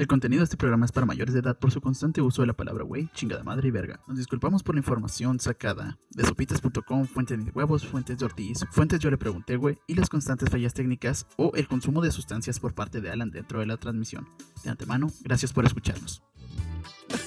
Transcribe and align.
El 0.00 0.06
contenido 0.06 0.40
de 0.40 0.44
este 0.44 0.56
programa 0.56 0.86
es 0.86 0.92
para 0.92 1.04
mayores 1.04 1.34
de 1.34 1.40
edad 1.40 1.58
por 1.58 1.70
su 1.70 1.82
constante 1.82 2.22
uso 2.22 2.40
de 2.40 2.46
la 2.46 2.54
palabra 2.54 2.84
güey, 2.84 3.10
chingada 3.12 3.44
madre 3.44 3.68
y 3.68 3.70
verga. 3.70 4.00
Nos 4.08 4.16
disculpamos 4.16 4.62
por 4.62 4.74
la 4.74 4.78
información 4.78 5.38
sacada 5.38 5.98
de 6.08 6.24
sopitas.com, 6.24 7.04
fuentes 7.04 7.44
de 7.44 7.50
huevos, 7.50 7.86
fuentes 7.86 8.16
de 8.16 8.24
Ortiz, 8.24 8.64
fuentes 8.70 8.98
yo 8.98 9.10
le 9.10 9.18
pregunté 9.18 9.56
güey 9.56 9.76
y 9.86 9.96
las 9.96 10.08
constantes 10.08 10.48
fallas 10.48 10.72
técnicas 10.72 11.26
o 11.36 11.52
el 11.54 11.68
consumo 11.68 12.00
de 12.00 12.12
sustancias 12.12 12.58
por 12.58 12.74
parte 12.74 13.02
de 13.02 13.10
Alan 13.10 13.30
dentro 13.30 13.60
de 13.60 13.66
la 13.66 13.76
transmisión. 13.76 14.26
De 14.64 14.70
antemano, 14.70 15.08
gracias 15.20 15.52
por 15.52 15.66
escucharnos. 15.66 16.22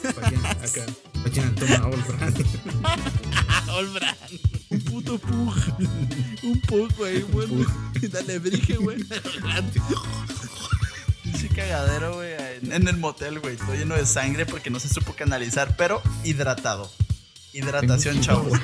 Acá. 0.09 0.31
Toma, 1.59 1.89
Brand. 3.93 4.39
Un 4.71 4.81
puto 4.81 5.19
pug. 5.19 5.53
Un 6.41 6.59
pug, 6.61 6.91
güey. 6.97 7.21
Bueno. 7.21 7.67
Dale, 8.11 8.39
brige, 8.39 8.77
güey. 8.77 8.97
Pinche 11.23 11.49
cagadero, 11.49 12.15
güey. 12.15 12.42
En, 12.63 12.71
en 12.71 12.87
el 12.87 12.97
motel, 12.97 13.39
güey. 13.39 13.57
Todo 13.57 13.73
lleno 13.75 13.95
de 13.95 14.05
sangre 14.05 14.45
porque 14.45 14.69
no 14.69 14.79
se 14.79 14.87
supo 14.87 15.13
canalizar, 15.13 15.75
pero 15.77 16.01
hidratado. 16.23 16.89
Hidratación, 17.51 18.21
chavos. 18.21 18.57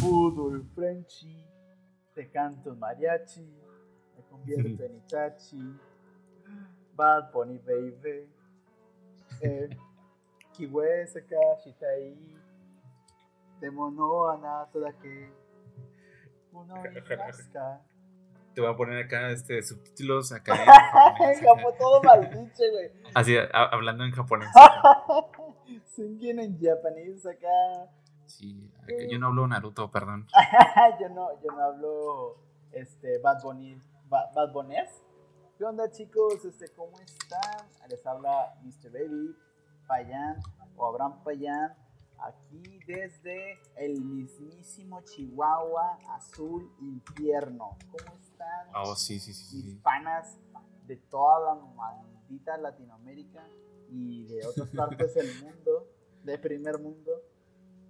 Fútbol, 0.00 0.64
Frenchy. 0.74 1.44
Te 2.14 2.30
canto 2.30 2.74
mariachi. 2.76 3.40
Me 4.16 4.24
convierto 4.30 4.84
en 4.84 4.96
Itachi. 4.96 5.78
Bad 6.94 7.32
Bunny, 7.32 7.58
baby. 7.58 8.28
Eh, 9.40 9.68
Kiwe, 10.52 11.06
Saka, 11.08 11.36
Shitai. 11.64 12.16
Demono, 13.60 14.30
Ana, 14.30 14.66
toda 14.72 14.92
que. 14.92 15.30
Uno, 16.52 16.74
Imaska. 16.84 17.80
Te 18.54 18.60
voy 18.60 18.70
a 18.70 18.76
poner 18.76 19.04
acá 19.04 19.30
este, 19.30 19.62
subtítulos 19.62 20.32
acá. 20.32 20.54
en 21.20 21.44
Como 21.44 21.68
acá. 21.68 21.78
todo 21.78 22.02
maldicho, 22.02 22.62
güey. 22.72 22.90
Así, 23.14 23.36
a- 23.36 23.46
hablando 23.72 24.04
en 24.04 24.12
japonés. 24.12 24.48
Singing 25.94 26.38
en 26.38 26.58
japonés 26.60 27.24
acá. 27.26 27.90
Sí, 28.26 28.70
acá 28.82 28.94
yo 29.10 29.18
no 29.18 29.28
hablo 29.28 29.46
Naruto, 29.46 29.90
perdón. 29.90 30.26
yo 31.00 31.08
no, 31.10 31.28
yo 31.42 31.50
no 31.52 31.62
hablo 31.62 32.36
este 32.72 33.18
Bad 33.18 33.42
Bunny, 33.42 33.80
Ba- 34.08 34.30
Bad 34.34 34.52
Bunnyes. 34.52 35.02
¿Qué 35.58 35.64
onda 35.64 35.90
chicos? 35.90 36.44
Este, 36.44 36.68
¿cómo 36.74 36.98
están? 37.00 37.66
Les 37.88 38.04
habla 38.06 38.54
Mr. 38.62 38.90
Baby, 38.90 39.36
Payán 39.86 40.36
o 40.76 40.86
Abraham 40.86 41.22
Payán, 41.22 41.74
aquí 42.18 42.80
desde 42.86 43.58
el 43.76 44.00
mismísimo 44.00 45.02
Chihuahua 45.02 45.98
Azul 46.16 46.70
Infierno. 46.80 47.76
¿Cómo 47.90 48.16
están? 48.18 48.31
Oh, 48.74 48.94
sí, 48.94 49.18
sí, 49.20 49.34
sí. 49.34 49.62
mis 49.64 49.76
panas 49.78 50.38
de 50.86 50.96
toda 50.96 51.54
la 51.54 51.60
maldita 51.74 52.56
Latinoamérica 52.56 53.46
y 53.88 54.24
de 54.26 54.46
otras 54.46 54.68
partes 54.76 55.14
del 55.14 55.42
mundo, 55.42 55.88
de 56.24 56.38
primer 56.38 56.78
mundo. 56.78 57.22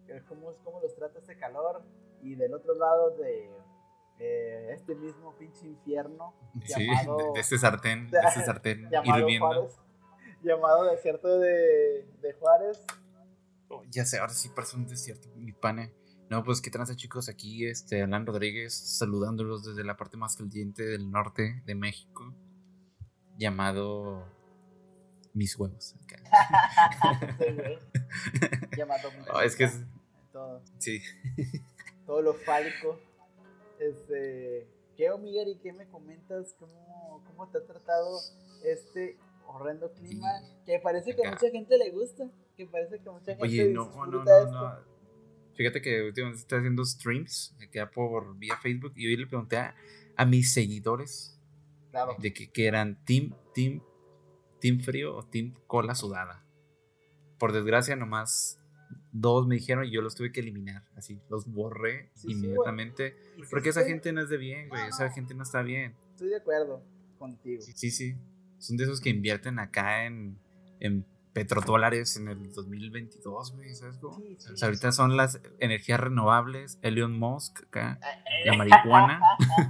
Eh, 0.08 0.22
¿Cómo, 0.28 0.54
cómo 0.64 0.80
los 0.80 0.94
trata 0.94 1.18
este 1.18 1.36
calor? 1.38 1.82
Y 2.22 2.34
del 2.34 2.54
otro 2.54 2.74
lado 2.74 3.16
de 3.16 3.50
eh, 4.18 4.72
este 4.74 4.94
mismo 4.94 5.34
pinche 5.36 5.66
infierno 5.66 6.34
llamado, 6.54 7.16
de, 7.16 7.24
de 7.34 7.40
este 7.40 7.58
sartén, 7.58 8.10
de 8.10 8.18
este 8.18 8.40
sartén 8.44 8.88
llamado 8.90 9.20
hirviendo. 9.20 9.46
Juárez, 9.48 9.78
llamado 10.42 10.84
desierto 10.84 11.38
de, 11.38 12.06
de 12.20 12.32
Juárez. 12.34 12.84
Oh, 13.68 13.82
ya 13.90 14.04
sé, 14.04 14.18
ahora 14.18 14.32
sí 14.32 14.50
parece 14.50 14.76
un 14.76 14.86
desierto, 14.86 15.28
mi 15.36 15.52
pane. 15.52 15.92
No, 16.32 16.42
pues 16.44 16.62
qué 16.62 16.70
tranza 16.70 16.96
chicos, 16.96 17.28
aquí 17.28 17.66
este 17.66 18.00
Alan 18.00 18.24
Rodríguez 18.24 18.72
saludándolos 18.72 19.66
desde 19.66 19.84
la 19.84 19.98
parte 19.98 20.16
más 20.16 20.34
caliente 20.34 20.82
del 20.82 21.10
norte 21.10 21.62
de 21.66 21.74
México, 21.74 22.32
llamado 23.36 24.24
Mis 25.34 25.54
Huevos. 25.58 25.94
llamado 28.78 29.10
Oh, 29.34 29.40
es 29.42 29.54
que 29.56 29.64
es- 29.64 29.82
todo. 30.32 30.62
sí, 30.78 31.02
todo 32.06 32.22
lo 32.22 32.32
fálico. 32.32 32.98
Este, 33.78 34.66
¿Qué, 34.96 35.10
oh, 35.10 35.18
Miguel, 35.18 35.48
y 35.48 35.58
qué 35.58 35.74
me 35.74 35.86
comentas? 35.88 36.54
¿Cómo, 36.58 37.22
¿Cómo 37.26 37.46
te 37.50 37.58
ha 37.58 37.66
tratado 37.66 38.18
este 38.64 39.18
horrendo 39.46 39.92
clima? 39.92 40.28
Que 40.64 40.78
parece 40.78 41.14
que 41.14 41.26
a 41.26 41.30
mucha 41.30 41.50
gente 41.50 41.76
le 41.76 41.90
gusta. 41.90 42.24
Que 42.56 42.64
parece 42.66 43.00
que 43.02 43.08
a 43.10 43.12
mucha 43.12 43.32
gente 43.32 43.42
Oye, 43.42 43.68
no, 43.70 43.84
disfruta 43.84 44.08
no, 44.08 44.24
no, 44.24 44.38
esto. 44.38 44.50
no. 44.86 44.91
Fíjate 45.54 45.80
que 45.82 46.02
últimamente 46.02 46.40
estoy 46.42 46.58
haciendo 46.58 46.84
streams 46.84 47.54
acá 47.62 47.90
por 47.90 48.36
vía 48.38 48.56
Facebook 48.62 48.92
y 48.96 49.06
hoy 49.06 49.16
le 49.16 49.26
pregunté 49.26 49.56
a, 49.58 49.74
a 50.16 50.24
mis 50.24 50.52
seguidores 50.52 51.38
Claro. 51.90 52.16
de 52.18 52.32
que, 52.32 52.50
que 52.50 52.66
eran 52.66 53.04
team, 53.04 53.34
team, 53.54 53.82
team 54.60 54.80
frío 54.80 55.14
o 55.14 55.22
team 55.24 55.54
cola 55.66 55.94
sudada. 55.94 56.42
Por 57.38 57.52
desgracia, 57.52 57.96
nomás 57.96 58.58
dos 59.10 59.46
me 59.46 59.56
dijeron 59.56 59.84
y 59.84 59.90
yo 59.90 60.00
los 60.00 60.14
tuve 60.14 60.32
que 60.32 60.40
eliminar. 60.40 60.84
Así, 60.96 61.20
los 61.28 61.46
borré 61.46 62.08
Sí, 62.14 62.28
sí, 62.28 62.32
inmediatamente. 62.32 63.12
Sí 63.36 63.42
porque 63.50 63.68
esa 63.70 63.80
estoy- 63.80 63.92
gente 63.92 64.12
no 64.14 64.22
es 64.22 64.30
de 64.30 64.38
bien, 64.38 64.68
güey. 64.70 64.80
No, 64.82 64.88
Esa 64.88 65.06
no. 65.08 65.12
gente 65.12 65.34
no 65.34 65.42
está 65.42 65.60
bien. 65.62 65.94
Estoy 66.12 66.28
de 66.30 66.36
acuerdo 66.36 66.82
contigo. 67.18 67.60
Sí, 67.60 67.90
sí. 67.90 68.14
Son 68.58 68.76
de 68.78 68.84
esos 68.84 69.00
que 69.00 69.10
invierten 69.10 69.58
acá 69.58 70.06
en, 70.06 70.38
en 70.80 71.04
petrodólares 71.32 72.16
en 72.16 72.28
el 72.28 72.52
2022, 72.52 73.52
güey. 73.56 73.74
¿Sabes 73.74 73.96
cómo? 73.98 74.16
Sí, 74.18 74.36
sí. 74.38 74.52
O 74.52 74.56
sea, 74.56 74.68
ahorita 74.68 74.92
son 74.92 75.16
las 75.16 75.40
energías 75.58 75.98
renovables, 76.00 76.78
Elon 76.82 77.18
Musk 77.18 77.64
acá, 77.68 77.98
Ah, 78.02 78.06
la 78.44 78.52
marihuana. 78.56 79.20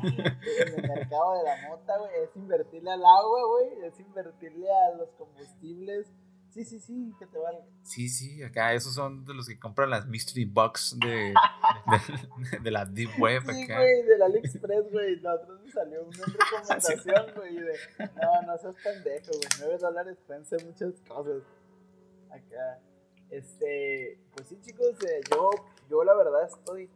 en 0.02 0.08
el 0.76 0.88
mercado 0.88 1.34
de 1.38 1.44
la 1.44 1.68
mota, 1.68 1.98
güey, 1.98 2.10
es 2.24 2.36
invertirle 2.36 2.90
al 2.90 3.04
agua, 3.04 3.40
güey, 3.46 3.84
es 3.86 4.00
invertirle 4.00 4.66
a 4.68 4.96
los 4.96 5.10
combustibles. 5.18 6.12
Sí, 6.52 6.64
sí, 6.66 6.78
sí, 6.80 7.14
que 7.18 7.26
te 7.26 7.38
valga. 7.38 7.64
Sí, 7.82 8.10
sí, 8.10 8.42
acá 8.42 8.74
esos 8.74 8.92
son 8.94 9.24
de 9.24 9.32
los 9.32 9.48
que 9.48 9.58
compran 9.58 9.88
las 9.88 10.06
mystery 10.06 10.44
box 10.44 10.98
de, 11.00 11.32
de, 11.32 12.58
de 12.62 12.70
la 12.70 12.84
deep 12.84 13.08
web 13.18 13.42
Sí, 13.50 13.62
acá. 13.62 13.78
güey, 13.78 14.02
del 14.02 14.20
AliExpress, 14.22 14.92
güey. 14.92 15.16
La 15.20 15.34
otra 15.36 15.54
vez 15.54 15.72
salió 15.72 16.02
una 16.04 16.24
recomendación, 16.26 17.34
güey. 17.36 17.56
De, 17.56 17.72
no, 18.20 18.42
no 18.46 18.58
seas 18.58 18.76
pendejo, 18.84 19.30
güey. 19.32 19.48
9 19.60 19.78
dólares 19.78 20.18
pueden 20.26 20.44
ser 20.44 20.62
muchas 20.66 20.92
cosas. 21.08 21.42
Acá. 22.30 22.78
Este, 23.30 24.18
pues 24.36 24.48
sí, 24.48 24.58
chicos, 24.60 24.88
eh, 25.08 25.20
yo, 25.30 25.48
yo 25.88 26.04
la 26.04 26.14
verdad 26.14 26.44
estoy 26.44 26.90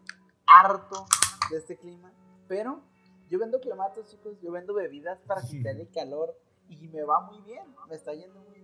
harto 0.46 1.06
de 1.50 1.56
este 1.56 1.78
clima. 1.78 2.12
Pero 2.46 2.82
yo 3.30 3.38
vendo 3.38 3.58
clamatos, 3.58 4.10
chicos. 4.10 4.38
Yo 4.42 4.52
vendo 4.52 4.74
bebidas 4.74 5.18
para 5.26 5.40
quitarle 5.40 5.88
calor. 5.94 6.38
Y 6.68 6.88
me 6.88 7.02
va 7.04 7.20
muy 7.20 7.40
bien. 7.42 7.64
Me 7.88 7.94
está 7.94 8.12
yendo 8.12 8.38
muy 8.40 8.54
bien 8.54 8.55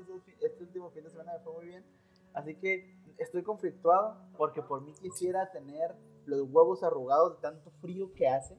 estos 0.00 0.06
dos 0.08 0.22
este 0.40 0.62
último 0.64 0.90
fin 0.90 1.04
de 1.04 1.10
semana. 1.10 1.32
Me 1.34 1.38
fue 1.44 1.52
muy 1.54 1.66
bien. 1.66 1.84
Así 2.34 2.54
que 2.56 2.96
estoy 3.18 3.42
conflictuado 3.42 4.16
porque 4.36 4.62
por 4.62 4.82
mí 4.82 4.92
quisiera 4.94 5.50
tener 5.50 5.94
los 6.26 6.48
huevos 6.50 6.82
arrugados 6.84 7.36
de 7.36 7.42
tanto 7.42 7.70
frío 7.80 8.12
que 8.14 8.28
hace. 8.28 8.56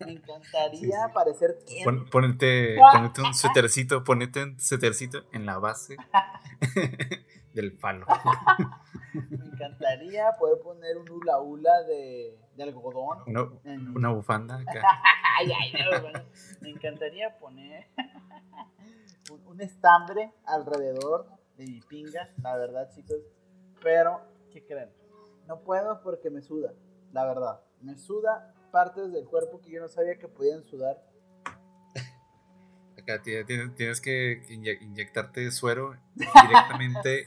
Me 0.00 0.12
encantaría 0.12 0.80
Sí, 0.80 0.86
sí. 1.06 1.12
parecer. 1.14 1.58
Pon- 1.84 2.06
ponete, 2.10 2.76
ponete 2.92 3.22
un 3.22 3.34
suétercito, 3.34 4.02
ponete 4.04 4.42
un 4.42 4.58
suétercito 4.60 5.24
en 5.32 5.46
la 5.46 5.58
base 5.58 5.96
del 7.54 7.72
palo. 7.78 8.06
Me 9.14 9.46
encantaría 9.46 10.32
poder 10.38 10.60
poner 10.62 10.96
un 10.98 11.08
hula 11.10 11.38
hula 11.40 11.82
de, 11.84 12.38
de 12.56 12.62
algodón. 12.62 13.18
Una, 13.26 13.48
en 13.64 13.96
una 13.96 14.10
bufanda 14.10 14.56
acá. 14.56 14.82
Ay, 15.38 15.50
ay, 15.52 15.72
no, 15.72 16.00
bueno. 16.02 16.20
Me 16.60 16.70
encantaría 16.70 17.38
poner 17.38 17.86
un, 19.30 19.46
un 19.46 19.60
estambre 19.60 20.32
alrededor 20.44 21.26
de 21.56 21.64
mi 21.66 21.80
pinga, 21.80 22.30
la 22.42 22.56
verdad, 22.56 22.88
chicos. 22.94 23.18
Pero, 23.82 24.20
¿qué 24.50 24.64
creen? 24.64 24.90
No 25.46 25.60
puedo 25.60 26.02
porque 26.02 26.30
me 26.30 26.42
suda, 26.42 26.72
la 27.12 27.24
verdad. 27.26 27.60
Me 27.80 27.96
suda 27.96 28.54
partes 28.72 29.12
del 29.12 29.24
cuerpo 29.26 29.60
que 29.60 29.70
yo 29.70 29.80
no 29.80 29.88
sabía 29.88 30.18
que 30.18 30.28
podían 30.28 30.62
sudar. 30.64 31.02
Acá 32.98 33.22
ti- 33.22 33.44
tienes, 33.44 33.74
tienes 33.74 34.00
que 34.00 34.42
inye- 34.48 34.80
inyectarte 34.80 35.50
suero 35.52 35.94
directamente 36.14 37.26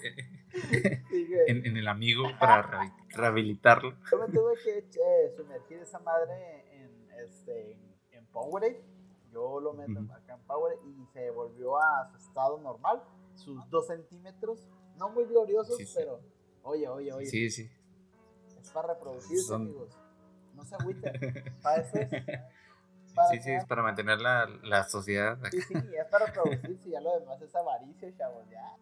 en, 1.47 1.65
en 1.65 1.77
el 1.77 1.87
amigo 1.87 2.23
para 2.39 2.63
rehabi- 2.63 2.93
rehabilitarlo. 3.15 3.93
Yo 4.11 4.17
me 4.17 4.27
tuve 4.33 4.53
que 4.63 4.79
eh, 4.79 5.33
sumergir 5.37 5.79
esa 5.79 5.99
madre 5.99 6.65
en, 6.83 7.09
este, 7.25 7.77
en 8.11 8.25
Powerade. 8.27 8.81
Yo 9.31 9.59
lo 9.59 9.73
meto 9.73 9.99
acá 10.13 10.33
en 10.35 10.41
Powerade 10.41 10.81
y 10.87 11.05
se 11.13 11.29
volvió 11.31 11.77
a 11.77 12.09
su 12.11 12.17
estado 12.17 12.57
normal. 12.59 13.03
Sus 13.35 13.69
dos 13.69 13.87
centímetros. 13.87 14.67
No 14.97 15.09
muy 15.09 15.25
gloriosos, 15.25 15.77
Sí, 15.77 15.85
sí. 15.85 15.93
pero. 15.95 16.19
Oye, 16.63 16.87
oye, 16.89 17.13
oye. 17.13 17.25
Sí, 17.25 17.49
sí. 17.49 17.69
Es 18.61 18.69
para 18.71 18.93
reproducirse, 18.93 19.43
Son- 19.47 19.61
amigos. 19.61 19.97
No 20.55 20.65
se 20.65 20.75
agüiten. 20.75 21.13
Para 21.61 21.81
eso 21.81 21.97
es. 21.97 22.09
Para 23.15 23.29
Sí, 23.29 23.39
sí, 23.41 23.51
es 23.51 23.65
para 23.65 23.81
mantener 23.81 24.21
la, 24.21 24.45
la 24.63 24.83
sociedad. 24.87 25.33
acá. 25.39 25.49
Sí, 25.51 25.61
sí, 25.61 25.73
es 25.75 26.05
para 26.11 26.27
reproducirse. 26.27 26.89
Ya 26.91 27.01
lo 27.01 27.19
demás 27.19 27.41
es 27.41 27.55
avaricia, 27.55 28.15
chavos. 28.15 28.47
Ya. 28.49 28.77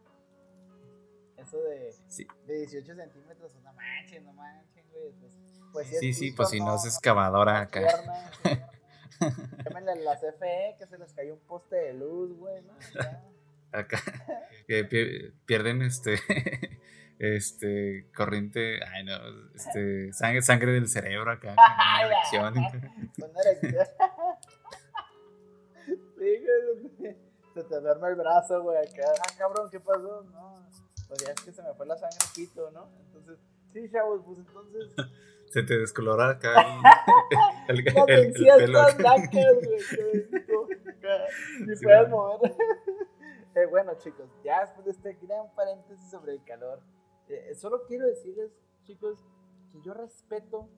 Eso 1.38 1.58
de, 1.62 1.94
Sí. 2.08 2.28
de 2.46 2.58
18 2.60 2.96
centímetros, 2.96 3.56
no 3.64 3.74
manchen, 3.74 4.26
no 4.26 4.34
manchen, 4.34 4.86
güey. 4.92 5.12
Pues, 5.14 5.34
pues 5.72 6.00
Sí, 6.00 6.14
sí, 6.14 6.32
pues 6.32 6.50
si 6.50 6.60
no 6.60 6.76
es 6.76 6.86
excavadora 6.86 7.62
acá. 7.62 7.82
Llámenle 9.66 9.92
a 9.92 9.96
la 9.96 10.16
CFE 10.16 10.76
que 10.78 10.88
se 10.88 10.98
les 10.98 11.14
cayó 11.14 11.34
un 11.34 11.40
poste 11.42 11.76
de 11.76 11.94
luz, 11.94 12.36
güey, 12.38 12.62
¿no? 12.64 12.74
Acá. 13.72 14.00
Pierden 15.46 15.82
este. 15.82 16.18
Este. 17.20 18.06
Corriente. 18.16 18.80
Ay, 18.94 19.04
no. 19.04 19.18
Este. 19.56 20.14
Sangre, 20.14 20.42
sangre 20.44 20.72
del 20.74 20.88
cerebro 20.88 21.32
acá. 21.32 21.56
una 21.58 22.06
erección. 22.06 22.54
Con 23.20 23.32
erección. 23.46 23.88
Sí, 25.88 26.46
güey, 27.00 27.16
se 27.56 27.64
te 27.64 27.80
duerme 27.80 28.10
el 28.10 28.16
brazo, 28.16 28.62
güey. 28.62 28.78
acá. 28.78 29.12
Ah, 29.20 29.34
cabrón, 29.38 29.68
¿qué 29.72 29.80
pasó? 29.80 30.24
No, 30.32 30.54
pues 31.08 31.24
ya 31.26 31.32
es 31.32 31.42
que 31.42 31.52
se 31.52 31.64
me 31.64 31.74
fue 31.74 31.86
la 31.88 31.98
sangre 31.98 32.20
pito, 32.36 32.70
¿no? 32.72 32.88
Entonces, 33.08 33.40
sí, 33.74 33.90
chavos, 33.92 34.22
pues 34.26 34.40
entonces. 34.40 34.94
Se 35.48 35.64
te 35.64 35.78
descolora 35.78 36.32
acá 36.32 36.52
el, 37.70 37.80
el, 37.88 37.88
el- 38.10 38.20
el 38.20 38.34
pelo. 38.58 38.80
blancas, 38.98 39.32
Ni 41.66 41.76
Sí, 41.76 41.84
puedes 41.86 42.10
mover. 42.10 42.52
Eh, 43.56 43.66
bueno, 43.70 43.94
chicos, 43.98 44.30
ya 44.44 44.62
después 44.62 44.86
de 44.86 44.92
este 44.92 45.14
gran 45.26 45.54
paréntesis 45.56 46.10
sobre 46.12 46.34
el 46.34 46.44
calor, 46.44 46.82
eh, 47.30 47.56
solo 47.56 47.84
quiero 47.88 48.06
decirles, 48.08 48.52
chicos, 48.84 49.18
que 49.72 49.82
yo 49.82 49.94
respeto 49.94 50.70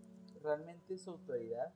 realmente 0.43 0.97
su 0.97 1.11
autoridad 1.11 1.73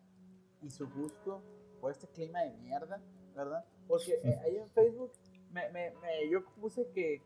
y 0.62 0.70
su 0.70 0.88
gusto 0.90 1.42
por 1.82 1.92
este 1.92 2.08
clima 2.08 2.42
de 2.44 2.52
mierda, 2.58 3.02
¿verdad? 3.36 3.66
Porque 3.88 4.14
eh, 4.24 4.40
ahí 4.46 4.58
en 4.58 4.70
Facebook 4.70 5.12
me, 5.52 5.70
me, 5.72 5.92
me- 6.02 6.30
yo 6.30 6.46
puse 6.62 6.88
que, 6.92 7.22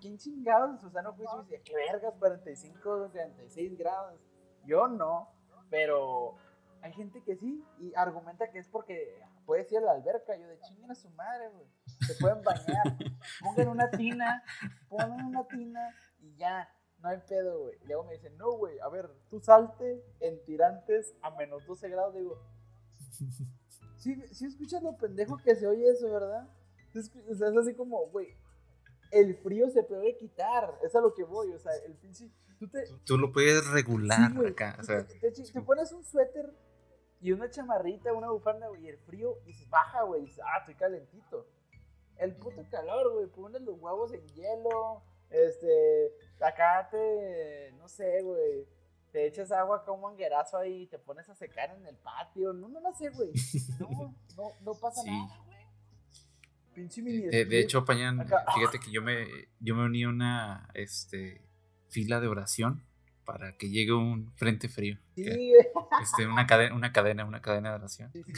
quién 0.00 0.18
chingados 0.18 0.70
en 0.70 0.78
su 0.80 0.90
sano 0.90 1.12
juicio 1.12 1.42
decía, 1.42 1.62
que 1.62 1.74
vergas, 1.74 2.14
45, 2.18 3.08
36 3.10 3.78
grados. 3.78 4.20
Yo 4.64 4.88
no, 4.88 5.30
pero 5.70 6.36
hay 6.82 6.92
gente 6.92 7.22
que 7.22 7.36
sí 7.36 7.64
y 7.78 7.92
argumenta 7.94 8.50
que 8.50 8.58
es 8.58 8.68
porque 8.68 9.20
puedes 9.46 9.70
ir 9.72 9.78
a 9.78 9.82
la 9.82 9.92
alberca. 9.92 10.36
Yo 10.36 10.48
de 10.48 10.58
chinguen 10.60 10.90
a 10.90 10.94
su 10.94 11.08
madre, 11.10 11.48
güey. 11.48 11.66
Se 12.06 12.14
pueden 12.14 12.42
bañar. 12.42 12.96
Pongan 13.40 13.68
una 13.68 13.90
tina, 13.90 14.42
pongan 14.88 15.24
una 15.24 15.46
tina 15.46 15.94
y 16.20 16.34
ya. 16.36 16.68
No 17.00 17.10
hay 17.10 17.18
pedo, 17.28 17.60
güey. 17.60 17.78
Y 17.80 17.86
luego 17.86 18.04
me 18.04 18.14
dicen, 18.14 18.36
no, 18.36 18.50
güey, 18.56 18.76
a 18.80 18.88
ver, 18.88 19.08
tú 19.30 19.38
salte 19.38 20.04
en 20.18 20.44
tirantes 20.44 21.14
a 21.22 21.30
menos 21.30 21.64
12 21.64 21.88
grados. 21.90 22.14
Digo, 22.14 22.42
sí, 23.96 24.20
sí 24.32 24.46
escuchas 24.46 24.82
lo 24.82 24.96
pendejo 24.96 25.36
que 25.36 25.54
se 25.54 25.68
oye 25.68 25.88
eso, 25.88 26.10
¿verdad? 26.10 26.48
O 27.30 27.34
sea, 27.34 27.48
es 27.48 27.56
así 27.56 27.74
como, 27.74 28.06
güey, 28.08 28.36
el 29.10 29.36
frío 29.36 29.68
se 29.70 29.82
puede 29.82 30.16
quitar. 30.16 30.78
Es 30.82 30.94
a 30.94 31.00
lo 31.00 31.14
que 31.14 31.24
voy. 31.24 31.52
O 31.52 31.58
sea, 31.58 31.72
el 31.86 31.94
pinche. 31.96 32.30
Tú 32.58 32.68
te, 32.68 32.84
Tú 33.04 33.16
lo 33.18 33.32
puedes 33.32 33.66
regular 33.70 34.32
Sí, 34.32 34.46
acá. 34.46 34.76
O 34.80 34.82
sea, 34.82 35.06
te, 35.06 35.14
te 35.30 35.30
te 35.30 35.60
pones 35.62 35.92
un 35.92 36.04
suéter 36.04 36.52
y 37.20 37.32
una 37.32 37.50
chamarrita, 37.50 38.12
una 38.12 38.30
bufanda, 38.30 38.68
güey, 38.68 38.84
y 38.84 38.88
el 38.88 38.98
frío, 38.98 39.38
dices, 39.44 39.68
baja, 39.68 40.02
güey, 40.02 40.22
dices, 40.22 40.40
ah, 40.44 40.58
estoy 40.60 40.74
calentito. 40.76 41.46
El 42.16 42.34
puto 42.36 42.64
calor, 42.70 43.12
güey, 43.12 43.26
pones 43.26 43.62
los 43.62 43.78
huevos 43.80 44.12
en 44.12 44.26
hielo, 44.28 45.02
este, 45.30 46.12
acá 46.40 46.88
te, 46.90 47.72
no 47.78 47.88
sé, 47.88 48.22
güey, 48.22 48.66
te 49.12 49.26
echas 49.26 49.50
agua 49.52 49.84
con 49.84 49.96
un 49.96 50.00
manguerazo 50.02 50.58
ahí 50.58 50.82
y 50.82 50.86
te 50.86 50.98
pones 50.98 51.28
a 51.28 51.34
secar 51.34 51.70
en 51.70 51.86
el 51.86 51.96
patio, 51.96 52.52
no, 52.52 52.68
no, 52.68 52.80
no 52.80 52.92
sé, 52.94 53.10
güey, 53.10 53.32
no, 53.78 54.14
no, 54.36 54.52
no 54.62 54.74
pasa 54.74 55.02
Sí. 55.02 55.10
nada. 55.10 55.44
Pinche 56.78 57.02
mini 57.02 57.22
de, 57.22 57.58
hecho, 57.60 57.84
Pañán, 57.84 58.20
Acá. 58.20 58.44
fíjate 58.54 58.78
que 58.78 58.92
yo 58.92 59.02
me, 59.02 59.26
yo 59.58 59.74
me 59.74 59.84
uní 59.84 60.04
a 60.04 60.08
una 60.08 60.68
este, 60.74 61.42
fila 61.88 62.20
de 62.20 62.28
oración 62.28 62.84
para 63.24 63.52
que 63.58 63.68
llegue 63.68 63.92
un 63.92 64.32
frente 64.36 64.68
frío. 64.68 64.96
Sí, 65.16 65.24
que- 65.24 65.72
este, 66.00 66.26
una, 66.28 66.46
cadena, 66.46 66.74
una 66.76 66.92
cadena, 66.92 67.24
una 67.24 67.42
cadena 67.42 67.70
de 67.70 67.74
oración. 67.74 68.12
Sí, 68.12 68.22
sí. 68.22 68.32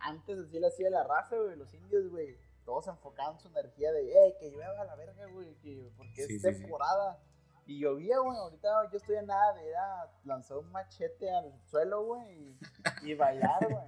Antes 0.00 0.38
así 0.40 0.58
lo 0.58 0.66
hacía 0.66 0.90
la 0.90 1.04
raza, 1.04 1.36
güey, 1.36 1.56
los 1.56 1.72
indios, 1.72 2.08
güey. 2.10 2.36
Todos 2.64 2.88
enfocaban 2.88 3.38
su 3.38 3.46
energía 3.46 3.92
de, 3.92 4.10
eh, 4.10 4.34
que 4.40 4.50
llueva 4.50 4.80
a 4.80 4.84
la 4.84 4.96
verga, 4.96 5.26
güey, 5.26 5.54
que, 5.62 5.92
porque 5.96 6.24
es 6.24 6.42
temporada. 6.42 7.22
Y 7.64 7.78
llovía, 7.78 8.18
güey, 8.18 8.36
ahorita 8.36 8.68
yo 8.90 8.98
estoy 8.98 9.16
a 9.16 9.22
nada 9.22 9.54
de 9.54 9.68
ir 9.68 9.76
a 9.76 10.10
lanzar 10.24 10.58
un 10.58 10.70
machete 10.72 11.30
al 11.30 11.52
suelo, 11.64 12.02
güey, 12.04 12.56
y, 13.02 13.10
y 13.10 13.14
bailar, 13.14 13.68
güey. 13.70 13.84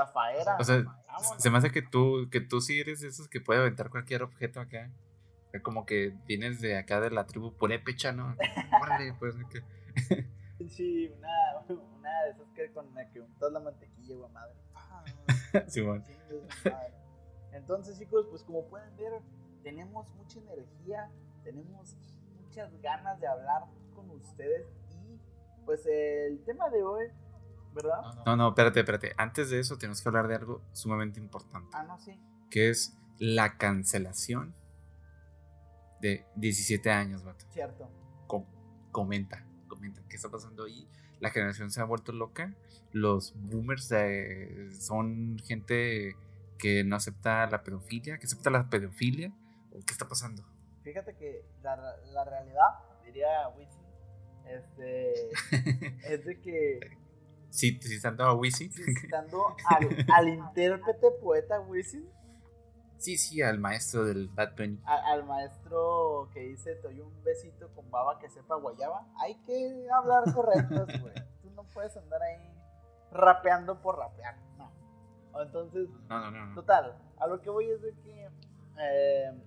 Zafaera. 0.00 0.56
O 0.58 0.64
sea, 0.64 0.82
Vámonos. 1.06 1.42
se 1.42 1.50
me 1.50 1.58
hace 1.58 1.70
que 1.70 1.82
tú, 1.82 2.28
que 2.30 2.40
tú 2.40 2.60
sí 2.60 2.80
eres 2.80 3.00
de 3.00 3.08
esos 3.08 3.28
que 3.28 3.40
puede 3.40 3.60
aventar 3.60 3.88
cualquier 3.90 4.22
objeto 4.22 4.60
acá. 4.60 4.90
Como 5.62 5.86
que 5.86 6.14
vienes 6.26 6.60
de 6.60 6.76
acá 6.76 7.00
de 7.00 7.10
la 7.10 7.24
tribu 7.26 7.52
purépecha, 7.56 8.12
¿no? 8.12 8.36
Órale, 8.82 9.14
pues. 9.18 9.34
que- 9.50 10.26
Sí, 10.70 11.08
una, 11.18 11.74
una 11.74 12.22
de 12.24 12.30
esas 12.30 12.48
que 12.54 12.72
con 12.72 12.92
la 12.94 13.08
que 13.10 13.20
untas 13.20 13.52
la 13.52 13.60
mantequilla, 13.60 14.16
güey, 14.16 14.30
madre. 14.32 14.54
Su 15.70 15.84
madre. 15.86 16.16
Entonces, 17.52 17.98
chicos, 17.98 18.26
pues 18.30 18.42
como 18.42 18.64
pueden 18.68 18.94
ver, 18.96 19.12
tenemos 19.62 20.08
mucha 20.14 20.38
energía, 20.40 21.10
tenemos 21.44 21.96
muchas 22.42 22.70
ganas 22.82 23.18
de 23.20 23.26
hablar 23.26 23.64
con 23.94 24.10
ustedes 24.10 24.66
y 24.92 25.18
pues 25.64 25.86
el 25.86 26.42
tema 26.44 26.68
de 26.70 26.82
hoy, 26.82 27.06
¿verdad? 27.76 28.00
No, 28.26 28.34
no, 28.36 28.48
espérate, 28.48 28.80
espérate. 28.80 29.12
Antes 29.16 29.50
de 29.50 29.60
eso 29.60 29.78
tenemos 29.78 30.02
que 30.02 30.08
hablar 30.08 30.26
de 30.26 30.34
algo 30.34 30.62
sumamente 30.72 31.20
importante, 31.20 31.68
Ah, 31.74 31.84
no, 31.84 31.96
sí. 32.00 32.18
que 32.50 32.70
es 32.70 32.96
la 33.18 33.56
cancelación 33.56 34.54
de 36.00 36.26
17 36.36 36.90
años, 36.90 37.24
vato. 37.24 37.44
Cierto. 37.50 37.88
Com- 38.26 38.46
comenta, 38.92 39.46
comenta 39.68 40.02
qué 40.08 40.16
está 40.16 40.28
pasando 40.28 40.64
ahí. 40.64 40.88
La 41.20 41.30
generación 41.30 41.70
se 41.70 41.80
ha 41.80 41.84
vuelto 41.84 42.12
loca. 42.12 42.54
Los 42.92 43.32
boomers 43.36 43.90
eh, 43.92 44.68
son 44.78 45.38
gente 45.44 46.16
que 46.58 46.84
no 46.84 46.96
acepta 46.96 47.46
la 47.50 47.62
pedofilia, 47.62 48.18
que 48.18 48.26
acepta 48.26 48.50
la 48.50 48.68
pedofilia. 48.68 49.32
¿O 49.72 49.80
qué 49.84 49.92
está 49.92 50.08
pasando? 50.08 50.44
Fíjate 50.82 51.14
que 51.16 51.44
la, 51.62 51.76
la 52.12 52.24
realidad, 52.24 52.68
diría 53.04 53.48
Wisin, 53.56 53.82
este, 54.46 55.30
es 56.14 56.24
de 56.24 56.40
que 56.40 56.80
Están 57.62 58.20
a 58.20 58.32
Wisi. 58.34 58.70
citando 58.70 59.54
al, 59.68 60.06
al 60.14 60.28
intérprete 60.28 61.10
poeta 61.22 61.60
Wisin, 61.60 62.08
Sí, 62.98 63.18
sí, 63.18 63.42
al 63.42 63.58
maestro 63.58 64.04
del 64.06 64.28
Bad 64.28 64.56
Bunny. 64.56 64.80
a- 64.86 65.12
al 65.12 65.24
maestro 65.26 66.30
que 66.32 66.40
dice, 66.40 66.76
te 66.76 66.82
doy 66.88 67.00
un 67.00 67.22
besito 67.22 67.68
con 67.74 67.90
baba 67.90 68.18
que 68.18 68.28
sepa 68.30 68.56
guayaba, 68.56 69.06
hay 69.20 69.34
que 69.44 69.86
hablar 69.92 70.24
correctos, 70.34 70.86
güey. 71.02 71.14
Tú 71.42 71.50
no 71.54 71.64
puedes 71.64 71.94
andar 71.98 72.22
ahí 72.22 72.54
rapeando 73.12 73.80
por 73.82 73.98
rapear, 73.98 74.36
no. 74.56 74.72
Entonces, 75.42 75.88
No, 76.08 76.20
no, 76.20 76.30
no. 76.30 76.46
no. 76.46 76.54
total, 76.54 76.96
a 77.18 77.26
lo 77.26 77.40
que 77.42 77.50
voy 77.50 77.68
es 77.70 77.82
de 77.82 77.92
que, 78.02 78.30
eh, 78.80 79.42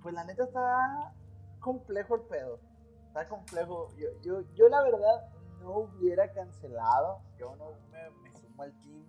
pues 0.00 0.14
la 0.14 0.22
neta 0.24 0.44
está 0.44 1.12
complejo 1.58 2.14
el 2.14 2.22
pedo. 2.22 2.60
Está 3.08 3.26
complejo. 3.28 3.88
Yo, 3.96 4.08
yo, 4.22 4.42
yo 4.54 4.68
la 4.68 4.82
verdad 4.82 5.28
no 5.60 5.70
hubiera 5.78 6.30
cancelado, 6.32 7.22
yo 7.38 7.54
no 7.56 7.72
me, 7.90 8.10
me 8.22 8.36
sumo 8.36 8.62
al 8.62 8.72
team 8.82 9.04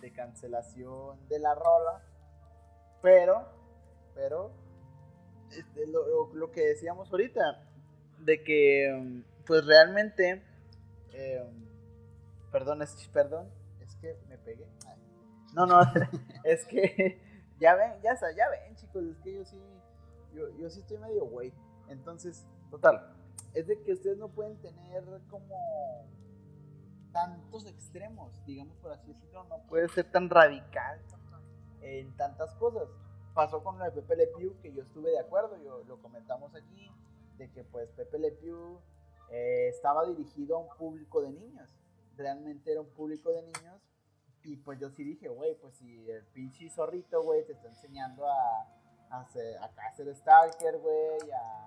de 0.00 0.12
cancelación 0.12 1.26
de 1.28 1.38
la 1.38 1.54
rola, 1.54 2.02
pero, 3.02 3.46
pero, 4.14 4.50
este, 5.50 5.86
lo, 5.86 6.50
que 6.50 6.60
decíamos 6.68 7.10
ahorita, 7.10 7.62
de 8.18 8.42
que, 8.42 9.22
pues 9.46 9.64
realmente, 9.66 10.42
eh, 11.12 11.44
perdón, 12.50 12.82
es, 12.82 13.08
perdón, 13.12 13.48
es 13.80 13.94
que 13.96 14.16
me 14.28 14.38
pegué. 14.38 14.66
No, 15.54 15.66
no, 15.66 15.80
es 16.44 16.66
que, 16.66 17.20
ya 17.60 17.74
ven, 17.74 17.92
ya, 18.02 18.16
sa- 18.16 18.32
ya 18.32 18.48
ven, 18.50 18.76
chicos, 18.76 19.04
es 19.04 19.16
que 19.18 19.34
yo 19.34 19.44
sí, 19.44 19.60
yo, 20.34 20.48
yo 20.58 20.70
sí 20.70 20.80
estoy 20.80 20.98
medio 20.98 21.24
güey. 21.26 21.52
Entonces, 21.88 22.44
total, 22.70 23.14
es 23.54 23.66
de 23.66 23.80
que 23.82 23.92
ustedes 23.92 24.18
no 24.18 24.28
pueden 24.28 24.56
tener 24.60 25.04
como 25.30 25.56
tantos 27.16 27.64
extremos, 27.64 28.30
digamos 28.44 28.76
por 28.76 28.92
así 28.92 29.10
decirlo, 29.10 29.44
no 29.44 29.62
puede 29.68 29.88
ser 29.88 30.10
tan 30.10 30.28
radical 30.28 31.00
en 31.80 32.14
tantas 32.14 32.54
cosas. 32.56 32.88
Pasó 33.32 33.64
con 33.64 33.78
lo 33.78 33.84
de 33.86 33.90
Pepe 33.90 34.16
Le 34.16 34.26
Pew, 34.26 34.60
que 34.60 34.70
yo 34.74 34.82
estuve 34.82 35.12
de 35.12 35.18
acuerdo, 35.18 35.56
yo, 35.64 35.82
lo 35.84 35.96
comentamos 36.02 36.54
aquí, 36.54 36.92
de 37.38 37.50
que 37.52 37.64
pues 37.64 37.88
Pepe 37.92 38.18
Le 38.18 38.32
Pew 38.32 38.80
eh, 39.30 39.68
estaba 39.68 40.04
dirigido 40.04 40.56
a 40.56 40.60
un 40.60 40.68
público 40.76 41.22
de 41.22 41.30
niños, 41.30 41.70
realmente 42.18 42.70
era 42.72 42.82
un 42.82 42.90
público 42.90 43.32
de 43.32 43.42
niños, 43.42 43.80
y 44.42 44.58
pues 44.58 44.78
yo 44.78 44.90
sí 44.90 45.02
dije, 45.02 45.28
güey, 45.28 45.54
pues 45.58 45.74
si 45.76 46.10
el 46.10 46.22
pinche 46.26 46.68
zorrito, 46.68 47.22
güey, 47.22 47.46
te 47.46 47.52
está 47.52 47.68
enseñando 47.68 48.26
a, 48.26 48.60
a, 49.08 49.20
hacer, 49.20 49.56
a 49.56 49.70
hacer 49.88 50.14
stalker, 50.14 50.78
güey, 50.78 51.30
a, 51.30 51.66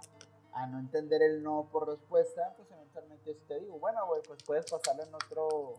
a 0.53 0.67
no 0.67 0.77
entender 0.77 1.23
el 1.23 1.41
no 1.41 1.69
por 1.71 1.87
respuesta, 1.87 2.53
pues 2.55 2.69
eventualmente 2.93 3.33
sí 3.33 3.43
te 3.47 3.59
digo, 3.59 3.79
bueno, 3.79 4.05
güey, 4.07 4.21
pues 4.23 4.43
puedes 4.43 4.69
pasarlo 4.69 5.03
en 5.03 5.13
otro, 5.13 5.75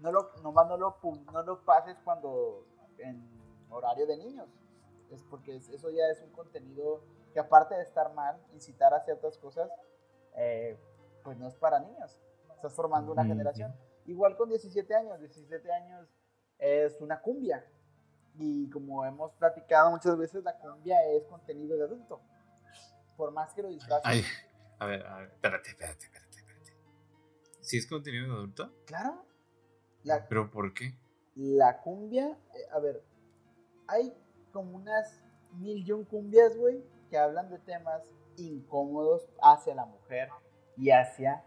no 0.00 0.12
lo, 0.12 0.30
nomás 0.42 0.66
no 0.68 0.76
lo, 0.76 0.96
no 1.32 1.42
lo 1.42 1.64
pases 1.64 1.96
cuando 2.04 2.64
en 2.98 3.28
horario 3.70 4.06
de 4.06 4.16
niños, 4.16 4.48
es 5.10 5.22
porque 5.24 5.56
es- 5.56 5.68
eso 5.70 5.90
ya 5.90 6.06
es 6.08 6.20
un 6.22 6.30
contenido 6.30 7.02
que 7.32 7.40
aparte 7.40 7.74
de 7.74 7.82
estar 7.82 8.12
mal, 8.14 8.40
incitar 8.52 8.94
a 8.94 9.00
ciertas 9.04 9.38
cosas, 9.38 9.70
eh, 10.36 10.78
pues 11.24 11.36
no 11.38 11.48
es 11.48 11.54
para 11.56 11.80
niños, 11.80 12.18
estás 12.54 12.72
formando 12.74 13.12
una 13.12 13.22
Ujú. 13.22 13.30
generación. 13.30 13.74
Igual 14.06 14.36
con 14.36 14.48
17 14.48 14.94
años, 14.94 15.18
17 15.20 15.72
años, 15.72 16.08
es 16.58 17.00
una 17.00 17.20
cumbia. 17.20 17.64
Y 18.34 18.68
como 18.70 19.04
hemos 19.04 19.32
platicado 19.34 19.90
muchas 19.90 20.16
veces, 20.16 20.42
la 20.42 20.58
cumbia 20.58 21.02
es 21.10 21.24
contenido 21.26 21.76
de 21.76 21.84
adulto. 21.84 22.20
Por 23.16 23.30
más 23.30 23.52
que 23.52 23.62
lo 23.62 23.68
disfraces. 23.68 24.24
A 24.78 24.86
ver, 24.86 25.06
a 25.06 25.18
ver, 25.18 25.28
espérate, 25.30 25.68
espérate, 25.68 26.04
espérate. 26.06 26.21
¿Sí 27.62 27.78
es 27.78 27.86
contenido 27.86 28.26
de 28.26 28.32
adulto? 28.32 28.70
Claro. 28.86 29.24
La, 30.02 30.28
¿Pero 30.28 30.50
por 30.50 30.74
qué? 30.74 30.94
la 31.34 31.80
cumbia, 31.80 32.38
eh, 32.54 32.66
a 32.72 32.78
ver, 32.78 33.02
hay 33.88 34.12
como 34.52 34.76
unas 34.76 35.24
mil 35.54 35.86
y 35.86 35.92
un 35.92 36.04
cumbias, 36.04 36.56
güey, 36.56 36.84
que 37.08 37.16
hablan 37.16 37.48
de 37.48 37.58
temas 37.60 38.02
incómodos 38.36 39.28
hacia 39.42 39.74
la 39.74 39.86
mujer 39.86 40.28
y 40.76 40.90
hacia 40.90 41.44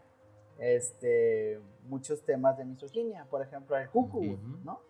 este 0.58 1.60
muchos 1.84 2.24
temas 2.24 2.56
de 2.56 2.64
misoginia. 2.64 3.26
Por 3.26 3.42
ejemplo, 3.42 3.76
el 3.76 3.88
cucu, 3.90 4.18
Ujú. 4.18 4.58
¿no? 4.64 4.80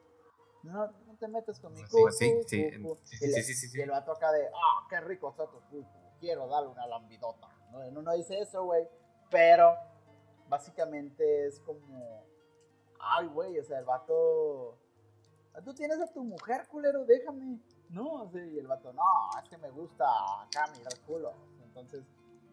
No, 0.62 0.86
no 1.06 1.16
te 1.18 1.28
metas 1.28 1.60
con 1.60 1.72
mi 1.74 1.82
cucu. 1.82 2.10
sí, 2.10 2.40
sí, 2.46 2.70
cucu. 2.80 2.96
sí, 3.04 3.16
sí, 3.18 3.42
sí, 3.42 3.54
sí. 3.54 3.78
y 3.78 3.82
el 3.82 3.90
vato 3.90 4.12
acá 4.12 4.32
de, 4.32 4.46
ah, 4.46 4.86
qué 4.88 5.00
rico 5.00 5.30
está 5.30 5.46
tu 5.46 5.60
cucu, 5.70 5.86
quiero 6.20 6.46
darle 6.48 6.70
una 6.70 6.86
lambidota. 6.86 7.48
No, 7.70 8.02
no 8.02 8.12
dice 8.14 8.38
eso, 8.40 8.64
güey, 8.64 8.88
pero 9.30 9.74
básicamente 10.48 11.46
es 11.46 11.60
como, 11.60 12.24
ay, 13.00 13.26
güey, 13.28 13.58
o 13.58 13.64
sea, 13.64 13.78
el 13.78 13.84
vato, 13.84 14.78
"Ah, 15.54 15.60
tú 15.62 15.74
tienes 15.74 16.00
a 16.00 16.12
tu 16.12 16.22
mujer, 16.24 16.66
culero, 16.68 17.04
déjame. 17.04 17.58
No, 17.90 18.28
sí, 18.32 18.38
y 18.54 18.58
el 18.58 18.66
vato, 18.66 18.92
no, 18.92 19.02
es 19.42 19.48
que 19.48 19.58
me 19.58 19.70
gusta 19.70 20.04
acá 20.42 20.66
mirar 20.76 20.92
culo. 21.06 21.32
Entonces, 21.62 22.04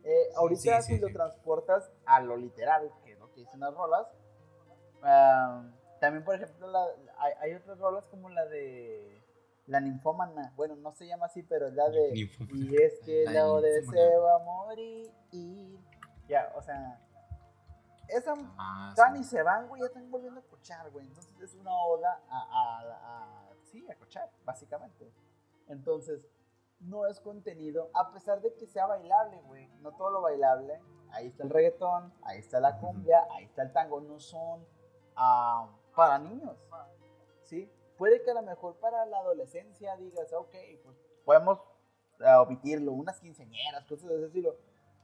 eh, 0.03 0.29
ahorita 0.35 0.81
sí, 0.81 0.95
si 0.95 0.99
lo 0.99 1.07
sí. 1.07 1.13
transportas 1.13 1.89
a 2.05 2.21
lo 2.21 2.35
literal, 2.37 2.91
que 3.03 3.13
es 3.13 3.19
lo 3.19 3.31
que 3.31 3.41
dicen 3.41 3.59
las 3.61 3.73
rolas, 3.73 4.07
ah, 5.01 5.63
también, 5.99 6.23
por 6.23 6.35
ejemplo, 6.35 6.67
la- 6.67 6.89
hay, 7.17 7.33
hay 7.39 7.53
otras 7.53 7.79
rolas 7.79 8.05
como 8.07 8.29
la 8.29 8.45
de 8.45 9.21
la 9.67 9.79
ninfómana. 9.79 10.51
Bueno, 10.57 10.75
no 10.75 10.91
se 10.93 11.07
llama 11.07 11.27
así, 11.27 11.41
pero 11.43 11.67
es 11.67 11.73
la 11.73 11.89
de. 11.89 12.11
Ninfómana. 12.11 12.57
Y 12.57 12.75
es 12.75 12.99
que 13.05 13.23
La 13.25 13.45
lo 13.47 13.61
ninfómana. 13.61 13.67
deseo 14.01 14.39
morir. 14.41 15.09
Ya, 16.27 16.51
o 16.55 16.61
sea. 16.61 16.99
Esa 18.07 18.33
Ah, 18.57 18.93
sí. 19.13 19.19
y 19.19 19.23
se 19.23 19.41
van, 19.43 19.67
güey, 19.67 19.81
ya 19.81 19.87
están 19.87 20.09
volviendo 20.11 20.39
a 20.39 20.43
cochar, 20.43 20.89
güey. 20.91 21.07
Entonces 21.07 21.39
es 21.41 21.55
una 21.55 21.71
oda 21.75 22.21
a, 22.29 22.39
a, 22.39 22.81
a- 23.49 23.55
sí, 23.63 23.85
a 23.89 23.95
cochar, 23.95 24.29
básicamente. 24.43 25.11
Entonces, 25.67 26.25
no 26.79 27.05
es 27.07 27.19
contenido, 27.21 27.89
a 27.93 28.11
pesar 28.11 28.41
de 28.41 28.53
que 28.55 28.67
sea 28.67 28.85
bailable, 28.87 29.41
güey. 29.43 29.67
No 29.81 29.93
todo 29.93 30.09
lo 30.11 30.21
bailable. 30.21 30.81
Ahí 31.11 31.27
está 31.27 31.43
el 31.43 31.49
reggaetón, 31.49 32.13
ahí 32.23 32.39
está 32.39 32.59
la 32.59 32.77
cumbia, 32.79 33.25
ahí 33.31 33.45
está 33.45 33.61
el 33.63 33.71
tango. 33.71 34.01
No 34.01 34.19
son 34.19 34.65
ah, 35.15 35.69
para 35.95 36.17
niños, 36.19 36.57
¿sí? 37.43 37.71
Puede 37.97 38.21
que 38.23 38.31
a 38.31 38.33
lo 38.33 38.41
mejor 38.41 38.75
para 38.79 39.05
la 39.05 39.19
adolescencia 39.19 39.95
digas, 39.97 40.33
ok, 40.33 40.55
pues 40.83 40.97
podemos 41.23 41.59
ah, 42.25 42.41
omitirlo, 42.41 42.91
unas 42.91 43.19
quinceañeras, 43.19 43.85
cosas 43.85 44.09
de 44.09 44.15
ese 44.17 44.25
estilo. 44.25 44.55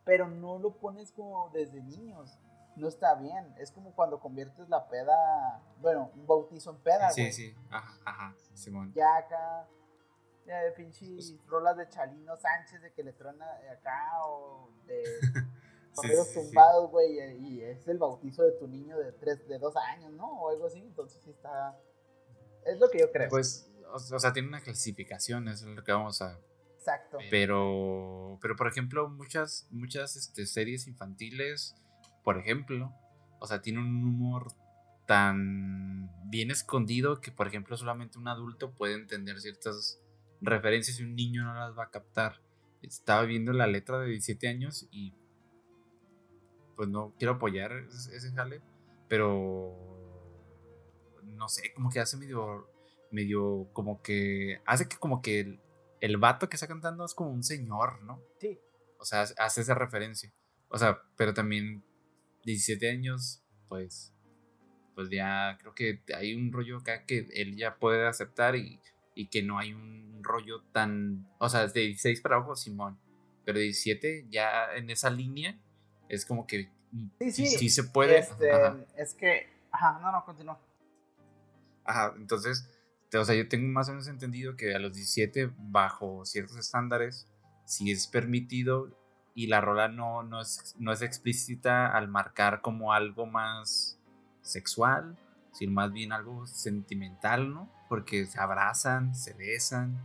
Pero 0.04 0.28
no 0.28 0.58
lo 0.58 0.76
pones 0.78 1.12
como 1.12 1.50
desde 1.52 1.82
niños 1.82 2.38
no 2.80 2.88
está 2.88 3.16
bien. 3.16 3.54
Es 3.60 3.72
como 3.72 3.94
cuando 3.94 4.20
conviertes 4.20 4.68
la 4.70 4.88
peda, 4.88 5.62
bueno, 5.80 6.12
un 6.16 6.26
bautizo 6.26 6.72
en 6.72 6.78
peda, 6.78 7.12
Sí, 7.12 7.22
güey. 7.22 7.34
sí, 7.34 7.56
ajá, 7.70 7.98
ajá, 8.06 8.36
Simón. 8.54 8.92
Ya 8.96 9.18
acá, 9.18 9.68
ya 10.46 10.62
de 10.62 10.72
pinches 10.72 11.36
rolas 11.48 11.78
de 11.78 11.88
Chalino 11.90 12.36
Sánchez 12.38 12.82
de 12.82 12.94
que 12.94 13.04
le 13.04 13.14
truena 13.14 13.46
acá 13.72 14.26
o 14.26 14.70
de 14.86 15.04
sí, 16.02 16.08
sí, 16.08 16.16
sí. 16.26 16.34
tumbados, 16.40 16.90
güey, 16.90 17.20
y 17.40 17.62
es 17.62 17.88
el 17.88 17.98
bautizo 17.98 18.44
de 18.44 18.54
tu 18.54 18.68
niño 18.68 18.98
de 18.98 19.12
tres, 19.12 19.48
de 19.48 19.60
dos 19.60 19.76
años, 19.76 20.12
¿no? 20.14 20.28
O 20.42 20.50
algo 20.50 20.66
así. 20.68 20.80
Entonces 20.80 21.22
sí 21.24 21.30
está, 21.32 21.78
es 22.66 22.80
lo 22.80 22.90
que 22.90 23.00
yo 23.00 23.12
creo. 23.12 23.30
Pues, 23.30 23.70
o, 23.92 23.96
o 23.96 24.20
sea, 24.20 24.34
tiene 24.34 24.48
una 24.48 24.62
clasificación, 24.62 25.48
es 25.48 25.62
lo 25.64 25.84
que 25.84 25.92
vamos 25.92 26.22
a... 26.22 26.40
Exacto. 26.78 27.18
Pero, 27.30 28.40
pero 28.42 28.56
por 28.56 28.68
ejemplo, 28.68 29.10
muchas, 29.10 29.68
muchas 29.70 30.16
este, 30.16 30.46
series 30.46 30.88
infantiles, 30.88 31.76
por 32.24 32.38
ejemplo, 32.38 32.94
o 33.40 33.48
sea, 33.48 33.62
tienen 33.62 33.84
un 33.84 34.04
humor 34.04 34.48
tan 35.06 36.12
bien 36.30 36.52
escondido 36.52 37.20
que, 37.20 37.32
por 37.32 37.48
ejemplo, 37.48 37.76
solamente 37.78 38.20
un 38.20 38.28
adulto 38.28 38.72
puede 38.72 38.94
entender 38.94 39.40
ciertas 39.40 40.00
referencias 40.42 41.00
y 41.00 41.04
un 41.04 41.16
niño 41.16 41.44
no 41.44 41.54
las 41.54 41.78
va 41.78 41.86
a 41.86 41.90
captar. 41.90 42.42
Estaba 42.82 43.24
viendo 43.24 43.52
la 43.52 43.68
letra 43.68 44.00
de 44.00 44.10
17 44.10 44.48
años 44.48 44.88
y 44.92 45.14
pues 46.76 46.88
no 46.90 47.14
quiero 47.18 47.34
apoyar 47.34 47.74
ese, 47.74 48.16
ese 48.16 48.32
jale, 48.32 48.62
pero 49.10 49.76
no 51.24 51.50
sé, 51.50 51.74
como 51.74 51.90
que 51.90 52.00
hace 52.00 52.16
medio, 52.16 52.70
medio, 53.12 53.68
como 53.74 54.02
que, 54.02 54.62
hace 54.66 54.88
que 54.88 54.98
como 54.98 55.22
que 55.22 55.40
el, 55.42 55.60
el 56.02 56.18
vato 56.18 56.48
que 56.48 56.56
está 56.56 56.68
cantando 56.68 57.04
es 57.04 57.14
como 57.14 57.32
un 57.32 57.44
señor, 57.44 58.02
¿no? 58.04 58.22
Sí. 58.40 58.60
O 58.98 59.06
sea, 59.06 59.22
hace 59.22 59.62
esa 59.62 59.74
referencia. 59.74 60.32
O 60.70 60.78
sea, 60.78 61.02
pero 61.18 61.34
también 61.34 61.84
17 62.52 62.90
años, 62.90 63.44
pues, 63.68 64.14
pues 64.96 65.10
ya 65.10 65.58
creo 65.60 65.74
que 65.74 66.02
hay 66.16 66.34
un 66.34 66.52
rollo 66.52 66.78
acá 66.78 67.06
que 67.06 67.28
él 67.34 67.56
ya 67.56 67.78
puede 67.78 68.08
aceptar 68.08 68.56
y, 68.56 68.80
y 69.16 69.28
que 69.28 69.42
no 69.44 69.58
hay 69.60 69.74
un 69.74 70.20
rollo 70.22 70.62
tan, 70.72 71.28
o 71.40 71.50
sea, 71.50 71.68
de 71.68 71.82
16 71.82 72.22
para 72.22 72.36
abajo, 72.36 72.56
Simón, 72.56 73.00
pero 73.46 73.60
17 73.60 74.28
ya 74.30 74.74
en 74.76 74.90
esa 74.90 75.10
línea 75.10 75.58
es 76.10 76.26
como 76.26 76.46
que 76.48 76.70
Sí, 77.20 77.32
sí, 77.32 77.46
sí. 77.46 77.70
se 77.70 77.84
puede. 77.84 78.18
Este, 78.18 78.50
es 78.98 79.14
que, 79.14 79.48
ajá, 79.72 80.00
no, 80.02 80.12
no, 80.12 80.24
continúa. 80.26 80.60
Ajá, 81.84 82.14
entonces, 82.18 82.68
o 83.14 83.26
sea, 83.26 83.36
yo 83.36 83.48
tengo 83.48 83.68
más 83.68 83.90
o 83.90 83.92
menos 83.92 84.08
entendido 84.08 84.56
que 84.56 84.74
a 84.74 84.80
los 84.80 84.94
17, 84.94 85.52
bajo 85.58 86.26
ciertos 86.26 86.58
estándares, 86.58 87.28
si 87.66 87.92
es 87.92 88.08
permitido 88.08 88.99
y 89.44 89.48
la 89.48 89.62
rola 89.62 89.88
no, 89.88 90.22
no, 90.24 90.42
es, 90.42 90.76
no 90.80 90.92
es 90.92 91.02
explícita 91.02 91.88
al 91.96 92.10
marcar 92.10 92.60
como 92.60 92.92
algo 92.92 93.26
más 93.26 93.98
sexual, 94.42 95.18
sino 95.54 95.72
más 95.72 95.94
bien 95.94 96.12
algo 96.12 96.46
sentimental, 96.46 97.54
¿no? 97.54 97.72
Porque 97.88 98.26
se 98.26 98.38
abrazan, 98.38 99.16
se 99.16 99.34
besan 99.34 99.98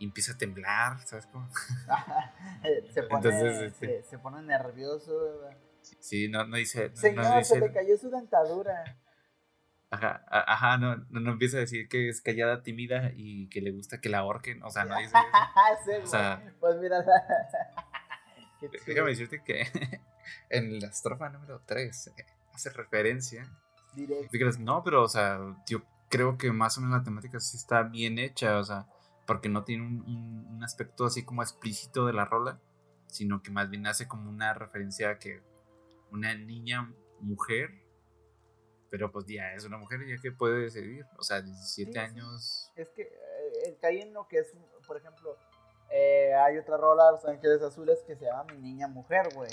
y 0.00 0.06
empieza 0.06 0.32
a 0.32 0.38
temblar, 0.38 0.98
¿sabes 1.06 1.26
cómo? 1.28 1.48
se, 2.92 3.02
pone, 3.04 3.28
Entonces, 3.28 3.60
este- 3.60 4.02
se, 4.02 4.08
se 4.10 4.18
pone 4.18 4.42
nervioso. 4.42 5.12
¿verdad? 5.40 5.56
Sí, 6.00 6.28
no, 6.28 6.44
no 6.44 6.56
dice... 6.56 6.86
no- 6.88 6.94
no 6.94 6.96
Señor, 6.96 7.38
dice- 7.38 7.54
se 7.54 7.60
le 7.60 7.72
cayó 7.72 7.96
su 7.96 8.10
dentadura. 8.10 8.98
Ajá, 9.90 10.24
ajá, 10.28 10.78
no, 10.78 10.96
no, 10.96 11.20
no 11.20 11.30
empieza 11.30 11.58
a 11.58 11.60
decir 11.60 11.88
que 11.88 12.08
es 12.08 12.20
callada, 12.20 12.64
tímida 12.64 13.12
y 13.14 13.48
que 13.50 13.60
le 13.60 13.70
gusta 13.70 14.00
que 14.00 14.08
la 14.08 14.18
ahorquen, 14.18 14.60
o 14.64 14.70
sea, 14.70 14.84
no 14.84 14.98
dice 14.98 15.16
eso. 15.16 15.16
Sí, 15.84 15.90
O 16.02 16.06
sea, 16.08 16.42
pues 16.58 16.76
mira. 16.80 17.04
Chido. 18.70 18.84
Déjame 18.86 19.10
decirte 19.10 19.42
que 19.42 19.62
en 20.50 20.78
la 20.80 20.88
estrofa 20.88 21.28
número 21.30 21.60
3 21.66 22.10
hace 22.52 22.70
referencia. 22.70 23.50
Directo. 23.94 24.58
No, 24.60 24.82
pero, 24.82 25.02
o 25.04 25.08
sea, 25.08 25.38
yo 25.68 25.82
creo 26.10 26.36
que 26.36 26.50
más 26.52 26.76
o 26.78 26.80
menos 26.80 26.98
la 26.98 27.04
temática 27.04 27.38
sí 27.40 27.56
está 27.56 27.82
bien 27.82 28.18
hecha, 28.18 28.58
o 28.58 28.64
sea, 28.64 28.86
porque 29.26 29.48
no 29.48 29.64
tiene 29.64 29.86
un, 29.86 30.02
un- 30.02 30.46
un 30.56 30.64
aspecto 30.64 31.04
así 31.06 31.24
como 31.24 31.42
explícito 31.42 32.06
de 32.06 32.12
la 32.12 32.24
rola, 32.24 32.60
sino 33.06 33.40
que 33.42 33.50
más 33.50 33.70
bien 33.70 33.86
hace 33.86 34.08
como 34.08 34.28
una 34.30 34.52
referencia 34.54 35.10
a 35.10 35.18
que 35.18 35.40
una 36.10 36.34
niña 36.34 36.92
mujer, 37.20 37.70
pero 38.90 39.10
pues 39.10 39.26
ya 39.26 39.54
es 39.54 39.64
una 39.64 39.78
mujer 39.78 40.00
ya 40.06 40.16
que 40.20 40.30
puede 40.32 40.62
decidir, 40.62 41.04
o 41.18 41.22
sea, 41.22 41.40
17 41.42 41.90
Sí, 41.90 41.92
sí. 41.92 41.98
años. 41.98 42.72
Es 42.76 42.88
que 42.90 43.02
eh, 43.02 43.78
cae 43.80 44.02
en 44.02 44.12
lo 44.12 44.26
que 44.28 44.38
es, 44.38 44.52
por 44.86 44.96
ejemplo, 44.96 45.36
eh, 45.96 46.34
hay 46.34 46.58
otra 46.58 46.76
rola, 46.76 47.12
Los 47.12 47.24
Ángeles 47.24 47.62
Azules, 47.62 48.02
que 48.04 48.16
se 48.16 48.24
llama 48.24 48.44
Mi 48.52 48.58
Niña 48.58 48.88
Mujer, 48.88 49.28
güey. 49.34 49.50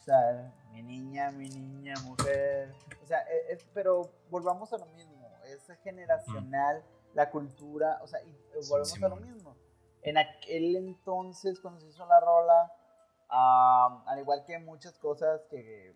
O 0.00 0.04
sea, 0.04 0.50
mi 0.72 0.82
niña, 0.82 1.30
mi 1.30 1.48
niña, 1.48 1.94
mujer. 2.04 2.72
O 3.02 3.06
sea, 3.06 3.20
eh, 3.30 3.46
es- 3.50 3.64
pero 3.74 4.10
volvamos 4.30 4.72
a 4.72 4.78
lo 4.78 4.86
mismo. 4.86 5.28
Es 5.44 5.66
generacional 5.84 6.82
la 7.14 7.30
cultura. 7.30 7.98
O 8.02 8.06
sea, 8.06 8.22
y, 8.24 8.30
eh, 8.30 8.60
volvemos 8.70 9.02
a 9.02 9.08
lo 9.08 9.16
mismo. 9.16 9.54
En 10.02 10.16
aquel 10.18 10.74
entonces, 10.76 11.60
cuando 11.60 11.78
se 11.80 11.88
hizo 11.88 12.04
la 12.06 12.18
rola, 12.20 12.72
ah, 13.28 14.02
al 14.06 14.18
igual 14.18 14.44
que 14.44 14.58
muchas 14.58 14.98
cosas 14.98 15.44
que 15.50 15.94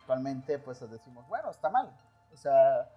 actualmente, 0.00 0.58
pues 0.58 0.80
decimos, 0.90 1.26
bueno, 1.28 1.50
está 1.50 1.68
mal. 1.68 1.92
O 2.32 2.36
sea, 2.36 2.88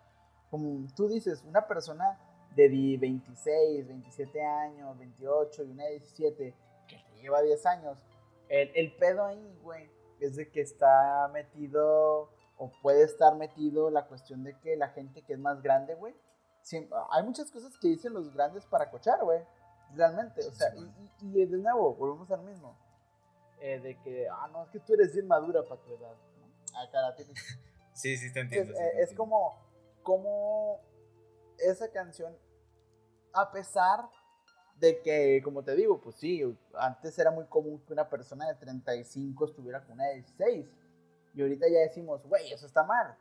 como 0.50 0.88
tú 0.96 1.08
dices, 1.10 1.44
una 1.44 1.68
persona 1.68 2.18
de 2.56 2.70
di- 2.70 2.98
26, 2.98 3.88
27 3.88 4.42
años, 4.44 4.98
28 4.98 5.64
y 5.64 5.72
una 5.72 5.84
de 5.86 5.92
17 5.92 6.56
que 6.88 6.96
te 6.98 7.22
lleva 7.22 7.42
10 7.42 7.66
años, 7.66 7.98
el, 8.50 8.72
el 8.76 8.96
pedo 8.96 9.26
ahí, 9.26 9.58
güey, 9.62 9.90
es 10.20 10.36
de 10.36 10.50
que 10.50 10.62
está 10.62 11.28
metido 11.34 12.30
o 12.58 12.72
puede 12.82 13.04
estar 13.04 13.36
metido 13.36 13.90
la 13.90 14.08
cuestión 14.08 14.44
de 14.44 14.58
que 14.60 14.78
la 14.78 14.90
gente 14.90 15.22
que 15.24 15.34
es 15.34 15.40
más 15.40 15.62
grande, 15.62 15.96
güey, 15.96 16.16
siem- 16.64 16.88
hay 17.12 17.24
muchas 17.24 17.52
cosas 17.52 17.78
que 17.78 17.90
dicen 17.90 18.14
los 18.14 18.34
grandes 18.34 18.66
para 18.66 18.90
cochar, 18.90 19.22
güey, 19.24 19.42
realmente, 19.94 20.40
o 20.48 20.52
sea, 20.52 20.72
Sí, 20.72 20.78
y, 21.22 21.26
y- 21.38 21.42
y 21.42 21.46
de 21.46 21.58
nuevo, 21.58 21.94
volvemos 21.96 22.32
al 22.32 22.42
mismo, 22.44 22.78
eh, 23.60 23.80
de 23.80 23.98
que, 24.02 24.28
ah, 24.30 24.48
no, 24.52 24.64
es 24.64 24.70
que 24.70 24.80
tú 24.80 24.94
eres 24.94 25.14
bien 25.14 25.28
madura 25.28 25.64
para 25.64 25.82
tu 25.82 25.94
edad, 25.94 26.16
¿no? 26.40 26.80
Acá 26.80 27.02
la 27.02 27.16
tienes 27.16 27.36
Sí, 27.94 28.16
sí, 28.18 28.32
te 28.32 28.40
es, 28.40 28.46
entiendo. 28.46 28.74
sí, 28.74 28.80
eh, 28.80 28.84
te 28.84 29.02
es 29.04 29.10
entiendo. 29.12 29.18
como, 29.24 29.58
como 30.04 30.80
esa 31.60 31.90
canción, 31.92 32.38
a 33.36 33.52
pesar 33.52 34.10
de 34.80 35.02
que, 35.02 35.42
como 35.44 35.64
te 35.64 35.76
digo, 35.76 36.02
pues 36.02 36.16
sí, 36.16 36.42
antes 36.74 37.18
era 37.20 37.32
muy 37.32 37.46
común 37.46 37.82
que 37.86 37.94
una 37.94 38.10
persona 38.10 38.48
de 38.48 38.56
35 38.56 39.46
estuviera 39.46 39.84
con 39.84 39.94
una 39.94 40.06
de 40.06 40.16
16. 40.16 40.68
Y 41.34 41.42
ahorita 41.42 41.68
ya 41.70 41.80
decimos, 41.80 42.26
güey, 42.26 42.52
eso 42.52 42.66
está 42.66 42.84
mal. 42.84 43.16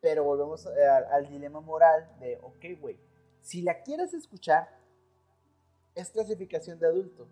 Pero 0.00 0.24
volvemos 0.24 0.66
al 0.66 1.28
dilema 1.28 1.60
moral 1.60 2.08
de, 2.20 2.38
ok, 2.42 2.80
güey, 2.80 2.98
si 3.40 3.62
la 3.62 3.82
quieres 3.82 4.12
escuchar, 4.14 4.68
es 5.94 6.10
clasificación 6.10 6.78
de 6.78 6.86
adulto. 6.86 7.26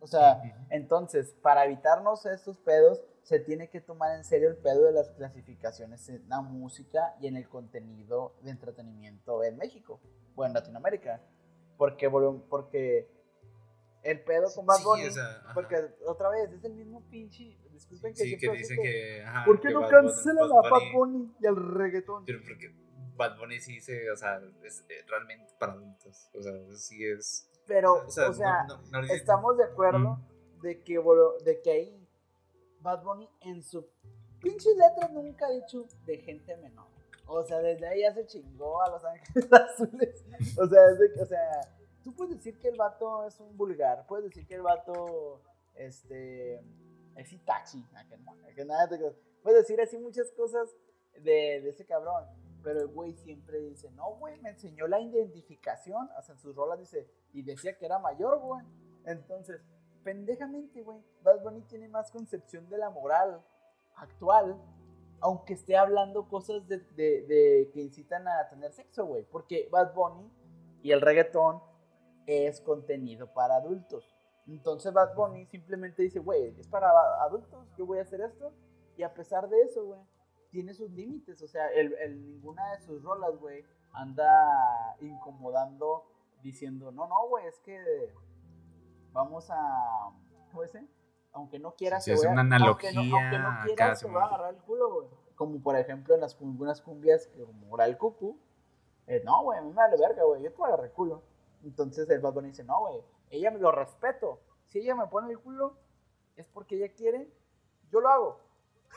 O 0.00 0.06
sea, 0.06 0.40
entonces, 0.70 1.34
para 1.42 1.64
evitarnos 1.64 2.24
estos 2.26 2.58
pedos, 2.58 3.02
se 3.28 3.40
tiene 3.40 3.68
que 3.68 3.82
tomar 3.82 4.16
en 4.16 4.24
serio 4.24 4.48
el 4.48 4.56
pedo 4.56 4.84
de 4.84 4.92
las 4.92 5.10
clasificaciones 5.10 6.08
en 6.08 6.26
la 6.30 6.40
música 6.40 7.14
y 7.20 7.26
en 7.26 7.36
el 7.36 7.46
contenido 7.46 8.34
de 8.40 8.52
entretenimiento 8.52 9.44
en 9.44 9.58
México 9.58 10.00
o 10.34 10.46
en 10.46 10.54
Latinoamérica. 10.54 11.20
Porque, 11.76 12.08
porque 12.48 13.06
el 14.02 14.24
pedo 14.24 14.46
con 14.54 14.64
Bad 14.64 14.82
Bunny, 14.82 15.04
porque 15.52 15.76
otra 16.06 16.30
vez 16.30 16.50
es 16.52 16.64
el 16.64 16.72
mismo 16.72 17.02
pinche. 17.10 17.58
Disculpen 17.70 18.14
que 18.14 18.22
sí, 18.22 18.38
que 18.38 18.50
dicen 18.50 18.78
que. 18.82 19.22
ajá, 19.22 19.44
¿Por 19.44 19.60
qué 19.60 19.72
no 19.72 19.86
cancelan 19.86 20.50
a 20.50 20.70
Bad 20.70 20.92
Bunny 20.94 21.30
y 21.38 21.46
al 21.46 21.56
reggaetón? 21.56 22.24
Pero 22.24 22.40
porque 22.40 22.74
Bad 23.14 23.36
Bunny 23.36 23.60
sí 23.60 23.78
se. 23.82 24.10
O 24.10 24.16
sea, 24.16 24.40
es 24.64 24.86
eh, 24.88 25.04
realmente 25.06 25.52
para 25.58 25.74
adultos. 25.74 26.30
O 26.32 26.42
sea, 26.42 26.54
sí 26.76 27.04
es. 27.04 27.50
Pero, 27.66 28.06
o 28.06 28.10
sea, 28.10 28.66
estamos 29.10 29.58
de 29.58 29.64
acuerdo 29.64 30.18
de, 30.62 30.82
que, 30.82 30.98
de 31.44 31.60
que 31.60 31.70
ahí 31.70 31.97
Bad 32.80 33.02
Bunny 33.02 33.28
en 33.40 33.62
su 33.62 33.86
pinche 34.40 34.70
letra 34.74 35.08
nunca 35.08 35.46
ha 35.46 35.50
dicho 35.50 35.86
de 36.04 36.18
gente 36.18 36.56
menor. 36.56 36.86
O 37.26 37.44
sea, 37.44 37.58
desde 37.58 37.86
ahí 37.86 38.00
ya 38.00 38.14
se 38.14 38.26
chingó 38.26 38.82
a 38.82 38.90
los 38.90 39.04
ángeles 39.04 39.52
azules. 39.52 40.24
O 40.58 40.66
sea, 40.66 40.80
o 41.22 41.26
sea, 41.26 41.60
tú 42.02 42.14
puedes 42.14 42.36
decir 42.36 42.58
que 42.58 42.68
el 42.68 42.76
vato 42.76 43.26
es 43.26 43.38
un 43.40 43.56
vulgar, 43.56 44.06
puedes 44.06 44.26
decir 44.26 44.46
que 44.46 44.54
el 44.54 44.62
vato, 44.62 45.42
este, 45.74 46.62
es 47.16 47.32
Itachi, 47.32 47.84
que 48.54 48.64
nada 48.64 48.88
Puedes 49.42 49.62
decir 49.62 49.80
así 49.80 49.98
muchas 49.98 50.30
cosas 50.32 50.68
de, 51.14 51.60
de 51.60 51.68
ese 51.68 51.84
cabrón. 51.84 52.24
Pero 52.62 52.80
el 52.80 52.88
güey 52.88 53.14
siempre 53.14 53.60
dice, 53.60 53.90
no, 53.92 54.16
güey, 54.16 54.40
me 54.40 54.50
enseñó 54.50 54.88
la 54.88 55.00
identificación. 55.00 56.08
O 56.18 56.22
sea, 56.22 56.34
en 56.34 56.40
sus 56.40 56.56
rolas 56.56 56.78
dice, 56.78 57.08
y 57.32 57.42
decía 57.42 57.76
que 57.76 57.86
era 57.86 57.98
mayor, 57.98 58.40
güey. 58.40 58.64
Entonces, 59.04 59.60
pendejamente, 60.04 60.82
güey, 60.82 60.98
Bad 61.22 61.42
Bunny 61.42 61.62
tiene 61.62 61.88
más 61.88 62.10
concepción 62.10 62.68
de 62.68 62.78
la 62.78 62.90
moral 62.90 63.42
actual 63.96 64.60
aunque 65.20 65.54
esté 65.54 65.76
hablando 65.76 66.28
cosas 66.28 66.66
de, 66.68 67.70
que 67.72 67.80
incitan 67.80 68.26
a 68.28 68.48
tener 68.48 68.72
sexo, 68.72 69.04
güey. 69.06 69.24
Porque 69.24 69.68
Bad 69.70 69.94
Bunny 69.94 70.30
y 70.82 70.92
el 70.92 71.00
reggaetón 71.00 71.60
es 72.26 72.60
contenido 72.60 73.32
para 73.32 73.56
adultos. 73.56 74.16
Entonces 74.46 74.92
Bad 74.92 75.14
Bunny 75.14 75.46
simplemente 75.46 76.02
dice, 76.02 76.20
güey, 76.20 76.54
es 76.58 76.68
para 76.68 76.90
adultos, 77.22 77.66
yo 77.76 77.86
voy 77.86 77.98
a 77.98 78.02
hacer 78.02 78.20
esto. 78.20 78.52
Y 78.96 79.02
a 79.02 79.12
pesar 79.12 79.48
de 79.48 79.60
eso, 79.62 79.84
güey, 79.84 80.00
tiene 80.50 80.72
sus 80.74 80.90
límites. 80.90 81.42
O 81.42 81.48
sea, 81.48 81.68
ninguna 82.08 82.72
de 82.72 82.80
sus 82.80 83.02
rolas, 83.02 83.36
güey, 83.38 83.64
anda 83.92 84.96
incomodando 85.00 86.04
diciendo, 86.42 86.92
no, 86.92 87.06
no, 87.08 87.28
güey, 87.28 87.46
es 87.46 87.58
que 87.60 88.12
vamos 89.18 89.50
a... 89.50 90.10
¿Cómo 90.52 90.62
aunque 91.32 91.58
no 91.58 91.74
quieras, 91.74 92.06
es 92.08 92.24
una 92.24 92.40
analogía. 92.40 92.90
Aunque 92.90 93.10
no, 93.10 93.16
aunque 93.16 93.38
no 93.38 93.64
quieras, 93.64 94.00
se 94.00 94.08
va 94.08 94.22
a 94.22 94.26
agarrar 94.26 94.54
el 94.54 94.60
culo, 94.60 94.92
güey. 94.92 95.08
Como 95.34 95.60
por 95.60 95.76
ejemplo 95.76 96.14
en 96.14 96.20
las 96.20 96.36
algunas 96.40 96.82
cumbias, 96.82 97.28
como 97.28 97.76
era 97.76 97.86
el 97.86 97.96
cucu. 97.96 98.38
Eh, 99.06 99.22
no, 99.24 99.42
güey, 99.44 99.58
a 99.58 99.62
mí 99.62 99.68
me 99.68 99.74
vale 99.74 99.96
verga, 99.96 100.24
güey, 100.24 100.42
yo 100.42 100.50
te 100.50 100.56
voy 100.56 100.64
a 100.64 100.68
agarrar 100.68 100.86
el 100.86 100.92
culo. 100.92 101.22
Entonces 101.62 102.08
el 102.10 102.20
Bad 102.20 102.32
Bunny 102.32 102.48
dice, 102.48 102.64
no, 102.64 102.80
güey, 102.80 103.02
ella 103.30 103.50
me 103.50 103.58
lo 103.58 103.70
respeto. 103.70 104.40
Si 104.66 104.80
ella 104.80 104.94
me 104.94 105.06
pone 105.06 105.30
el 105.30 105.38
culo, 105.38 105.76
es 106.36 106.46
porque 106.48 106.76
ella 106.76 106.92
quiere, 106.92 107.30
yo 107.90 108.00
lo 108.00 108.08
hago. 108.08 108.40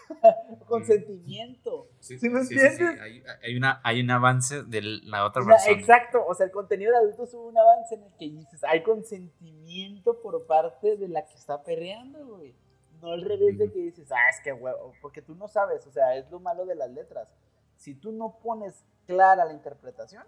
consentimiento. 0.67 1.89
Sí, 1.99 2.17
¿Sí 2.17 2.30
me 2.30 2.41
entiendes? 2.41 2.77
Sí, 2.77 2.84
hay, 2.84 3.23
hay, 3.43 3.58
una, 3.58 3.82
hay 3.84 4.01
un 4.01 4.12
avance 4.12 4.63
de 4.63 4.82
la 5.04 5.25
otra 5.25 5.43
persona. 5.45 5.77
Exacto, 5.77 6.25
o 6.25 6.34
sea, 6.34 6.45
el 6.45 6.51
contenido 6.51 6.91
de 6.91 6.97
adultos 6.97 7.30
es 7.30 7.36
un 7.36 7.58
avance 7.58 7.95
en 7.95 8.04
el 8.04 8.13
que 8.13 8.25
dices, 8.30 8.63
hay 8.63 8.84
consentimiento 8.84 10.21
por 10.21 10.45
parte 10.45 10.97
de 10.97 11.08
la 11.08 11.25
que 11.25 11.34
está 11.36 11.63
perreando, 11.63 12.38
güey. 12.38 12.56
No 13.01 13.12
al 13.12 13.23
revés 13.23 13.58
de 13.58 13.71
que 13.71 13.80
dices, 13.80 14.12
ah, 14.12 14.30
es 14.30 14.39
que 14.43 14.54
huevo, 14.54 14.93
porque 15.01 15.21
tú 15.21 15.34
no 15.34 15.47
sabes, 15.47 15.88
o 15.88 15.91
sea, 15.91 16.15
es 16.15 16.30
lo 16.30 16.39
malo 16.39 16.65
de 16.65 16.75
las 16.75 16.91
letras. 16.91 17.34
Si 17.77 17.95
tú 17.95 18.12
no 18.12 18.38
pones 18.43 18.86
clara 19.08 19.43
la 19.43 19.54
interpretación, 19.54 20.23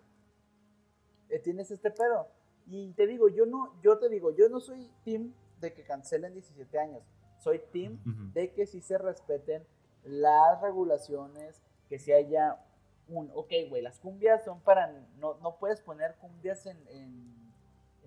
eh, 1.30 1.40
tienes 1.40 1.70
este 1.70 1.92
pedo. 1.92 2.28
Y 2.66 2.94
te 2.94 3.06
digo, 3.06 3.30
yo 3.30 3.46
no, 3.46 3.80
yo 3.82 4.00
te 4.00 4.10
digo, 4.10 4.36
yo 4.36 4.50
no 4.50 4.60
soy 4.60 4.90
team 5.04 5.34
de 5.60 5.74
que 5.74 5.84
cancelen 5.84 6.34
17 6.34 6.80
años 6.80 7.04
soy 7.44 7.60
team 7.72 8.00
de 8.34 8.54
que 8.54 8.66
sí 8.66 8.82
se 8.82 8.98
respeten 8.98 9.64
las 10.04 10.62
regulaciones, 10.62 11.62
que 11.90 12.00
si 12.00 12.14
haya 12.14 12.58
un, 13.08 13.30
ok, 13.34 13.52
güey, 13.70 13.82
las 13.82 14.00
cumbias 14.00 14.46
son 14.46 14.62
para, 14.62 14.92
no, 15.20 15.38
no 15.42 15.58
puedes 15.60 15.82
poner 15.82 16.16
cumbias 16.16 16.66
en, 16.66 16.78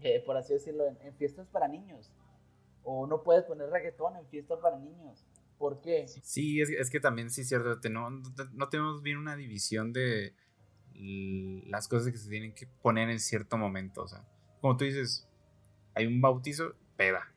eh, 0.01 0.23
por 0.25 0.37
así 0.37 0.55
decirlo, 0.55 0.87
en, 0.87 1.15
fiestas 1.15 1.47
para 1.49 1.69
niños. 1.69 2.11
O 2.83 3.07
no 3.07 3.23
puedes 3.23 3.45
poner 3.45 3.69
reggaetón 3.69 4.17
en 4.17 4.27
fiestas 4.27 4.59
para 4.61 4.79
niños. 4.79 5.25
¿Por 5.59 5.81
qué? 5.81 6.07
Sí, 6.09 6.61
es, 6.61 6.91
que 6.91 7.01
también 7.01 7.31
sí 7.31 7.43
es 7.43 7.49
cierto, 7.49 7.77
no, 7.89 8.11
no 8.11 8.69
tenemos 8.69 9.03
bien 9.03 9.19
una 9.19 9.37
división 9.37 9.93
de 9.93 10.35
las 11.69 11.89
cosas 11.89 12.11
que 12.11 12.19
se 12.19 12.31
tienen 12.31 12.55
que 12.55 12.67
poner 12.83 13.11
en 13.11 13.21
cierto 13.21 13.59
momento. 13.59 14.03
O 14.03 14.09
sea, 14.09 14.25
como 14.61 14.77
tú 14.77 14.85
dices, 14.85 15.27
hay 15.95 16.07
un 16.07 16.21
bautizo, 16.21 16.73
peda 16.97 17.36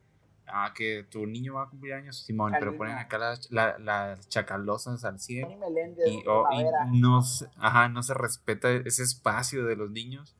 ah, 0.52 0.72
que 0.74 1.06
tu 1.10 1.26
niño 1.26 1.54
va 1.54 1.64
a 1.64 1.68
cumplir 1.68 1.94
años, 1.94 2.18
Simón, 2.24 2.52
pero 2.58 2.76
ponen 2.76 2.96
acá 2.96 3.18
las, 3.18 3.50
las 3.50 4.28
chacalosas 4.28 5.04
al 5.04 5.18
100 5.20 5.50
y, 6.06 6.22
no, 7.00 7.22
se, 7.22 7.46
ajá, 7.56 7.88
no 7.88 8.02
se 8.02 8.14
respeta 8.14 8.70
ese 8.70 9.02
espacio 9.02 9.64
de 9.64 9.76
los 9.76 9.90
niños. 9.90 10.36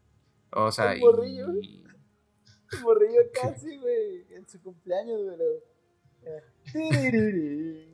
O 0.53 0.73
sea, 0.73 0.97
y, 0.97 1.01
morrillo, 1.01 1.47
morrillo 2.83 3.21
casi, 3.33 3.77
güey, 3.77 4.27
en 4.35 4.49
su 4.49 4.61
cumpleaños, 4.61 5.21
güey. 5.23 5.63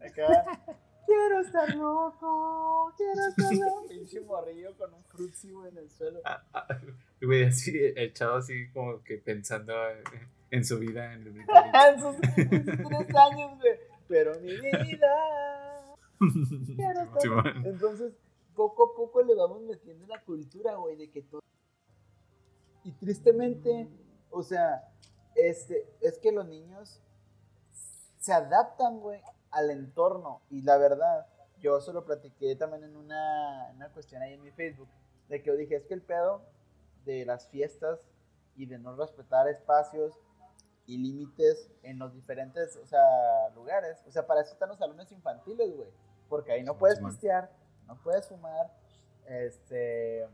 Acá. 0.00 0.78
Quiero 1.06 1.40
estar 1.40 1.74
loco, 1.76 2.92
quiero 2.96 3.28
estar 3.28 3.54
loco. 3.54 3.86
Pinche 3.88 4.20
morrillo 4.20 4.76
con 4.76 4.92
un 4.92 5.04
frutzi, 5.04 5.50
en 5.50 5.78
el 5.78 5.88
suelo. 5.88 6.20
Ah, 6.24 6.42
ah, 6.52 6.66
güey, 7.22 7.44
así, 7.44 7.72
echado 7.94 8.36
así 8.36 8.68
como 8.72 9.02
que 9.04 9.18
pensando 9.18 9.72
en 10.50 10.64
su 10.64 10.78
vida 10.78 11.12
en 11.12 11.22
el 11.22 11.36
En 11.38 12.00
sus 12.00 12.16
tres 12.20 13.14
años, 13.14 13.58
güey. 13.58 13.78
Pero 14.08 14.38
mi 14.40 14.54
vida. 14.56 15.86
Entonces, 17.64 18.14
poco 18.54 18.92
a 18.92 18.96
poco 18.96 19.22
le 19.22 19.34
vamos 19.34 19.62
metiendo 19.62 20.06
la 20.06 20.22
cultura, 20.22 20.76
güey, 20.76 20.96
de 20.96 21.10
que 21.10 21.22
todo. 21.22 21.42
Y 22.84 22.92
tristemente, 22.92 23.88
o 24.30 24.42
sea, 24.42 24.88
este, 25.34 25.86
es 26.00 26.18
que 26.18 26.32
los 26.32 26.46
niños 26.46 27.02
se 28.18 28.32
adaptan, 28.32 29.00
güey, 29.00 29.20
al 29.50 29.70
entorno. 29.70 30.40
Y 30.50 30.62
la 30.62 30.78
verdad, 30.78 31.26
yo 31.58 31.80
solo 31.80 32.04
platiqué 32.04 32.54
también 32.56 32.84
en 32.84 32.96
una, 32.96 33.70
en 33.70 33.76
una 33.76 33.90
cuestión 33.90 34.22
ahí 34.22 34.34
en 34.34 34.42
mi 34.42 34.52
Facebook, 34.52 34.88
de 35.28 35.42
que 35.42 35.48
yo 35.48 35.56
dije, 35.56 35.76
es 35.76 35.86
que 35.86 35.94
el 35.94 36.02
pedo 36.02 36.42
de 37.04 37.24
las 37.24 37.48
fiestas 37.48 38.00
y 38.56 38.66
de 38.66 38.78
no 38.78 38.96
respetar 38.96 39.48
espacios 39.48 40.18
y 40.86 40.98
límites 40.98 41.70
en 41.82 41.98
los 41.98 42.14
diferentes, 42.14 42.76
o 42.76 42.86
sea, 42.86 43.00
lugares. 43.54 44.02
O 44.06 44.12
sea, 44.12 44.26
para 44.26 44.40
eso 44.40 44.52
están 44.52 44.68
los 44.68 44.78
salones 44.78 45.10
infantiles, 45.12 45.74
güey. 45.74 45.90
Porque 46.28 46.52
ahí 46.52 46.62
no 46.62 46.78
puedes 46.78 47.00
pistear, 47.00 47.50
no 47.86 48.00
puedes 48.02 48.26
fumar, 48.28 48.72
este, 49.26 50.26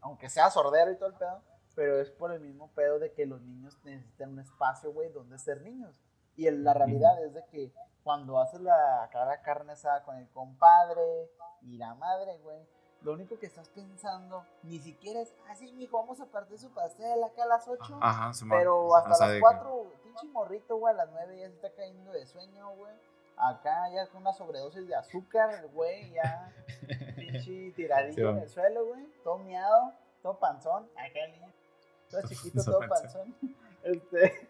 aunque 0.00 0.28
sea 0.28 0.50
sordero 0.50 0.92
y 0.92 0.96
todo 0.96 1.08
el 1.08 1.14
pedo, 1.14 1.42
pero 1.74 2.00
es 2.00 2.10
por 2.10 2.32
el 2.32 2.40
mismo 2.40 2.70
pedo 2.72 2.98
de 2.98 3.12
que 3.12 3.26
los 3.26 3.40
niños 3.42 3.78
necesitan 3.84 4.30
un 4.30 4.40
espacio, 4.40 4.92
güey, 4.92 5.10
donde 5.10 5.38
ser 5.38 5.62
niños. 5.62 6.00
Y 6.36 6.50
la 6.50 6.74
realidad 6.74 7.22
es 7.24 7.34
de 7.34 7.44
que 7.46 7.72
cuando 8.02 8.40
haces 8.40 8.60
la, 8.60 9.08
cara 9.12 9.42
carne 9.42 9.72
asada 9.72 10.02
con 10.04 10.16
el 10.16 10.28
compadre 10.30 11.30
y 11.62 11.76
la 11.76 11.94
madre, 11.94 12.38
güey, 12.38 12.66
lo 13.02 13.12
único 13.12 13.38
que 13.38 13.46
estás 13.46 13.68
pensando 13.70 14.44
ni 14.62 14.78
siquiera 14.78 15.20
es, 15.20 15.32
ah, 15.48 15.54
sí, 15.54 15.72
mijo, 15.72 15.98
vamos 15.98 16.20
a 16.20 16.26
partir 16.26 16.58
su 16.58 16.70
pastel 16.70 17.22
acá 17.24 17.44
a 17.44 17.46
las 17.46 17.66
8. 17.66 17.98
Ajá, 18.00 18.32
Pero 18.48 18.94
hasta 18.94 19.26
las 19.26 19.40
4, 19.40 19.92
pinche 20.02 20.26
morrito, 20.26 20.76
güey, 20.76 20.94
a 20.94 20.96
las 20.98 21.10
9 21.10 21.38
ya 21.38 21.48
se 21.48 21.54
está 21.54 21.70
cayendo 21.70 22.12
de 22.12 22.26
sueño, 22.26 22.70
güey. 22.76 22.92
Acá 23.36 23.88
ya 23.90 24.06
con 24.08 24.20
una 24.20 24.34
sobredosis 24.34 24.86
de 24.86 24.94
azúcar, 24.94 25.66
güey, 25.72 26.10
ya 26.12 26.52
pinche 27.16 27.72
tiradillo 27.72 28.30
en 28.30 28.38
el 28.38 28.48
suelo, 28.50 28.84
güey. 28.86 29.06
Todo 29.24 29.38
miado, 29.38 29.94
todo 30.22 30.38
panzón. 30.38 30.90
Acá 30.94 31.24
el 31.24 31.32
niño, 31.32 31.52
todo 32.10 32.22
chiquito, 32.28 32.62
todo 32.64 32.80
panzón. 32.88 33.34
Este, 33.82 34.46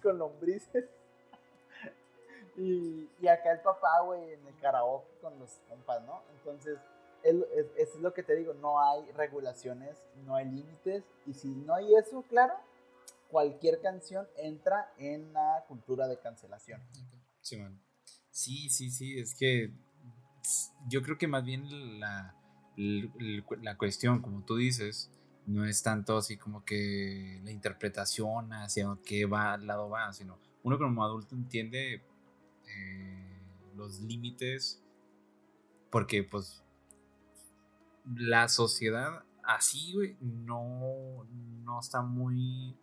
con 0.00 0.18
lombrices. 0.18 0.84
Y, 2.56 3.10
y 3.20 3.26
acá 3.26 3.50
el 3.50 3.58
papá, 3.58 4.02
güey, 4.02 4.34
en 4.34 4.46
el 4.46 4.56
karaoke 4.60 5.08
con 5.20 5.36
los 5.40 5.58
compas, 5.68 6.00
¿no? 6.02 6.22
Entonces 6.30 6.78
es, 7.22 7.36
es, 7.76 8.00
lo 8.00 8.12
que 8.14 8.22
te 8.22 8.36
digo, 8.36 8.54
no 8.54 8.80
hay 8.80 9.10
regulaciones, 9.12 9.96
no 10.24 10.34
hay 10.34 10.46
límites, 10.46 11.04
y 11.26 11.34
si 11.34 11.48
no 11.48 11.74
hay 11.74 11.94
eso, 11.94 12.22
claro, 12.28 12.54
cualquier 13.28 13.80
canción 13.80 14.26
entra 14.36 14.92
en 14.98 15.32
la 15.32 15.64
cultura 15.68 16.06
de 16.08 16.18
cancelación. 16.18 16.80
Sí, 17.40 17.56
man. 17.56 17.80
sí, 18.30 18.68
sí, 18.68 18.90
sí, 18.90 19.18
es 19.18 19.34
que 19.34 19.72
yo 20.88 21.02
creo 21.02 21.18
que 21.18 21.28
más 21.28 21.44
bien 21.44 22.00
la, 22.00 22.34
la 22.76 23.76
cuestión, 23.76 24.20
como 24.20 24.44
tú 24.44 24.56
dices, 24.56 25.10
no 25.46 25.64
es 25.64 25.82
tanto 25.82 26.16
así 26.16 26.36
como 26.36 26.64
que 26.64 27.40
la 27.44 27.50
interpretación 27.50 28.52
hacia 28.52 28.96
qué 29.04 29.26
va, 29.26 29.56
lado 29.56 29.88
va, 29.88 30.12
sino 30.12 30.38
uno 30.62 30.78
como 30.78 31.04
adulto 31.04 31.34
entiende 31.34 32.02
eh, 32.66 33.40
los 33.74 34.00
límites 34.00 34.82
porque 35.90 36.22
pues 36.22 36.61
la 38.04 38.48
sociedad 38.48 39.24
así, 39.44 39.92
güey, 39.94 40.16
no, 40.20 41.26
no 41.64 41.80
está 41.80 42.02
muy... 42.02 42.76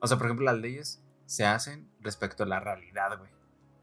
O 0.00 0.06
sea, 0.06 0.16
por 0.16 0.26
ejemplo, 0.26 0.44
las 0.44 0.58
leyes 0.58 1.02
se 1.26 1.44
hacen 1.44 1.88
respecto 2.00 2.42
a 2.42 2.46
la 2.46 2.60
realidad, 2.60 3.18
güey. 3.18 3.30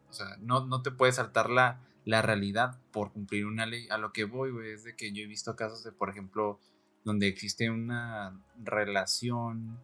O 0.10 0.13
sea, 0.13 0.38
no, 0.39 0.65
no 0.65 0.81
te 0.81 0.91
puedes 0.91 1.15
saltar 1.15 1.49
la, 1.49 1.81
la 2.05 2.21
realidad 2.21 2.79
por 2.91 3.12
cumplir 3.12 3.45
una 3.45 3.65
ley. 3.65 3.88
A 3.89 3.97
lo 3.97 4.12
que 4.13 4.25
voy, 4.25 4.51
güey, 4.51 4.71
es 4.71 4.84
de 4.84 4.95
que 4.95 5.12
yo 5.12 5.23
he 5.23 5.27
visto 5.27 5.55
casos 5.55 5.84
de, 5.84 5.91
por 5.91 6.10
ejemplo, 6.10 6.60
donde 7.03 7.27
existe 7.27 7.69
una 7.69 8.39
relación, 8.63 9.79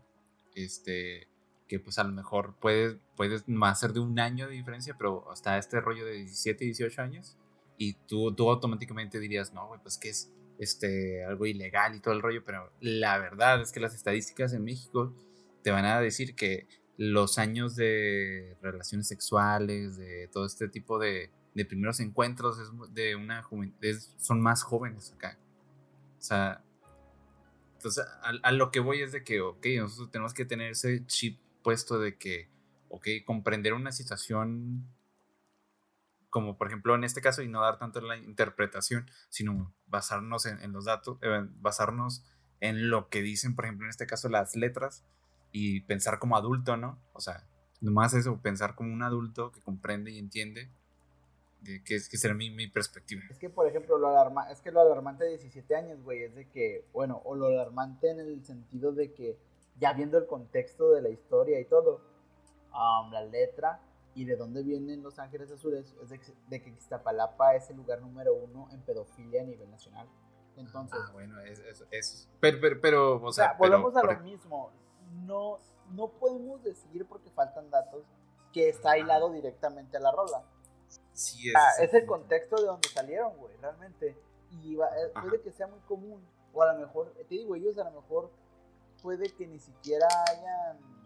este, 0.55 1.27
que 1.67 1.79
pues 1.79 1.97
a 1.97 2.03
lo 2.03 2.13
mejor 2.13 2.55
puede, 2.59 2.99
puede 3.15 3.41
más 3.47 3.79
ser 3.79 3.93
de 3.93 3.99
un 3.99 4.19
año 4.19 4.47
de 4.47 4.53
diferencia, 4.53 4.95
pero 4.97 5.29
hasta 5.31 5.57
este 5.57 5.81
rollo 5.81 6.05
de 6.05 6.13
17, 6.13 6.65
18 6.65 7.01
años, 7.01 7.37
y 7.77 7.93
tú, 7.93 8.33
tú 8.33 8.49
automáticamente 8.49 9.19
dirías, 9.19 9.53
no, 9.53 9.67
güey, 9.67 9.79
pues 9.81 9.97
que 9.97 10.09
es 10.09 10.31
este, 10.59 11.23
algo 11.25 11.45
ilegal 11.45 11.95
y 11.95 11.99
todo 11.99 12.13
el 12.13 12.21
rollo, 12.21 12.43
pero 12.45 12.71
la 12.79 13.17
verdad 13.17 13.61
es 13.61 13.71
que 13.71 13.79
las 13.79 13.93
estadísticas 13.93 14.53
en 14.53 14.63
México 14.63 15.13
te 15.63 15.71
van 15.71 15.85
a 15.85 15.99
decir 15.99 16.35
que 16.35 16.67
los 16.97 17.37
años 17.37 17.75
de 17.75 18.57
relaciones 18.61 19.07
sexuales, 19.07 19.97
de 19.97 20.27
todo 20.31 20.45
este 20.45 20.67
tipo 20.67 20.97
de, 20.97 21.31
de 21.53 21.65
primeros 21.65 21.99
encuentros 21.99 22.57
de 22.93 23.15
una 23.15 23.43
son 24.17 24.41
más 24.41 24.63
jóvenes 24.63 25.13
acá. 25.13 25.39
O 26.17 26.21
sea, 26.21 26.63
entonces 27.73 28.05
a, 28.21 28.51
lo 28.51 28.71
que 28.71 28.79
voy 28.79 29.01
es 29.01 29.11
de 29.11 29.23
que, 29.23 29.41
ok, 29.41 29.65
nosotros 29.77 30.11
tenemos 30.11 30.33
que 30.33 30.45
tener 30.45 30.71
ese 30.71 31.05
chip 31.05 31.39
puesto 31.63 31.99
de 31.99 32.17
que, 32.17 32.49
ok, 32.89 33.07
comprender 33.25 33.73
una 33.73 33.91
situación 33.91 34.87
como 36.29 36.57
por 36.57 36.67
ejemplo 36.67 36.95
en 36.95 37.03
este 37.03 37.21
caso 37.21 37.41
y 37.41 37.47
no 37.47 37.61
dar 37.61 37.77
tanto 37.77 37.99
en 37.99 38.07
la 38.07 38.17
interpretación, 38.17 39.09
sino 39.29 39.73
basarnos 39.85 40.45
en, 40.45 40.71
los 40.71 40.85
datos, 40.85 41.17
eh, 41.21 41.45
basarnos 41.59 42.25
en 42.59 42.89
lo 42.89 43.09
que 43.09 43.21
dicen, 43.21 43.55
por 43.55 43.65
ejemplo 43.65 43.85
en 43.85 43.89
este 43.89 44.07
caso 44.07 44.29
las 44.29 44.55
letras 44.55 45.05
y 45.51 45.81
pensar 45.81 46.19
como 46.19 46.35
adulto, 46.35 46.77
¿no? 46.77 46.99
O 47.13 47.21
sea, 47.21 47.47
nomás 47.81 48.13
eso, 48.13 48.41
pensar 48.41 48.75
como 48.75 48.93
un 48.93 49.03
adulto 49.03 49.51
que 49.51 49.61
comprende 49.61 50.11
y 50.11 50.19
entiende 50.19 50.69
que, 51.85 51.95
es, 51.95 52.07
que 52.07 52.17
será 52.17 52.33
mi, 52.33 52.49
mi, 52.49 52.67
perspectiva. 52.67 53.21
Es 53.29 53.37
que, 53.37 53.49
por 53.49 53.67
ejemplo, 53.67 53.97
lo 53.97 54.07
alarma, 54.09 54.49
es 54.51 54.61
que 54.61 54.71
lo 54.71 54.79
alarmante 54.79 55.23
de 55.25 55.31
17 55.31 55.75
años, 55.75 56.01
güey, 56.03 56.23
es 56.23 56.35
de 56.35 56.47
que, 56.47 56.85
bueno, 56.93 57.21
o 57.25 57.35
lo 57.35 57.47
alarmante 57.47 58.09
en 58.09 58.19
el 58.19 58.45
sentido 58.45 58.93
de 58.93 59.13
que, 59.13 59.37
ya 59.79 59.93
viendo 59.93 60.17
el 60.17 60.27
contexto 60.27 60.91
de 60.91 61.01
la 61.01 61.09
historia 61.09 61.59
y 61.59 61.65
todo, 61.65 62.01
la 63.11 63.23
letra 63.25 63.81
y 64.17 64.25
de 64.25 64.35
dónde 64.35 64.63
vienen 64.63 65.03
los 65.03 65.19
Ángeles 65.19 65.51
Azules, 65.51 65.95
es 66.01 66.09
de, 66.09 66.19
de 66.47 66.63
que 66.63 66.71
Iztapalapa 66.71 67.55
es 67.55 67.69
el 67.69 67.77
lugar 67.77 68.01
número 68.01 68.33
uno 68.33 68.67
en 68.71 68.81
pedofilia 68.81 69.43
a 69.43 69.45
nivel 69.45 69.69
nacional. 69.69 70.09
Entonces, 70.55 70.99
ah, 70.99 71.11
bueno, 71.13 71.39
es, 71.41 71.61
es, 71.91 72.27
pero, 72.39 72.57
pero, 72.59 72.81
pero, 72.81 73.23
o 73.23 73.31
sea, 73.31 73.53
volvemos 73.53 73.95
a 73.95 74.01
lo 74.01 74.19
mismo. 74.21 74.71
No, 75.25 75.59
no 75.91 76.07
podemos 76.07 76.63
decir 76.63 77.05
porque 77.05 77.29
faltan 77.29 77.69
datos 77.69 78.05
que 78.51 78.69
está 78.69 78.97
hilado 78.97 79.31
directamente 79.31 79.97
a 79.97 79.99
la 79.99 80.11
rola 80.11 80.43
Sí, 81.13 81.51
ah, 81.55 81.69
es, 81.79 81.93
el 81.93 82.07
contexto 82.07 82.55
de 82.55 82.65
donde 82.65 82.87
salieron, 82.89 83.37
güey, 83.37 83.55
realmente. 83.57 84.17
Y 84.63 84.75
va, 84.75 84.87
eh, 84.87 85.11
puede 85.21 85.41
que 85.41 85.51
sea 85.51 85.67
muy 85.67 85.79
común. 85.81 86.25
O 86.53 86.63
a 86.63 86.73
lo 86.73 86.79
mejor, 86.79 87.13
te 87.13 87.35
digo, 87.35 87.55
ellos 87.55 87.77
a 87.77 87.83
lo 87.83 88.01
mejor 88.01 88.31
puede 89.03 89.29
que 89.29 89.45
ni 89.45 89.59
siquiera 89.59 90.07
hayan 90.31 90.96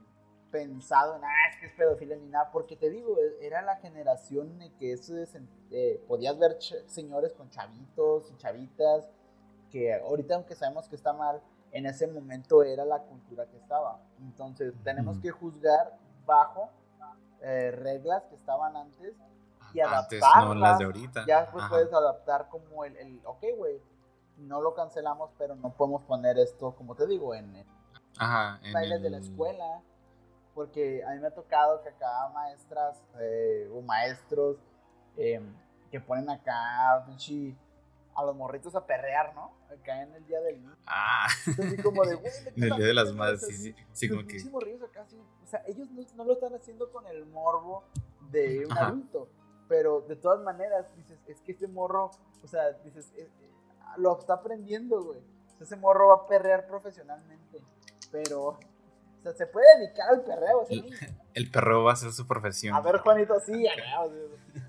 pensado 0.51 1.15
en, 1.15 1.23
ah, 1.23 1.49
es 1.51 1.59
que 1.59 1.65
es 1.67 1.73
pedofilia 1.73 2.15
ni 2.17 2.27
nada. 2.27 2.51
Porque 2.51 2.75
te 2.75 2.89
digo, 2.89 3.17
e, 3.17 3.45
era 3.45 3.61
la 3.61 3.77
generación 3.77 4.61
en 4.61 4.71
que 4.77 4.93
eso 4.93 5.13
eh, 5.71 6.03
podías 6.07 6.37
ver 6.37 6.57
señores 6.87 7.33
con 7.33 7.49
chavitos 7.49 8.31
y 8.31 8.37
chavitas. 8.37 9.09
Que 9.69 9.93
ahorita, 9.93 10.35
aunque 10.35 10.55
sabemos 10.55 10.87
que 10.89 10.95
está 10.95 11.13
mal, 11.13 11.41
en 11.71 11.85
ese 11.85 12.07
momento 12.07 12.63
era 12.63 12.83
la 12.85 12.99
cultura 12.99 13.45
que 13.47 13.57
estaba. 13.57 13.99
Entonces, 14.19 14.73
tenemos 14.83 15.17
que 15.19 15.31
juzgar 15.31 15.97
bajo 16.25 16.69
eh, 17.41 17.71
reglas 17.71 18.23
que 18.25 18.35
estaban 18.35 18.75
antes 18.75 19.15
y 19.73 19.79
adaptarlas. 19.79 20.57
las 20.57 20.79
de 20.79 20.85
ahorita. 20.85 21.25
Ya 21.25 21.41
después 21.41 21.65
puedes 21.69 21.93
adaptar 21.93 22.49
como 22.49 22.83
el, 22.83 22.97
el 22.97 23.21
ok, 23.25 23.43
güey, 23.57 23.81
no 24.37 24.61
lo 24.61 24.73
cancelamos, 24.73 25.31
pero 25.37 25.55
no 25.55 25.71
podemos 25.71 26.03
poner 26.03 26.37
esto, 26.37 26.75
como 26.75 26.95
te 26.95 27.07
digo, 27.07 27.33
en, 27.33 27.55
en 27.55 27.67
Ajá, 28.17 28.59
bailes 28.73 29.01
de 29.01 29.09
la 29.09 29.17
escuela. 29.17 29.81
Porque 30.65 31.03
a 31.03 31.11
mí 31.11 31.19
me 31.19 31.27
ha 31.27 31.33
tocado 31.33 31.81
que 31.81 31.89
acá 31.89 32.29
maestras 32.33 33.01
eh, 33.19 33.69
o 33.73 33.81
maestros 33.81 34.57
em, 35.17 35.53
que 35.89 35.99
ponen 35.99 36.29
acá 36.29 36.93
a 36.95 38.25
los 38.25 38.35
morritos 38.35 38.75
a 38.75 38.85
perrear, 38.85 39.33
¿no? 39.33 39.51
Acá 39.71 40.01
en 40.03 40.13
el 40.13 40.25
día 40.27 40.39
del 40.41 40.61
niño. 40.61 40.75
Ah. 40.85 41.27
Entonces, 41.47 41.81
como 41.81 42.03
de, 42.03 42.15
güey, 42.15 42.31
En 42.55 42.63
el 42.63 42.75
día 42.77 42.87
de 42.87 42.93
las 42.93 43.13
madres, 43.13 43.45
sí, 43.45 43.53
sí. 43.53 43.75
Sí, 43.93 44.09
como 44.09 44.25
que. 44.25 44.37
Acá, 44.37 45.05
sí, 45.07 45.17
o 45.43 45.47
sea, 45.47 45.63
ellos 45.67 45.89
no, 45.91 46.03
no, 46.15 46.25
lo 46.25 46.33
están 46.33 46.53
haciendo 46.53 46.91
con 46.91 47.07
el 47.07 47.25
morbo 47.25 47.83
de 48.29 48.65
un 48.65 48.77
adulto 48.77 49.27
pero 49.71 50.01
de 50.01 50.17
todas 50.17 50.43
maneras, 50.43 50.85
dices, 50.97 51.17
es 51.27 51.39
que 51.39 51.53
este 51.53 51.65
morro, 51.65 52.11
o 52.43 52.47
sea, 52.47 52.73
dices, 52.83 53.09
eh, 53.15 53.21
eh, 53.41 53.49
lo 53.95 54.19
está 54.19 54.33
aprendiendo, 54.33 55.01
güey. 55.01 55.21
ese 55.61 55.77
morro 55.77 56.09
va 56.09 56.15
a 56.15 56.27
perrear 56.27 56.67
profesionalmente, 56.67 57.63
pero, 58.11 58.59
o 59.21 59.23
sea, 59.23 59.33
se 59.33 59.47
puede 59.47 59.65
dedicar 59.79 60.09
al 60.09 60.23
perreo. 60.23 60.65
El, 60.69 60.83
el 61.33 61.51
perreo 61.51 61.83
va 61.83 61.93
a 61.93 61.95
ser 61.95 62.11
su 62.11 62.27
profesión. 62.27 62.75
A 62.75 62.81
ver, 62.81 62.97
Juanito, 62.97 63.39
sí, 63.39 63.67
acá, 63.67 64.01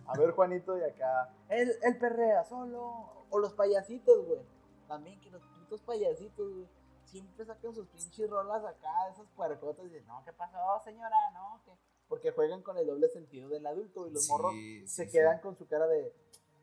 a 0.07 0.19
ver, 0.19 0.31
Juanito, 0.33 0.79
y 0.79 0.83
acá. 0.83 1.31
Él, 1.49 1.73
él 1.83 1.99
perrea 1.99 2.45
solo, 2.45 3.27
o 3.31 3.39
los 3.39 3.55
payasitos, 3.55 4.27
güey. 4.27 4.41
También 4.87 5.21
que 5.21 5.31
los 5.31 5.43
putos 5.43 5.81
payasitos, 5.83 6.53
güey 6.53 6.69
siempre 7.05 7.45
sacan 7.45 7.75
sus 7.75 7.87
pinches 7.89 8.31
rolas 8.31 8.65
acá, 8.65 8.89
esas 9.13 9.27
puercotas 9.37 9.85
y 9.85 9.89
dicen, 9.91 10.07
no, 10.07 10.25
¿qué 10.25 10.33
pasó, 10.33 10.81
señora? 10.83 11.15
No, 11.35 11.61
¿qué? 11.63 11.73
porque 12.13 12.31
juegan 12.31 12.61
con 12.61 12.77
el 12.77 12.87
doble 12.87 13.09
sentido 13.09 13.49
del 13.49 13.67
adulto 13.67 14.07
y 14.07 14.13
los 14.13 14.29
morros 14.29 14.53
se 14.85 15.09
quedan 15.09 15.41
con 15.41 15.57
su 15.57 15.67
cara 15.67 15.87
de, 15.87 16.15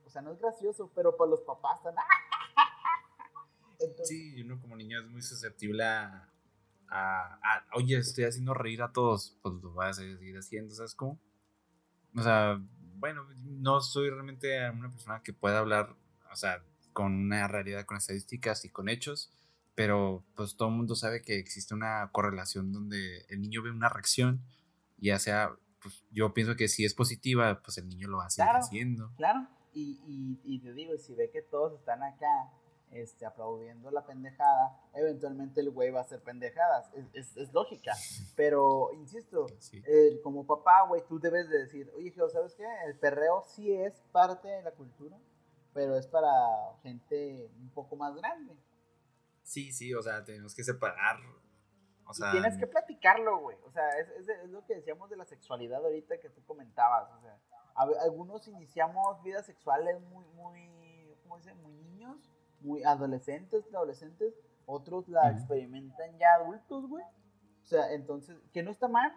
o 0.06 0.10
sea, 0.12 0.22
no 0.22 0.32
es 0.32 0.38
gracioso, 0.38 0.92
pero 0.94 1.18
para 1.18 1.32
los 1.32 1.42
papás 1.42 1.80
están... 1.80 1.96
sí, 4.04 4.40
uno 4.44 4.62
como 4.62 4.76
niño 4.76 5.00
es 5.00 5.08
muy 5.08 5.24
susceptible 5.24 5.84
a, 5.84 6.29
a, 6.90 7.66
oye, 7.74 7.98
estoy 7.98 8.26
haciendo 8.26 8.54
reír 8.54 8.82
a 8.82 8.92
todos, 8.92 9.38
pues 9.42 9.56
lo 9.62 9.74
vas 9.74 10.00
a 10.00 10.02
seguir 10.02 10.38
haciendo, 10.38 10.74
¿sabes 10.74 10.96
cómo? 10.96 11.20
O 12.16 12.24
sea, 12.24 12.62
bueno, 12.96 13.28
no 13.44 13.82
soy 13.82 14.10
realmente 14.10 14.70
una 14.72 14.92
persona 14.92 15.22
que 15.24 15.34
pueda 15.34 15.60
hablar, 15.60 15.96
o 16.32 16.36
sea, 16.36 16.64
con 16.94 17.14
una 17.14 17.48
realidad, 17.48 17.86
con 17.86 17.98
estadísticas 17.98 18.66
y 18.66 18.70
con 18.70 18.90
hechos, 18.90 19.32
pero 19.76 20.26
pues 20.36 20.58
todo 20.58 20.70
el 20.70 20.76
mundo 20.76 20.96
sabe 20.96 21.22
que 21.22 21.38
existe 21.38 21.74
una 21.74 22.10
correlación 22.12 22.74
donde 22.74 23.26
el 23.30 23.42
niño 23.42 23.62
ve 23.62 23.72
una 23.72 23.90
reacción 23.90 24.44
ya 25.02 25.20
sea, 25.20 25.56
pues 25.82 26.06
yo 26.12 26.34
pienso 26.34 26.56
que 26.56 26.68
si 26.68 26.86
es 26.86 26.94
positiva, 26.94 27.62
pues 27.64 27.78
el 27.78 27.88
niño 27.88 28.08
lo 28.08 28.18
va 28.18 28.26
a 28.26 28.30
seguir 28.30 28.52
haciendo. 28.52 29.12
Claro, 29.16 29.48
y, 29.74 30.00
y, 30.06 30.40
y, 30.44 30.60
te 30.60 30.74
digo, 30.74 30.98
si 30.98 31.16
ve 31.16 31.30
que 31.32 31.42
todos 31.42 31.80
están 31.80 32.04
acá 32.04 32.52
este, 32.92 33.26
aplaudiendo 33.26 33.92
la 33.92 34.06
pendejada, 34.06 34.80
eventualmente 34.94 35.62
el 35.62 35.70
güey 35.72 35.92
va 35.92 36.00
a 36.00 36.04
hacer 36.04 36.22
pendejadas, 36.22 36.90
es, 37.14 37.36
es, 37.38 37.54
lógica, 37.54 37.94
pero 38.36 38.92
insisto, 38.94 39.48
como 40.24 40.46
papá, 40.46 40.86
güey, 40.88 41.04
tú 41.08 41.20
debes 41.20 41.50
de 41.50 41.60
decir, 41.60 41.92
oye, 41.96 42.08
hijo, 42.08 42.30
¿sabes 42.30 42.54
qué? 42.56 42.66
El 42.86 42.98
perreo 42.98 43.44
sí 43.48 43.74
es 43.74 44.02
parte 44.12 44.48
de 44.48 44.64
la 44.64 44.72
cultura, 44.72 45.18
pero 45.74 45.96
es 45.96 46.08
para 46.08 46.32
gente 46.82 47.50
un 47.60 47.70
poco 47.70 47.96
más 47.96 48.16
grande. 48.16 48.56
Sí, 49.44 49.72
sí, 49.72 49.94
o 49.94 50.02
sea, 50.02 50.24
tenemos 50.24 50.54
que 50.54 50.64
separar 50.64 51.18
tienes 52.32 52.58
que 52.58 52.68
platicarlo, 52.68 53.40
güey. 53.40 53.58
O 53.66 53.72
sea, 53.72 53.88
es, 54.00 54.10
es, 54.10 54.50
lo 54.50 54.66
que 54.66 54.76
decíamos 54.76 55.10
de 55.10 55.18
la 55.18 55.26
sexualidad 55.26 55.84
ahorita 55.84 56.20
que 56.20 56.30
tú 56.30 56.44
comentabas. 56.46 57.12
O 57.14 57.22
sea, 57.22 57.40
algunos 58.04 58.48
iniciamos 58.48 59.22
vidas 59.24 59.46
sexuales 59.46 60.00
muy, 60.02 60.26
muy, 60.36 61.16
¿cómo 61.24 61.38
dice? 61.38 61.54
Muy 61.56 61.74
niños, 61.74 62.18
muy 62.62 62.84
adolescentes, 62.84 63.64
adolescentes. 63.74 64.34
Otros 64.66 65.08
la 65.10 65.32
experimentan 65.32 66.18
ya 66.20 66.34
adultos, 66.36 66.88
güey. 66.88 67.04
O 67.04 67.66
sea, 67.66 67.92
entonces, 67.94 68.38
que 68.54 68.62
no 68.64 68.72
está 68.72 68.88
mal. 68.88 69.12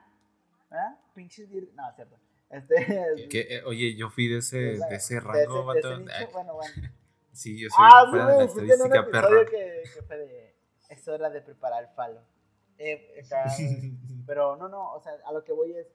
¿Ah? 0.70 0.96
Pinches 1.14 1.48
No, 1.74 1.92
cierto. 1.94 2.18
Este, 2.50 3.56
eh, 3.56 3.62
oye, 3.64 3.94
yo 3.96 4.10
fui 4.10 4.28
de 4.28 4.38
ese, 4.38 4.56
de 4.58 4.94
ese 4.96 5.20
rango, 5.20 5.72
de 5.72 5.80
ese, 5.80 6.26
bueno, 6.32 6.54
bueno. 6.54 6.74
Sí, 7.32 7.58
yo 7.58 7.70
soy 7.70 7.78
Ah, 7.86 8.02
sí, 8.04 8.10
fuera 8.10 8.26
de 8.26 8.32
la 8.32 8.38
un 8.44 8.48
estadística, 8.48 9.10
perro. 9.10 9.44
que, 9.46 9.82
que 9.94 10.02
fue 10.02 10.18
de... 10.18 10.54
Es 10.90 11.08
hora 11.08 11.30
de 11.30 11.40
preparar 11.40 11.84
el 11.84 11.88
falo. 11.94 12.20
Eh, 12.76 13.22
acá, 13.24 13.44
pero 14.26 14.56
no, 14.56 14.68
no, 14.68 14.92
o 14.92 15.00
sea, 15.00 15.12
a 15.24 15.32
lo 15.32 15.42
que 15.44 15.52
voy 15.52 15.72
es... 15.74 15.86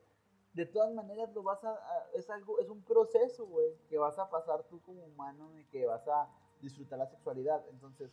De 0.54 0.66
todas 0.66 0.92
maneras 0.96 1.32
lo 1.36 1.44
vas 1.44 1.64
a... 1.64 1.70
a- 1.72 2.08
es 2.16 2.28
algo, 2.32 2.60
es 2.60 2.70
un 2.70 2.82
proceso, 2.84 3.46
güey, 3.46 3.68
que 3.88 4.00
vas 4.00 4.18
a 4.18 4.30
pasar 4.32 4.64
tú 4.64 4.82
como 4.82 5.04
humano 5.06 5.52
y 5.60 5.64
que 5.66 5.86
vas 5.86 6.08
a 6.08 6.28
disfrutar 6.62 7.00
la 7.00 7.08
sexualidad. 7.08 7.64
Entonces, 7.70 8.12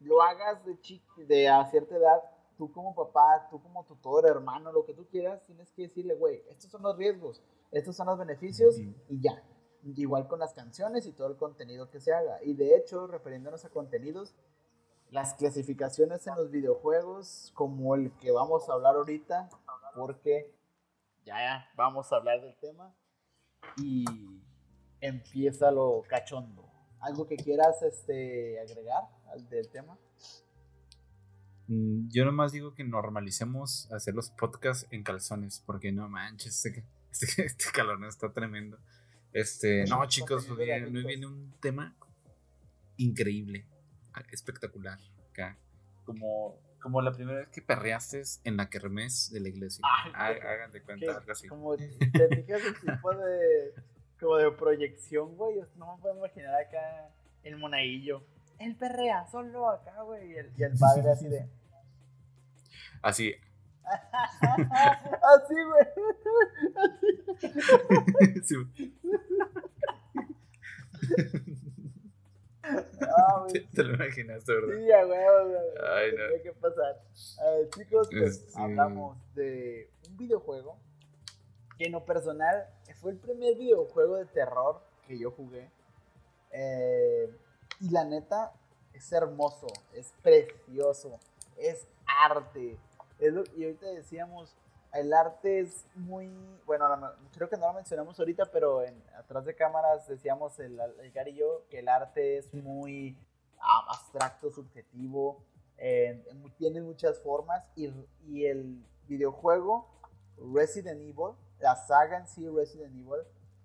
lo 0.00 0.22
hagas 0.22 0.64
de 0.64 0.78
chico, 0.80 1.22
de 1.26 1.48
a 1.48 1.64
cierta 1.66 1.96
edad, 1.96 2.22
tú 2.56 2.70
como 2.72 2.94
papá, 2.94 3.46
tú 3.50 3.62
como 3.62 3.84
tutor, 3.84 4.26
hermano, 4.26 4.72
lo 4.72 4.84
que 4.84 4.94
tú 4.94 5.06
quieras, 5.06 5.44
tienes 5.46 5.70
que 5.72 5.82
decirle, 5.82 6.14
güey, 6.14 6.42
estos 6.48 6.70
son 6.70 6.82
los 6.82 6.96
riesgos, 6.96 7.42
estos 7.70 7.96
son 7.96 8.06
los 8.06 8.18
beneficios 8.18 8.78
y 8.78 9.20
ya. 9.20 9.42
Igual 9.82 10.26
con 10.26 10.40
las 10.40 10.52
canciones 10.52 11.06
y 11.06 11.12
todo 11.12 11.28
el 11.28 11.36
contenido 11.36 11.90
que 11.90 12.00
se 12.00 12.12
haga. 12.12 12.42
Y 12.42 12.54
de 12.54 12.76
hecho, 12.76 13.06
refiriéndonos 13.06 13.64
a 13.64 13.70
contenidos, 13.70 14.34
las 15.10 15.34
clasificaciones 15.34 16.26
en 16.26 16.34
los 16.34 16.50
videojuegos, 16.50 17.52
como 17.54 17.94
el 17.94 18.10
que 18.18 18.32
vamos 18.32 18.68
a 18.68 18.72
hablar 18.72 18.96
ahorita, 18.96 19.48
porque 19.94 20.52
ya 21.24 21.70
vamos 21.76 22.12
a 22.12 22.16
hablar 22.16 22.40
del 22.40 22.56
tema, 22.56 22.94
y 23.76 24.04
empieza 25.00 25.70
lo 25.70 26.02
cachondo. 26.08 26.65
¿Algo 27.06 27.26
que 27.28 27.36
quieras 27.36 27.80
este, 27.82 28.58
agregar 28.58 29.04
al 29.32 29.48
del 29.48 29.68
tema? 29.68 29.96
Mm, 31.68 32.08
Yo 32.08 32.24
nomás 32.24 32.50
digo 32.50 32.74
que 32.74 32.82
normalicemos 32.82 33.90
hacer 33.92 34.14
los 34.14 34.30
podcasts 34.30 34.88
en 34.90 35.04
calzones, 35.04 35.62
porque 35.64 35.92
no 35.92 36.08
manches, 36.08 36.66
este, 36.66 36.84
este, 37.12 37.46
este 37.46 37.64
calor 37.72 38.00
no 38.00 38.08
está 38.08 38.32
tremendo. 38.32 38.78
Este, 39.32 39.84
no, 39.86 40.04
chicos, 40.06 40.48
hoy 40.50 40.64
viene, 40.64 40.86
hoy 40.86 41.04
viene 41.04 41.26
un 41.26 41.52
tema 41.60 41.94
increíble, 42.96 43.66
ah, 44.12 44.24
espectacular. 44.32 44.98
Acá. 45.30 45.56
Como, 46.04 46.58
como 46.80 47.02
la 47.02 47.12
primera 47.12 47.38
vez 47.38 47.48
que 47.50 47.62
perreaste 47.62 48.22
en 48.42 48.56
la 48.56 48.68
kermés 48.68 49.30
de 49.30 49.40
la 49.40 49.48
iglesia. 49.48 49.84
Ay, 50.12 50.36
Que, 50.72 50.82
cuenta, 50.82 51.18
algo 51.18 51.30
así. 51.30 51.46
como 51.46 51.76
te 51.76 51.88
fijas 51.88 52.62
el 52.64 52.80
tipo 52.80 53.10
de, 53.14 53.74
como 54.20 54.36
de 54.36 54.50
proyección, 54.52 55.36
güey. 55.36 55.60
No 55.76 55.96
me 55.96 56.02
puedo 56.02 56.16
imaginar 56.18 56.54
acá 56.54 57.10
el 57.42 57.56
monaguillo. 57.56 58.22
Él 58.58 58.74
perrea 58.76 59.26
solo 59.26 59.68
acá, 59.70 60.02
güey. 60.02 60.32
Y 60.32 60.36
el, 60.36 60.52
y 60.56 60.62
el 60.62 60.72
padre 60.78 61.10
así 61.12 61.28
de. 61.28 61.46
Así, 63.02 63.34
así, 63.84 65.54
güey. 65.64 65.86
sí, 68.44 68.56
Ah, 72.68 73.38
güey. 73.42 73.52
te, 73.52 73.60
te 73.60 73.84
lo 73.84 73.94
imaginaste, 73.94 74.52
¿verdad? 74.52 74.76
Sí, 74.76 74.90
a 74.92 75.06
huevo, 75.06 75.48
güey. 75.48 75.60
Ay, 75.88 76.10
no. 76.12 76.16
Tenía 76.26 76.42
que 76.42 76.52
pasar. 76.54 77.00
A 77.46 77.50
ver, 77.50 77.70
chicos, 77.70 78.08
pues 78.10 78.36
Este- 78.38 78.60
hablamos 78.60 79.16
de 79.34 79.88
un 80.08 80.16
videojuego 80.16 80.76
que 81.78 81.86
en 81.86 81.92
lo 81.92 82.04
personal 82.04 82.68
fue 83.00 83.12
el 83.12 83.18
primer 83.18 83.56
videojuego 83.56 84.16
de 84.16 84.26
terror 84.26 84.80
que 85.06 85.18
yo 85.18 85.30
jugué. 85.30 85.70
Eh, 86.50 87.30
y 87.80 87.90
la 87.90 88.04
neta, 88.04 88.52
es 88.94 89.12
hermoso, 89.12 89.66
es 89.92 90.12
precioso, 90.22 91.20
es 91.56 91.86
arte. 92.06 92.78
Y 93.20 93.64
ahorita 93.64 93.86
decíamos, 93.86 94.56
el 94.92 95.12
arte 95.12 95.60
es 95.60 95.84
muy, 95.94 96.30
bueno, 96.64 96.86
creo 97.34 97.48
que 97.48 97.56
no 97.56 97.66
lo 97.66 97.74
mencionamos 97.74 98.18
ahorita, 98.18 98.46
pero 98.50 98.82
en, 98.82 99.02
atrás 99.18 99.44
de 99.44 99.54
cámaras 99.54 100.08
decíamos 100.08 100.58
el, 100.58 100.80
el 100.80 101.12
Gary 101.12 101.32
y 101.32 101.36
yo 101.36 101.64
que 101.68 101.80
el 101.80 101.88
arte 101.88 102.38
es 102.38 102.52
muy 102.54 103.16
ah, 103.60 103.86
abstracto, 103.90 104.50
subjetivo, 104.50 105.42
eh, 105.78 106.24
tiene 106.56 106.80
muchas 106.80 107.20
formas 107.20 107.62
y, 107.76 107.92
y 108.26 108.46
el 108.46 108.82
videojuego 109.06 109.86
Resident 110.54 111.00
Evil, 111.00 111.34
la 111.60 111.76
saga 111.76 112.18
en 112.18 112.28
sí 112.28 112.48
Resident 112.48 112.94
Evil, 112.94 113.22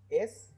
es, 0.10 0.54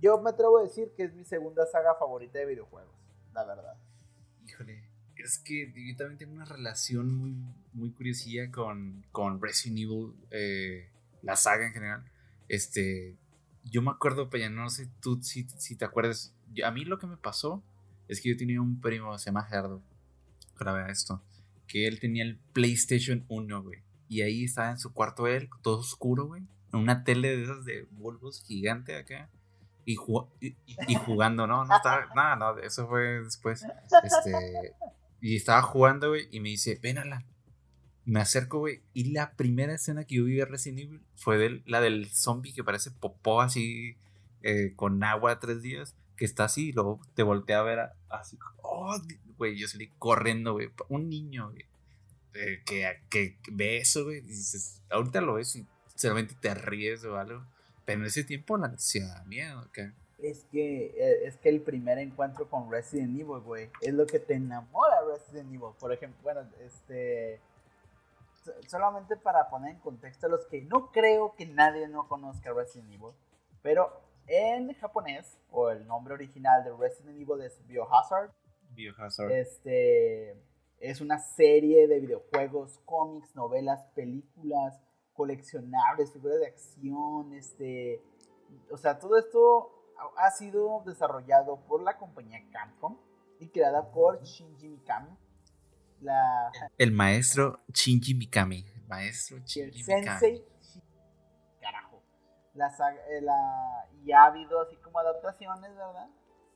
yo 0.00 0.20
me 0.20 0.30
atrevo 0.30 0.58
a 0.58 0.62
decir 0.62 0.92
que 0.96 1.04
es 1.04 1.14
mi 1.14 1.24
segunda 1.24 1.66
saga 1.66 1.94
favorita 1.94 2.38
de 2.38 2.46
videojuegos, 2.46 2.94
la 3.32 3.44
verdad. 3.44 3.76
Híjole, 4.46 4.82
es 5.16 5.38
que 5.38 5.72
yo 5.74 5.96
también 5.96 6.18
tengo 6.18 6.34
una 6.34 6.44
relación 6.44 7.14
muy, 7.14 7.36
muy 7.72 7.92
curiosilla 7.92 8.50
con, 8.50 9.04
con 9.12 9.40
Resident 9.40 9.78
Evil, 9.78 10.14
eh, 10.30 10.88
la 11.22 11.36
saga 11.36 11.66
en 11.66 11.72
general. 11.72 12.04
Este, 12.48 13.16
yo 13.64 13.82
me 13.82 13.90
acuerdo, 13.90 14.30
pero 14.30 14.48
no 14.50 14.70
sé 14.70 14.88
tú 15.00 15.20
si, 15.22 15.48
si 15.58 15.76
te 15.76 15.84
acuerdas. 15.84 16.34
a 16.64 16.70
mí 16.70 16.84
lo 16.84 16.98
que 16.98 17.06
me 17.06 17.16
pasó 17.16 17.62
es 18.08 18.20
que 18.20 18.30
yo 18.30 18.36
tenía 18.36 18.60
un 18.60 18.80
primo, 18.80 19.18
se 19.18 19.26
llama 19.26 19.44
Gerardo, 19.44 19.82
ver 20.58 20.90
esto, 20.90 21.22
que 21.66 21.86
él 21.86 22.00
tenía 22.00 22.24
el 22.24 22.38
PlayStation 22.52 23.24
1, 23.28 23.62
güey. 23.62 23.85
Y 24.08 24.22
ahí 24.22 24.44
estaba 24.44 24.70
en 24.70 24.78
su 24.78 24.92
cuarto 24.92 25.26
él, 25.26 25.48
todo 25.62 25.78
oscuro, 25.80 26.26
güey. 26.26 26.42
En 26.72 26.80
una 26.80 27.04
tele 27.04 27.36
de 27.36 27.42
esas 27.44 27.64
de 27.64 27.86
bulbos 27.92 28.42
gigante 28.46 28.96
acá. 28.96 29.30
Y, 29.84 29.96
y, 30.40 30.56
y 30.88 30.94
jugando, 30.96 31.46
¿no? 31.46 31.64
No 31.64 31.76
estaba, 31.76 32.06
nada, 32.14 32.36
no, 32.36 32.58
eso 32.58 32.88
fue 32.88 33.22
después. 33.22 33.64
Este, 34.02 34.74
y 35.20 35.36
estaba 35.36 35.62
jugando, 35.62 36.08
güey, 36.10 36.28
y 36.30 36.40
me 36.40 36.48
dice, 36.50 36.78
ven 36.82 36.98
Alan. 36.98 37.24
Me 38.04 38.20
acerco, 38.20 38.58
güey, 38.60 38.82
y 38.92 39.10
la 39.12 39.32
primera 39.32 39.74
escena 39.74 40.04
que 40.04 40.16
yo 40.16 40.24
vi 40.24 40.34
de 40.34 40.44
Resident 40.44 40.78
Evil 40.80 41.02
fue 41.16 41.38
del- 41.38 41.62
la 41.66 41.80
del 41.80 42.06
zombie 42.10 42.52
que 42.54 42.62
parece 42.62 42.92
popó 42.92 43.40
así, 43.40 43.96
eh, 44.42 44.74
con 44.76 45.02
agua 45.02 45.40
tres 45.40 45.60
días, 45.60 45.96
que 46.16 46.24
está 46.24 46.44
así, 46.44 46.68
y 46.68 46.72
luego 46.72 47.00
te 47.14 47.24
voltea 47.24 47.58
a 47.58 47.62
ver 47.64 47.80
a- 47.80 47.96
así, 48.08 48.38
oh, 48.62 48.96
güey, 49.36 49.58
yo 49.58 49.66
salí 49.66 49.90
corriendo, 49.98 50.52
güey, 50.52 50.70
un 50.88 51.08
niño, 51.08 51.50
güey, 51.50 51.64
eh, 52.36 52.62
que, 52.66 52.86
que 53.10 53.36
ve 53.52 53.78
eso, 53.78 54.04
güey, 54.04 54.20
dices, 54.20 54.82
ahorita 54.90 55.20
lo 55.20 55.34
ves 55.34 55.56
y 55.56 55.66
solamente 55.94 56.34
te 56.40 56.54
ríes 56.54 57.04
o 57.04 57.16
algo, 57.16 57.44
pero 57.84 58.00
en 58.00 58.06
ese 58.06 58.24
tiempo 58.24 58.56
la 58.56 58.76
se 58.78 59.00
da 59.00 59.24
miedo, 59.24 59.60
acá. 59.60 59.92
Es 60.18 60.44
que, 60.50 60.86
eh, 60.96 61.26
es 61.26 61.36
que 61.36 61.50
el 61.50 61.60
primer 61.60 61.98
encuentro 61.98 62.48
con 62.48 62.70
Resident 62.70 63.10
Evil, 63.20 63.40
güey, 63.40 63.70
es 63.82 63.92
lo 63.92 64.06
que 64.06 64.18
te 64.18 64.34
enamora 64.34 65.02
de 65.04 65.14
Resident 65.18 65.48
Evil. 65.54 65.74
Por 65.78 65.92
ejemplo, 65.92 66.18
bueno, 66.22 66.40
este. 66.60 67.38
so- 68.42 68.52
Solamente 68.66 69.16
para 69.16 69.48
poner 69.50 69.72
en 69.74 69.80
contexto 69.80 70.26
a 70.26 70.30
los 70.30 70.46
que 70.46 70.62
no 70.62 70.90
creo 70.90 71.34
que 71.36 71.44
nadie 71.46 71.86
no 71.88 72.08
conozca 72.08 72.52
Resident 72.54 72.92
Evil, 72.92 73.12
pero 73.62 74.00
en 74.26 74.72
japonés, 74.74 75.36
o 75.50 75.70
el 75.70 75.86
nombre 75.86 76.14
original 76.14 76.64
de 76.64 76.70
Resident 76.74 77.20
Evil 77.20 77.42
es 77.42 77.60
Biohazard, 77.66 78.30
Biohazard. 78.70 79.30
este 79.32 80.34
es 80.78 81.00
una 81.00 81.18
serie 81.18 81.86
de 81.88 82.00
videojuegos, 82.00 82.78
cómics, 82.84 83.34
novelas, 83.34 83.84
películas, 83.94 84.78
coleccionables, 85.14 86.12
figuras 86.12 86.38
de 86.40 86.46
acción, 86.46 87.32
este, 87.34 88.02
o 88.70 88.76
sea, 88.76 88.98
todo 88.98 89.18
esto 89.18 89.72
ha 90.16 90.30
sido 90.30 90.82
desarrollado 90.84 91.60
por 91.66 91.82
la 91.82 91.96
compañía 91.96 92.38
Capcom 92.52 92.98
y 93.40 93.48
creada 93.48 93.90
por 93.90 94.22
Shinji 94.22 94.68
Mikami, 94.68 95.16
la 96.00 96.52
El 96.76 96.92
maestro 96.92 97.60
Shinji 97.72 98.14
Mikami. 98.14 98.64
Maestro 98.88 99.38
y 99.38 99.40
el 99.40 99.46
Shinji 99.72 99.82
Mikami. 99.82 100.04
sensei 100.04 100.44
carajo. 101.60 102.02
La 102.54 102.68
eh, 103.08 103.20
la- 103.22 103.88
y 104.04 104.12
ha 104.12 104.24
habido 104.26 104.60
así 104.60 104.76
como 104.76 104.98
adaptaciones, 104.98 105.74
¿verdad? 105.74 106.08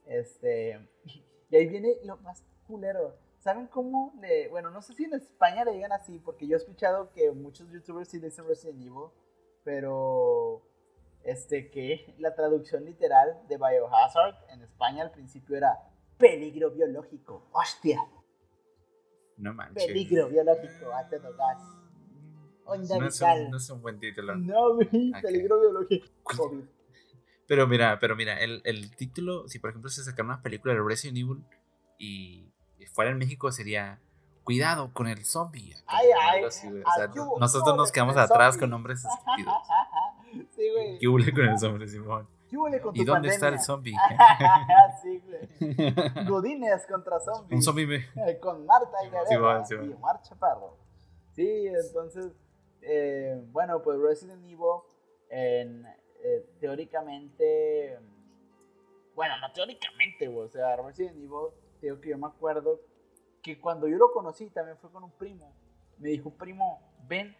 Este, 0.06 0.88
y 1.50 1.56
ahí 1.56 1.66
viene 1.66 1.96
lo 2.04 2.18
más 2.18 2.44
culero. 2.66 3.16
¿Saben 3.40 3.68
cómo 3.68 4.12
le, 4.20 4.48
bueno, 4.48 4.70
no 4.70 4.82
sé 4.82 4.92
si 4.92 5.04
en 5.04 5.14
España 5.14 5.64
le 5.64 5.72
digan 5.72 5.92
así, 5.92 6.18
porque 6.18 6.46
yo 6.46 6.56
he 6.56 6.58
escuchado 6.58 7.10
que 7.10 7.30
muchos 7.32 7.70
youtubers 7.70 8.08
sí 8.08 8.20
le 8.20 8.26
dicen 8.26 8.46
Resident 8.46 8.82
Evil, 8.82 9.08
pero 9.64 10.62
este 11.24 11.70
que 11.70 12.14
la 12.18 12.34
traducción 12.34 12.84
literal 12.84 13.40
de 13.48 13.56
Biohazard 13.56 14.34
en 14.50 14.60
España 14.62 15.04
al 15.04 15.10
principio 15.10 15.56
era 15.56 15.78
peligro 16.18 16.70
biológico. 16.70 17.48
Hostia. 17.52 18.06
No 19.38 19.54
manches. 19.54 19.86
Peligro 19.86 20.28
biológico, 20.28 20.92
a 20.92 21.08
todo 21.08 21.34
gas. 21.34 21.62
Onda 22.66 22.98
No 22.98 23.06
es, 23.06 23.22
un, 23.22 23.50
no 23.50 23.56
es 23.56 23.70
un 23.70 23.80
buen 23.80 23.98
título. 23.98 24.36
No, 24.36 24.76
peligro 25.22 25.60
biológico. 25.60 26.06
COVID. 26.24 26.64
Pero 27.46 27.66
mira, 27.66 27.98
pero 27.98 28.14
mira, 28.16 28.38
el, 28.38 28.60
el 28.64 28.94
título, 28.94 29.48
si 29.48 29.58
por 29.58 29.70
ejemplo 29.70 29.88
se 29.88 30.04
sacara 30.04 30.24
una 30.24 30.42
película 30.42 30.74
de 30.74 30.82
Resident 30.82 31.16
Evil 31.16 31.42
y 31.98 32.49
fuera 32.86 33.10
en 33.10 33.18
México 33.18 33.50
sería 33.52 34.00
Cuidado 34.44 34.90
con 34.92 35.06
el 35.06 35.24
zombie. 35.24 35.76
Ay, 35.86 36.08
ay. 36.20 36.44
O 36.44 36.50
sea, 36.50 36.70
nosotros 37.38 37.76
nos 37.76 37.92
quedamos 37.92 38.16
atrás 38.16 38.54
zombie. 38.54 38.60
con 38.60 38.70
nombres 38.70 39.04
estúpidos. 39.04 39.54
sí, 40.56 40.70
güey. 40.74 40.98
¿Qué 40.98 41.06
huele 41.08 41.32
con 41.32 41.44
el 41.48 41.58
zombie, 41.58 41.86
Simón? 41.88 42.26
¿Qué 42.48 42.56
huele 42.56 42.80
con 42.80 42.96
¿Y 42.96 43.00
tu 43.00 43.12
dónde 43.12 43.28
está 43.28 43.48
el 43.48 43.60
zombie? 43.60 43.94
sí, 45.02 45.22
güey. 45.24 46.24
Godines 46.26 46.84
contra 46.86 47.20
zombies. 47.20 47.58
Un 47.58 47.62
zombie 47.62 47.86
me... 47.86 47.96
Eh, 48.28 48.38
con 48.40 48.66
Marta 48.66 48.96
y 49.04 49.06
Sí, 49.06 49.12
Gareda 49.12 49.38
va, 49.40 49.64
sí, 49.64 49.74
va. 49.76 49.84
y 49.84 49.92
Omar 49.92 50.20
Chaparro. 50.22 50.76
Sí, 51.32 51.66
entonces, 51.68 52.32
eh, 52.82 53.40
bueno, 53.52 53.82
pues 53.82 54.00
Resident 54.00 54.42
Evil, 54.44 54.80
en, 55.28 55.86
eh, 56.24 56.44
teóricamente, 56.58 57.98
Bueno, 59.14 59.38
no 59.40 59.52
teóricamente, 59.52 60.26
güey. 60.26 60.46
O 60.46 60.50
sea, 60.50 60.74
Resident 60.76 61.16
Evil, 61.18 61.50
digo 61.86 62.00
que 62.00 62.10
yo 62.10 62.18
me 62.18 62.26
acuerdo 62.26 62.80
que 63.42 63.60
cuando 63.60 63.88
yo 63.88 63.96
lo 63.96 64.12
conocí 64.12 64.50
también 64.50 64.76
fue 64.78 64.90
con 64.90 65.04
un 65.04 65.12
primo. 65.12 65.54
Me 65.98 66.10
dijo, 66.10 66.30
primo, 66.30 66.80
ven. 67.06 67.36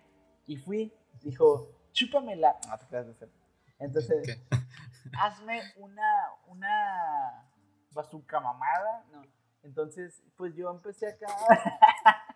Y 0.46 0.56
fui. 0.56 0.92
Dijo, 1.22 1.68
chúpamela. 1.92 2.56
No 2.68 2.78
te 2.78 2.86
creas 2.86 3.06
de 3.06 3.12
hacer. 3.12 3.30
Entonces, 3.78 4.26
¿Qué? 4.26 4.40
hazme 5.18 5.62
una, 5.76 6.30
una 6.46 7.50
bazooka 7.92 8.40
mamada. 8.40 9.04
No. 9.12 9.22
Entonces, 9.62 10.22
pues 10.36 10.54
yo 10.54 10.70
empecé 10.70 11.08
acá. 11.08 11.26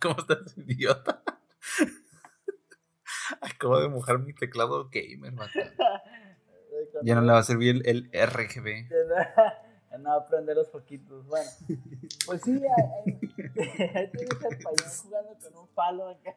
¿Cómo 0.00 0.16
estás, 0.18 0.56
idiota? 0.56 1.22
Acabo 3.40 3.80
de 3.80 3.88
mojar 3.88 4.18
mi 4.18 4.32
teclado 4.34 4.88
gamer. 4.90 5.32
Ya 7.02 7.16
no 7.16 7.22
le 7.22 7.32
va 7.32 7.38
a 7.38 7.42
servir 7.42 7.82
el, 7.86 8.08
el 8.12 8.28
RGB. 8.28 8.88
Ya 9.90 9.98
no 9.98 10.12
aprender 10.12 10.54
los 10.54 10.68
poquitos. 10.68 11.26
Bueno, 11.26 11.50
pues 12.26 12.40
sí, 12.42 12.52
ahí, 12.52 13.18
ahí- 13.56 13.90
ahí 13.96 14.10
tienes 14.12 14.44
al 14.44 14.58
payón 14.58 14.90
jugando 15.02 15.38
con 15.42 15.56
un 15.56 15.68
palo 15.74 16.08
acá. 16.10 16.36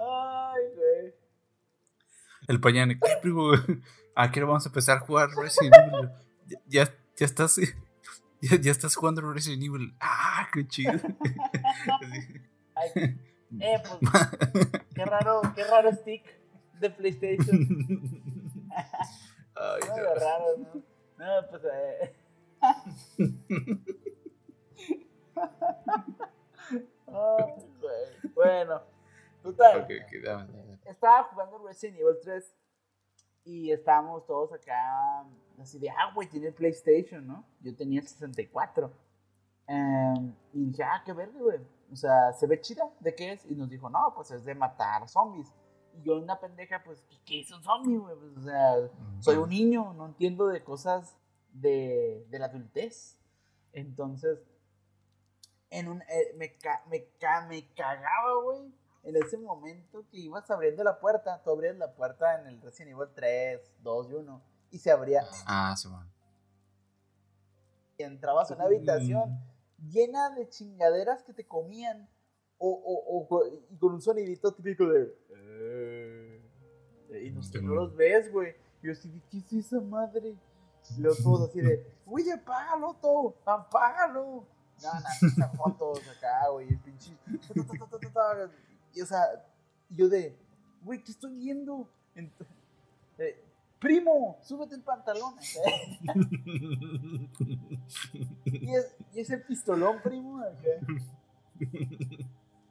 Ay, 0.00 0.62
güey. 0.76 1.14
El 2.48 2.60
primo, 3.22 3.52
¿a 4.16 4.30
qué 4.30 4.40
hora 4.40 4.48
vamos 4.48 4.66
a 4.66 4.68
empezar 4.68 4.98
a 4.98 5.00
jugar 5.00 5.28
Resident 5.30 5.74
Evil? 5.76 6.10
Ya, 6.46 6.58
ya, 6.66 6.94
ya 7.16 7.26
estás. 7.26 7.60
Ya, 8.42 8.56
ya 8.60 8.72
estás 8.72 8.96
jugando 8.96 9.20
Resident 9.32 9.62
Evil. 9.62 9.94
Ah, 10.00 10.48
qué 10.52 10.66
chido. 10.66 10.92
Ay, 12.74 12.90
eh, 13.60 13.80
pues, 14.00 14.00
qué 14.94 15.04
raro, 15.04 15.42
qué 15.54 15.62
raro 15.62 15.92
stick 15.92 16.24
de 16.80 16.90
PlayStation. 16.90 17.68
Ay, 19.54 19.80
No, 19.88 20.14
raro, 20.14 20.56
¿no? 20.58 20.82
No, 21.18 21.48
pues, 21.50 21.62
eh. 21.72 22.14
Güey. 27.06 28.32
Bueno, 28.34 28.82
total. 29.42 29.82
Ok, 29.82 29.90
ok, 30.02 30.24
dame, 30.24 30.52
dame. 30.52 30.78
Estaba 30.86 31.24
jugando 31.24 31.64
Resident 31.66 32.00
Evil 32.00 32.16
3 32.22 32.54
y 33.44 33.70
estábamos 33.72 34.26
todos 34.26 34.52
acá 34.52 35.24
así 35.60 35.78
de, 35.78 35.90
ah, 35.90 36.12
güey, 36.14 36.28
tiene 36.28 36.48
el 36.48 36.54
PlayStation, 36.54 37.26
¿no? 37.26 37.44
Yo 37.60 37.74
tenía 37.76 38.00
el 38.00 38.06
64. 38.08 38.92
Em, 39.66 40.34
y 40.52 40.64
dije, 40.66 40.82
ah, 40.82 41.02
qué 41.04 41.12
verde, 41.12 41.38
güey. 41.40 41.58
O 41.92 41.96
sea, 41.96 42.32
se 42.32 42.46
ve 42.46 42.60
chida. 42.60 42.88
¿De 43.00 43.14
qué 43.14 43.32
es? 43.32 43.44
Y 43.46 43.54
nos 43.54 43.68
dijo, 43.68 43.88
no, 43.90 44.12
pues 44.14 44.30
es 44.30 44.44
de 44.44 44.54
matar 44.54 45.08
zombies. 45.08 45.52
Y 45.94 46.02
yo, 46.02 46.18
una 46.18 46.40
pendeja, 46.40 46.82
pues, 46.82 47.02
¿qué, 47.08 47.16
qué 47.24 47.40
es 47.40 47.52
un 47.52 47.62
zombie, 47.62 47.98
güey? 47.98 48.16
Pues, 48.16 48.36
o 48.38 48.42
sea, 48.42 48.74
soy 49.20 49.36
un 49.36 49.48
niño, 49.50 49.92
no 49.94 50.06
entiendo 50.06 50.46
de 50.48 50.64
cosas 50.64 51.16
de, 51.52 52.26
de 52.30 52.38
la 52.38 52.46
adultez. 52.46 53.18
Entonces, 53.72 54.38
en 55.70 55.88
un, 55.88 56.02
eh, 56.02 56.34
me, 56.36 56.56
ca- 56.58 56.82
me, 56.90 57.04
ca- 57.20 57.46
me 57.48 57.66
cagaba, 57.74 58.42
güey, 58.42 58.72
en 59.04 59.16
ese 59.16 59.36
momento 59.38 60.04
que 60.10 60.18
ibas 60.18 60.50
abriendo 60.50 60.84
la 60.84 60.98
puerta. 61.00 61.42
Tú 61.42 61.50
abrías 61.50 61.76
la 61.76 61.92
puerta 61.94 62.40
en 62.40 62.46
el 62.46 62.60
Resident 62.60 62.96
Evil 62.96 63.08
3, 63.14 63.60
2 63.82 64.10
y 64.10 64.14
1 64.14 64.42
y 64.70 64.78
se 64.78 64.90
abría. 64.90 65.22
Ah, 65.46 65.74
sí, 65.76 65.88
man. 65.88 66.08
Y 67.98 68.02
entrabas 68.04 68.50
a 68.50 68.54
una 68.54 68.64
habitación 68.64 69.38
llena 69.90 70.30
de 70.30 70.48
chingaderas 70.48 71.22
que 71.22 71.32
te 71.32 71.46
comían. 71.46 72.08
O, 72.64 72.70
o, 72.70 73.26
o 73.28 73.46
y 73.70 73.76
con 73.76 73.94
un 73.94 74.00
sonidito 74.00 74.52
típico 74.54 74.86
de. 74.86 75.12
"Eh", 75.30 76.42
Y 77.26 77.30
no, 77.30 77.42
sé, 77.42 77.60
no 77.60 77.74
los 77.74 77.94
ves, 77.96 78.30
güey. 78.32 78.54
Y 78.82 78.86
yo 78.86 78.92
así, 78.92 79.08
de, 79.10 79.20
¿qué 79.30 79.38
es 79.58 79.66
esa 79.66 79.80
madre? 79.80 80.36
Y 80.96 81.00
luego 81.00 81.16
todos 81.22 81.48
así 81.50 81.60
de, 81.60 81.84
oye, 82.06 82.32
apágalo 82.32 82.94
todo, 83.00 83.34
apágalo. 83.44 84.46
No, 84.82 84.92
no, 84.94 85.28
esas 85.28 85.56
fotos 85.56 86.00
acá, 86.08 86.48
güey, 86.50 86.68
el 86.68 86.78
pinche. 86.80 87.16
O 89.00 89.06
sea, 89.06 89.24
yo 89.90 90.08
de, 90.08 90.36
güey, 90.82 91.02
¿qué 91.02 91.12
estoy 91.12 91.34
viendo? 91.36 91.88
Eh, 93.18 93.42
Primo, 93.78 94.38
súbete 94.42 94.74
el 94.76 94.82
pantalón. 94.82 95.34
Y 98.44 98.74
es, 98.74 98.94
y 99.12 99.20
es 99.20 99.30
el 99.30 99.42
pistolón, 99.42 100.00
primo. 100.02 100.42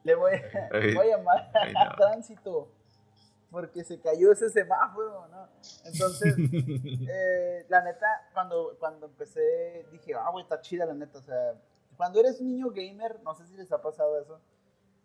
Le 0.03 0.15
voy, 0.15 0.31
a- 0.33 0.69
Ay. 0.73 0.93
voy 0.95 1.07
a 1.11 1.17
llamar 1.17 1.51
a 1.55 1.85
no. 1.89 1.95
tránsito 1.95 2.71
porque 3.49 3.83
se 3.83 3.99
cayó 3.99 4.31
ese 4.31 4.49
semáforo, 4.49 5.27
¿no? 5.27 5.47
Entonces, 5.83 6.35
eh, 7.09 7.65
la 7.67 7.83
neta, 7.83 8.07
cuando, 8.33 8.77
cuando 8.79 9.07
empecé, 9.07 9.85
dije, 9.91 10.13
ah, 10.15 10.29
güey, 10.31 10.43
está 10.43 10.61
chida 10.61 10.85
la 10.85 10.93
neta. 10.93 11.17
O 11.19 11.21
sea, 11.21 11.55
cuando 11.97 12.21
eres 12.21 12.39
un 12.39 12.47
niño 12.47 12.69
gamer, 12.69 13.19
no 13.23 13.35
sé 13.35 13.45
si 13.47 13.55
les 13.55 13.69
ha 13.73 13.81
pasado 13.81 14.19
eso, 14.21 14.39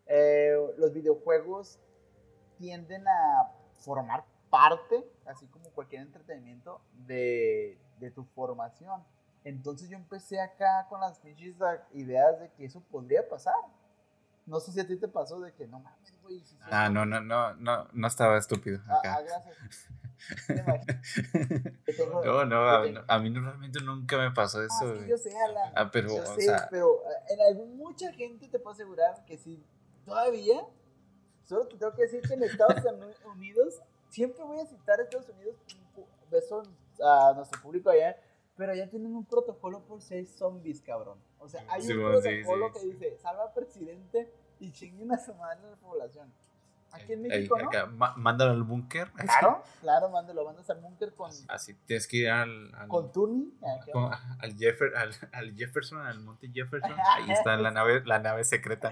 eh, 0.07 0.55
los 0.77 0.93
videojuegos 0.93 1.79
tienden 2.57 3.07
a 3.07 3.51
formar 3.79 4.23
parte, 4.49 5.05
así 5.25 5.45
como 5.47 5.69
cualquier 5.71 6.01
entretenimiento, 6.03 6.81
de, 7.05 7.77
de 7.99 8.11
tu 8.11 8.23
formación. 8.25 9.03
Entonces 9.43 9.89
yo 9.89 9.97
empecé 9.97 10.39
acá 10.41 10.87
con 10.89 10.99
las 11.01 11.19
pinches 11.19 11.61
ah, 11.61 11.77
ideas 11.93 12.39
de 12.39 12.49
que 12.51 12.65
eso 12.65 12.81
podría 12.91 13.27
pasar. 13.27 13.53
No 14.45 14.59
sé 14.59 14.71
si 14.71 14.79
a 14.79 14.87
ti 14.87 14.95
te 14.97 15.07
pasó 15.07 15.39
de 15.41 15.53
que 15.53 15.67
no 15.67 15.79
mames, 15.79 16.21
güey. 16.21 16.39
si 16.43 16.57
Ah, 16.71 16.89
no, 16.89 17.05
no, 17.05 17.19
no, 17.21 17.53
no, 17.55 17.87
no 17.91 18.07
estaba 18.07 18.37
estúpido 18.37 18.79
Ah, 18.87 19.01
ah, 19.03 19.21
gracias. 19.21 19.89
Tengo- 21.85 22.23
No, 22.25 22.45
no, 22.45 22.69
a, 22.69 22.81
tengo- 22.83 23.01
a 23.07 23.19
mí 23.19 23.29
normalmente 23.29 23.79
nunca 23.81 24.17
me 24.17 24.31
pasó 24.31 24.59
Ah, 24.59 24.65
eso, 24.65 24.95
güey. 24.95 25.07
yo 25.09 25.17
sé, 25.17 25.37
Alan. 25.37 25.71
Ah, 25.75 25.89
pero, 25.91 26.09
Yo 26.09 26.23
o 26.23 26.35
sé, 26.35 26.41
sea, 26.41 26.67
pero 26.69 26.95
eh, 27.03 27.33
en 27.33 27.41
algún, 27.41 27.77
mucha 27.77 28.11
gente 28.13 28.47
te 28.47 28.59
puedo 28.59 28.73
asegurar 28.73 29.23
que 29.25 29.37
sí, 29.37 29.63
todavía, 30.07 30.61
solo 31.43 31.67
te 31.67 31.75
tengo 31.77 31.93
que 31.93 32.03
decir 32.03 32.21
que 32.21 32.33
en 32.33 32.43
Estados 32.43 32.81
Unidos, 33.35 33.81
siempre 34.09 34.41
voy 34.45 34.59
a 34.61 34.65
citar 34.65 34.99
a 34.99 35.03
Estados 35.03 35.27
Unidos, 35.29 35.55
beso 36.31 36.63
a 37.03 37.33
nuestro 37.35 37.61
público 37.61 37.89
allá, 37.89 38.15
pero 38.55 38.73
ya 38.73 38.89
tienen 38.89 39.13
un 39.15 39.25
protocolo 39.25 39.81
por 39.85 40.01
seis 40.01 40.33
zombies, 40.37 40.81
cabrón. 40.81 41.19
O 41.39 41.47
sea, 41.49 41.63
hay 41.69 41.81
Sí, 41.81 41.91
un 41.93 42.03
bueno, 42.03 42.21
sí, 42.21 42.29
protocolo 42.43 42.71
sí, 42.73 42.79
que 42.79 42.85
dice, 42.93 43.17
salva 43.17 43.43
al 43.43 43.53
presidente 43.53 44.33
y 44.59 44.71
chinguen 44.71 45.11
a 45.11 45.17
su 45.19 45.33
madre 45.35 45.67
a 45.67 45.71
la 45.71 45.75
población. 45.75 46.33
Aquí 46.93 47.13
en 47.13 47.21
México, 47.23 47.59
¿no? 47.59 47.67
acá, 47.67 47.85
ma- 47.85 48.15
mándalo 48.15 48.51
al 48.51 48.63
búnker. 48.63 49.11
Claro, 49.17 49.61
claro, 49.81 50.09
mándalo, 50.09 50.45
mandas 50.45 50.69
al 50.69 50.79
búnker 50.79 51.13
con, 51.13 51.29
Así 51.49 51.73
tienes 51.85 52.07
que 52.07 52.17
ir 52.17 52.29
al, 52.29 52.73
al, 52.75 52.87
con 52.87 53.11
Tuni. 53.11 53.53
con- 53.91 54.09
al, 54.39 54.55
Jeffer- 54.55 54.95
al, 54.95 55.11
al 55.33 55.53
Jefferson, 55.53 55.99
al 55.99 56.19
monte 56.21 56.49
Jefferson. 56.51 56.93
Ahí 57.17 57.29
está 57.31 57.57
la 57.57 57.71
nave, 57.71 58.01
la 58.05 58.19
nave 58.19 58.43
secreta. 58.45 58.91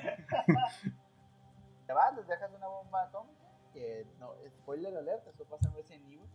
Te 1.86 1.94
vas, 1.94 2.16
les 2.16 2.28
dejas 2.28 2.52
una 2.54 2.68
bomba 2.68 3.04
atómica, 3.04 3.46
que 3.74 4.06
no, 4.20 4.34
spoiler 4.58 4.96
alert, 4.98 5.28
eso 5.28 5.44
pasa 5.46 5.68
en 5.70 5.76
Resident 5.76 6.06
Evil. 6.06 6.30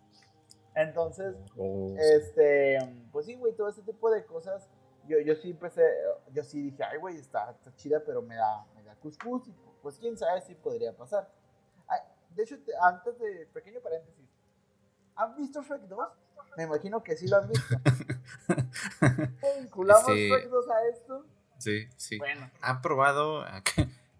Entonces, 0.74 1.34
Oh, 1.56 1.94
este, 1.98 2.78
pues 3.12 3.26
sí, 3.26 3.34
güey, 3.36 3.54
todo 3.54 3.68
ese 3.68 3.82
tipo 3.82 4.10
de 4.10 4.24
cosas, 4.24 4.68
yo, 5.06 5.18
yo 5.18 5.34
sí 5.34 5.50
empecé, 5.50 5.82
yo 6.32 6.44
sí 6.44 6.62
dije, 6.70 6.84
ay, 6.84 6.98
güey, 6.98 7.16
está, 7.16 7.50
está 7.50 7.74
chida, 7.74 8.02
pero 8.04 8.22
me 8.22 8.36
da, 8.36 8.64
me 8.74 8.82
da 8.84 8.94
cuscús, 8.96 9.48
y 9.48 9.54
pues 9.82 9.98
quién 9.98 10.16
sabe 10.16 10.40
si 10.42 10.54
podría 10.54 10.96
pasar. 10.96 11.28
Ay, 11.88 12.00
de 12.36 12.42
hecho, 12.44 12.56
te- 12.62 12.72
antes 12.80 13.18
de, 13.18 13.46
pequeño 13.52 13.80
paréntesis, 13.80 14.28
¿han 15.16 15.34
visto 15.36 15.62
Shrek 15.62 15.82
2? 15.82 16.08
Me 16.56 16.64
imagino 16.64 17.02
que 17.02 17.16
sí 17.16 17.26
lo 17.28 17.38
han 17.38 17.48
visto. 17.48 17.74
¿Vinculamos 19.60 20.06
Sí. 20.06 20.28
Shrek 20.28 20.48
2 20.48 20.68
a 20.70 20.86
esto? 20.88 21.26
sí, 21.58 21.88
sí. 21.96 22.18
Bueno, 22.18 22.48
¿Han 22.62 22.80
probado 22.80 23.44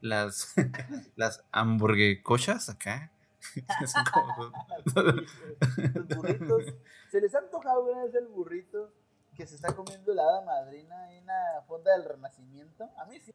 las, 0.01 0.55
las 1.17 1.45
hamburguecochas 1.53 2.69
acá? 2.69 3.11
Son 3.87 4.05
como- 4.13 4.53
los 4.95 6.09
burritos. 6.17 6.65
¿Se 7.11 7.21
les 7.21 7.35
ha 7.35 7.39
antojado 7.39 7.81
alguna 7.81 8.05
vez 8.05 8.15
el 8.15 8.29
burrito 8.29 8.93
que 9.35 9.47
se 9.47 9.55
está 9.57 9.75
comiendo 9.75 10.13
la 10.15 10.23
hada 10.23 10.45
madrina 10.45 11.13
en 11.15 11.27
la 11.27 11.63
fonda 11.67 11.93
del 11.93 12.05
renacimiento? 12.05 12.89
A 12.99 13.05
mí 13.07 13.19
sí. 13.21 13.33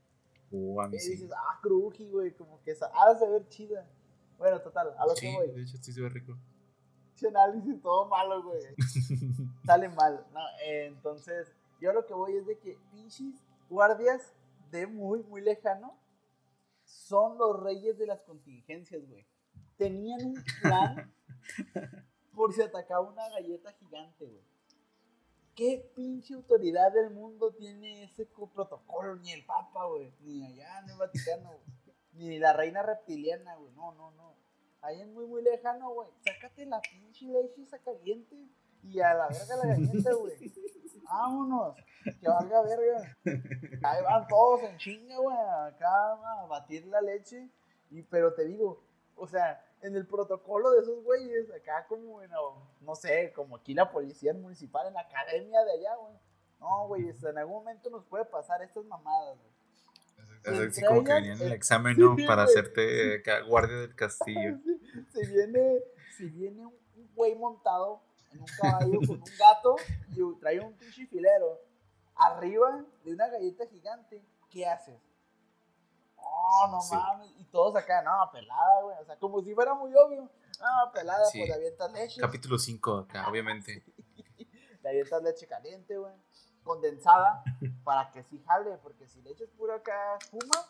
Oh, 0.52 0.82
a 0.82 0.88
mí 0.88 0.96
Y 0.96 1.00
sí. 1.00 1.12
dices, 1.12 1.32
ah, 1.36 1.60
cruji, 1.62 2.10
güey, 2.10 2.32
como 2.36 2.62
que 2.62 2.72
esa, 2.72 2.90
ha 2.94 3.14
de 3.14 3.20
saber 3.20 3.48
chida. 3.50 3.86
Bueno, 4.38 4.62
total, 4.62 4.94
a 4.98 5.06
lo 5.06 5.16
Sí, 5.16 5.28
que 5.28 5.34
voy. 5.36 5.48
de 5.52 5.62
hecho, 5.64 5.78
sí 5.82 5.92
se 5.92 6.02
ve 6.02 6.10
rico. 6.10 6.38
Pinche 7.08 7.28
análisis 7.30 7.82
todo 7.82 8.08
malo, 8.08 8.44
güey. 8.44 8.62
Sale 9.66 9.90
mal. 9.90 10.26
No, 10.34 10.40
eh, 10.66 10.86
entonces, 10.88 11.52
yo 11.82 11.94
lo 11.94 12.06
que 12.06 12.14
voy 12.14 12.36
es 12.38 12.46
de 12.46 12.58
que 12.60 12.78
pinches 12.92 13.42
guardias 13.70 14.34
de 14.72 14.86
muy, 14.88 15.24
muy 15.24 15.42
lejano 15.42 15.98
son 16.96 17.38
los 17.38 17.62
reyes 17.62 17.98
de 17.98 18.08
las 18.08 18.22
contingencias, 18.22 19.08
güey. 19.08 19.26
Tenían 19.78 20.26
un 20.26 20.44
plan 20.62 21.14
por 22.34 22.54
si 22.54 22.62
atacaba 22.62 23.08
una 23.08 23.30
galleta 23.30 23.72
gigante, 23.74 24.26
güey. 24.26 24.44
¿Qué 25.56 25.90
pinche 25.96 26.34
autoridad 26.34 26.92
del 26.92 27.12
mundo 27.12 27.54
tiene 27.54 28.04
ese 28.04 28.26
protocolo? 28.26 29.16
Ni 29.18 29.32
el 29.32 29.46
Papa, 29.46 29.86
güey. 29.86 30.14
Ni 30.22 30.46
allá 30.46 30.80
en 30.80 30.90
el 30.90 30.98
Vaticano, 30.98 31.50
güey. 31.50 31.96
Ni 32.14 32.40
la 32.40 32.54
reina 32.54 32.84
reptiliana, 32.84 33.56
güey. 33.56 33.72
No, 33.74 33.94
no, 33.94 34.12
no. 34.12 34.36
Ahí 34.82 35.02
es 35.02 35.08
muy, 35.08 35.26
muy 35.26 35.42
lejano, 35.42 35.94
güey. 35.94 36.10
Sácate 36.26 36.66
la 36.66 36.82
pinche 36.82 37.26
leche 37.26 37.62
esa 37.62 37.80
caliente. 37.80 38.50
Y 38.88 39.00
a 39.00 39.14
la 39.14 39.28
verga 39.28 39.56
la 39.58 39.68
galleta, 39.68 40.14
güey. 40.14 40.54
Vámonos. 41.04 41.76
Que 42.20 42.28
valga 42.28 42.62
verga. 42.62 43.18
Ahí 43.84 44.04
van 44.04 44.28
todos 44.28 44.64
en 44.64 44.78
chinga, 44.78 45.18
güey. 45.18 45.38
Acá 45.68 46.14
a 46.14 46.46
batir 46.48 46.86
la 46.88 47.02
leche. 47.02 47.50
Y, 47.90 48.04
pero 48.04 48.34
te 48.34 48.46
digo, 48.46 48.84
o 49.16 49.28
sea, 49.28 49.64
en 49.82 49.96
el 49.96 50.08
protocolo 50.08 50.72
de 50.72 50.82
esos 50.82 51.04
güeyes, 51.04 51.52
acá 51.52 51.86
como, 51.88 52.14
bueno, 52.14 52.72
no 52.82 52.96
sé, 52.96 53.32
como 53.34 53.58
aquí 53.58 53.74
la 53.74 53.92
policía 53.92 54.34
municipal, 54.34 54.88
en 54.88 54.94
la 54.94 55.02
academia 55.02 55.64
de 55.64 55.72
allá, 55.72 55.96
güey. 55.96 56.16
No, 56.60 56.88
güey, 56.88 57.10
en 57.10 57.38
algún 57.38 57.56
momento 57.56 57.90
nos 57.90 58.06
puede 58.06 58.26
pasar 58.26 58.62
estas 58.62 58.86
mamadas, 58.86 59.38
güey. 59.38 59.56
Es 60.44 60.60
así 60.60 60.86
como 60.86 61.04
que 61.04 61.14
venían 61.14 61.42
el 61.42 61.52
examen, 61.52 61.98
¿no? 61.98 62.16
Para 62.28 62.44
hacerte 62.44 63.22
guardia 63.48 63.78
del 63.78 63.96
castillo. 63.96 64.60
Si 65.14 65.28
viene, 65.28 65.80
si 66.18 66.30
viene 66.30 66.66
un 66.66 66.76
güey 67.16 67.36
montado 67.36 68.02
en 68.36 68.42
un 68.42 68.48
caballo 68.60 69.00
con 69.00 69.22
un 69.22 69.24
gato 69.38 69.76
y 70.16 70.40
trae 70.40 70.60
un 70.60 70.74
pinche 70.74 71.08
filero 71.08 71.60
arriba 72.16 72.86
de 73.04 73.14
una 73.14 73.28
galleta 73.28 73.66
gigante, 73.68 74.24
¿qué 74.50 74.66
haces? 74.66 75.02
no, 76.62 76.72
no 76.72 76.80
mames. 76.92 77.32
Y 77.38 77.46
todos 77.46 77.76
acá, 77.76 78.02
no, 78.02 78.32
pelada, 78.32 78.82
güey. 78.82 78.98
O 79.00 79.06
sea, 79.06 79.18
como 79.18 79.42
si 79.42 79.54
fuera 79.54 79.74
muy 79.74 79.94
obvio. 79.96 80.24
No, 80.60 80.92
pelada, 80.94 81.24
pues 81.32 81.48
le 81.48 81.54
avientas 81.54 81.92
leche. 81.92 82.22
Capítulo 82.22 82.58
5 82.58 82.98
acá, 82.98 83.28
obviamente. 83.30 83.84
le 84.82 84.90
avientas 84.90 85.22
leche 85.24 85.48
caliente, 85.48 85.98
güey. 85.98 86.14
Condensada, 86.64 87.44
para 87.84 88.10
que 88.12 88.24
sí 88.24 88.42
jale, 88.48 88.78
porque 88.80 89.08
si 89.08 89.22
le 89.22 89.32
echas 89.32 89.50
pura 89.50 89.76
acá 89.76 90.18
espuma, 90.20 90.66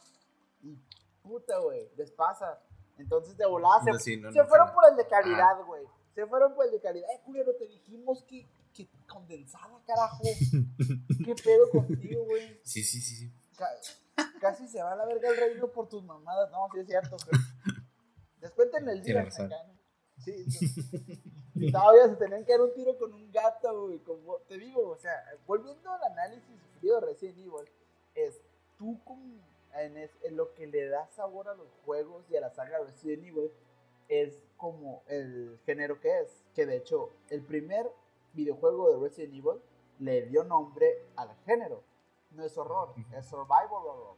y 0.62 0.78
puta, 1.22 1.58
güey, 1.60 1.90
les 1.96 2.12
pasa. 2.12 2.60
Entonces 2.98 3.38
de 3.38 3.46
volada 3.46 3.82
se, 3.84 4.00
se 4.00 4.44
fueron 4.46 4.74
por 4.74 4.90
el 4.90 4.98
de 4.98 5.08
calidad, 5.08 5.64
güey. 5.66 5.86
Se 6.16 6.26
fueron 6.26 6.56
por 6.56 6.66
el 6.66 6.72
de 6.72 6.80
calidad. 6.80 7.10
Eh, 7.12 7.22
culero, 7.26 7.54
te 7.56 7.68
dijimos 7.68 8.24
que, 8.24 8.48
que 8.74 8.88
condensada, 9.08 9.80
carajo. 9.86 10.24
¿Qué 11.26 11.36
pedo 11.36 11.70
contigo, 11.70 12.24
güey? 12.26 12.60
Sí, 12.64 12.84
sí, 12.84 13.02
sí, 13.02 13.16
sí 13.16 13.34
casi 14.40 14.68
se 14.68 14.82
va 14.82 14.94
a 14.94 14.96
la 14.96 15.06
verga 15.06 15.30
el 15.30 15.38
reino 15.38 15.68
por 15.72 15.88
tus 15.88 16.04
mamadas. 16.04 16.52
No, 16.52 16.68
sí 16.74 16.80
es 16.80 16.88
cierto. 16.88 17.18
Descuéntenle 18.40 18.94
el 18.94 19.04
día. 19.04 19.30
Sí, 20.18 20.50
sí. 20.50 21.72
Todavía 21.72 22.08
se 22.08 22.16
tenían 22.16 22.46
que 22.46 22.52
dar 22.52 22.62
un 22.62 22.74
tiro 22.74 22.98
con 22.98 23.14
un 23.14 23.32
gato, 23.32 23.88
güey. 23.88 24.00
Como 24.00 24.38
te 24.48 24.58
digo, 24.58 24.90
o 24.90 24.98
sea, 24.98 25.14
volviendo 25.46 25.92
al 25.92 26.04
análisis 26.12 26.62
frío 26.80 27.00
de 27.00 27.08
Resident 27.08 27.40
Evil, 27.40 27.70
es 28.14 28.42
tú 28.78 29.00
con, 29.04 29.42
en, 29.74 30.10
lo 30.36 30.54
que 30.54 30.68
le 30.68 30.88
da 30.88 31.08
sabor 31.16 31.50
a 31.50 31.56
los 31.56 31.68
juegos 31.86 32.26
y 32.30 32.36
a 32.36 32.42
la 32.42 32.50
saga 32.52 32.80
Resident 32.80 33.24
Evil, 33.24 33.52
es 34.08 34.40
como 34.58 35.04
el 35.08 35.60
género 35.66 36.00
que 36.00 36.20
es. 36.22 36.44
Que 36.54 36.66
de 36.66 36.78
hecho, 36.78 37.12
el 37.30 37.42
primer 37.42 37.88
videojuego 38.34 38.92
de 38.92 39.08
Resident 39.08 39.34
Evil 39.34 39.62
le 40.00 40.26
dio 40.28 40.44
nombre 40.44 40.88
al 41.16 41.36
género 41.46 41.84
no 42.36 42.46
es 42.46 42.58
horror, 42.58 42.94
es 43.18 43.26
survival 43.26 43.68
horror. 43.72 44.18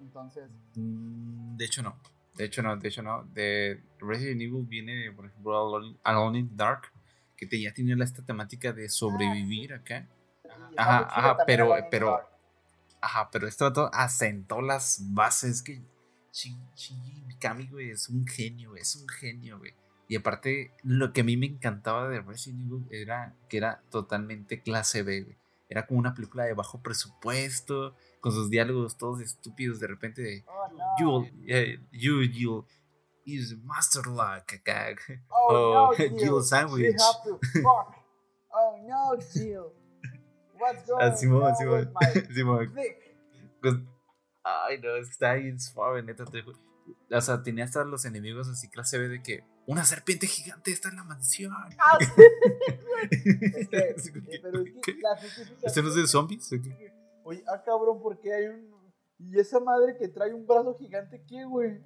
Entonces. 0.00 0.50
Mm, 0.74 1.56
de 1.56 1.64
hecho, 1.64 1.82
no. 1.82 1.96
De 2.34 2.44
hecho, 2.44 2.62
no. 2.62 2.76
De 2.76 2.88
hecho, 2.88 3.02
no. 3.02 3.24
De 3.24 3.82
Resident 3.98 4.42
Evil 4.42 4.64
viene, 4.66 5.12
por 5.12 5.26
ejemplo, 5.26 5.96
Alone 6.02 6.38
in 6.38 6.56
Dark, 6.56 6.92
que 7.36 7.46
te, 7.46 7.60
ya 7.60 7.72
tiene 7.72 8.02
esta 8.02 8.24
temática 8.24 8.72
de 8.72 8.88
sobrevivir 8.88 9.72
ah, 9.72 9.76
acá. 9.76 10.08
Ajá, 10.76 11.08
ajá, 11.10 11.36
pero, 11.46 11.74
pero, 11.90 12.20
ajá, 13.00 13.30
pero 13.30 13.48
esto 13.48 13.72
asentó 13.92 14.60
las 14.60 15.00
bases 15.12 15.62
que 15.62 15.82
Mikami, 17.26 17.68
güey, 17.68 17.90
es 17.90 18.08
un 18.08 18.26
genio, 18.26 18.76
es 18.76 18.96
un 18.96 19.08
genio, 19.08 19.58
güey. 19.58 19.74
Y 20.08 20.16
aparte, 20.16 20.72
lo 20.82 21.12
que 21.12 21.22
a 21.22 21.24
mí 21.24 21.36
me 21.36 21.46
encantaba 21.46 22.08
de 22.08 22.20
Resident 22.20 22.62
Evil 22.62 22.86
era 22.90 23.34
que 23.48 23.56
era 23.56 23.82
totalmente 23.90 24.62
clase 24.62 25.02
B, 25.02 25.22
güey. 25.22 25.36
Era 25.68 25.86
como 25.86 25.98
una 25.98 26.14
película 26.14 26.44
de 26.44 26.54
bajo 26.54 26.80
presupuesto, 26.80 27.96
con 28.20 28.32
sus 28.32 28.50
diálogos 28.50 28.96
todos 28.96 29.20
estúpidos 29.20 29.80
de 29.80 29.88
repente 29.88 30.22
de 30.22 30.44
oh, 30.46 30.68
no. 30.72 31.26
you, 31.90 32.22
you, 32.22 32.64
use 33.26 33.56
master 33.64 34.06
lock 34.06 34.52
acá. 34.54 34.94
Oh, 35.28 35.92
no, 35.98 36.08
Jill. 36.18 36.42
sandwich. 36.42 36.96
oh 37.64 38.76
no, 38.86 39.18
Jill. 39.32 39.72
What's 40.58 40.84
going 40.86 41.02
ah, 41.02 41.16
Simón, 41.16 41.42
on 41.42 41.56
Simón, 41.56 41.92
Simón. 42.32 42.72
Pues, 43.60 43.74
ay, 44.46 44.80
no, 44.80 44.96
está 44.96 45.32
ahí 45.32 45.58
suave, 45.58 46.02
neta. 46.02 46.24
o 46.24 47.20
sea, 47.20 47.42
tenía 47.42 47.64
hasta 47.64 47.84
los 47.84 48.04
enemigos 48.04 48.48
así 48.48 48.68
clase 48.68 48.98
B 48.98 49.08
de 49.08 49.22
que 49.22 49.44
una 49.66 49.84
serpiente 49.84 50.26
gigante 50.26 50.70
está 50.70 50.88
en 50.88 50.96
la 50.96 51.04
mansión. 51.04 51.52
Ah, 51.52 51.68
es 53.10 54.10
que, 54.12 54.40
pero 54.42 54.62
es 54.62 54.72
que 54.82 54.94
la 54.94 55.18
¿Este 55.62 55.82
no 55.82 55.88
es 55.88 55.94
de 55.94 56.06
zombies? 56.06 56.50
Oye, 57.24 57.42
ah, 57.48 57.62
cabrón, 57.64 58.00
¿por 58.00 58.20
qué 58.20 58.32
hay 58.32 58.46
un. 58.46 58.76
Y 59.18 59.40
esa 59.40 59.58
madre 59.60 59.96
que 59.96 60.08
trae 60.08 60.32
un 60.32 60.46
brazo 60.46 60.76
gigante, 60.78 61.24
¿qué, 61.26 61.44
güey? 61.44 61.80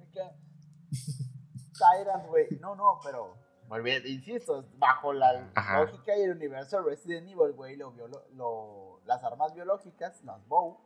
Tyrant, 1.73 2.27
güey. 2.27 2.47
No, 2.59 2.75
no, 2.75 2.99
pero. 3.03 3.35
Muy 3.67 3.81
bien, 3.81 4.03
insisto, 4.05 4.65
bajo 4.77 5.13
la 5.13 5.49
lógica 5.79 6.17
y 6.17 6.23
el 6.23 6.31
universo 6.31 6.83
Resident 6.83 7.29
Evil, 7.29 7.53
güey, 7.53 7.77
lo, 7.77 7.95
lo, 8.33 9.01
las 9.05 9.23
armas 9.23 9.53
biológicas, 9.53 10.21
las 10.25 10.45
bow, 10.45 10.77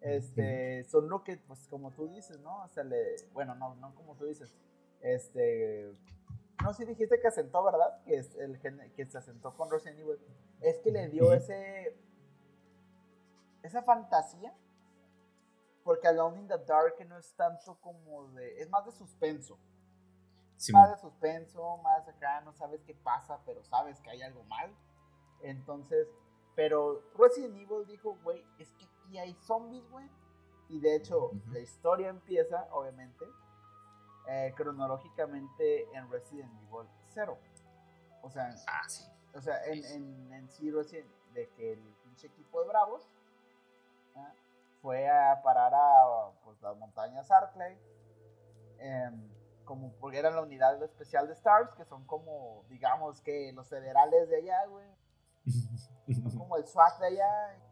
este, 0.00 0.84
son 0.84 1.08
lo 1.08 1.24
que, 1.24 1.36
pues, 1.36 1.66
como 1.68 1.90
tú 1.92 2.08
dices, 2.08 2.40
¿no? 2.40 2.64
O 2.64 2.68
sea, 2.68 2.84
le, 2.84 3.16
bueno, 3.32 3.54
no, 3.54 3.74
no 3.76 3.94
como 3.94 4.14
tú 4.16 4.24
dices, 4.26 4.54
este, 5.00 5.94
no 6.62 6.72
sé 6.72 6.84
si 6.84 6.90
dijiste 6.90 7.20
que 7.20 7.28
asentó, 7.28 7.62
¿verdad? 7.62 8.02
Que 8.04 8.16
es 8.16 8.34
el 8.36 8.60
que 8.60 9.06
se 9.06 9.18
asentó 9.18 9.54
con 9.54 9.70
Resident 9.70 10.00
Evil. 10.00 10.18
Es 10.60 10.78
que 10.78 10.90
le 10.90 11.08
dio 11.08 11.32
ese 11.32 11.96
esa 13.62 13.82
fantasía 13.82 14.54
porque 15.82 16.08
Alone 16.08 16.40
in 16.40 16.48
the 16.48 16.58
Dark 16.58 16.94
no 17.06 17.18
es 17.18 17.34
tanto 17.34 17.78
como 17.80 18.28
de 18.32 18.60
es 18.60 18.70
más 18.70 18.84
de 18.84 18.92
suspenso. 18.92 19.58
más 20.72 20.90
de 20.90 20.96
suspenso, 20.96 21.76
más 21.78 22.08
acá 22.08 22.40
no 22.40 22.52
sabes 22.52 22.82
qué 22.84 22.94
pasa, 22.94 23.40
pero 23.44 23.62
sabes 23.62 24.00
que 24.00 24.10
hay 24.10 24.22
algo 24.22 24.42
mal. 24.44 24.74
Entonces, 25.42 26.08
pero 26.54 27.02
Resident 27.16 27.56
Evil 27.56 27.86
dijo, 27.86 28.16
güey, 28.24 28.44
es 28.58 28.72
que 28.72 28.86
aquí 29.06 29.18
hay 29.18 29.34
zombies, 29.34 29.88
güey. 29.90 30.08
Y 30.68 30.80
de 30.80 30.96
hecho, 30.96 31.30
la 31.52 31.60
historia 31.60 32.08
empieza, 32.08 32.68
obviamente, 32.72 33.24
eh, 34.28 34.52
cronológicamente 34.56 35.88
en 35.96 36.10
Resident 36.10 36.52
Evil 36.62 36.88
0. 37.08 37.38
O 38.22 38.30
sea, 38.30 38.54
ah, 38.66 38.86
o 39.34 39.40
sea 39.40 39.64
en, 39.66 39.84
en, 39.84 40.32
en 40.32 40.50
sí 40.50 40.70
Resident, 40.70 41.08
de 41.32 41.48
que 41.50 41.74
el 41.74 41.94
pinche 42.02 42.26
equipo 42.26 42.60
de 42.62 42.68
Bravos 42.68 43.08
fue 44.82 45.08
a 45.08 45.40
parar 45.42 45.72
a 45.74 46.30
pues, 46.44 46.60
las 46.62 46.76
montañas 46.76 47.30
Arclay, 47.30 47.78
em, 48.78 49.30
como 49.64 49.92
porque 49.94 50.18
eran 50.18 50.34
la 50.34 50.42
unidad 50.42 50.82
especial 50.82 51.26
de 51.26 51.34
Stars, 51.34 51.74
que 51.74 51.84
son 51.84 52.04
como, 52.06 52.64
digamos 52.68 53.20
que 53.20 53.52
los 53.52 53.68
federales 53.68 54.28
de 54.28 54.36
allá, 54.36 54.66
güey. 54.66 54.86
como 56.38 56.56
el 56.56 56.66
SWAT 56.66 56.98
de 57.00 57.06
allá. 57.06 57.65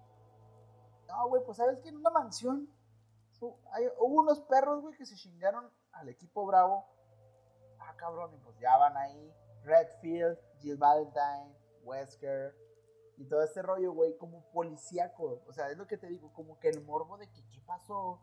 No, 1.16 1.28
güey, 1.28 1.44
pues 1.44 1.58
sabes 1.58 1.78
que 1.80 1.88
en 1.88 1.96
una 1.96 2.10
mansión 2.10 2.68
hubo 3.40 4.20
unos 4.20 4.40
perros, 4.40 4.82
güey, 4.82 4.96
que 4.96 5.06
se 5.06 5.16
chingaron 5.16 5.70
al 5.92 6.08
equipo 6.08 6.44
Bravo. 6.46 6.86
Ah, 7.78 7.94
cabrón, 7.96 8.32
y 8.34 8.38
pues 8.38 8.58
ya 8.58 8.76
van 8.78 8.96
ahí 8.96 9.32
Redfield, 9.62 10.38
Jill 10.60 10.76
Valentine, 10.76 11.54
Wesker 11.82 12.56
y 13.16 13.26
todo 13.26 13.42
este 13.42 13.62
rollo, 13.62 13.92
güey, 13.92 14.16
como 14.16 14.42
policíaco. 14.50 15.42
O 15.46 15.52
sea, 15.52 15.70
es 15.70 15.76
lo 15.76 15.86
que 15.86 15.98
te 15.98 16.08
digo, 16.08 16.32
como 16.32 16.58
que 16.58 16.68
el 16.68 16.82
morbo 16.82 17.16
de 17.16 17.30
que 17.30 17.46
qué 17.50 17.60
pasó. 17.60 18.20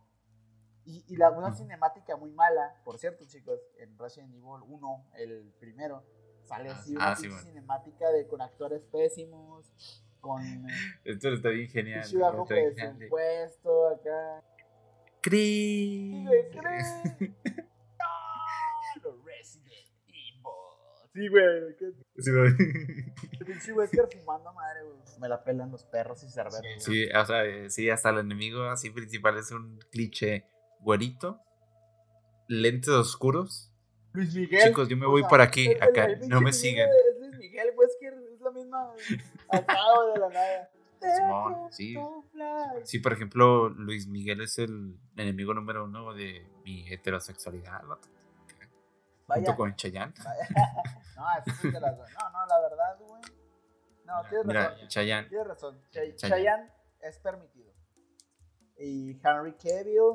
Y, 0.84 1.06
y 1.08 1.16
la, 1.16 1.30
una 1.30 1.54
cinemática 1.54 2.18
muy 2.18 2.32
mala, 2.32 2.82
por 2.84 2.98
cierto, 2.98 3.24
chicos, 3.26 3.60
en 3.78 3.98
Resident 4.00 4.34
Evil 4.34 4.64
1, 4.68 5.06
el 5.14 5.54
primero, 5.60 6.04
sale 6.44 6.72
ah, 6.72 6.74
así 6.74 6.96
una 6.96 7.12
ah, 7.12 7.16
cinemática 7.16 8.10
de, 8.10 8.28
con 8.28 8.42
actores 8.42 8.82
pésimos, 8.86 9.72
con... 10.22 10.42
Esto 11.04 11.34
está 11.34 11.50
bien 11.50 11.68
genial. 11.68 12.02
Está 12.02 12.32
bien 12.54 12.76
genial. 12.76 13.10
puesto 13.10 13.88
acá. 13.90 14.44
Cree. 15.22 16.26
Resident 19.26 19.88
Evil. 20.08 20.44
Sí, 21.14 21.28
güey. 21.28 21.76
Sí, 22.18 22.32
güey. 22.32 22.56
Pinche 23.46 23.74
Wesker 23.74 24.08
fumando 24.18 24.54
madre, 24.54 24.84
güey. 24.84 24.98
Me 25.20 25.28
la 25.28 25.44
pelan 25.44 25.72
los 25.72 25.84
perros 25.84 26.24
y 26.24 26.30
cerveros. 26.30 26.62
Sí, 26.80 27.10
o 27.10 27.26
sea, 27.26 27.46
eh, 27.46 27.70
sí, 27.70 27.90
hasta 27.90 28.10
el 28.10 28.20
enemigo 28.20 28.64
así 28.64 28.90
principal 28.90 29.38
es 29.38 29.52
un 29.52 29.80
cliché 29.92 30.46
güerito, 30.80 31.40
lentes 32.48 32.90
oscuros. 32.90 33.72
Luis 34.14 34.34
Miguel. 34.34 34.68
Chicos, 34.68 34.90
yo 34.90 34.98
me 34.98 35.06
voy 35.06 35.24
por 35.24 35.42
aquí, 35.42 35.74
acá, 35.80 36.10
no 36.28 36.42
me 36.42 36.52
sigan. 36.52 36.90
Es 36.90 37.20
Luis 37.20 37.38
Miguel, 37.38 37.68
Wesker 37.78 38.14
es 38.34 38.42
la 38.42 38.52
misma 38.52 38.94
Acabo 39.52 40.06
de 40.14 40.20
la 40.20 40.30
nada. 40.30 40.70
Sí. 41.72 41.96
Sí, 42.84 43.00
por 43.00 43.14
ejemplo, 43.14 43.70
Luis 43.70 44.08
Miguel 44.08 44.42
es 44.42 44.58
el 44.60 44.98
enemigo 45.18 45.54
número 45.54 45.86
uno 45.86 46.14
de 46.14 46.48
mi 46.64 46.88
heterosexualidad. 46.92 47.82
Vaya. 49.28 49.42
Junto 49.46 49.56
con 49.56 49.76
Chayanne. 49.76 50.14
No, 51.16 51.28
las. 51.80 51.98
No, 51.98 52.30
no, 52.32 52.46
la 52.48 52.60
verdad, 52.62 52.98
güey. 53.00 53.22
No, 54.06 54.24
tienes 54.28 54.46
Mira, 54.48 54.70
razón. 54.70 54.88
Chayanne. 54.88 55.30
Tienes 55.30 55.48
razón. 55.48 55.82
Chay- 55.92 56.16
Chayanne. 56.16 56.36
Chayanne 56.36 56.72
es 57.02 57.20
permitido. 57.20 57.72
Y 58.80 59.20
Henry 59.24 59.54
Cavill 59.54 60.14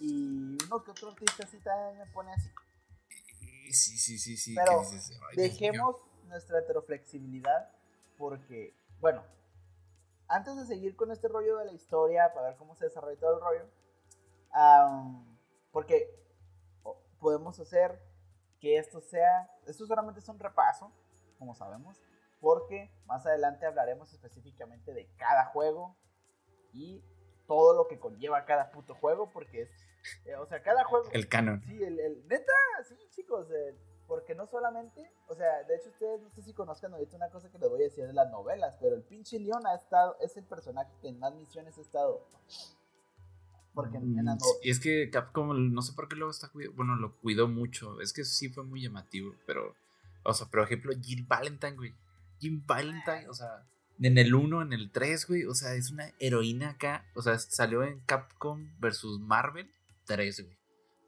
y 0.00 0.56
uno 0.64 0.82
que 0.82 0.90
otro 0.92 1.10
artista 1.10 1.44
así 1.44 1.58
también 1.58 1.98
me 1.98 2.06
pone 2.10 2.32
así. 2.32 2.48
Sí, 3.70 3.98
sí, 3.98 4.18
sí, 4.18 4.36
sí. 4.38 4.54
Pero. 4.54 4.80
Dejemos 5.34 5.96
nuestra 6.24 6.60
heteroflexibilidad 6.60 7.70
porque, 8.16 8.74
bueno, 9.00 9.22
antes 10.28 10.56
de 10.56 10.66
seguir 10.66 10.96
con 10.96 11.10
este 11.10 11.28
rollo 11.28 11.58
de 11.58 11.66
la 11.66 11.72
historia, 11.72 12.32
para 12.34 12.48
ver 12.48 12.56
cómo 12.56 12.74
se 12.74 12.86
desarrolla 12.86 13.18
todo 13.18 13.34
el 13.34 13.40
rollo, 13.40 13.70
am, 14.52 15.38
porque 15.70 16.08
podemos 17.20 17.58
hacer 17.60 18.00
que 18.60 18.78
esto 18.78 19.00
sea, 19.00 19.50
esto 19.66 19.86
solamente 19.86 20.20
es 20.20 20.28
un 20.28 20.38
repaso, 20.38 20.92
como 21.38 21.54
sabemos, 21.54 22.00
porque 22.40 22.90
más 23.06 23.24
adelante 23.26 23.66
hablaremos 23.66 24.12
específicamente 24.12 24.92
de 24.94 25.08
cada 25.16 25.46
juego 25.46 25.96
y 26.72 27.04
todo 27.46 27.74
lo 27.76 27.86
que 27.86 27.98
conlleva 27.98 28.44
cada 28.44 28.70
puto 28.72 28.94
juego, 28.94 29.30
porque 29.30 29.62
es, 29.62 29.70
eh, 30.24 30.34
o 30.36 30.46
sea, 30.46 30.62
cada 30.62 30.84
juego... 30.84 31.08
El 31.12 31.28
canon. 31.28 31.62
Sí, 31.62 31.82
el, 31.82 32.00
el- 32.00 32.26
neta, 32.26 32.52
sí, 32.88 32.96
chicos, 33.10 33.48
porque 34.06 34.34
no 34.34 34.46
solamente, 34.46 35.10
o 35.28 35.34
sea, 35.34 35.62
de 35.64 35.76
hecho 35.76 35.88
ustedes 35.90 36.20
no 36.22 36.30
sé 36.30 36.42
si 36.42 36.52
conozcan 36.52 36.92
ahorita 36.94 37.16
una 37.16 37.30
cosa 37.30 37.50
que 37.50 37.58
les 37.58 37.68
voy 37.68 37.80
a 37.80 37.84
decir 37.84 38.06
de 38.06 38.12
las 38.12 38.30
novelas, 38.30 38.76
pero 38.80 38.94
el 38.96 39.02
pinche 39.02 39.38
Leon 39.38 39.66
ha 39.66 39.74
estado, 39.74 40.16
es 40.20 40.36
el 40.36 40.44
personaje 40.44 40.92
que 41.00 41.08
en 41.08 41.18
más 41.18 41.34
misiones 41.34 41.76
ha 41.78 41.80
estado. 41.80 42.26
Porque 43.74 43.98
en, 43.98 44.18
en 44.18 44.24
las 44.24 44.36
Mm, 44.36 44.38
no- 44.38 44.46
Y 44.62 44.70
es 44.70 44.80
que 44.80 45.10
Capcom, 45.10 45.72
no 45.74 45.82
sé 45.82 45.92
por 45.92 46.08
qué 46.08 46.16
luego 46.16 46.30
está 46.30 46.48
cuidando, 46.48 46.76
bueno, 46.76 46.96
lo 46.96 47.16
cuidó 47.18 47.46
mucho. 47.48 48.00
Es 48.00 48.12
que 48.12 48.24
sí 48.24 48.48
fue 48.48 48.64
muy 48.64 48.80
llamativo, 48.82 49.34
pero, 49.46 49.74
o 50.24 50.32
sea, 50.32 50.46
por 50.48 50.60
ejemplo, 50.60 50.92
Jill 51.00 51.24
Valentine, 51.26 51.76
güey. 51.76 51.94
Jill 52.40 52.62
Valentine, 52.66 53.28
o 53.28 53.34
sea, 53.34 53.66
en 54.00 54.16
el 54.18 54.34
1, 54.34 54.62
en 54.62 54.72
el 54.72 54.90
3, 54.92 55.26
güey, 55.26 55.44
o 55.44 55.54
sea, 55.54 55.74
es 55.74 55.90
una 55.90 56.10
heroína 56.18 56.70
acá. 56.70 57.04
O 57.14 57.22
sea, 57.22 57.38
salió 57.38 57.82
en 57.82 58.00
Capcom 58.00 58.66
versus 58.78 59.20
Marvel 59.20 59.70
3, 60.06 60.40
güey. 60.44 60.56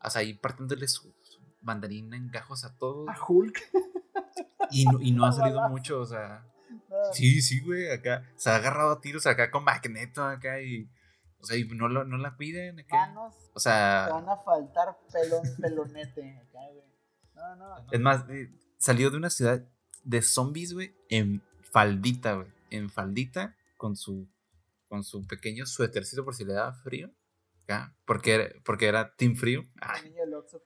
O 0.05 0.11
sea, 0.11 0.21
ahí 0.21 0.35
partiéndole 0.35 0.87
su, 0.89 1.13
su 1.59 1.65
mandarina 1.65 2.17
en 2.17 2.31
gajos 2.31 2.65
a 2.65 2.77
todos. 2.77 3.09
a 3.09 3.17
Hulk. 3.27 3.59
Y 4.71 4.85
no, 4.85 5.01
y 5.01 5.13
no 5.13 5.25
ha 5.25 5.33
salido 5.33 5.67
mucho, 5.71 6.01
o 6.01 6.05
sea. 6.05 6.45
Sí, 7.13 7.41
sí, 7.41 7.61
güey, 7.61 7.91
acá. 7.91 8.25
Se 8.37 8.51
ha 8.51 8.57
agarrado 8.57 8.93
a 8.93 9.01
tiros 9.01 9.27
acá 9.27 9.51
con 9.51 9.65
Magneto 9.65 10.23
acá 10.23 10.61
y. 10.61 10.91
O 11.41 11.47
sea, 11.47 11.57
y 11.57 11.65
no, 11.65 11.89
lo, 11.89 12.05
no 12.05 12.19
la 12.19 12.37
cuiden 12.37 12.81
acá. 12.81 13.07
Manos 13.07 13.35
O 13.51 13.55
te 13.55 13.61
sea, 13.61 14.09
van 14.11 14.29
a 14.29 14.37
faltar 14.37 14.99
pelón, 15.13 15.43
pelonete. 15.61 16.37
Acá, 16.39 16.59
güey. 16.73 16.85
No, 17.35 17.57
no, 17.57 17.69
no. 17.79 17.87
es 17.91 18.01
más, 18.01 18.29
eh, 18.29 18.51
salió 18.77 19.11
de 19.11 19.17
una 19.17 19.31
ciudad 19.31 19.65
de 20.03 20.23
zombies, 20.23 20.75
güey, 20.75 20.95
en 21.09 21.43
faldita, 21.63 22.35
güey. 22.35 22.49
En 22.71 22.91
faldita, 22.91 23.57
con 23.77 23.97
su, 23.97 24.29
con 24.89 25.05
su 25.05 25.27
pequeño 25.27 25.65
suétercito 25.65 26.25
por 26.25 26.35
si 26.35 26.45
le 26.45 26.55
daba 26.55 26.73
frío. 26.75 27.11
Acá, 27.63 27.95
porque 28.05 28.35
era, 28.35 28.49
porque 28.65 28.87
era 28.87 29.15
Team 29.15 29.37
Frío. 29.37 29.63
El 29.97 30.11
niño 30.11 30.25
del 30.25 30.35
Oxxo. 30.35 30.63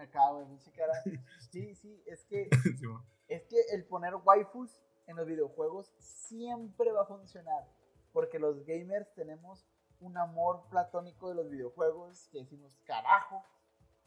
Acá, 0.00 0.30
güey, 0.32 0.46
pinche 0.46 0.70
cara. 0.72 0.92
Sí, 1.50 1.74
sí, 1.74 2.02
es 2.06 2.24
que 2.24 2.48
sí. 2.78 2.86
Es 3.28 3.42
que 3.44 3.56
el 3.72 3.84
poner 3.84 4.14
waifus 4.16 4.70
en 5.06 5.16
los 5.16 5.26
videojuegos 5.26 5.92
siempre 5.98 6.90
va 6.92 7.02
a 7.02 7.06
funcionar. 7.06 7.64
Porque 8.12 8.38
los 8.38 8.64
gamers 8.64 9.12
tenemos 9.14 9.64
un 10.00 10.16
amor 10.16 10.64
platónico 10.70 11.28
de 11.28 11.34
los 11.36 11.50
videojuegos 11.50 12.28
que 12.32 12.38
decimos, 12.38 12.76
carajo, 12.84 13.44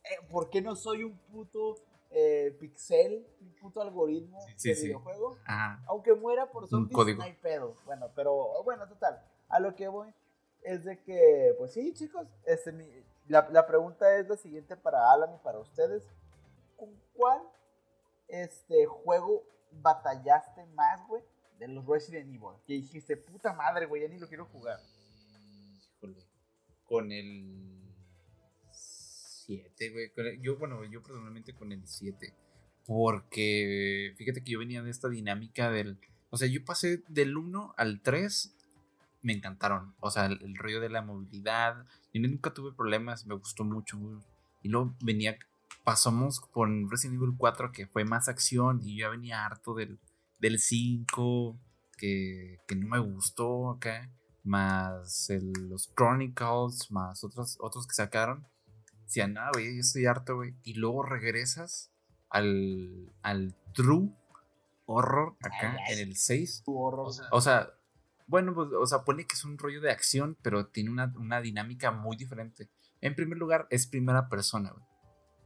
eh, 0.03 0.25
¿por 0.29 0.49
qué 0.49 0.61
no 0.61 0.75
soy 0.75 1.03
un 1.03 1.17
puto 1.31 1.75
eh, 2.09 2.55
pixel, 2.59 3.25
un 3.39 3.53
puto 3.61 3.81
algoritmo 3.81 4.39
Sí, 4.57 4.73
de 4.73 4.81
videojuego? 4.81 5.37
Ajá. 5.45 5.83
Aunque 5.87 6.13
muera 6.13 6.49
por 6.51 6.67
zombies, 6.67 7.17
no 7.17 7.23
hay 7.23 7.33
pedo. 7.33 7.77
Bueno, 7.85 8.09
pero 8.15 8.61
bueno, 8.63 8.87
total. 8.87 9.23
A 9.49 9.59
lo 9.59 9.75
que 9.75 9.87
voy 9.87 10.13
es 10.63 10.83
de 10.83 11.01
que, 11.01 11.53
pues 11.57 11.73
sí, 11.73 11.93
chicos, 11.93 12.27
este, 12.45 12.71
mi- 12.71 13.03
la, 13.27 13.47
la 13.51 13.65
pregunta 13.65 14.17
es 14.17 14.27
la 14.27 14.37
siguiente 14.37 14.75
para 14.75 15.11
Alan 15.11 15.33
y 15.33 15.37
para 15.39 15.59
ustedes. 15.59 16.03
¿Con 16.75 16.89
cuál 17.13 17.41
este, 18.27 18.85
juego 18.85 19.43
batallaste 19.71 20.65
más, 20.67 21.07
güey, 21.07 21.23
de 21.59 21.67
los 21.67 21.85
Resident 21.85 22.27
Evil? 22.27 22.59
Que 22.65 22.73
dijiste, 22.73 23.17
puta 23.17 23.53
madre, 23.53 23.85
güey, 23.85 24.01
ya 24.01 24.07
ni 24.07 24.19
lo 24.19 24.27
quiero 24.27 24.45
jugar. 24.45 24.79
Híjole. 25.97 26.25
Con 26.85 27.11
el 27.11 27.73
7, 29.45 29.89
güey. 29.91 30.41
Yo, 30.41 30.57
bueno, 30.57 30.83
yo 30.85 31.01
personalmente 31.01 31.53
con 31.53 31.71
el 31.71 31.87
7. 31.87 32.33
Porque 32.85 34.13
fíjate 34.17 34.43
que 34.43 34.51
yo 34.51 34.59
venía 34.59 34.81
de 34.81 34.91
esta 34.91 35.09
dinámica 35.09 35.69
del. 35.69 35.99
O 36.29 36.37
sea, 36.37 36.47
yo 36.47 36.63
pasé 36.65 37.03
del 37.07 37.37
1 37.37 37.73
al 37.77 38.01
3. 38.01 38.55
Me 39.23 39.33
encantaron. 39.33 39.95
O 39.99 40.11
sea, 40.11 40.25
el, 40.27 40.39
el 40.43 40.55
rollo 40.55 40.79
de 40.81 40.89
la 40.89 41.01
movilidad. 41.01 41.85
Yo 42.13 42.21
nunca 42.21 42.53
tuve 42.53 42.71
problemas. 42.73 43.25
Me 43.25 43.35
gustó 43.35 43.63
mucho. 43.63 43.97
Y 44.61 44.69
luego 44.69 44.95
venía. 45.01 45.37
Pasamos 45.83 46.41
por 46.53 46.69
Resident 46.89 47.21
Evil 47.21 47.35
4, 47.37 47.71
que 47.71 47.87
fue 47.87 48.05
más 48.05 48.27
acción. 48.29 48.81
Y 48.83 48.97
yo 48.97 49.05
ya 49.07 49.09
venía 49.09 49.45
harto 49.45 49.73
del, 49.73 49.99
del 50.39 50.59
5. 50.59 51.57
Que, 51.97 52.59
que 52.67 52.75
no 52.75 52.87
me 52.87 52.99
gustó 52.99 53.71
acá 53.71 54.09
más 54.43 55.29
el- 55.29 55.53
los 55.69 55.93
Chronicles, 55.95 56.91
más 56.91 57.23
otros, 57.23 57.57
otros 57.61 57.87
que 57.87 57.93
sacaron. 57.95 58.45
Decían, 59.05 59.37
ah, 59.37 59.49
güey, 59.53 59.75
yo 59.75 59.81
estoy 59.81 60.05
harto, 60.05 60.35
güey. 60.35 60.53
Y 60.63 60.73
luego 60.73 61.03
regresas 61.03 61.91
al, 62.29 63.11
al 63.21 63.55
True 63.73 64.09
Horror 64.85 65.35
acá 65.41 65.71
Ay, 65.73 65.77
ay. 65.87 65.93
en 66.01 66.09
el 66.09 66.15
6. 66.17 66.63
Tu 66.65 66.77
horror. 66.77 67.07
O 67.07 67.11
sea, 67.13 67.25
o 67.31 67.41
sea, 67.41 67.69
bueno, 68.33 68.55
pues, 68.55 68.69
o 68.75 68.85
sea, 68.87 69.03
pone 69.03 69.27
que 69.27 69.35
es 69.35 69.43
un 69.45 69.59
rollo 69.59 69.79
de 69.79 69.91
acción, 69.91 70.35
pero 70.41 70.65
tiene 70.65 70.89
una, 70.89 71.13
una 71.17 71.39
dinámica 71.39 71.91
muy 71.91 72.17
diferente. 72.17 72.67
En 72.99 73.13
primer 73.15 73.37
lugar, 73.37 73.67
es 73.69 73.85
primera 73.85 74.27
persona, 74.27 74.71
güey. 74.71 74.83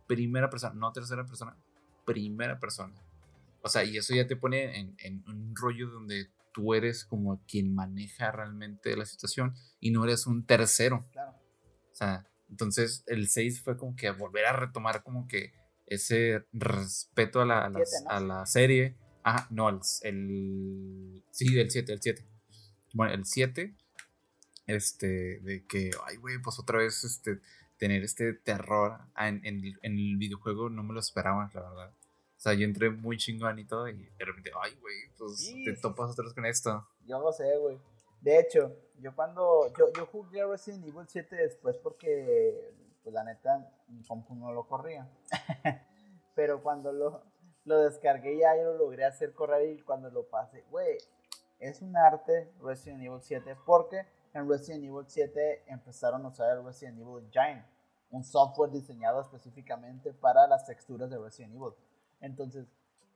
Primera 0.08 0.50
persona, 0.50 0.74
no 0.74 0.94
tercera 0.94 1.26
persona, 1.26 1.58
primera 2.06 2.60
persona. 2.62 2.96
O 3.62 3.68
sea, 3.68 3.84
y 3.84 3.98
eso 3.98 4.16
ya 4.16 4.26
te 4.26 4.38
pone 4.38 4.80
en, 4.80 4.96
en 5.00 5.22
un 5.28 5.54
rollo 5.54 5.90
donde 5.90 6.30
tú 6.54 6.74
eres 6.74 7.04
como 7.04 7.44
quien 7.46 7.76
maneja 7.76 8.32
realmente 8.32 8.96
la 8.96 9.06
situación 9.06 9.54
y 9.82 9.92
no 9.92 10.06
eres 10.06 10.26
un 10.26 10.46
tercero. 10.46 11.06
claro. 11.12 11.34
O 11.92 11.96
sea, 11.96 12.26
entonces 12.50 13.04
el 13.08 13.28
6 13.28 13.64
fue 13.64 13.76
como 13.76 13.98
que 13.98 14.12
volver 14.12 14.46
a 14.46 14.54
retomar 14.54 15.04
como 15.04 15.28
que 15.28 15.52
ese 15.88 16.46
respeto 16.54 17.42
a 17.42 17.46
la, 17.46 17.66
a 17.66 17.70
las- 17.70 17.90
Siete, 17.90 18.06
¿no? 18.06 18.12
a 18.12 18.20
la 18.22 18.46
serie. 18.46 18.96
Ah, 19.26 19.46
no, 19.50 19.68
el, 19.68 19.80
el 20.04 21.24
sí, 21.32 21.60
el 21.60 21.70
7, 21.70 21.92
el 21.92 22.02
7. 22.02 22.26
Bueno, 22.98 23.14
el 23.14 23.26
7, 23.26 23.76
este, 24.66 25.40
de 25.42 25.66
que, 25.68 25.92
ay, 26.08 26.18
güey, 26.18 26.40
pues 26.40 26.60
otra 26.60 26.80
vez, 26.80 27.04
este, 27.04 27.40
tener 27.78 28.04
este 28.04 28.34
terror 28.34 28.98
en, 29.18 29.46
en 29.46 29.64
el- 29.64 29.80
en 29.84 29.94
el 29.98 30.18
videojuego 30.18 30.70
no 30.70 30.82
me 30.84 30.94
lo 30.94 31.00
esperaba, 31.00 31.50
la 31.54 31.62
verdad. 31.62 31.92
O 31.92 32.40
sea, 32.40 32.54
yo 32.54 32.66
entré 32.66 32.90
muy 32.90 33.18
chingón 33.18 33.60
y 33.60 33.66
todo 33.66 33.88
y 33.88 33.94
de 34.18 34.26
repente, 34.26 34.52
ay, 34.62 34.76
güey, 34.82 34.96
pues 35.18 35.40
Sí, 35.40 35.64
te 35.64 35.74
topas 35.74 36.12
otra 36.12 36.26
vez 36.26 36.34
con 36.34 36.46
esto. 36.46 36.88
Yo 37.06 37.20
lo 37.20 37.32
sé, 37.32 37.56
güey. 37.60 37.78
De 38.22 38.40
hecho, 38.40 38.76
yo 39.00 39.16
cuando. 39.16 39.72
Yo, 39.78 39.92
yo 39.96 40.06
jugué 40.08 40.44
Resident 40.46 40.86
Evil 40.88 41.06
7 41.08 41.36
después 41.36 41.78
porque, 41.78 42.74
pues 43.04 43.14
la 43.14 43.24
neta, 43.24 43.72
mi 43.90 44.04
compu 44.04 44.34
no 44.36 44.52
lo 44.54 44.68
corría. 44.68 45.08
Pero 46.36 46.62
cuando 46.62 46.92
lo, 46.92 47.24
lo 47.66 47.84
descargué 47.84 48.38
ya, 48.40 48.56
yo 48.58 48.64
lo 48.74 48.78
logré 48.78 49.06
hacer 49.06 49.34
correr 49.34 49.70
y 49.78 49.82
cuando 49.82 50.10
lo 50.10 50.28
pasé, 50.28 50.64
güey, 50.70 50.98
es 51.60 51.82
un 51.82 51.96
arte 51.96 52.52
Resident 52.62 53.02
Evil 53.02 53.22
7 53.22 53.58
porque 53.66 54.06
en 54.34 54.50
Resident 54.50 54.84
Evil 54.84 55.06
7 55.08 55.64
empezaron 55.68 56.26
a 56.26 56.30
usar 56.30 56.58
el 56.58 56.64
Resident 56.64 57.00
Evil 57.00 57.24
Engine, 57.26 57.66
un 58.12 58.24
software 58.24 58.72
diseñado 58.72 59.22
específicamente 59.22 60.14
para 60.14 60.48
las 60.48 60.66
texturas 60.66 61.10
de 61.10 61.18
Resident 61.18 61.56
Evil. 61.56 61.74
Entonces, 62.22 62.68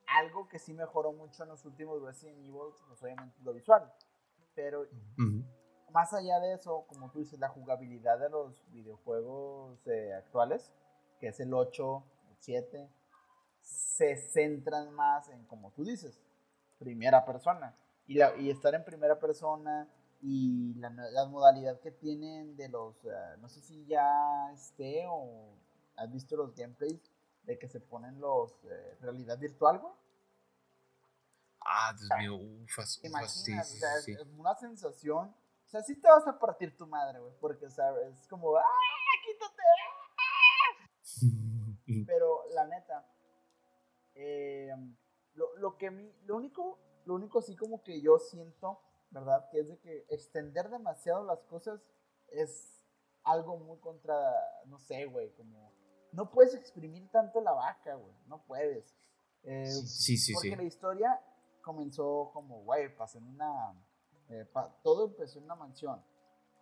algo 0.08 0.48
que 0.48 0.60
sí 0.60 0.74
mejoró 0.74 1.14
mucho 1.14 1.44
en 1.44 1.50
los 1.50 1.66
últimos 1.66 2.02
Resident 2.02 2.40
Evil, 2.40 2.74
pues 2.88 3.02
obviamente 3.02 3.38
lo 3.44 3.54
visual. 3.54 3.92
Pero 4.56 4.82
Ujú. 4.82 5.44
más 5.92 6.14
allá 6.14 6.40
de 6.40 6.54
eso, 6.54 6.86
como 6.88 7.10
tú 7.12 7.20
dices, 7.20 7.40
la 7.40 7.50
jugabilidad 7.50 8.20
de 8.20 8.30
los 8.30 8.64
videojuegos 8.72 9.88
eh, 9.88 10.14
actuales, 10.14 10.72
que 11.20 11.28
es 11.28 11.40
el 11.40 11.54
8, 11.54 12.04
el 12.30 12.38
7, 12.40 12.90
se 13.62 14.18
centran 14.18 14.92
más 14.94 15.30
en, 15.30 15.46
como 15.46 15.72
tú 15.72 15.84
dices, 15.84 16.20
primera 16.80 17.24
persona. 17.24 17.76
Y, 18.08 18.16
la, 18.16 18.36
y 18.36 18.50
estar 18.50 18.74
en 18.76 18.84
primera 18.84 19.20
persona 19.20 19.88
y 20.22 20.74
la, 20.76 20.90
la 20.90 21.26
modalidad 21.26 21.80
que 21.80 21.92
tienen 21.92 22.56
de 22.58 22.70
los, 22.70 23.04
eh, 23.06 23.38
no 23.40 23.50
sé 23.50 23.62
si 23.62 23.86
ya 23.86 24.52
esté 24.54 25.06
o 25.08 25.56
has 25.96 26.12
visto 26.12 26.36
los 26.36 26.54
gameplays 26.56 27.02
de 27.44 27.58
que 27.58 27.68
se 27.68 27.80
ponen 27.80 28.20
los 28.20 28.52
eh, 28.66 28.98
realidad 29.02 29.38
virtual, 29.40 29.80
güey. 29.80 29.94
Ah, 31.64 31.94
Dios 31.98 32.10
mío, 32.20 32.36
ufas, 32.64 33.00
¿Te 33.02 33.10
ufas, 33.10 33.32
sí, 33.32 33.52
imaginas? 33.52 33.70
sí, 33.70 33.78
o 33.78 33.80
sea, 33.80 34.02
sí, 34.02 34.12
es 34.14 34.28
una 34.38 34.56
sensación. 34.56 35.28
O 35.28 35.70
sea, 35.70 35.82
sí 35.82 35.96
te 35.96 36.08
vas 36.08 36.28
a 36.28 36.38
partir 36.38 36.76
tu 36.76 36.86
madre, 36.88 37.20
güey. 37.20 37.34
Porque, 37.40 37.66
o 37.66 37.70
sea, 37.70 37.94
es 38.12 38.28
como, 38.28 38.58
¡ah, 38.58 38.64
quítate! 39.26 39.64
Pero 42.08 42.44
la 42.54 42.66
neta, 42.68 43.06
eh, 44.16 44.76
lo, 45.36 45.56
lo 45.58 45.78
que 45.78 45.92
mi, 45.92 46.12
lo 46.26 46.38
único, 46.38 46.80
lo 47.06 47.16
único 47.16 47.40
así 47.40 47.56
como 47.56 47.82
que 47.84 48.02
yo 48.02 48.18
siento, 48.20 48.80
¿verdad? 49.10 49.48
Que 49.50 49.60
es 49.62 49.68
de 49.68 49.80
que 49.80 50.06
extender 50.10 50.70
demasiado 50.70 51.24
las 51.24 51.44
cosas 51.44 51.82
es 52.30 52.84
algo 53.24 53.58
muy 53.58 53.78
contra, 53.80 54.16
no 54.66 54.80
sé, 54.80 55.06
güey, 55.06 55.32
como 55.36 55.72
no 56.12 56.30
puedes 56.32 56.54
exprimir 56.56 57.10
tanto 57.12 57.40
la 57.42 57.52
vaca, 57.54 57.96
güey, 57.96 58.14
no 58.28 58.44
puedes. 58.46 58.96
Eh, 59.44 59.66
Sí, 59.66 60.18
sí, 60.18 60.34
porque 60.34 60.50
sí. 60.50 60.56
la 60.56 60.64
historia 60.64 61.22
comenzó 61.62 62.32
como, 62.34 62.62
güey, 62.64 62.96
pasó 62.96 63.18
en 63.20 63.28
una, 63.28 63.74
eh, 64.30 64.46
pa- 64.52 64.76
todo 64.84 65.06
empezó 65.06 65.40
en 65.40 65.46
una 65.46 65.56
mansión. 65.56 66.04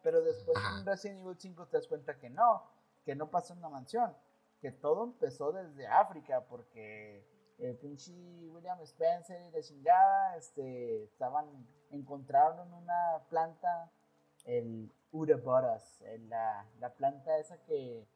Pero 0.04 0.22
después 0.22 0.58
en 0.80 0.86
Resident 0.86 1.20
Evil 1.22 1.38
5 1.38 1.68
te 1.68 1.78
das 1.78 1.88
cuenta 1.88 2.18
que 2.20 2.30
no, 2.30 2.64
que 3.04 3.16
no 3.16 3.30
pasó 3.32 3.54
en 3.54 3.60
una 3.60 3.70
mansión, 3.70 4.16
que 4.62 4.72
todo 4.72 5.04
empezó 5.04 5.52
desde 5.52 5.88
África, 5.88 6.46
porque 6.48 7.26
el 7.60 7.76
pinche 7.78 8.12
William 8.50 8.80
Spencer 8.82 9.42
y 9.42 9.52
la 9.52 9.62
chingada, 9.62 10.38
este, 10.38 11.04
estaban, 11.04 11.46
encontraron 11.92 12.68
en 12.68 12.74
una 12.74 13.22
planta 13.30 13.92
el 14.46 14.92
Uraboras, 15.12 16.02
el- 16.02 16.30
la, 16.30 16.66
la 16.80 16.94
planta 16.94 17.38
esa 17.38 17.58
que, 17.64 18.08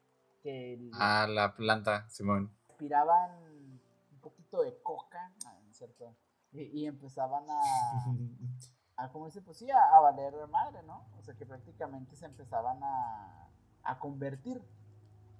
que 0.41 0.77
le 0.79 0.91
Ah, 0.93 1.27
la 1.29 1.55
planta, 1.55 2.07
Simón. 2.09 2.51
aspiraban 2.69 3.31
un 3.43 4.19
poquito 4.21 4.61
de 4.61 4.77
coca, 4.81 5.31
ah, 5.45 5.57
¿no 5.63 5.71
es 5.71 5.77
cierto? 5.77 6.15
Y, 6.51 6.61
y 6.81 6.85
empezaban 6.85 7.43
a, 7.49 7.59
a, 8.97 9.09
¿cómo 9.11 9.25
dice? 9.25 9.41
Pues 9.41 9.57
sí, 9.57 9.69
a, 9.71 9.79
a 9.95 9.99
valer 10.01 10.33
madre, 10.47 10.83
¿no? 10.83 11.05
O 11.17 11.21
sea, 11.23 11.33
que 11.35 11.45
prácticamente 11.45 12.15
se 12.15 12.25
empezaban 12.25 12.81
a, 12.83 13.49
a 13.83 13.99
convertir. 13.99 14.61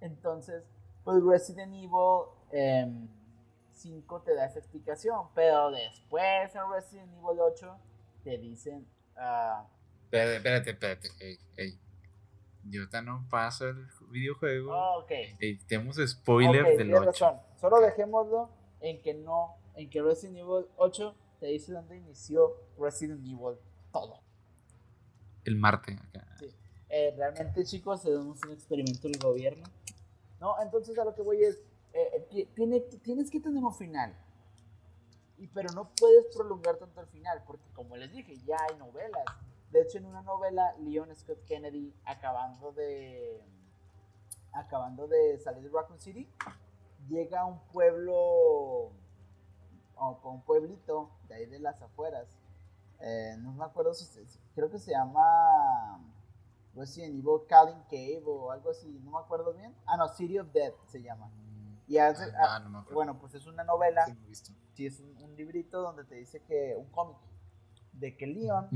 Entonces, 0.02 0.64
pues 1.04 1.24
Resident 1.24 1.74
Evil 1.74 2.26
em, 2.52 3.08
5 3.74 4.22
te 4.22 4.36
da 4.36 4.46
esa 4.46 4.60
explicación, 4.60 5.28
pero 5.36 5.72
después 5.72 6.54
en 6.56 6.62
Resident 6.74 7.12
Evil 7.14 7.40
8 7.40 7.78
te 8.24 8.38
dicen, 8.38 8.88
ah, 9.18 9.68
Espérate, 10.06 10.36
espérate, 10.38 10.70
espérate. 10.72 11.10
Ey, 11.20 11.40
ey. 11.58 11.80
Yo 12.66 12.82
no 13.02 13.26
paso 13.30 13.68
el 13.68 13.88
videojuego. 14.10 14.72
"Oh, 14.74 15.00
ok, 15.02 15.12
Ey, 15.40 15.58
tenemos 15.68 15.98
spoilers 15.98 16.64
ok, 16.70 16.78
del 16.78 16.88
tienes 16.88 17.00
8. 17.10 17.26
razón. 17.26 17.40
Solo 17.60 17.82
dejémoslo 17.82 18.50
en 18.80 19.02
que 19.02 19.14
no, 19.16 19.56
en 19.76 19.90
que 19.90 20.02
Resident 20.02 20.38
Evil 20.38 20.68
8 20.78 21.16
te 21.40 21.48
dice 21.48 21.74
dónde 21.74 21.98
inició 21.98 22.54
Resident 22.80 23.26
Evil 23.26 23.58
todo. 23.92 24.20
El 25.46 25.56
Marte. 25.58 25.94
Acá. 26.10 26.26
Eh, 26.90 27.14
realmente, 27.18 27.66
chicos, 27.66 28.06
es 28.06 28.16
un 28.16 28.38
experimento 28.52 29.08
del 29.10 29.18
gobierno. 29.20 29.64
No, 30.40 30.56
entonces 30.62 30.98
a 31.00 31.04
lo 31.04 31.16
que 31.16 31.22
voy 31.24 31.44
es, 31.44 31.60
eh, 31.94 32.28
ti- 32.30 32.46
tiene, 32.56 32.80
tienes 32.82 33.30
que 33.30 33.40
tener 33.40 33.64
un 33.64 33.74
final. 33.74 34.16
Pero 35.54 35.70
no 35.74 35.90
puedes 36.00 36.26
prolongar 36.36 36.78
tanto 36.78 37.02
el 37.02 37.08
final, 37.08 37.44
porque 37.46 37.70
como 37.74 37.96
les 37.98 38.12
dije, 38.12 38.38
ya 38.46 38.56
hay 38.70 38.78
novelas. 38.78 39.26
De 39.72 39.82
hecho, 39.82 39.98
en 39.98 40.06
una 40.06 40.22
novela, 40.22 40.74
Leon 40.80 41.14
Scott 41.16 41.44
Kennedy, 41.46 41.94
acabando 42.06 42.72
de 42.72 43.42
acabando 44.54 45.08
de 45.08 45.38
salir 45.40 45.64
de 45.64 45.70
Raccoon 45.70 46.00
City, 46.00 46.30
llega 47.10 47.42
a 47.42 47.46
un 47.46 47.60
pueblo, 47.72 48.14
o 48.16 48.92
a 49.96 50.30
un 50.30 50.42
pueblito 50.44 51.10
de 51.28 51.36
ahí 51.36 51.46
de 51.48 51.60
las 51.60 51.82
afueras. 51.82 52.28
Eh, 53.00 53.36
no 53.40 53.52
me 53.52 53.66
acuerdo 53.66 53.94
si 53.94 54.06
se- 54.06 54.26
creo 54.56 54.70
que 54.70 54.78
se 54.80 54.92
llama 54.92 56.00
Resident 56.76 57.16
Evil 57.16 57.42
Calling 57.50 57.82
Cave 57.90 58.24
o 58.26 58.52
algo 58.52 58.70
así, 58.70 58.88
no 59.04 59.12
me 59.12 59.18
acuerdo 59.20 59.54
bien. 59.54 59.76
Ah, 59.86 59.98
no, 59.98 60.08
City 60.08 60.40
of 60.40 60.52
Death 60.54 60.76
se 60.88 61.02
llama. 61.02 61.30
Y 61.88 61.98
hace, 61.98 62.32
Ah, 62.38 62.60
no 62.64 62.70
me 62.70 62.78
acuerdo. 62.80 62.96
bueno, 62.96 63.20
pues 63.20 63.34
es 63.36 63.46
una 63.46 63.64
novela, 63.64 64.06
Sí, 64.06 64.14
lo 64.14 64.24
he 64.24 64.28
visto. 64.28 64.52
sí, 64.74 64.86
es 64.86 65.00
un, 65.00 65.16
un 65.22 65.36
librito 65.36 65.82
donde 65.82 66.04
te 66.06 66.16
dice 66.16 66.42
que, 66.44 66.76
un 66.78 66.90
cómic, 66.92 67.18
de 67.94 68.16
que 68.18 68.26
Leon 68.28 68.70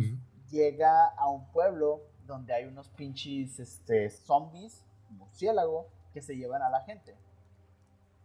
llega 0.50 1.08
a 1.08 1.30
un 1.30 1.50
pueblo 1.52 2.02
donde 2.26 2.54
hay 2.54 2.66
unos 2.66 2.90
pinches 2.90 3.60
este, 3.60 4.10
zombies, 4.10 4.86
murciélago, 5.10 5.88
que 6.14 6.22
se 6.22 6.36
llevan 6.36 6.62
a 6.62 6.70
la 6.70 6.82
gente. 6.82 7.16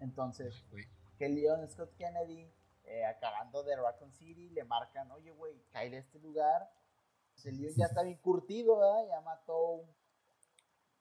Entonces, 0.01 0.65
que 1.19 1.29
Leon 1.29 1.69
Scott 1.69 1.95
Kennedy, 1.97 2.51
eh, 2.85 3.05
acabando 3.05 3.63
de 3.63 3.77
Raccoon 3.77 4.13
City, 4.13 4.51
le 4.51 4.65
marcan, 4.65 5.11
oye, 5.13 5.31
güey, 5.31 5.63
cae 5.71 5.91
de 5.91 5.99
este 5.99 6.19
lugar. 6.19 6.69
Pues 7.35 7.47
el 7.47 7.61
Leon 7.61 7.75
ya 7.77 7.87
está 7.87 8.03
bien 8.03 8.19
curtido, 8.19 8.79
¿verdad? 8.79 9.07
Ya 9.09 9.21
mató 9.21 9.59
un 9.75 9.87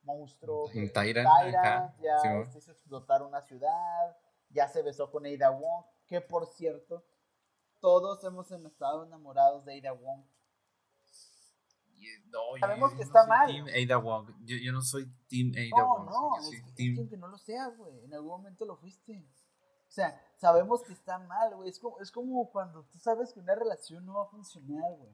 monstruo. 0.04 0.66
Un 0.74 0.89
Tyrant, 0.91 1.28
ya 1.52 1.93
este, 2.43 2.58
hizo 2.60 2.72
explotar 2.72 3.22
una 3.24 3.41
ciudad, 3.41 4.18
ya 4.49 4.68
se 4.68 4.82
besó 4.82 5.10
con 5.12 5.26
Ada 5.26 5.49
Wong, 5.52 5.86
que 6.08 6.22
por 6.22 6.45
cierto, 6.47 7.04
todos 7.80 8.24
hemos 8.24 8.52
estado 8.52 9.06
enamorados 9.06 9.66
de 9.66 9.80
Ada 9.80 9.93
Wong. 9.93 10.24
No, 12.32 12.39
Sabemos 12.60 12.91
yo 12.91 12.97
que 12.97 13.04
no 13.04 13.08
está 13.08 13.26
mal. 13.28 13.47
Team 13.47 13.66
Ada 13.68 13.97
Wong. 13.97 14.32
Yo, 14.43 14.58
yo 14.58 14.72
no 14.72 14.82
soy 14.82 15.06
Team 15.28 15.52
Ada 15.56 15.82
No, 15.84 15.88
Wong. 15.97 16.06
no, 16.10 16.41
yo 16.41 16.58
es, 16.58 16.76
team- 16.76 17.10
que 17.10 17.18
no 17.18 17.28
lo 17.28 17.38
seas, 17.38 17.78
güey, 17.78 18.04
en 18.06 18.14
algún 18.14 18.30
momento 18.32 18.66
lo 18.66 18.76
fuiste. 18.76 19.24
O 19.88 19.91
sea, 19.93 20.20
sabemos 20.38 20.82
que 20.84 20.93
está 20.93 21.20
mal, 21.20 21.54
güey. 21.56 21.70
Es 21.70 21.78
como, 21.80 21.99
es 21.99 22.12
como 22.12 22.49
cuando 22.49 22.84
tú 22.86 22.97
sabes 22.97 23.34
que 23.34 23.39
una 23.39 23.54
relación 23.56 24.06
no 24.06 24.14
va 24.16 24.24
a 24.24 24.28
funcionar, 24.28 24.95
güey. 24.97 25.14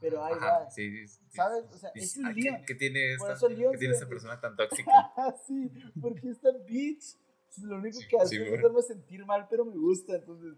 Pero 0.00 0.24
ahí 0.24 0.32
Ajá, 0.34 0.60
va. 0.60 0.70
sí, 0.70 1.06
sí. 1.06 1.20
¿Sabes? 1.28 1.64
O 1.72 1.76
sea, 1.78 1.90
es 1.94 2.16
un 2.16 2.26
"Ah, 2.26 2.32
¿qué- 2.34 2.40
Leon. 2.42 2.64
¿Qué 2.66 2.74
tiene 2.74 3.12
esta, 3.12 3.36
qué 3.38 3.76
tiene 3.78 3.94
esta 3.94 4.08
persona 4.08 4.40
tan 4.40 4.56
tóxica? 4.56 5.12
sí, 5.46 5.70
porque 6.00 6.30
es 6.30 6.40
tan 6.40 6.64
bitch. 6.64 7.16
Lo 7.62 7.76
único 7.76 7.98
que 8.08 8.16
hace 8.16 8.36
es 8.36 8.58
hacerme 8.58 8.80
sentir 8.82 9.26
mal, 9.26 9.46
pero 9.50 9.64
me 9.64 9.76
gusta. 9.76 10.14
Entonces, 10.16 10.54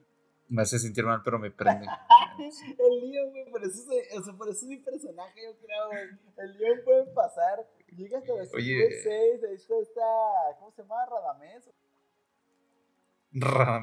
Me 0.48 0.62
hace 0.62 0.78
sentir 0.78 1.04
mal, 1.04 1.22
pero 1.24 1.38
me 1.38 1.50
prende. 1.58 1.86
el 2.78 3.10
Leon, 3.10 3.30
güey, 3.30 3.50
por 3.50 3.64
eso, 3.64 3.82
se- 3.82 4.32
por 4.34 4.48
eso 4.48 4.58
es 4.60 4.68
mi 4.68 4.76
personaje, 4.76 5.42
yo 5.42 5.56
creo, 5.58 5.88
güey. 5.88 6.02
El 6.36 6.58
Leon 6.58 6.80
puede 6.84 7.06
pasar. 7.14 7.66
Llega 7.96 8.18
hasta 8.18 8.32
Oye. 8.54 8.90
6, 9.02 9.44
ahí 9.44 9.54
está 9.54 9.74
esta, 9.80 10.00
¿cómo 10.58 10.70
se 10.72 10.82
llama? 10.82 11.04
Radamés. 11.06 11.70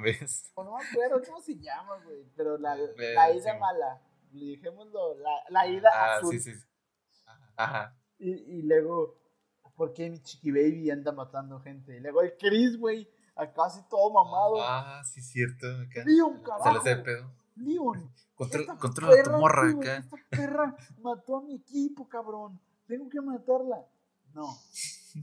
Vez. 0.03 0.51
O 0.55 0.63
no 0.63 0.75
me 0.77 0.83
acuerdo 0.83 1.21
cómo 1.25 1.41
se 1.41 1.55
llama, 1.57 1.99
güey. 2.03 2.23
Pero 2.35 2.57
la, 2.59 2.75
la 2.75 2.87
sí. 3.33 3.47
mala. 3.59 4.01
Dejémoslo, 4.31 5.17
la, 5.19 5.31
la 5.49 5.67
ida 5.67 5.89
Ah, 5.93 6.17
azul. 6.17 6.31
sí, 6.39 6.53
sí. 6.53 6.59
Ajá. 7.55 7.95
Y, 8.17 8.31
y 8.31 8.61
luego, 8.63 9.15
¿por 9.75 9.93
qué 9.93 10.09
mi 10.09 10.19
chiqui 10.21 10.51
baby 10.51 10.89
anda 10.91 11.11
matando 11.11 11.59
gente? 11.59 11.95
Y 11.95 11.99
luego 11.99 12.21
el 12.21 12.35
Chris, 12.37 12.77
güey, 12.77 13.09
acá 13.35 13.65
así 13.65 13.81
todo 13.89 14.11
mamado. 14.11 14.61
Ah, 14.61 15.01
sí, 15.05 15.21
cierto. 15.21 15.67
Acá. 15.67 16.03
Leon, 16.05 16.37
Se 16.37 16.43
carajo. 16.43 16.71
le 16.73 16.79
hace 16.79 16.89
de 16.95 17.03
pedo. 17.03 17.31
Leon, 17.55 18.13
Contra, 18.35 18.61
esta 18.61 18.77
controla 18.77 19.19
a 19.19 19.23
tu 19.23 19.31
morra 19.31 19.71
güey, 19.71 19.89
acá. 19.89 19.97
Esta 19.97 20.17
perra 20.29 20.75
mató 20.99 21.37
a 21.37 21.41
mi 21.41 21.55
equipo, 21.55 22.07
cabrón. 22.07 22.59
Tengo 22.87 23.09
que 23.09 23.19
matarla. 23.21 23.85
No, 24.33 24.47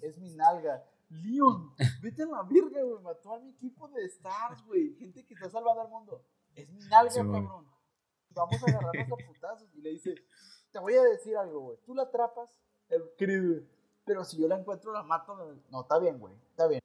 es 0.02 0.18
mi 0.18 0.30
nalga. 0.34 0.84
Leon, 1.08 1.72
vete 2.02 2.24
a 2.24 2.26
la 2.26 2.42
verga, 2.42 2.82
güey. 2.82 3.02
Mató 3.02 3.34
a 3.34 3.38
mi 3.40 3.50
equipo 3.50 3.88
de 3.88 4.04
stars, 4.06 4.62
güey. 4.66 4.94
Gente 4.96 5.24
que 5.24 5.34
está 5.34 5.48
salvando 5.48 5.80
al 5.82 5.88
mundo. 5.88 6.22
Es 6.54 6.68
mi 6.70 6.80
nalga, 6.86 7.10
Sí, 7.10 7.20
cabrón. 7.20 7.66
Vamos 8.36 8.62
a 8.62 8.66
agarrarnos 8.70 9.20
a 9.20 9.26
putazos. 9.26 9.68
Y 9.74 9.80
le 9.82 9.90
dice, 9.90 10.14
te 10.70 10.78
voy 10.78 10.94
a 10.94 11.02
decir 11.02 11.36
algo, 11.36 11.60
güey. 11.60 11.78
Tú 11.84 11.94
la 11.94 12.02
atrapas, 12.04 12.50
el 12.88 13.02
güey. 13.18 13.66
Pero 14.04 14.24
si 14.24 14.40
yo 14.40 14.46
la 14.46 14.58
encuentro, 14.58 14.92
la 14.92 15.02
mato. 15.02 15.60
No, 15.70 15.82
está 15.82 15.98
bien, 15.98 16.18
güey. 16.18 16.34
Está 16.50 16.68
bien. 16.68 16.80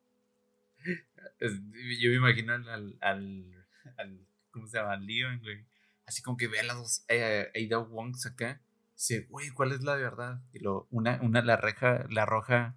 Yo 2.00 2.10
me 2.10 2.16
imagino 2.16 2.54
al, 2.54 2.68
al, 2.68 2.98
al, 3.02 3.66
al- 3.98 4.28
¿cómo 4.52 4.68
se 4.68 4.78
llama? 4.78 4.94
Al 4.94 5.06
Leon, 5.06 5.40
güey. 5.42 5.66
Así 6.06 6.22
como 6.24 6.38
que 6.38 6.48
ve 6.48 6.60
a 6.60 6.64
las 6.64 6.78
dos 6.78 7.06
eh, 7.08 7.52
Ada 7.56 7.80
Wongs 7.80 8.26
acá. 8.26 8.60
Dice, 8.96 9.28
güey, 9.30 9.50
¿cuál 9.52 9.72
es 9.72 9.82
la 9.84 9.96
verdad? 9.96 10.42
Y 10.54 10.60
lo, 10.60 10.88
una, 10.92 11.20
una 11.22 11.42
la 11.42 11.58
reja, 11.58 12.06
la 12.10 12.26
roja, 12.26 12.76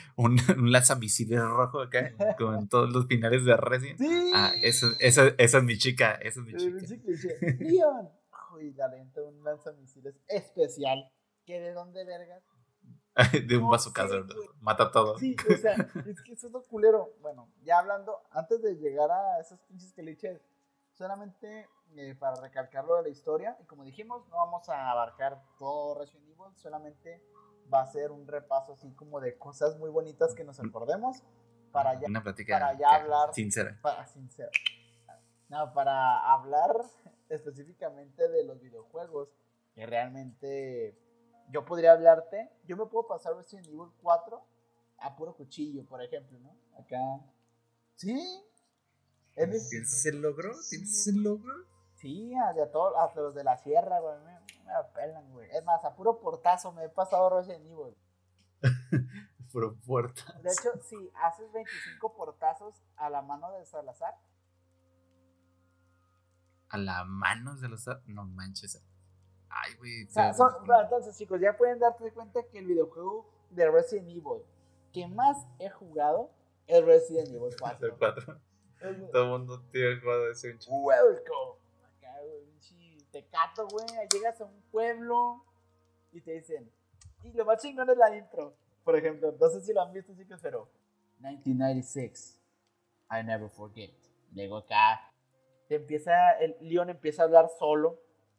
un, 0.16 0.36
un 0.56 0.72
lanzamisiles 0.72 1.40
rojo 1.40 1.80
acá, 1.82 2.12
como 2.38 2.54
en 2.54 2.68
todos 2.68 2.92
los 2.92 3.06
finales 3.06 3.44
de 3.44 3.56
Resident. 3.56 3.98
Sí. 3.98 4.30
Ah, 4.34 4.52
eso, 4.62 4.88
esa, 5.00 5.28
esa 5.38 5.58
es 5.58 5.64
mi 5.64 5.78
chica, 5.78 6.12
esa 6.14 6.40
es 6.40 6.46
mi 6.46 6.54
chica. 6.54 7.34
Leon. 7.60 8.08
Uy, 8.54 8.72
la 8.74 8.88
lenta 8.88 9.22
un 9.22 9.42
lanzamisiles 9.44 10.14
especial. 10.28 11.10
¿Que 11.46 11.58
de 11.60 11.72
dónde 11.72 12.04
vergas? 12.04 12.42
De 13.46 13.56
un 13.56 13.64
No 13.64 13.70
bazucazo, 13.70 14.24
güey. 14.24 14.48
mata 14.60 14.90
todo. 14.90 15.18
Sí, 15.18 15.36
o 15.50 15.56
sea, 15.56 15.74
es 16.06 16.22
que 16.22 16.32
eso 16.32 16.46
es 16.46 16.52
lo 16.52 16.62
culero. 16.62 17.14
Bueno, 17.20 17.50
ya 17.62 17.78
hablando, 17.78 18.22
antes 18.30 18.62
de 18.62 18.76
llegar 18.76 19.10
a 19.10 19.40
esos 19.40 19.60
pinches 19.62 19.92
clichés, 19.92 20.40
solamente 20.92 21.68
eh, 21.96 22.14
para 22.18 22.40
recalcar 22.40 22.84
lo 22.86 22.96
de 22.96 23.02
la 23.02 23.08
historia, 23.10 23.56
y 23.62 23.66
como 23.66 23.84
dijimos, 23.84 24.26
no 24.28 24.36
vamos 24.36 24.68
a 24.68 24.90
abarcar 24.90 25.42
todo 25.58 25.98
Resident 25.98 26.26
Evil, 26.28 26.56
solamente 26.56 27.22
va 27.72 27.82
a 27.82 27.86
ser 27.86 28.10
un 28.10 28.26
repaso 28.26 28.72
así 28.74 28.90
como 28.92 29.20
de 29.20 29.38
cosas 29.38 29.78
muy 29.78 29.90
bonitas 29.90 30.34
que 30.34 30.44
nos 30.44 30.60
acordemos 30.60 31.22
para 31.72 31.98
ya, 31.98 32.06
Una 32.08 32.22
plática 32.22 32.58
para 32.58 32.78
ya 32.78 32.88
hablar- 32.96 33.32
sincera. 33.34 33.78
para 33.82 34.06
sincero, 34.06 34.50
no, 35.48 35.72
para 35.72 36.18
hablar 36.32 36.74
específicamente 37.28 38.28
de 38.28 38.44
los 38.44 38.60
videojuegos, 38.60 39.28
que 39.74 39.86
realmente 39.86 40.98
yo 41.48 41.64
podría 41.64 41.92
hablarte, 41.92 42.50
yo 42.64 42.76
me 42.76 42.86
puedo 42.86 43.06
pasar 43.06 43.34
Resident 43.36 43.66
Evil 43.68 43.88
4 44.02 44.42
a 44.98 45.16
puro 45.16 45.34
cuchillo, 45.34 45.84
por 45.86 46.02
ejemplo, 46.02 46.38
¿no? 46.40 46.54
Acá. 46.78 46.98
Sí. 47.94 48.42
¿Tienes 49.34 50.06
el 50.06 50.20
logro? 50.20 50.52
¿Tienes 50.68 51.06
el 51.08 51.22
logro? 51.22 51.52
Sí, 51.96 52.34
a, 52.34 52.52
todos, 52.70 52.94
hasta 52.98 53.20
los 53.20 53.34
de 53.34 53.44
la 53.44 53.56
sierra, 53.58 53.98
güey. 54.00 54.14
Me, 54.72 55.32
güey. 55.32 55.50
Es 55.50 55.64
más, 55.64 55.84
a 55.84 55.94
puro 55.94 56.18
portazo 56.20 56.72
me 56.72 56.84
he 56.84 56.88
pasado 56.88 57.30
Resident 57.30 57.66
Evil. 57.66 57.96
puro 59.52 59.76
portazo. 59.86 60.38
De 60.40 60.50
hecho, 60.50 60.70
si 60.82 61.10
haces 61.22 61.52
25 61.52 62.14
portazos 62.14 62.82
a 62.96 63.10
la 63.10 63.22
mano 63.22 63.52
de 63.52 63.64
Salazar. 63.66 64.14
A 66.68 66.78
la 66.78 67.04
mano 67.04 67.54
de 67.54 67.60
Salazar, 67.60 68.02
no 68.06 68.24
manches. 68.24 68.82
Ay, 69.48 69.74
güey. 69.76 70.00
entonces, 70.00 71.18
chicos, 71.18 71.40
ya 71.40 71.56
pueden 71.56 71.78
darte 71.78 72.10
cuenta 72.12 72.40
que 72.50 72.58
el 72.58 72.66
videojuego 72.66 73.30
de 73.50 73.70
Resident 73.70 74.08
Evil 74.08 74.42
que 74.92 75.06
más 75.08 75.46
he 75.58 75.70
jugado 75.70 76.30
es 76.66 76.84
Resident 76.84 77.28
Evil 77.28 77.54
4. 77.58 77.96
4. 77.98 78.40
Todo 79.12 79.22
el 79.22 79.28
mundo 79.28 79.62
tiene 79.70 80.00
jugado 80.00 80.30
ese 80.30 80.52
un 80.52 80.58
chico. 80.58 80.76
Welcome. 80.76 81.61
Acá, 83.18 83.20
güey, 83.20 83.24
te 83.24 83.24
cato, 83.30 83.68
güey. 83.68 84.08
Llegas 84.12 84.40
a 84.40 84.44
un 84.44 84.62
pueblo 84.70 85.44
y 86.12 86.20
te 86.20 86.32
dicen. 86.32 86.70
Y 87.22 87.32
lo 87.32 87.44
más 87.44 87.60
chingón 87.62 87.88
es 87.90 87.96
la 87.96 88.16
intro. 88.16 88.54
Por 88.84 88.96
ejemplo, 88.96 89.34
no 89.38 89.48
sé 89.50 89.60
si 89.60 89.72
lo 89.72 89.82
han 89.82 89.92
visto, 89.92 90.14
chicos, 90.14 90.40
pero. 90.42 90.68
1996. 91.20 92.40
I 93.10 93.24
never 93.24 93.48
forget. 93.48 93.94
Luego 94.32 94.58
acá. 94.58 95.12
Te 95.68 95.76
empieza. 95.76 96.32
El 96.38 96.56
Leon 96.60 96.90
empieza 96.90 97.22
a 97.22 97.24
hablar 97.26 97.48
solo 97.58 97.98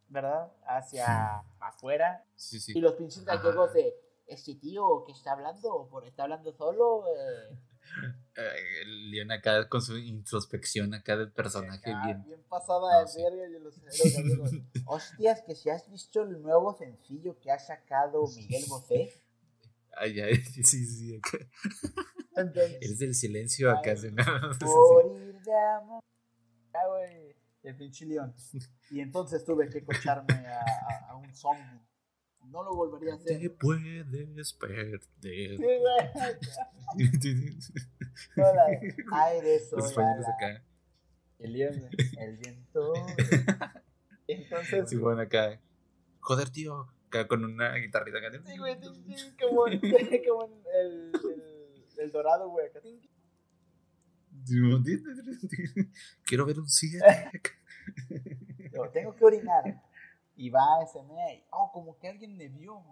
¿verdad? 0.09 0.51
Hacia 0.67 1.39
afuera. 1.59 2.23
Sí, 2.35 2.59
sí. 2.59 2.73
Y 2.75 2.81
los 2.81 2.93
pinches 2.93 3.25
gallegos 3.25 3.73
de, 3.73 3.95
este 4.27 4.55
tío 4.55 5.03
que 5.05 5.11
está 5.11 5.31
hablando, 5.31 5.87
por 5.89 6.05
está 6.05 6.23
hablando 6.23 6.53
solo. 6.53 7.05
Eh. 7.07 7.57
el 8.35 9.11
León 9.11 9.31
acá 9.31 9.67
con 9.69 9.81
su 9.81 9.97
introspección 9.97 10.93
acá 10.93 11.17
del 11.17 11.31
personaje 11.31 11.93
bien. 12.05 12.23
Bien 12.23 12.43
pasada 12.49 13.03
de 13.03 13.23
verga 13.23 13.47
y 13.47 13.61
los, 13.61 13.79
gallegos. 14.13 14.51
Hostias, 14.85 15.41
que 15.41 15.55
si 15.55 15.69
has 15.69 15.89
visto 15.89 16.23
el 16.23 16.41
nuevo 16.41 16.73
sencillo 16.73 17.39
que 17.39 17.51
ha 17.51 17.59
sacado 17.59 18.25
Miguel 18.35 18.63
Bosé. 18.67 19.13
Ay, 19.95 20.19
ay, 20.21 20.35
sí, 20.63 20.85
sí, 20.85 21.15
acá. 21.15 21.37
Entonces, 22.35 22.77
Eres 22.81 22.99
del 22.99 23.13
silencio 23.13 23.71
acá. 23.71 23.95
se 23.95 24.11
morir 24.11 25.39
de 25.39 25.55
amor. 25.77 26.01
Ah, 26.73 26.87
güey 26.87 27.33
el 27.63 27.75
pinche 27.75 28.05
león. 28.05 28.35
Y 28.91 28.99
entonces 28.99 29.43
tuve 29.43 29.69
que 29.69 29.83
cocharme 29.83 30.33
a, 30.33 31.09
a, 31.09 31.15
un 31.15 31.33
zombie. 31.33 31.81
No 32.45 32.63
lo 32.63 32.75
volvería 32.75 33.13
a 33.13 33.15
hacer. 33.15 33.39
Te 33.39 33.49
puedes 33.49 34.53
perder. 34.53 35.01
Sí, 35.21 35.57
Hola, 38.37 38.65
aire 39.13 39.61
Los 39.71 39.97
acá. 39.97 40.63
El 41.39 41.53
león, 41.53 41.89
el 42.19 42.37
viento. 42.37 42.93
Entonces. 44.27 44.89
Sí, 44.89 44.97
bueno, 44.97 45.21
acá. 45.21 45.59
Joder, 46.19 46.49
tío. 46.49 46.87
Acá 47.07 47.27
con 47.27 47.43
una 47.43 47.75
guitarrita 47.75 48.17
acá. 48.19 48.31
Sí, 48.45 48.57
güey, 48.57 48.79
como, 48.79 48.93
como 49.49 49.65
el, 49.67 51.11
el, 51.13 51.85
el 51.97 52.11
dorado, 52.11 52.49
güey. 52.49 52.67
Acá. 52.67 52.79
Quiero 56.25 56.45
ver 56.45 56.59
un 56.59 56.69
cielo. 56.69 57.05
tengo 58.91 59.15
que 59.15 59.25
orinar. 59.25 59.81
Y 60.35 60.49
va 60.49 60.61
a 60.61 60.83
ese 60.83 60.99
y, 60.99 61.45
oh, 61.51 61.71
como 61.71 61.97
que 61.99 62.09
alguien 62.09 62.35
me 62.35 62.47
vio. 62.47 62.83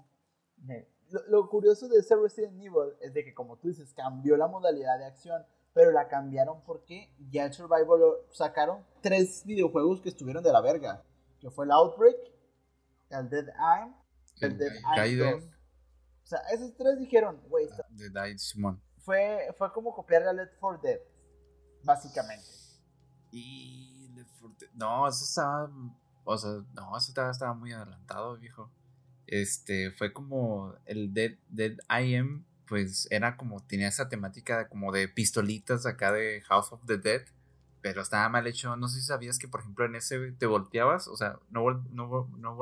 Lo, 1.28 1.50
curioso 1.50 1.88
de 1.88 2.00
ese 2.00 2.16
Resident 2.16 2.62
Evil 2.62 2.94
es 3.02 3.14
de 3.14 3.24
que, 3.24 3.34
como 3.34 3.58
tú 3.58 3.68
dices, 3.68 3.94
cambió 3.94 4.38
la 4.38 4.48
modalidad 4.48 5.00
de 5.00 5.06
acción, 5.06 5.44
pero 5.74 5.92
la 5.92 6.08
cambiaron 6.08 6.64
porque 6.64 7.14
ya 7.32 7.46
el 7.46 7.54
Survival 7.54 8.00
sacaron 8.32 8.86
tres 9.02 9.44
videojuegos 9.46 10.02
que 10.02 10.10
estuvieron 10.10 10.44
de 10.44 10.54
la 10.54 10.62
verga. 10.62 11.04
Que 11.40 11.50
fue 11.50 11.66
el 11.66 11.72
Outbreak, 11.72 12.18
el 13.10 13.30
Dead 13.30 13.48
Eye, 13.48 13.94
el, 14.42 14.58
Dead 14.58 14.74
Eye 14.96 15.18
2. 15.18 15.44
O 15.44 16.28
sea, 16.28 16.40
esos 16.54 16.76
tres 16.76 17.00
dijeron, 17.00 17.42
güey, 17.50 17.68
Dead 17.90 18.38
Simón. 18.38 18.82
Fue, 19.00 19.52
fue 19.58 19.74
como 19.74 19.94
copiar 19.96 20.24
a 20.24 20.34
Left 20.34 20.54
4 20.60 20.82
Dead 20.84 21.00
básicamente. 21.84 22.48
Y 23.32 24.10
No, 24.74 25.08
eso 25.08 25.24
estaba. 25.24 25.70
O 26.24 26.38
sea, 26.38 26.52
no, 26.74 26.98
eso 26.98 27.14
estaba, 27.32 27.54
muy 27.54 27.72
adelantado, 27.72 28.38
viejo. 28.38 28.72
Este, 29.28 29.92
fue 29.92 30.14
como 30.14 30.76
el 30.86 31.14
Dead, 31.14 31.38
Dead 31.50 31.78
I 31.90 32.44
pues 32.68 33.06
era 33.12 33.36
como, 33.36 33.60
tenía 33.60 33.90
esa 33.90 34.08
temática 34.08 34.70
como 34.70 34.94
de 34.94 35.10
pistolitas 35.10 35.86
acá 35.86 36.14
de 36.14 36.42
House 36.48 36.72
of 36.72 36.86
the 36.86 36.98
Dead, 36.98 37.22
pero 37.82 38.02
estaba 38.02 38.30
mal 38.30 38.48
hecho. 38.48 38.78
No 38.78 38.88
sé 38.88 39.02
si 39.02 39.08
sabías 39.08 39.38
que, 39.40 39.50
por 39.50 39.60
ejemplo, 39.60 39.84
en 39.84 39.96
ese 39.96 40.32
te 40.32 40.46
volteabas, 40.46 41.10
o 41.10 41.18
sea, 41.18 41.38
no, 41.50 41.70
no, 41.92 42.30
no, 42.38 42.58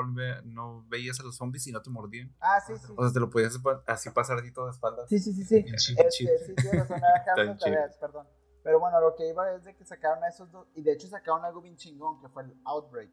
no 0.46 0.86
veías 0.88 1.20
a 1.20 1.24
los 1.24 1.36
zombies 1.36 1.68
y 1.68 1.72
no 1.72 1.84
te 1.84 1.92
mordían. 1.92 2.34
Ah, 2.40 2.60
sí, 2.66 2.74
sí. 2.76 2.92
O 2.96 3.04
sea, 3.04 3.14
te 3.14 3.20
lo 3.20 3.30
podías 3.30 3.60
así 3.86 4.10
pasar 4.10 4.40
así 4.40 4.52
toda 4.52 4.72
espaldas. 4.72 5.08
Sí, 5.10 5.20
sí, 5.20 5.32
sí, 5.34 5.44
sí. 5.44 5.58
Este, 5.68 5.78
sí, 5.78 6.26
sí, 6.46 6.54
perdón. 8.00 8.28
Pero 8.64 8.80
bueno, 8.80 9.00
lo 9.00 9.16
que 9.16 9.28
iba 9.30 9.54
es 9.54 9.64
de 9.64 9.76
que 9.76 9.86
sacaron 9.86 10.24
esos 10.24 10.52
dos, 10.52 10.68
y 10.74 10.82
de 10.82 10.94
hecho 10.94 11.08
sacaron 11.08 11.46
algo 11.46 11.62
bien 11.62 11.78
chingón, 11.78 12.20
que 12.20 12.30
fue 12.30 12.44
el 12.44 12.60
Outbreak. 12.66 13.12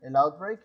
El 0.00 0.16
Outbreak, 0.16 0.60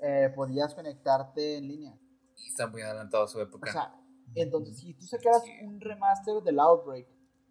eh, 0.00 0.32
podías 0.34 0.74
conectarte 0.74 1.56
en 1.56 1.68
línea. 1.68 1.98
Y 2.36 2.48
está 2.48 2.66
muy 2.66 2.82
adelantado 2.82 3.26
su 3.26 3.40
época. 3.40 3.70
O 3.70 3.72
sea, 3.72 3.94
entonces, 4.34 4.78
si 4.78 4.94
tú 4.94 5.06
sacaras 5.06 5.42
un 5.62 5.80
remaster 5.80 6.42
del 6.42 6.60
Outbreak, 6.60 7.08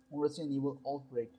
un 0.10 0.24
Resident 0.24 0.52
Evil 0.52 0.80
Outbreak, 0.86 1.32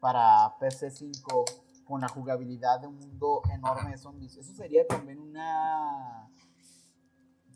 para 0.00 0.56
PC5, 0.58 1.44
con 1.84 2.00
la 2.00 2.08
jugabilidad 2.08 2.80
de 2.80 2.88
un 2.88 2.96
mundo 2.96 3.42
enorme 3.54 3.90
de 3.90 3.98
zombies, 3.98 4.36
eso 4.36 4.52
sería 4.54 4.86
también 4.86 5.20
una 5.20 6.28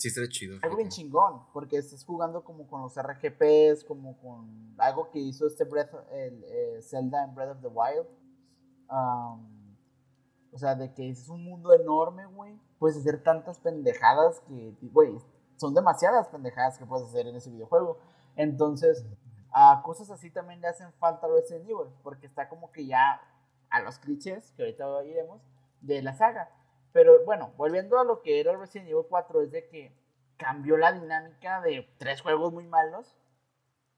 Sí, 0.00 0.08
está 0.08 0.26
chido. 0.30 0.58
Algo 0.62 0.76
bien 0.76 0.88
chingón, 0.88 1.42
porque 1.52 1.76
estás 1.76 2.06
jugando 2.06 2.42
como 2.42 2.66
con 2.66 2.80
los 2.80 2.96
RGPs, 2.96 3.84
como 3.84 4.16
con 4.16 4.74
algo 4.78 5.10
que 5.10 5.18
hizo 5.18 5.46
este 5.46 5.64
Breath, 5.64 5.92
el, 6.10 6.42
eh, 6.42 6.80
Zelda 6.80 7.22
en 7.22 7.34
Breath 7.34 7.50
of 7.50 7.60
the 7.60 7.68
Wild. 7.68 8.06
O 10.52 10.58
sea, 10.58 10.74
de 10.74 10.92
que 10.92 11.08
es 11.08 11.28
un 11.28 11.44
mundo 11.44 11.72
enorme, 11.74 12.26
güey. 12.26 12.58
Puedes 12.78 12.96
hacer 12.96 13.22
tantas 13.22 13.58
pendejadas 13.58 14.40
que, 14.40 14.74
güey, 14.82 15.16
son 15.56 15.74
demasiadas 15.74 16.28
pendejadas 16.28 16.78
que 16.78 16.86
puedes 16.86 17.08
hacer 17.08 17.26
en 17.26 17.36
ese 17.36 17.50
videojuego. 17.50 17.98
Entonces, 18.36 19.04
a 19.52 19.82
cosas 19.84 20.10
así 20.10 20.30
también 20.30 20.60
le 20.60 20.68
hacen 20.68 20.92
falta 20.94 21.26
a 21.26 21.30
Resident 21.30 21.68
Evil, 21.68 21.92
porque 22.02 22.26
está 22.26 22.48
como 22.48 22.72
que 22.72 22.86
ya 22.86 23.20
a 23.68 23.80
los 23.80 23.98
clichés, 23.98 24.52
que 24.52 24.62
ahorita 24.62 25.04
iremos, 25.04 25.42
de 25.80 26.02
la 26.02 26.14
saga. 26.14 26.50
Pero 26.92 27.24
bueno, 27.24 27.52
volviendo 27.56 27.98
a 27.98 28.04
lo 28.04 28.22
que 28.22 28.40
era 28.40 28.56
Resident 28.56 28.90
Evil 28.90 29.06
4, 29.08 29.42
es 29.42 29.52
de 29.52 29.68
que 29.68 29.96
cambió 30.36 30.76
la 30.76 30.92
dinámica 30.92 31.60
de 31.60 31.94
tres 31.98 32.22
juegos 32.22 32.52
muy 32.52 32.66
malos 32.66 33.14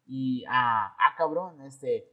y 0.06 0.44
ah, 0.48 0.94
ah 0.98 1.14
cabrón, 1.16 1.60
este 1.62 2.11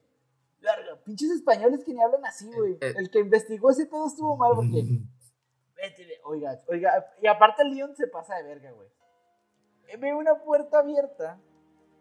larga, 0.62 1.02
pinches 1.04 1.32
españoles 1.32 1.84
que 1.84 1.94
ni 1.94 2.02
hablan 2.02 2.26
así, 2.26 2.52
güey. 2.52 2.74
Eh, 2.74 2.78
eh. 2.82 2.94
El 2.98 3.10
que 3.10 3.20
investigó 3.20 3.72
ese 3.72 3.86
pedo 3.86 4.08
estuvo 4.08 4.36
mal 4.38 4.54
porque 4.56 4.84
vete, 5.76 6.22
oiga, 6.26 6.62
oiga, 6.68 7.06
y 7.22 7.28
aparte 7.28 7.64
el 7.64 7.72
Leon 7.72 7.96
se 7.96 8.08
pasa 8.08 8.36
de 8.36 8.44
verga, 8.44 8.72
güey. 8.72 8.90
Eh, 9.88 9.98
ve 9.98 10.14
una 10.14 10.36
puerta 10.44 10.80
abierta. 10.80 11.40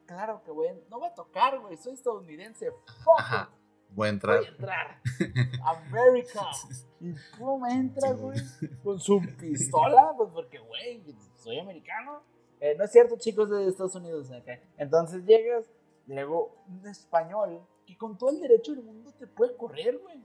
Claro 0.07 0.43
que 0.43 0.51
güey, 0.51 0.71
no 0.89 1.01
va 1.01 1.09
a 1.09 1.15
tocar, 1.15 1.59
güey, 1.61 1.77
soy 1.77 1.95
estadounidense. 1.95 2.71
Fuck 3.05 3.51
Voy 3.91 4.09
a 4.09 4.11
entrar. 4.11 4.39
Voy 4.39 4.47
a 4.47 4.51
entrar. 4.51 5.01
América. 5.65 6.47
Y 7.01 7.15
pum, 7.39 7.65
entra, 7.65 8.11
güey. 8.11 8.37
Con 8.83 8.99
su 8.99 9.21
pistola. 9.39 10.13
Pues 10.17 10.31
porque, 10.33 10.59
güey, 10.59 11.01
soy 11.37 11.61
americano. 11.61 12.23
Eh, 12.59 12.75
no 12.77 12.85
es 12.85 12.91
cierto, 12.91 13.17
chicos 13.17 13.49
de 13.51 13.69
Estados 13.69 13.95
Unidos 13.95 14.33
acá. 14.33 14.59
Entonces 14.77 15.25
llegas, 15.25 15.71
luego 16.07 16.57
un 16.67 16.85
español 16.89 17.65
que 17.89 17.97
con 17.97 18.19
todo 18.19 18.29
el 18.31 18.41
derecho 18.41 18.75
del 18.75 18.85
mundo 18.85 19.11
te 19.19 19.27
puede 19.27 19.57
correr, 19.57 19.97
güey. 19.97 20.23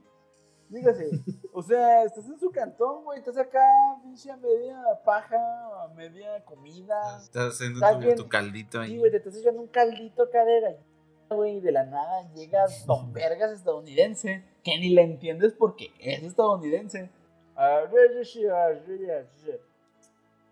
Dígase, 0.68 1.08
o 1.52 1.62
sea, 1.62 2.04
estás 2.04 2.26
en 2.26 2.38
su 2.38 2.50
cantón, 2.50 3.04
güey, 3.04 3.18
estás 3.18 3.38
acá, 3.38 3.64
pinche 4.02 4.30
a 4.30 4.36
media 4.36 4.82
paja, 5.02 5.38
a 5.82 5.88
media 5.94 6.44
comida. 6.44 7.18
Estás 7.22 7.54
haciendo 7.54 7.80
tu, 8.16 8.28
caldito 8.28 8.80
ahí. 8.80 8.90
Sí, 8.90 8.98
güey, 8.98 9.10
te 9.10 9.16
estás 9.16 9.36
echando 9.36 9.62
un 9.62 9.68
caldito 9.68 10.28
cadera 10.30 10.76
güey, 11.30 11.60
de 11.60 11.72
la 11.72 11.84
nada 11.84 12.30
llega 12.34 12.66
Don 12.86 13.12
Vergas 13.12 13.50
estadounidense, 13.52 14.44
que 14.62 14.78
ni 14.78 14.90
le 14.90 15.02
entiendes 15.02 15.54
porque 15.54 15.90
es 15.98 16.22
estadounidense. 16.22 17.10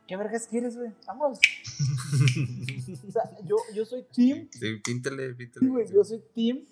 ¿Qué 0.08 0.16
vergas 0.16 0.48
quieres, 0.48 0.76
güey? 0.78 0.90
Vamos. 1.06 1.38
o 3.06 3.10
sea, 3.10 3.22
yo, 3.44 3.56
yo 3.74 3.84
soy 3.84 4.04
Tim. 4.10 4.48
Sí, 4.50 4.76
píntale, 4.82 5.34
píntale. 5.34 5.66
Sí, 5.66 5.70
güey, 5.70 5.86
yo 5.92 6.02
soy 6.02 6.22
Tim, 6.34 6.64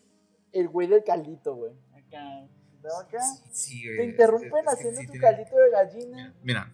el 0.52 0.68
güey 0.68 0.88
del 0.88 1.02
caldito, 1.04 1.54
güey. 1.54 1.72
Acá, 1.92 2.46
¿No 2.82 2.98
acá? 2.98 3.18
Sí, 3.50 3.84
güey. 3.84 3.96
Te 3.96 4.02
es- 4.04 4.10
interrumpen 4.10 4.50
es 4.50 4.64
que 4.64 4.70
haciendo 4.70 5.00
sí 5.00 5.06
tu 5.06 5.18
caldito 5.18 5.56
de 5.56 5.70
gallina. 5.70 6.34
Mira, 6.42 6.72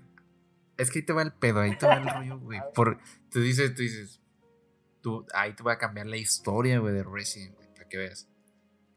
es 0.76 0.90
que 0.90 1.00
ahí 1.00 1.04
te 1.04 1.12
va 1.12 1.22
el 1.22 1.32
pedo, 1.32 1.60
ahí 1.60 1.76
te 1.76 1.86
va 1.86 1.94
el 1.94 2.06
rollo, 2.08 2.38
güey. 2.38 2.60
Por, 2.74 2.98
tú 3.30 3.40
dices, 3.40 3.74
tú 3.74 3.82
dices, 3.82 4.20
tú, 5.00 5.26
ahí 5.34 5.52
te 5.54 5.62
voy 5.62 5.72
a 5.72 5.78
cambiar 5.78 6.06
la 6.06 6.16
historia, 6.16 6.78
güey, 6.78 6.94
de 6.94 7.02
Resident, 7.02 7.54
güey, 7.56 7.68
para 7.74 7.88
que 7.88 7.96
veas. 7.98 8.28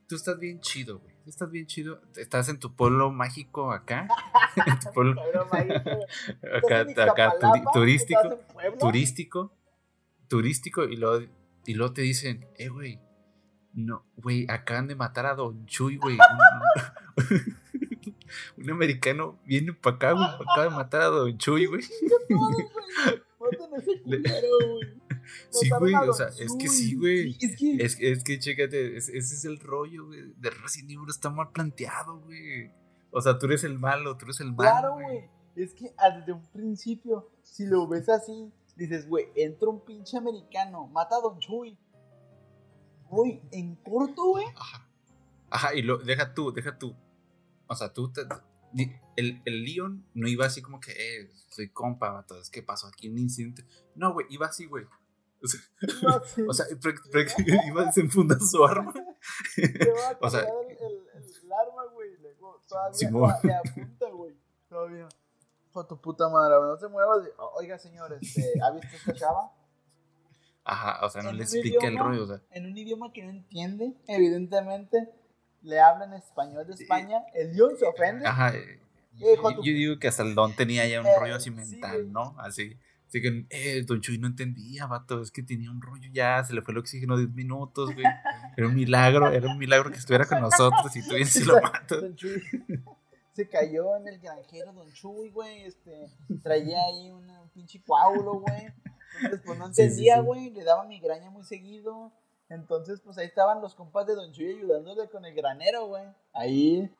Tú 0.07 0.15
estás 0.15 0.38
bien 0.39 0.59
chido, 0.61 0.99
güey. 0.99 1.15
Tú 1.23 1.30
estás 1.30 1.51
bien 1.51 1.67
chido. 1.67 2.01
Estás 2.15 2.49
en 2.49 2.57
tu 2.59 2.75
pueblo 2.75 3.11
mágico 3.11 3.71
acá. 3.71 4.07
en 4.65 4.80
tu 4.80 4.91
pueblo 4.91 5.21
acá, 5.21 5.61
¿Estás 6.41 6.88
en 6.89 6.99
acá 6.99 7.34
turístico. 7.73 8.39
Turístico, 8.80 9.53
turístico, 10.27 10.84
y 10.86 10.95
luego, 10.95 11.25
y 11.65 11.73
luego 11.73 11.93
te 11.93 12.01
dicen, 12.01 12.47
eh, 12.57 12.69
güey, 12.69 12.99
no, 13.74 14.03
güey, 14.17 14.45
acaban 14.49 14.88
de 14.88 14.95
matar 14.95 15.26
a 15.26 15.36
Don 15.36 15.65
Chuy, 15.65 15.97
güey. 15.97 16.17
Un, 17.17 17.55
un 18.63 18.70
americano 18.72 19.39
viene 19.45 19.74
para 19.74 19.95
acá, 19.95 20.11
güey, 20.13 20.26
acaba 20.26 20.63
de 20.63 20.70
matar 20.70 21.01
a 21.01 21.05
Don 21.07 21.38
Chuy, 21.38 21.65
güey. 21.65 21.84
Sí, 25.51 25.70
güey, 25.80 25.93
o 26.09 26.13
sea, 26.13 26.28
es 26.28 26.53
que 26.59 26.67
sí, 26.67 26.95
güey. 26.95 27.38
Es 27.39 27.55
que, 27.55 27.76
Es, 27.78 27.97
es 27.99 28.24
que, 28.24 28.39
chécate, 28.39 28.97
es- 28.97 29.09
ese 29.09 29.36
es 29.36 29.45
el 29.45 29.59
rollo, 29.59 30.07
güey. 30.07 30.34
De 30.38 30.49
Resident 30.49 30.91
Evil 30.91 31.05
está 31.09 31.30
mal 31.30 31.51
planteado, 31.51 32.20
güey. 32.22 32.72
O 33.11 33.22
sea, 33.22 33.38
tú 33.38 33.45
eres 33.47 33.63
el 33.63 33.78
malo, 33.80 34.17
tú 34.17 34.26
eres 34.26 34.39
el 34.39 34.47
malo. 34.53 34.57
claro, 34.70 34.93
güey. 34.93 35.30
Es 35.55 35.74
que 35.74 35.91
ah, 35.97 36.11
desde 36.11 36.32
un 36.34 36.43
principio, 36.53 37.30
si 37.43 37.65
lo 37.65 37.88
ves 37.88 38.07
así, 38.07 38.51
dices, 38.76 39.07
güey, 39.09 39.28
entra 39.36 39.67
un 39.70 39.84
pinche 39.84 40.17
americano, 40.17 40.88
mata 40.88 41.15
a 41.17 41.22
Don 41.22 41.38
Chuy. 41.39 41.78
Güey, 43.10 43.41
en 43.51 43.76
corto, 43.78 44.24
güey. 44.30 44.45
Ajá. 44.55 44.88
Ajá, 45.49 45.74
y 45.76 45.82
lo, 45.82 45.97
deja 45.97 46.34
tú, 46.34 46.51
deja 46.53 46.78
tú. 46.78 46.95
O 47.68 47.76
sea, 47.76 47.91
tú, 47.93 48.12
te- 48.12 48.22
el, 49.16 49.41
el 49.45 49.64
Leon 49.64 50.05
no 50.14 50.28
iba 50.28 50.45
así 50.45 50.62
como 50.62 50.80
que, 50.80 50.91
eh, 50.91 51.32
soy 51.49 51.70
compa, 51.70 52.12
vato, 52.12 52.39
es 52.39 52.49
que 52.49 52.62
pasó 52.62 52.88
aquí 52.88 53.10
un 53.10 53.18
incidente. 53.18 53.66
No, 53.95 54.14
güey, 54.14 54.28
iba 54.30 54.45
así, 54.47 54.66
güey. 54.66 54.86
O 55.41 55.47
sea, 55.47 55.60
No, 56.03 56.24
sí. 56.26 56.41
o 56.47 56.53
sea, 56.53 56.66
pre- 56.82 56.93
pre- 57.12 57.28
iba 57.68 57.86
desenfundando 57.86 58.45
su 58.45 58.64
arma. 58.64 58.93
Va 58.93 60.10
a 60.12 60.18
o 60.22 60.30
sea- 60.30 60.41
el, 60.41 60.47
el, 60.78 61.07
el 61.43 61.51
arma, 61.53 61.86
güey. 61.93 62.10
Todavía 62.68 62.93
Simón. 62.93 63.34
le 63.43 63.53
apunta, 63.55 64.10
güey. 64.12 64.36
Todavía. 64.70 65.07
Hijo 65.70 65.86
tu 65.88 65.99
puta 65.99 66.30
madre, 66.30 66.55
no 66.62 66.78
te 66.78 66.88
muevas. 66.88 67.28
Oiga, 67.55 67.78
señor, 67.80 68.14
este, 68.22 68.53
¿ha 68.62 68.72
visto 68.72 68.95
esta 68.95 69.14
chava? 69.14 69.51
Ajá, 70.72 71.03
o 71.03 71.09
sea, 71.09 71.24
no 71.24 71.32
le 71.32 71.38
un 71.38 71.41
expliqué 71.41 71.88
el 71.88 71.97
rollo, 71.97 72.24
o 72.24 72.28
sea. 72.28 72.41
En 72.51 72.67
un 72.67 72.78
idioma 72.78 73.11
que 73.11 73.24
no 73.24 73.32
entiende, 73.32 73.93
evidentemente. 74.07 75.09
Le 75.61 75.80
habla 75.80 76.05
en 76.05 76.13
español 76.13 76.65
de 76.67 76.74
España. 76.74 77.24
El 77.34 77.53
Leon 77.53 77.76
se 77.76 77.86
ofende. 77.86 78.26
Ajá, 78.26 78.55
eh, 78.55 78.80
yo, 79.13 79.61
digo 79.63 79.99
que 79.99 80.07
hasta 80.07 80.24
el 80.24 80.36
Don 80.36 80.55
tenía 80.55 80.88
ya 80.88 81.01
un 81.01 81.07
Eh, 81.07 81.20
rollo 81.20 81.36
así 81.36 81.49
sí, 81.49 81.55
mental. 81.55 82.11
¿no? 82.11 82.36
Así. 82.38 82.78
Así 83.07 83.22
que, 83.22 83.47
eh, 83.49 83.84
Don 83.84 83.99
Chuy 83.99 84.20
no 84.20 84.28
entendía, 84.28 84.86
vato, 84.86 85.22
es 85.22 85.32
que 85.32 85.41
tenía 85.41 85.72
un 85.72 85.82
rollo 85.82 86.07
ya, 86.13 86.43
se 86.43 86.53
le 86.53 86.61
fue 86.61 86.74
el 86.74 86.78
oxígeno 86.78 87.17
10 87.17 87.32
minutos, 87.32 87.91
güey. 87.95 88.05
Era 88.55 88.67
un 88.67 88.76
milagro, 88.76 89.32
era 89.32 89.47
un 89.47 89.57
milagro 89.57 89.89
que 89.89 89.97
estuviera 89.97 90.26
con 90.26 90.39
nosotros 90.39 90.95
y 90.95 91.01
tú 91.01 91.15
bien 91.15 91.26
si 91.26 91.43
lo 91.43 91.59
matas. 91.59 92.01
Don 92.01 92.15
Chuy. 92.15 92.41
Se 93.34 93.49
cayó 93.49 93.95
en 93.97 94.07
el 94.07 94.20
granjero 94.20 94.74
Don 94.74 94.91
Chuy, 94.93 95.32
güey. 95.32 95.63
Este, 95.63 96.11
traía 96.43 96.78
ahí 96.86 97.09
un, 97.09 97.28
un 97.28 97.49
pinche 97.49 97.82
coágulo, 97.82 98.41
güey. 98.41 98.67
Entonces, 99.16 99.41
pues 99.45 99.57
no 99.60 99.68
Sí, 99.68 99.74
sí, 99.74 99.82
entendía, 99.84 100.16
sí. 100.18 100.22
güey. 100.22 100.49
Le 100.51 100.64
daba 100.64 100.84
migraña 100.86 101.30
muy 101.30 101.43
seguido. 101.43 102.12
Entonces, 102.49 103.01
pues 103.01 103.18
ahí 103.18 103.28
estaban 103.28 103.62
los 103.62 103.76
compas 103.76 104.05
de 104.07 104.16
Don 104.16 104.32
Chuy 104.32 104.55
ayudándole 104.55 105.07
con 105.10 105.24
el 105.26 105.36
granero, 105.36 105.88
güey. 105.88 106.03
Ahí. 106.34 106.91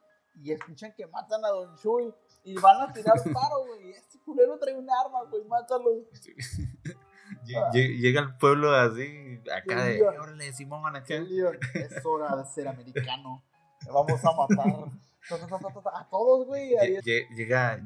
Y 0.42 0.52
escuchan 0.52 0.94
que 0.96 1.08
matan 1.08 1.44
a 1.44 1.50
Don 1.50 1.76
Chuy. 1.78 2.14
Y 2.44 2.56
van 2.56 2.82
a 2.82 2.94
tirar 2.94 3.16
paro, 3.34 3.66
güey. 3.68 3.92
Este 3.92 4.20
culero 4.20 4.58
trae 4.60 4.76
un 4.78 4.88
arma, 4.90 5.24
güey. 5.30 5.44
Mátalo. 5.46 5.90
Lle- 7.46 7.72
lle- 7.72 7.98
Llega 8.00 8.22
al 8.22 8.38
pueblo 8.38 8.74
así, 8.74 9.40
acá 9.56 9.84
de, 9.84 9.94
Sí, 9.94 10.00
"Eh, 10.00 10.20
órale, 10.20 10.52
Simón, 10.52 10.96
acá. 10.96 11.14
El 11.16 11.28
es 11.76 12.04
hora 12.06 12.36
de 12.36 12.46
ser 12.46 12.68
americano. 12.68 13.44
Vamos 13.86 14.26
a 14.26 14.32
matar 14.34 14.90
ta, 15.30 15.38
ta, 15.38 15.48
ta, 15.48 15.60
ta, 15.60 15.82
ta, 15.82 16.00
a 16.00 16.10
todos, 16.10 16.48
güey. 16.48 16.70
Llega, 17.36 17.80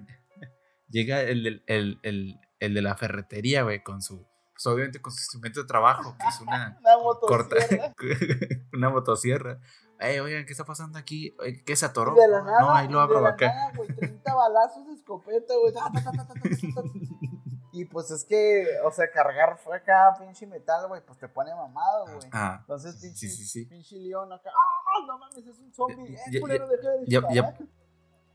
llega 0.90 1.22
el, 1.22 1.62
el, 1.68 2.00
el, 2.04 2.40
el 2.66 2.74
de 2.74 2.82
la 2.82 2.96
ferretería, 2.96 3.64
güey, 3.64 3.84
con 3.84 4.02
su, 4.02 4.26
pues 4.54 4.66
obviamente 4.68 5.02
con 5.02 5.12
su 5.12 5.20
instrumento 5.20 5.62
de 5.62 5.68
trabajo, 5.68 6.16
que 6.20 6.28
es 6.28 6.40
una 6.42 6.78
Una 6.82 6.94
corta, 7.22 7.56
motosierra. 7.56 7.94
una 8.74 8.90
motosierra. 8.90 9.60
Eh, 10.00 10.20
oigan, 10.20 10.46
¿qué 10.46 10.52
está 10.52 10.66
pasando 10.66 10.98
aquí? 11.00 11.36
¿Qué 11.66 11.76
se 11.76 11.86
atoró? 11.86 12.14
De 12.16 12.28
la 12.28 12.42
nada, 12.42 12.60
no, 12.60 12.74
ahí 12.76 12.88
lo 12.90 12.98
de 12.98 13.04
abro 13.04 13.22
la 13.22 13.30
acá. 13.30 13.48
nada, 13.54 13.72
güey, 13.78 13.88
30 13.96 14.34
balazos 14.34 14.86
de 14.88 14.94
escopeta, 14.94 15.54
güey. 15.62 15.74
Y 17.72 17.86
pues 17.86 18.12
es 18.12 18.24
que, 18.26 18.68
o 18.86 18.92
sea, 18.92 19.10
cargar 19.12 19.58
fue 19.58 19.76
acá, 19.78 20.14
pinche 20.20 20.46
metal, 20.46 20.88
güey, 20.88 21.02
pues 21.06 21.18
te 21.18 21.28
pone 21.28 21.56
mamado, 21.56 22.06
güey. 22.16 22.30
Ah, 22.32 22.58
Entonces, 22.62 22.98
pinche, 23.02 23.28
Sí, 23.28 23.30
sí, 23.30 23.46
sí. 23.46 23.66
pinche 23.66 23.96
león 23.98 24.32
acá, 24.32 24.52
¡ah! 24.52 25.06
No 25.08 25.18
mames, 25.18 25.38
es 25.48 25.58
un 25.58 25.74
zombie. 25.74 26.16
Eh, 26.32 26.40
culero, 26.40 26.68
deja 26.68 26.90
de 26.90 27.06
ya- 27.08 27.22
ya-. 27.32 27.58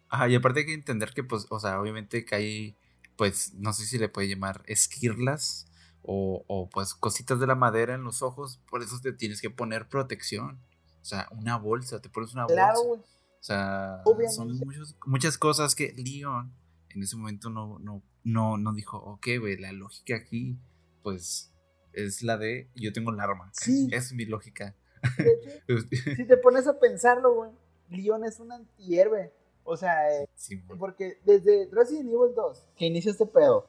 Ajá, 0.08 0.28
y 0.28 0.34
aparte 0.34 0.60
hay 0.60 0.66
que 0.66 0.74
entender 0.74 1.12
que, 1.14 1.22
pues, 1.22 1.46
o 1.50 1.60
sea, 1.60 1.80
obviamente 1.80 2.24
que 2.24 2.34
hay, 2.34 2.76
pues, 3.18 3.52
no 3.54 3.74
sé 3.74 3.84
si 3.84 3.98
le 3.98 4.08
puede 4.08 4.28
llamar 4.28 4.62
esquirlas 4.66 5.66
o, 6.02 6.44
o, 6.46 6.70
pues, 6.70 6.94
cositas 6.94 7.38
de 7.40 7.46
la 7.46 7.54
madera 7.54 7.94
en 7.94 8.02
los 8.04 8.22
ojos, 8.22 8.62
por 8.70 8.82
eso 8.82 8.98
te 9.02 9.12
tienes 9.12 9.42
que 9.42 9.50
poner 9.50 9.88
protección. 9.88 10.58
O 11.02 11.04
sea, 11.04 11.28
una 11.32 11.56
bolsa, 11.58 12.00
te 12.00 12.08
pones 12.08 12.32
una 12.32 12.46
Claro, 12.46 12.82
bolsa. 12.84 13.04
O 13.04 13.42
sea, 13.42 14.02
Obviamente. 14.06 14.34
son 14.34 14.52
muchos- 14.58 14.96
muchas 15.06 15.36
cosas 15.36 15.74
que 15.74 15.92
Leon 15.92 16.54
en 16.90 17.02
ese 17.02 17.16
momento 17.16 17.50
no, 17.50 17.78
no, 17.80 18.02
no, 18.24 18.56
no 18.56 18.72
dijo, 18.72 18.96
ok, 18.96 19.26
güey, 19.40 19.58
la 19.58 19.72
lógica 19.72 20.16
aquí, 20.16 20.58
pues, 21.02 21.52
es 21.92 22.22
la 22.22 22.36
de 22.38 22.70
yo 22.74 22.92
tengo 22.92 23.10
el 23.12 23.20
arma. 23.20 23.50
Sí. 23.52 23.88
Es 23.92 24.12
mi 24.12 24.24
lógica. 24.24 24.74
Hecho, 25.18 25.86
si 26.16 26.24
te 26.26 26.36
pones 26.38 26.66
a 26.66 26.78
pensarlo, 26.78 27.34
güey, 27.34 27.50
Leon 27.90 28.24
es 28.24 28.38
un 28.40 28.52
antihéroe. 28.52 29.32
O 29.70 29.76
sea, 29.76 30.10
eh, 30.14 30.28
Sí, 30.34 30.56
porque 30.78 31.18
desde 31.24 31.68
Resident 31.70 32.08
Evil 32.08 32.34
2, 32.34 32.66
que 32.76 32.86
inició 32.86 33.10
este 33.10 33.26
pedo, 33.26 33.68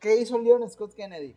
¿qué 0.00 0.16
hizo 0.20 0.38
Leon 0.38 0.68
Scott 0.68 0.94
Kennedy? 0.94 1.34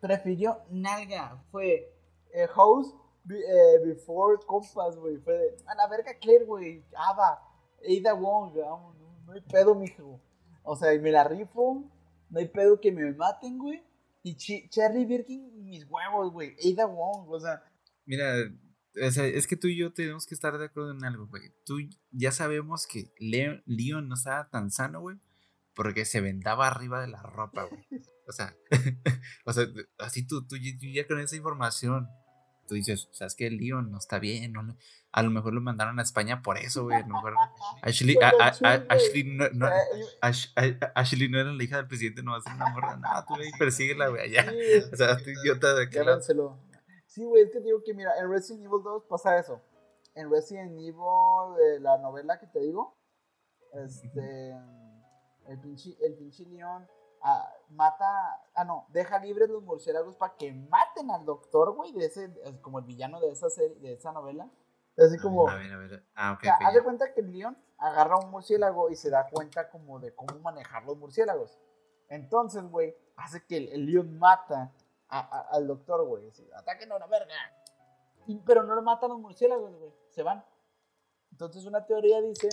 Prefirió 0.00 0.58
nalga. 0.70 1.42
Fue 1.50 1.92
eh, 2.32 2.46
House 2.54 2.94
eh, 3.28 3.78
Before 3.84 4.38
Compass, 4.46 4.96
güey. 4.96 5.18
Fue 5.18 5.34
de, 5.34 5.56
a 5.66 5.74
la 5.74 5.86
verga 5.88 6.14
Claire, 6.18 6.46
güey. 6.46 6.82
Ava, 6.96 7.42
Ada 7.86 8.14
Wong, 8.14 8.54
no, 8.56 8.94
no 9.26 9.32
hay 9.32 9.42
pedo, 9.42 9.74
mijo. 9.74 10.18
O 10.62 10.74
sea, 10.76 10.94
y 10.94 10.98
me 10.98 11.10
la 11.10 11.24
rifo, 11.24 11.84
no 12.30 12.38
hay 12.38 12.48
pedo 12.48 12.80
que 12.80 12.90
me 12.90 13.12
maten, 13.12 13.58
güey. 13.58 13.82
Y 14.22 14.36
Chi- 14.36 14.68
Cherry 14.70 15.04
Birkin, 15.04 15.68
mis 15.68 15.84
huevos, 15.90 16.32
güey. 16.32 16.54
Ada 16.72 16.86
Wong, 16.86 17.28
o 17.28 17.38
sea, 17.40 17.62
Mira, 18.06 18.34
o 19.06 19.10
sea, 19.10 19.26
es 19.26 19.46
que 19.46 19.56
tú 19.56 19.68
y 19.68 19.76
yo 19.76 19.92
tenemos 19.92 20.26
que 20.26 20.34
estar 20.34 20.56
de 20.58 20.64
acuerdo 20.66 20.92
en 20.92 21.04
algo, 21.04 21.26
güey. 21.26 21.52
Tú 21.64 21.78
ya 22.10 22.32
sabemos 22.32 22.86
que 22.86 23.12
Leo- 23.18 23.62
Leon 23.66 24.08
no 24.08 24.14
estaba 24.14 24.48
tan 24.50 24.70
sano, 24.70 25.00
güey, 25.00 25.18
porque 25.74 26.04
se 26.04 26.20
vendaba 26.20 26.66
arriba 26.68 27.00
de 27.00 27.08
la 27.08 27.22
ropa, 27.22 27.64
güey. 27.64 27.84
O 28.26 28.32
sea, 28.32 28.54
o 29.44 29.52
sea, 29.52 29.66
así 29.98 30.26
tú, 30.26 30.46
tú, 30.46 30.56
tú 30.56 30.86
ya 30.92 31.06
con 31.06 31.20
esa 31.20 31.36
información, 31.36 32.08
tú 32.68 32.74
dices, 32.74 33.08
sabes 33.12 33.34
que 33.34 33.50
Leon 33.50 33.90
no 33.90 33.98
está 33.98 34.18
bien, 34.18 34.52
no 34.52 34.76
a 35.12 35.22
lo 35.24 35.30
mejor 35.32 35.52
lo 35.52 35.60
mandaron 35.60 35.98
a 35.98 36.02
España 36.02 36.40
por 36.40 36.56
eso, 36.56 36.84
güey. 36.84 36.96
A 36.96 37.00
lo 37.00 37.08
mejor 37.08 37.34
Ashley, 37.82 38.16
a- 38.22 38.28
a- 38.44 38.68
a- 38.74 38.84
Ashley, 38.88 39.24
no, 39.24 39.48
no- 39.54 39.68
Ash- 40.22 40.52
a- 40.54 40.92
Ashley 41.00 41.28
no 41.28 41.40
era 41.40 41.52
la 41.52 41.64
hija 41.64 41.78
del 41.78 41.88
presidente, 41.88 42.22
no 42.22 42.30
va 42.30 42.38
a 42.38 42.42
ser 42.42 42.52
una 42.54 42.68
morra. 42.70 42.96
No, 42.96 43.08
tú 43.26 43.36
ve 43.36 43.48
y 43.48 43.58
persíguela, 43.58 44.06
güey, 44.08 44.22
allá. 44.36 44.52
O 44.92 44.96
sea, 44.96 45.16
tú 45.16 45.30
idiota 45.30 45.74
de. 45.74 45.86
Llévenselo. 45.86 46.60
Sí, 47.10 47.24
güey, 47.24 47.42
es 47.42 47.50
que 47.50 47.58
te 47.58 47.64
digo 47.64 47.82
que 47.82 47.92
mira, 47.92 48.16
en 48.20 48.30
Resident 48.30 48.66
Evil 48.66 48.84
2 48.84 49.04
pasa 49.06 49.36
eso. 49.36 49.60
En 50.14 50.30
Resident 50.30 50.78
Evil, 50.78 50.94
eh, 51.60 51.80
la 51.80 51.98
novela 51.98 52.38
que 52.38 52.46
te 52.46 52.60
digo, 52.60 52.96
este, 53.72 54.56
el 55.48 55.60
pinche, 55.60 55.96
el 56.06 56.14
pinche 56.14 56.44
león 56.46 56.86
ah, 57.22 57.52
mata, 57.70 58.06
ah 58.54 58.62
no, 58.62 58.86
deja 58.90 59.18
libres 59.18 59.50
los 59.50 59.64
murciélagos 59.64 60.14
para 60.14 60.36
que 60.36 60.52
maten 60.52 61.10
al 61.10 61.24
doctor, 61.24 61.74
güey, 61.74 61.92
de 61.92 62.06
ese, 62.06 62.32
es 62.44 62.60
como 62.60 62.78
el 62.78 62.84
villano 62.84 63.18
de 63.18 63.32
esa 63.32 63.50
serie, 63.50 63.76
de 63.80 63.94
esa 63.94 64.12
novela. 64.12 64.48
Así 64.96 65.18
como, 65.18 65.48
A 65.48 65.56
ver, 65.56 65.72
a 65.72 65.78
ver. 65.78 66.04
Ah, 66.14 66.32
ok, 66.34 66.38
o 66.38 66.42
sea, 66.44 66.58
haz 66.64 66.74
de 66.74 66.82
cuenta 66.84 67.12
que 67.12 67.22
el 67.22 67.32
león 67.32 67.58
agarra 67.76 68.18
un 68.18 68.30
murciélago 68.30 68.88
y 68.88 68.94
se 68.94 69.10
da 69.10 69.28
cuenta 69.28 69.68
como 69.68 69.98
de 69.98 70.14
cómo 70.14 70.38
manejar 70.38 70.84
los 70.84 70.96
murciélagos. 70.96 71.58
Entonces, 72.08 72.62
güey, 72.70 72.94
hace 73.16 73.44
que 73.44 73.56
el, 73.56 73.68
el 73.70 73.86
león 73.86 74.16
mata 74.16 74.70
al 75.10 75.66
doctor, 75.66 76.06
güey. 76.06 76.28
Así, 76.28 76.48
ataquen 76.54 76.92
a 76.92 76.96
una 76.96 77.06
verga. 77.06 77.34
Pero 78.46 78.62
no 78.62 78.74
lo 78.74 78.82
matan 78.82 79.10
los 79.10 79.20
murciélagos, 79.20 79.76
güey. 79.76 79.92
Se 80.10 80.22
van. 80.22 80.44
Entonces 81.32 81.64
una 81.64 81.84
teoría 81.84 82.20
dice, 82.20 82.48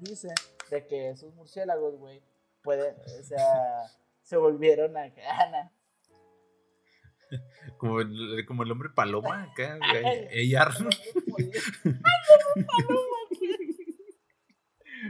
dice 0.00 0.28
de 0.70 0.86
que 0.86 1.10
esos 1.10 1.34
murciélagos, 1.34 1.96
güey, 1.96 2.22
pueden, 2.62 2.96
o 3.18 3.22
sea, 3.22 3.82
se 4.22 4.36
volvieron 4.36 4.96
a 4.96 5.04
Ana. 5.04 5.72
Como 7.76 8.00
el, 8.00 8.44
como 8.46 8.62
el 8.62 8.70
hombre 8.70 8.88
paloma 8.90 9.44
acá, 9.44 9.78
güey. 9.92 10.52
Paloma. 10.54 10.90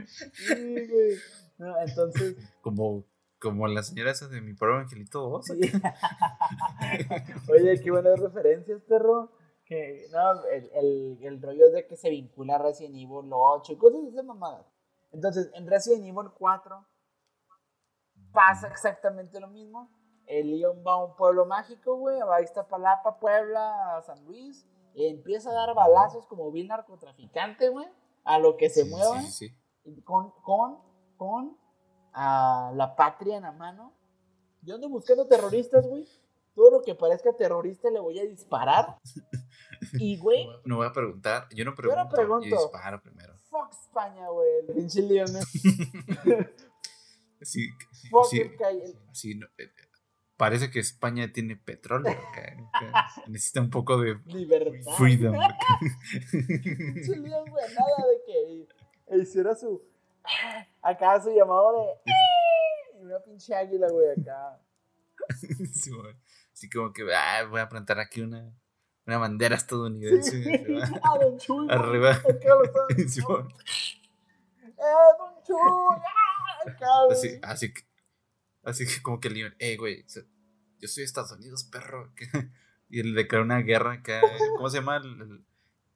Sí, 0.05 0.87
güey. 0.87 1.17
No, 1.57 1.77
entonces. 1.81 2.35
Como 2.61 3.05
como 3.39 3.67
la 3.67 3.83
señora 3.83 4.11
esa 4.11 4.27
de 4.27 4.41
mi 4.41 4.53
pobre 4.53 4.75
angelito 4.77 5.21
2. 5.29 5.45
sí. 5.45 5.59
Oye, 7.51 7.79
qué 7.81 7.91
buenas 7.91 8.19
referencias, 8.19 8.81
perro. 8.83 9.31
Que, 9.65 10.07
no, 10.11 10.45
el, 10.45 10.69
el, 10.73 11.17
el 11.21 11.41
rollo 11.41 11.69
de 11.71 11.85
que 11.85 11.95
se 11.95 12.09
vincula 12.09 12.55
a 12.55 12.57
Resident 12.57 12.95
Evil 12.95 13.29
8 13.31 13.73
y 13.73 13.77
cosas 13.77 14.01
de 14.01 14.09
esas 14.09 14.25
mamadas. 14.25 14.65
Entonces, 15.11 15.51
en 15.53 15.67
Resident 15.67 16.05
Evil 16.05 16.31
4 16.37 16.85
pasa 18.31 18.67
exactamente 18.67 19.39
lo 19.39 19.47
mismo. 19.47 19.91
El 20.25 20.51
Leon 20.51 20.83
va 20.85 20.93
a 20.93 21.03
un 21.05 21.15
pueblo 21.15 21.45
mágico, 21.45 21.97
güey, 21.97 22.19
va 22.19 22.37
a 22.37 22.41
Iztapalapa, 22.41 23.19
Puebla, 23.19 23.97
a 23.97 24.01
San 24.03 24.23
Luis, 24.25 24.67
y 24.93 25.05
empieza 25.07 25.49
a 25.49 25.53
dar 25.53 25.73
balazos 25.75 26.25
como 26.27 26.51
vil 26.51 26.67
narcotraficante, 26.67 27.69
güey, 27.69 27.87
a 28.23 28.37
lo 28.39 28.57
que 28.57 28.69
se 28.69 28.83
Sí, 28.85 28.89
mueva, 28.89 29.21
sí, 29.21 29.49
sí. 29.83 30.01
con, 30.03 30.31
con, 30.43 30.79
con 31.17 31.57
a 32.21 32.71
la 32.75 32.95
patria 32.95 33.37
en 33.37 33.43
la 33.43 33.51
mano. 33.53 33.93
Yo 34.61 34.75
ando 34.75 34.89
buscando 34.89 35.25
terroristas, 35.27 35.87
güey. 35.87 36.05
Todo 36.53 36.71
lo 36.71 36.81
que 36.81 36.93
parezca 36.95 37.31
terrorista 37.33 37.89
le 37.89 37.99
voy 37.99 38.19
a 38.19 38.23
disparar. 38.25 38.97
Y, 39.93 40.17
güey, 40.17 40.45
No 40.65 40.75
voy 40.75 40.87
a 40.87 40.91
preguntar. 40.91 41.47
Yo 41.55 41.63
no 41.63 41.71
no 41.71 41.77
pregunto. 41.77 42.03
Yo, 42.03 42.09
pregunto. 42.09 42.45
disparo 42.57 43.01
primero. 43.01 43.33
fuck 43.49 43.71
España, 43.71 44.27
güey. 44.27 44.49
El 44.67 44.75
pinche 44.75 45.01
Leon. 45.01 45.29
Sí, 47.41 47.69
Fuck 48.11 48.25
sí, 48.25 48.41
el 48.41 48.57
sí, 49.13 49.35
no, 49.35 49.47
eh, 49.57 49.71
parece 50.35 50.69
que 50.69 50.79
España 50.79 51.31
tiene 51.31 51.55
petróleo. 51.55 52.11
que- 52.33 52.41
que 52.79 53.31
necesita 53.31 53.61
un 53.61 53.69
poco 53.69 53.97
de 54.01 54.19
Libertad. 54.25 54.91
freedom. 54.97 55.35
Pinche 56.29 57.15
Leon, 57.15 57.49
güey, 57.49 57.65
nada 57.73 58.07
de 58.09 58.21
que 58.25 59.17
hiciera 59.21 59.55
su. 59.55 59.81
Acá 60.89 61.21
su 61.21 61.31
llamado 61.31 61.71
de. 61.73 62.11
Y 63.01 63.05
una 63.05 63.19
pinche 63.19 63.53
águila, 63.55 63.87
güey, 63.89 64.07
acá. 64.19 64.59
Sí, 65.73 65.91
güey. 65.91 66.15
Así 66.53 66.69
como 66.69 66.91
que 66.91 67.03
ah, 67.13 67.45
voy 67.49 67.61
a 67.61 67.69
plantar 67.69 67.99
aquí 67.99 68.21
una, 68.21 68.51
una 69.05 69.17
bandera 69.17 69.55
estadounidense. 69.55 70.43
Sí. 70.43 70.49
Ah, 71.03 71.17
Don 71.19 71.37
Chuy. 71.37 71.65
güey, 71.65 71.77
Arriba. 71.77 72.11
Acá 72.11 72.55
lo 72.55 72.63
está. 72.63 72.79
Sí, 73.07 73.21
güey. 73.21 73.43
¡Eh, 74.63 75.09
Don 75.17 75.43
Chuy! 75.43 75.57
¡Ah! 75.97 76.69
Acá, 76.69 76.87
güey. 77.05 77.17
Así, 77.17 77.39
así 77.43 77.73
que, 77.73 77.81
así 78.63 78.85
que 78.87 79.01
como 79.01 79.19
que 79.19 79.29
Leon, 79.29 79.53
hey, 79.59 79.77
güey, 79.77 80.03
se- 80.07 80.25
yo 80.79 80.87
soy 80.87 81.01
de 81.01 81.05
Estados 81.05 81.31
Unidos, 81.33 81.63
perro. 81.65 82.11
Y 82.89 83.01
él 83.01 83.13
declara 83.13 83.43
una 83.43 83.59
guerra 83.59 83.93
acá. 83.93 84.21
¿Cómo 84.55 84.69
se 84.69 84.77
llama? 84.77 84.97
El- 84.97 85.21
el- 85.21 85.45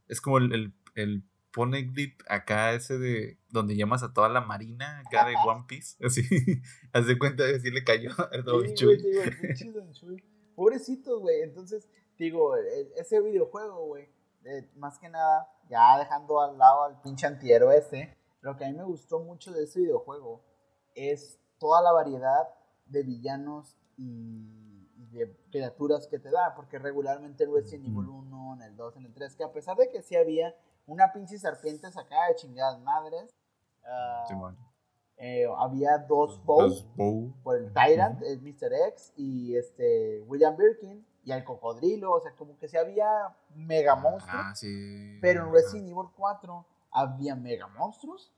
es 0.10 0.20
como 0.22 0.38
el, 0.38 0.74
el, 0.96 1.24
el 1.54 1.70
Poneglyph 1.70 2.20
acá, 2.28 2.74
ese 2.74 2.98
de 2.98 3.38
donde 3.50 3.76
llamas 3.76 4.04
a 4.04 4.14
toda 4.14 4.30
la 4.30 4.42
marina 4.42 5.00
acá 5.00 5.26
de 5.28 5.36
One 5.48 5.66
Piece. 5.68 6.04
Así, 6.06 6.22
haz 6.94 7.08
de 7.08 7.18
cuenta 7.18 7.46
que 7.46 7.56
así 7.56 7.72
le 7.72 7.84
cayó 7.84 8.12
a 8.32 8.38
Don 8.44 8.68
Sí, 8.68 8.74
Chuy. 8.74 8.94
el. 8.96 10.24
Pobrecitos, 10.56 11.20
güey. 11.22 11.42
Entonces, 11.42 11.90
digo, 12.18 12.56
e- 12.58 12.92
ese 12.98 13.22
videojuego, 13.22 13.86
güey, 13.88 14.08
eh, 14.46 14.70
más 14.76 15.00
que 15.00 15.10
nada, 15.10 15.48
ya 15.70 15.98
dejando 15.98 16.42
al 16.42 16.58
lado 16.58 16.84
al 16.84 17.02
pinche 17.02 17.26
antihéroe 17.26 17.78
ese, 17.78 18.16
lo 18.42 18.56
que 18.58 18.66
a 18.66 18.68
mí 18.70 18.78
me 18.78 18.84
gustó 18.84 19.20
mucho 19.20 19.52
de 19.52 19.64
ese 19.64 19.80
videojuego 19.80 20.44
es 20.96 21.40
toda 21.60 21.82
la 21.82 21.92
variedad 21.92 22.50
de 22.86 23.04
villanos 23.04 23.78
y, 23.98 24.88
y 24.98 25.06
de 25.18 25.36
criaturas 25.50 26.08
que 26.08 26.20
te 26.20 26.30
da, 26.30 26.54
porque 26.56 26.78
regularmente 26.78 27.46
en 27.46 27.54
Resident 27.54 27.86
Evil 27.86 28.10
1, 28.10 28.54
en 28.56 28.62
el 28.64 28.76
2, 28.76 28.98
en 28.98 29.06
el 29.06 29.14
3, 29.14 29.36
que 29.36 29.44
a 29.44 29.52
pesar 29.52 29.78
de 29.78 29.90
que 29.90 30.02
sí 30.02 30.16
había 30.16 30.54
una 30.86 31.12
pinche 31.14 31.38
serpiente 31.38 31.92
sacada 31.92 32.28
de 32.28 32.36
chingadas 32.36 32.80
madres, 32.82 33.34
ah, 33.86 34.26
Simón. 34.28 34.58
eh, 35.18 35.46
había 35.58 35.98
dos 36.00 36.44
bows 36.44 36.86
Bow. 36.96 37.34
por 37.44 37.58
el 37.58 37.72
Tyrant, 37.74 38.22
el 38.24 38.42
Mr. 38.42 38.74
X 38.90 39.14
y 39.16 39.56
este 39.56 40.22
William 40.28 40.56
Birkin 40.58 41.06
y 41.24 41.32
el 41.32 41.44
cocodrilo, 41.44 42.12
o 42.12 42.20
sea, 42.20 42.36
como 42.36 42.58
que 42.58 42.68
sí 42.68 42.76
había 42.78 43.08
mega 43.56 43.96
monstruos, 43.96 44.44
Ah, 44.46 44.54
sí. 44.56 45.18
pero 45.22 45.46
en 45.48 45.54
Resident 45.54 45.88
Evil 45.90 46.10
4 46.18 46.66
había 46.92 47.36
mega 47.36 47.68
monstruos, 47.68 48.34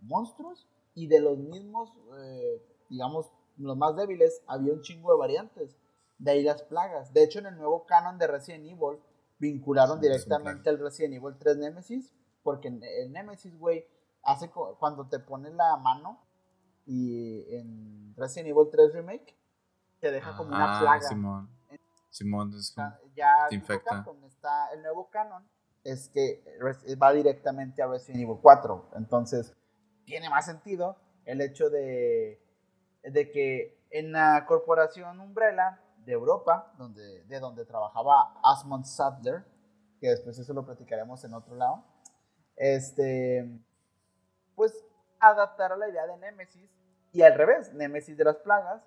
monstruos 0.00 0.66
y 0.94 1.06
de 1.06 1.20
los 1.20 1.36
mismos, 1.38 1.92
eh, 2.18 2.62
digamos, 2.88 3.30
los 3.58 3.76
más 3.76 3.94
débiles, 3.94 4.42
había 4.46 4.72
un 4.72 4.80
chingo 4.80 5.12
de 5.12 5.18
variantes. 5.18 5.76
De 6.18 6.32
ahí 6.32 6.42
las 6.42 6.62
plagas. 6.62 7.12
De 7.14 7.22
hecho, 7.22 7.38
en 7.38 7.46
el 7.46 7.56
nuevo 7.56 7.84
canon 7.86 8.18
de 8.18 8.26
Resident 8.26 8.64
Evil, 8.64 8.98
vincularon 9.40 9.98
Sí, 10.00 10.06
son 10.06 10.12
directamente 10.12 10.70
al 10.70 10.78
Resident 10.78 11.14
Evil 11.14 11.36
3 11.38 11.56
Nemesis, 11.56 12.14
porque 12.44 12.68
en 12.68 12.80
el 12.84 13.10
Nemesis, 13.10 13.58
güey, 13.58 13.84
hace 14.22 14.50
cuando 14.50 15.08
te 15.08 15.18
pone 15.18 15.50
la 15.50 15.76
mano 15.78 16.20
y 16.86 17.44
en 17.54 18.14
Resident 18.16 18.50
Evil 18.50 18.68
3 18.70 18.92
Remake, 18.92 19.36
te 19.98 20.10
deja 20.12 20.36
como 20.36 20.50
una 20.50 20.76
Ah, 20.76 20.80
plaga. 20.80 21.08
Simón. 21.08 21.50
Simón, 22.10 22.52
es 22.54 22.72
como- 22.74 22.90
ya 23.14 23.46
Te 23.48 23.56
tipo 23.58 23.72
infecta. 23.72 23.90
Capcom 23.96 24.24
está 24.24 24.72
el 24.72 24.82
nuevo 24.82 25.08
canon 25.10 25.46
es 25.84 26.08
que 26.10 26.42
va 27.00 27.12
directamente 27.12 27.82
a 27.82 27.86
Resident 27.86 28.20
Evil 28.22 28.36
4 28.42 28.90
entonces 28.96 29.54
tiene 30.04 30.28
más 30.28 30.44
sentido 30.44 30.96
el 31.24 31.40
hecho 31.40 31.70
de, 31.70 32.42
de 33.04 33.30
que 33.30 33.78
en 33.90 34.12
la 34.12 34.44
corporación 34.46 35.20
Umbrella 35.20 35.80
de 36.04 36.12
Europa 36.12 36.72
donde, 36.78 37.24
de 37.24 37.40
donde 37.40 37.64
trabajaba 37.64 38.34
Asmund 38.42 38.84
Sadler 38.84 39.44
que 40.00 40.08
después 40.08 40.38
eso 40.38 40.52
lo 40.52 40.64
platicaremos 40.64 41.22
en 41.24 41.34
otro 41.34 41.54
lado 41.54 41.84
este 42.56 43.48
pues 44.54 44.74
adaptar 45.18 45.72
a 45.72 45.76
la 45.76 45.88
idea 45.88 46.06
de 46.06 46.16
Nemesis 46.18 46.70
y 47.12 47.22
al 47.22 47.34
revés, 47.34 47.72
Nemesis 47.72 48.16
de 48.16 48.24
las 48.24 48.36
plagas 48.36 48.82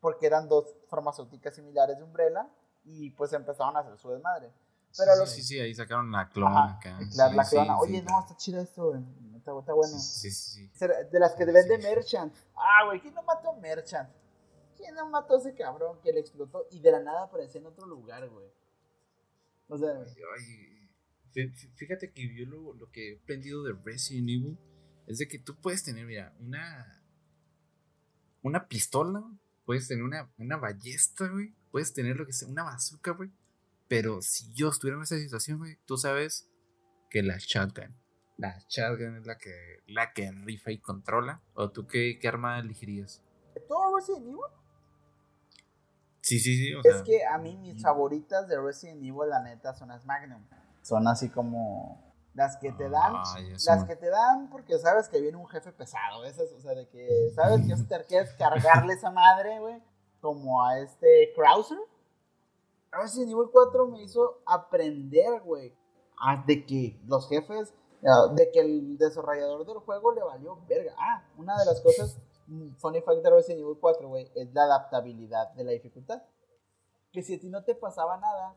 porque 0.00 0.26
eran 0.26 0.48
dos 0.48 0.74
farmacéuticas 0.88 1.54
similares 1.54 1.96
de 1.96 2.02
Umbrella 2.04 2.48
y 2.84 3.10
pues 3.10 3.32
empezaron 3.32 3.76
a 3.76 3.80
hacer 3.80 3.96
su 3.98 4.10
desmadre. 4.10 4.52
Pero 4.96 5.12
sí, 5.12 5.18
lo 5.20 5.26
sí, 5.26 5.42
sí, 5.42 5.60
ahí 5.60 5.74
sacaron 5.74 6.10
la 6.10 6.28
clona 6.28 6.64
Ajá, 6.64 6.98
la, 7.14 7.28
Sí, 7.30 7.36
la 7.36 7.44
clona. 7.44 7.76
sí, 7.76 7.80
Oye, 7.82 8.02
no, 8.02 8.20
está 8.20 8.36
chido 8.36 8.60
esto. 8.60 8.94
Está, 9.36 9.58
está 9.58 9.72
bueno. 9.72 9.96
Sí, 9.96 10.30
sí, 10.30 10.68
sí. 10.68 10.86
De 11.10 11.18
las 11.18 11.34
que 11.34 11.46
te 11.46 11.52
vende 11.52 11.78
Merchant. 11.78 12.34
Ah, 12.56 12.84
güey, 12.86 13.00
¿quién 13.00 13.14
no 13.14 13.22
mató 13.22 13.50
a 13.52 13.56
Merchant? 13.56 14.10
¿Quién 14.82 14.96
no 14.96 15.08
mató 15.08 15.36
a 15.36 15.38
ese 15.38 15.54
cabrón 15.54 16.00
que 16.02 16.12
le 16.12 16.18
explotó 16.18 16.66
y 16.72 16.80
de 16.80 16.90
la 16.90 17.00
nada 17.00 17.22
aparecía 17.24 17.60
en 17.60 17.68
otro 17.68 17.86
lugar, 17.86 18.28
güey? 18.28 18.48
O 19.68 19.78
sea, 19.78 19.90
Ay, 19.92 20.88
fí- 21.32 21.52
fí- 21.54 21.72
fíjate 21.76 22.12
que 22.12 22.34
yo 22.34 22.46
lo, 22.46 22.74
lo 22.74 22.90
que 22.90 23.12
he 23.12 23.16
aprendido 23.22 23.62
de 23.62 23.74
Resident 23.84 24.28
Evil 24.28 24.58
es 25.06 25.18
de 25.18 25.28
que 25.28 25.38
tú 25.38 25.54
puedes 25.60 25.84
tener, 25.84 26.04
mira, 26.04 26.34
una 26.40 26.98
una 28.42 28.66
pistola, 28.66 29.22
puedes 29.64 29.86
tener 29.86 30.02
una, 30.02 30.32
una 30.36 30.56
ballesta, 30.56 31.28
güey, 31.28 31.54
puedes 31.70 31.92
tener 31.92 32.16
lo 32.16 32.26
que 32.26 32.32
sea, 32.32 32.48
una 32.48 32.64
bazooka, 32.64 33.12
güey. 33.12 33.30
Pero 33.88 34.20
si 34.20 34.50
yo 34.52 34.68
estuviera 34.70 34.96
en 34.96 35.04
esa 35.04 35.16
situación, 35.16 35.58
güey, 35.58 35.78
tú 35.86 35.96
sabes 35.96 36.50
que 37.08 37.22
la 37.22 37.36
shotgun, 37.38 37.94
la 38.38 38.58
shotgun 38.68 39.16
es 39.18 39.26
la 39.26 39.38
que, 39.38 39.78
la 39.86 40.12
que 40.12 40.32
rifa 40.32 40.72
y 40.72 40.80
controla. 40.80 41.40
¿O 41.54 41.70
tú 41.70 41.86
qué, 41.86 42.18
qué 42.20 42.26
arma 42.26 42.58
elegirías? 42.58 43.22
¿todo 43.68 43.96
Resident 43.96 44.24
Evil? 44.26 44.38
Sí, 46.22 46.38
sí, 46.38 46.56
sí. 46.56 46.74
O 46.74 46.82
sea, 46.82 46.92
Es 46.96 47.02
que 47.02 47.24
a 47.26 47.36
mí 47.38 47.56
mis 47.56 47.82
favoritas 47.82 48.48
de 48.48 48.60
Resident 48.60 49.02
Evil, 49.02 49.28
la 49.28 49.42
neta, 49.42 49.74
son 49.74 49.88
las 49.88 50.04
Magnum. 50.06 50.42
Son 50.82 51.06
así 51.08 51.28
como 51.28 52.12
las 52.34 52.56
que 52.56 52.72
te 52.72 52.88
dan 52.88 53.12
Ah, 53.14 53.36
Las 53.66 53.84
que 53.84 53.96
te 53.96 54.08
dan 54.08 54.48
porque 54.50 54.78
sabes 54.78 55.08
que 55.08 55.20
viene 55.20 55.36
un 55.36 55.48
jefe 55.48 55.72
pesado, 55.72 56.24
esas, 56.24 56.50
o 56.52 56.60
sea, 56.60 56.74
de 56.74 56.88
que 56.88 57.30
sabes 57.34 57.66
que 57.66 57.74
te 57.84 58.04
quieres 58.06 58.32
cargarle 58.34 58.94
esa 58.94 59.10
madre, 59.10 59.58
güey, 59.60 59.82
como 60.20 60.64
a 60.64 60.78
este 60.78 61.32
Krauser. 61.34 61.78
Resident 62.90 63.30
Evil 63.32 63.48
4 63.52 63.88
me 63.88 64.02
hizo 64.02 64.42
aprender, 64.46 65.40
güey, 65.42 65.74
de 66.46 66.64
que 66.66 67.00
los 67.06 67.28
jefes, 67.28 67.74
de 68.34 68.50
que 68.52 68.60
el 68.60 68.96
desarrollador 68.98 69.66
del 69.66 69.78
juego 69.78 70.12
le 70.12 70.22
valió 70.22 70.58
verga. 70.68 70.94
Ah, 70.98 71.24
una 71.36 71.58
de 71.58 71.64
las 71.66 71.80
cosas, 71.80 72.16
funny 72.78 73.00
fact 73.00 73.22
de 73.22 73.30
Resident 73.30 73.60
Evil 73.60 73.78
4, 73.80 74.08
güey, 74.08 74.30
es 74.34 74.52
la 74.52 74.64
adaptabilidad 74.64 75.52
de 75.52 75.64
la 75.64 75.72
dificultad. 75.72 76.22
Que 77.12 77.22
si 77.22 77.34
a 77.34 77.40
ti 77.40 77.48
no 77.48 77.62
te 77.62 77.74
pasaba 77.74 78.16
nada, 78.16 78.56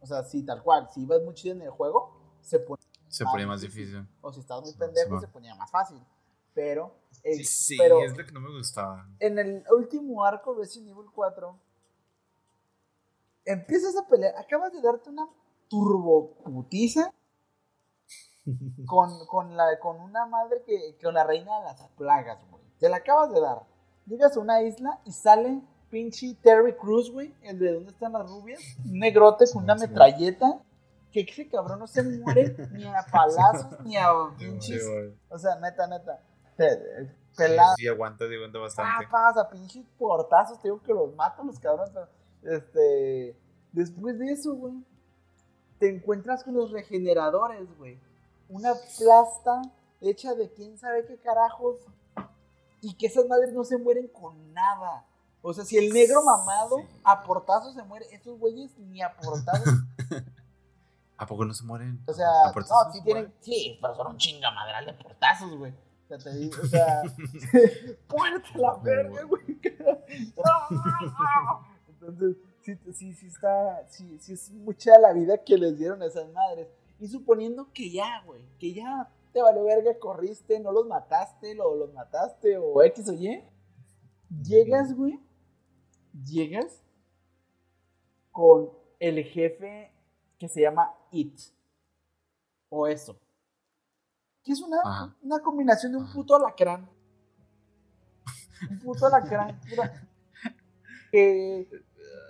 o 0.00 0.06
sea, 0.06 0.24
si 0.24 0.44
tal 0.44 0.62
cual, 0.62 0.88
si 0.92 1.02
ibas 1.02 1.22
muy 1.22 1.34
chido 1.34 1.54
en 1.54 1.62
el 1.62 1.70
juego, 1.70 2.36
se 2.40 2.58
pone 2.58 2.82
se 3.12 3.24
ponía 3.26 3.46
más 3.46 3.60
difícil. 3.60 4.08
o 4.22 4.32
si 4.32 4.40
estabas 4.40 4.64
muy 4.64 4.72
pendejo 4.72 5.20
se 5.20 5.28
ponía 5.28 5.54
más 5.54 5.70
fácil. 5.70 6.02
Pero, 6.54 6.94
eh, 7.22 7.36
Sí, 7.36 7.44
sí, 7.44 7.76
pero 7.78 8.00
es 8.00 8.16
lo 8.16 8.24
que 8.24 8.32
no 8.32 8.40
me 8.40 8.50
gustaba. 8.50 9.06
en 9.18 9.38
el 9.38 9.64
último 9.70 10.24
arco 10.24 10.54
de 10.54 10.60
Resident 10.60 10.90
Evil 10.90 11.10
4, 11.14 11.58
empiezas 13.44 13.96
a 13.96 14.06
pelear, 14.06 14.34
acabas 14.36 14.72
de 14.72 14.80
darte 14.80 15.10
una 15.10 15.28
turbo 15.68 16.34
putiza 16.44 17.12
con, 18.86 19.26
con, 19.26 19.56
la, 19.56 19.78
con 19.78 20.00
una 20.00 20.26
madre 20.26 20.62
que, 20.64 20.98
con 21.02 21.14
la 21.14 21.24
reina 21.24 21.58
de 21.58 21.64
las 21.64 21.88
plagas, 21.90 22.38
güey. 22.50 22.61
Te 22.82 22.88
la 22.88 22.96
acabas 22.96 23.32
de 23.32 23.40
dar. 23.40 23.62
Llegas 24.06 24.36
a 24.36 24.40
una 24.40 24.60
isla 24.60 24.98
y 25.04 25.12
sale 25.12 25.62
pinche 25.88 26.34
Terry 26.42 26.74
Cruz, 26.74 27.12
güey, 27.12 27.32
el 27.42 27.56
de 27.60 27.74
dónde 27.74 27.92
están 27.92 28.12
las 28.12 28.28
rubias, 28.28 28.60
un 28.84 28.98
negrote 28.98 29.44
con 29.52 29.62
una 29.62 29.76
metralleta, 29.76 30.60
que 31.12 31.20
ese 31.20 31.48
cabrón 31.48 31.78
no 31.78 31.86
se 31.86 32.02
muere 32.02 32.56
ni 32.72 32.84
a 32.84 33.06
palazos 33.08 33.80
ni 33.84 33.96
a 33.96 34.08
pinches 34.36 34.84
o 35.28 35.38
sea, 35.38 35.60
neta, 35.60 35.86
neta. 35.86 36.18
pelada. 37.36 37.72
Sí, 37.76 37.86
aguanta, 37.86 38.26
sí, 38.26 38.34
aguanta 38.34 38.58
bastante. 38.58 39.06
Papas, 39.06 39.36
a 39.36 39.48
pinches 39.48 39.86
portazos, 39.96 40.60
te 40.60 40.66
digo 40.66 40.82
que 40.82 40.92
los 40.92 41.14
mato 41.14 41.44
los 41.44 41.60
cabrones. 41.60 41.92
Este, 42.42 43.36
después 43.70 44.18
de 44.18 44.32
eso, 44.32 44.56
güey, 44.56 44.74
te 45.78 45.88
encuentras 45.88 46.42
con 46.42 46.54
los 46.54 46.72
regeneradores, 46.72 47.68
güey. 47.78 48.00
Una 48.48 48.72
plasta 48.98 49.62
hecha 50.00 50.34
de 50.34 50.50
quién 50.50 50.76
sabe 50.76 51.06
qué 51.06 51.16
carajos. 51.18 51.76
Y 52.82 52.94
que 52.94 53.06
esas 53.06 53.26
madres 53.26 53.54
no 53.54 53.64
se 53.64 53.78
mueren 53.78 54.08
con 54.08 54.52
nada. 54.52 55.06
O 55.40 55.54
sea, 55.54 55.64
si 55.64 55.78
el 55.78 55.92
negro 55.92 56.22
mamado 56.22 56.76
a 57.04 57.22
portazos 57.22 57.74
se 57.74 57.82
muere, 57.82 58.06
esos 58.12 58.38
güeyes 58.38 58.76
ni 58.78 59.00
a 59.02 59.16
portazos. 59.16 59.74
¿A 61.16 61.26
poco 61.26 61.44
no 61.44 61.54
se 61.54 61.64
mueren? 61.64 62.02
O 62.06 62.12
sea, 62.12 62.26
no, 62.54 62.92
sí 62.92 63.00
tienen. 63.04 63.32
Sí, 63.40 63.78
pero 63.80 63.94
son 63.94 64.08
un 64.08 64.16
chingamadral 64.16 64.86
de 64.86 64.92
portazos, 64.94 65.56
güey. 65.56 65.72
O 65.72 66.08
sea, 66.08 66.18
te 66.18 66.36
digo, 66.36 66.56
o 66.60 66.66
sea. 66.66 67.02
¡Puerte 68.08 68.58
la 68.58 68.74
verga, 68.82 69.22
güey! 69.22 69.42
Entonces, 71.88 72.36
sí, 72.62 72.76
sí, 72.92 73.14
sí 73.14 73.26
está. 73.28 73.86
Sí, 73.88 74.18
sí 74.18 74.32
es 74.32 74.50
mucha 74.50 74.98
la 74.98 75.12
vida 75.12 75.38
que 75.38 75.56
les 75.56 75.78
dieron 75.78 76.02
a 76.02 76.06
esas 76.06 76.28
madres. 76.32 76.66
Y 76.98 77.06
suponiendo 77.06 77.72
que 77.72 77.90
ya, 77.90 78.22
güey, 78.24 78.44
que 78.58 78.74
ya 78.74 79.08
te 79.32 79.42
valió 79.42 79.64
verga, 79.64 79.98
corriste, 79.98 80.60
no 80.60 80.72
los 80.72 80.86
mataste, 80.86 81.54
lo, 81.54 81.74
los 81.74 81.92
mataste, 81.92 82.58
o 82.58 82.82
X 82.82 83.08
o 83.08 83.12
Y. 83.14 83.42
Llegas, 84.42 84.94
güey. 84.94 85.18
Llegas 86.24 86.82
con 88.30 88.70
el 88.98 89.24
jefe 89.24 89.92
que 90.38 90.48
se 90.48 90.60
llama 90.60 90.94
It. 91.10 91.38
O 92.68 92.86
eso. 92.86 93.18
Que 94.42 94.52
es 94.52 94.60
una, 94.60 95.16
una 95.22 95.40
combinación 95.40 95.92
de 95.92 95.98
un 95.98 96.12
puto 96.12 96.36
alacrán. 96.36 96.88
Un 98.70 98.78
puto 98.80 99.06
alacrán. 99.06 99.60
que, 101.12 101.68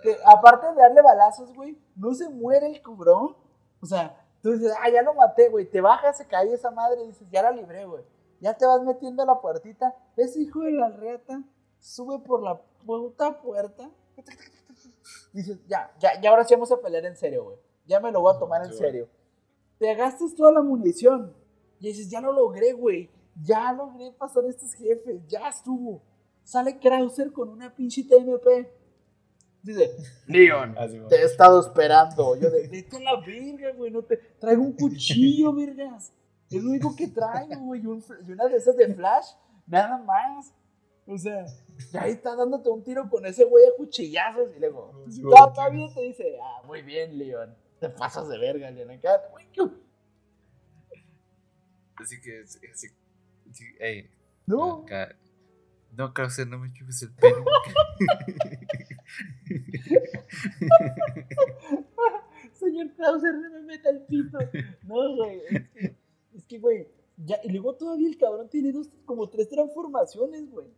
que 0.02 0.16
aparte 0.24 0.68
de 0.68 0.74
darle 0.74 1.02
balazos, 1.02 1.52
güey, 1.54 1.78
no 1.96 2.14
se 2.14 2.28
muere 2.28 2.66
el 2.66 2.82
cubrón. 2.82 3.36
O 3.80 3.86
sea, 3.86 4.21
Tú 4.42 4.52
dices, 4.52 4.72
ah, 4.80 4.90
ya 4.90 5.02
lo 5.02 5.14
maté, 5.14 5.48
güey. 5.48 5.70
Te 5.70 5.80
bajas, 5.80 6.18
se 6.18 6.26
cae 6.26 6.52
esa 6.52 6.70
madre 6.72 7.04
y 7.04 7.06
dices, 7.08 7.28
ya 7.30 7.42
la 7.42 7.52
libré, 7.52 7.86
güey. 7.86 8.04
Ya 8.40 8.54
te 8.54 8.66
vas 8.66 8.82
metiendo 8.82 9.22
a 9.22 9.26
la 9.26 9.40
puertita. 9.40 9.94
Ese 10.16 10.40
hijo 10.40 10.60
de 10.60 10.72
la 10.72 10.88
reta 10.88 11.44
sube 11.78 12.18
por 12.18 12.42
la 12.42 12.60
puta 12.84 13.40
puerta. 13.40 13.88
Dices, 15.32 15.60
ya, 15.68 15.92
ya, 16.00 16.20
ya 16.20 16.30
ahora 16.30 16.44
sí 16.44 16.54
vamos 16.54 16.72
a 16.72 16.80
pelear 16.80 17.04
en 17.06 17.16
serio, 17.16 17.44
güey. 17.44 17.56
Ya 17.86 18.00
me 18.00 18.10
lo 18.10 18.20
voy 18.20 18.34
a 18.34 18.38
tomar 18.38 18.64
en 18.64 18.72
serio. 18.72 19.08
Te 19.78 19.94
gastas 19.94 20.34
toda 20.34 20.50
la 20.52 20.60
munición. 20.60 21.34
Y 21.78 21.88
dices, 21.88 22.10
ya 22.10 22.20
lo 22.20 22.32
logré, 22.32 22.72
güey. 22.72 23.10
Ya 23.40 23.72
logré 23.72 24.12
pasar 24.12 24.44
a 24.44 24.48
estos 24.48 24.74
jefes. 24.74 25.24
Ya 25.28 25.48
estuvo. 25.48 26.02
Sale 26.42 26.78
Krauser 26.80 27.32
con 27.32 27.48
una 27.48 27.74
pinche 27.74 28.02
TMP. 28.04 28.68
Dice, 29.62 29.96
Leon, 30.26 30.74
te 31.08 31.16
he 31.16 31.24
estado 31.24 31.60
esperando. 31.60 32.36
Yo 32.36 32.50
de, 32.50 32.66
vete 32.66 32.96
a 32.96 33.00
la 33.00 33.20
verga, 33.20 33.72
güey. 33.72 33.90
No 33.92 34.02
te... 34.02 34.16
Traigo 34.16 34.62
un 34.62 34.72
cuchillo, 34.72 35.52
vergas. 35.54 36.12
Es 36.50 36.62
lo 36.62 36.70
único 36.70 36.94
que 36.96 37.08
traigo, 37.08 37.60
güey. 37.60 37.80
Y, 37.80 37.86
una 37.86 38.48
de 38.48 38.56
esas 38.56 38.76
de 38.76 38.92
flash, 38.92 39.26
nada 39.66 39.98
más. 39.98 40.52
O 41.06 41.16
sea, 41.16 41.46
y 41.92 41.96
ahí 41.96 42.12
está 42.12 42.34
dándote 42.34 42.68
un 42.70 42.82
tiro 42.82 43.08
con 43.08 43.24
ese 43.24 43.44
güey 43.44 43.64
a 43.66 43.76
cuchillazos. 43.76 44.48
Y 44.56 44.60
luego, 44.60 45.04
está 45.06 45.68
bien, 45.68 45.92
te 45.94 46.00
dice, 46.02 46.38
ah, 46.42 46.62
muy 46.66 46.82
bien, 46.82 47.16
Leon. 47.16 47.54
Te 47.78 47.88
pasas 47.88 48.28
de 48.28 48.38
verga, 48.38 48.70
Leon. 48.70 48.90
Acá, 48.90 49.22
güey, 49.30 49.46
Así 51.96 52.20
que, 52.20 52.42
así, 52.42 52.88
sí, 53.52 53.64
hey, 53.78 54.10
no. 54.46 54.82
Acá, 54.82 55.14
no, 55.92 56.12
Krauser, 56.12 56.48
no 56.48 56.58
me 56.58 56.72
chupes 56.72 57.02
el 57.02 57.12
pelo. 57.12 57.44
Señor 62.52 62.92
Krauser, 62.94 63.34
no 63.34 63.50
me 63.50 63.62
meta 63.62 63.90
el 63.90 64.02
pito. 64.02 64.38
No, 64.84 65.16
güey. 65.16 65.42
Es 66.34 66.46
que, 66.46 66.58
güey, 66.58 66.88
ya, 67.16 67.38
y 67.42 67.50
luego 67.50 67.74
todavía 67.74 68.08
el 68.08 68.16
cabrón 68.16 68.48
tiene 68.48 68.72
dos, 68.72 68.88
como 69.04 69.28
tres 69.28 69.48
transformaciones, 69.48 70.50
güey. 70.50 70.68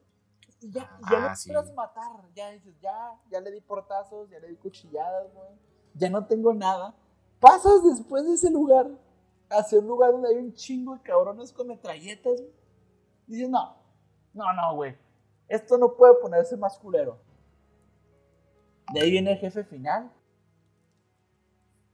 Y 0.60 0.70
ya, 0.70 0.98
ya 1.10 1.20
no 1.20 1.26
ah, 1.26 1.34
puedes 1.46 1.74
matar. 1.74 2.28
Ya 2.34 2.50
dices, 2.50 2.74
ya, 2.80 3.20
ya 3.30 3.40
le 3.40 3.52
di 3.52 3.60
portazos, 3.60 4.28
ya 4.30 4.38
le 4.38 4.48
di 4.48 4.56
cuchilladas, 4.56 5.32
güey. 5.32 5.48
Ya 5.94 6.10
no 6.10 6.26
tengo 6.26 6.52
nada. 6.54 6.94
Pasas 7.40 7.84
después 7.84 8.24
de 8.24 8.34
ese 8.34 8.50
lugar 8.50 8.90
hacia 9.50 9.78
un 9.78 9.86
lugar 9.86 10.12
donde 10.12 10.28
hay 10.28 10.36
un 10.36 10.54
chingo 10.54 10.94
de 10.94 11.02
cabrones 11.02 11.52
con 11.52 11.68
metralletas, 11.68 12.40
güey. 12.40 12.52
Dices, 13.26 13.48
no, 13.48 13.76
no, 14.32 14.52
no, 14.52 14.74
güey. 14.74 14.96
Esto 15.48 15.78
no 15.78 15.94
puede 15.94 16.14
ponerse 16.14 16.56
más 16.56 16.78
culero. 16.78 17.18
De 18.92 19.00
ahí 19.00 19.10
viene 19.10 19.32
el 19.32 19.38
jefe 19.38 19.64
final. 19.64 20.10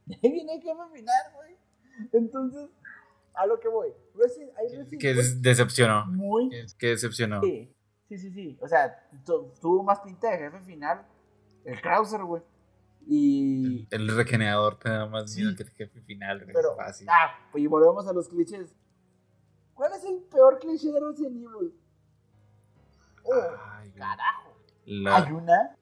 De 0.06 0.18
ahí 0.22 0.32
viene 0.32 0.54
el 0.54 0.62
jefe 0.62 0.82
final, 0.92 1.32
güey. 1.34 1.56
Entonces, 2.12 2.68
a 3.34 3.46
lo 3.46 3.60
que 3.60 3.68
voy. 3.68 3.92
que 4.98 5.14
decepcionó. 5.14 6.06
Muy. 6.06 6.50
Que 6.78 6.88
decepcionó. 6.88 7.40
Sí, 7.42 7.72
sí, 8.08 8.18
sí. 8.18 8.30
sí. 8.30 8.58
O 8.60 8.68
sea, 8.68 9.08
tuvo 9.60 9.82
más 9.82 10.00
pinta 10.00 10.30
de 10.30 10.38
jefe 10.38 10.60
final 10.60 11.04
el 11.64 11.80
Krauser, 11.80 12.22
güey. 12.22 12.42
Y. 13.06 13.86
El, 13.90 14.14
regenerador 14.14 14.78
te 14.78 14.88
da 14.90 15.06
más 15.06 15.34
miedo 15.34 15.54
que 15.56 15.62
el 15.62 15.70
jefe 15.70 16.00
final, 16.02 16.44
Pero, 16.46 16.74
fácil. 16.76 17.06
Ah, 17.10 17.38
pues 17.50 17.64
y 17.64 17.66
volvemos 17.66 18.06
a 18.06 18.12
los 18.12 18.28
clichés. 18.28 18.74
¿Cuál 19.74 19.92
es 19.94 20.04
el 20.04 20.20
peor 20.30 20.58
cliché 20.58 20.92
de 20.92 21.00
Resident 21.00 21.36
Evil? 21.36 21.74
Oh, 23.24 23.96
carajo. 23.96 24.50
Hay 24.86 25.32
una 25.32 25.76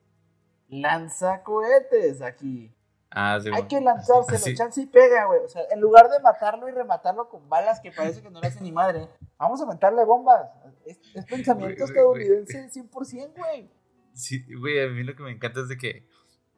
lanza 0.68 1.42
cohetes 1.42 2.22
aquí. 2.22 2.74
Ah, 3.10 3.38
sí, 3.42 3.50
Hay 3.52 3.64
que 3.64 3.80
lanzárselo, 3.80 4.38
sí. 4.44 4.54
chance 4.54 4.80
y 4.80 4.86
pega, 4.86 5.26
güey. 5.26 5.40
O 5.40 5.48
sea, 5.48 5.62
en 5.70 5.80
lugar 5.80 6.08
de 6.10 6.20
matarlo 6.20 6.68
y 6.68 6.72
rematarlo 6.72 7.28
con 7.28 7.48
balas 7.48 7.80
que 7.80 7.90
parece 7.90 8.22
que 8.22 8.30
no 8.30 8.40
le 8.40 8.48
hacen 8.48 8.62
ni 8.62 8.72
madre, 8.72 9.08
vamos 9.38 9.60
a 9.62 9.66
meterle 9.66 10.04
bombas. 10.04 10.50
Es, 10.84 10.98
pensamiento 11.26 11.84
estadounidense 11.84 12.70
100%, 12.70 13.34
güey. 13.36 13.70
Sí, 14.12 14.44
güey, 14.54 14.80
a 14.80 14.88
mí 14.88 15.04
lo 15.04 15.14
que 15.14 15.22
me 15.22 15.30
encanta 15.30 15.60
es 15.60 15.68
de 15.68 15.76
que, 15.76 16.06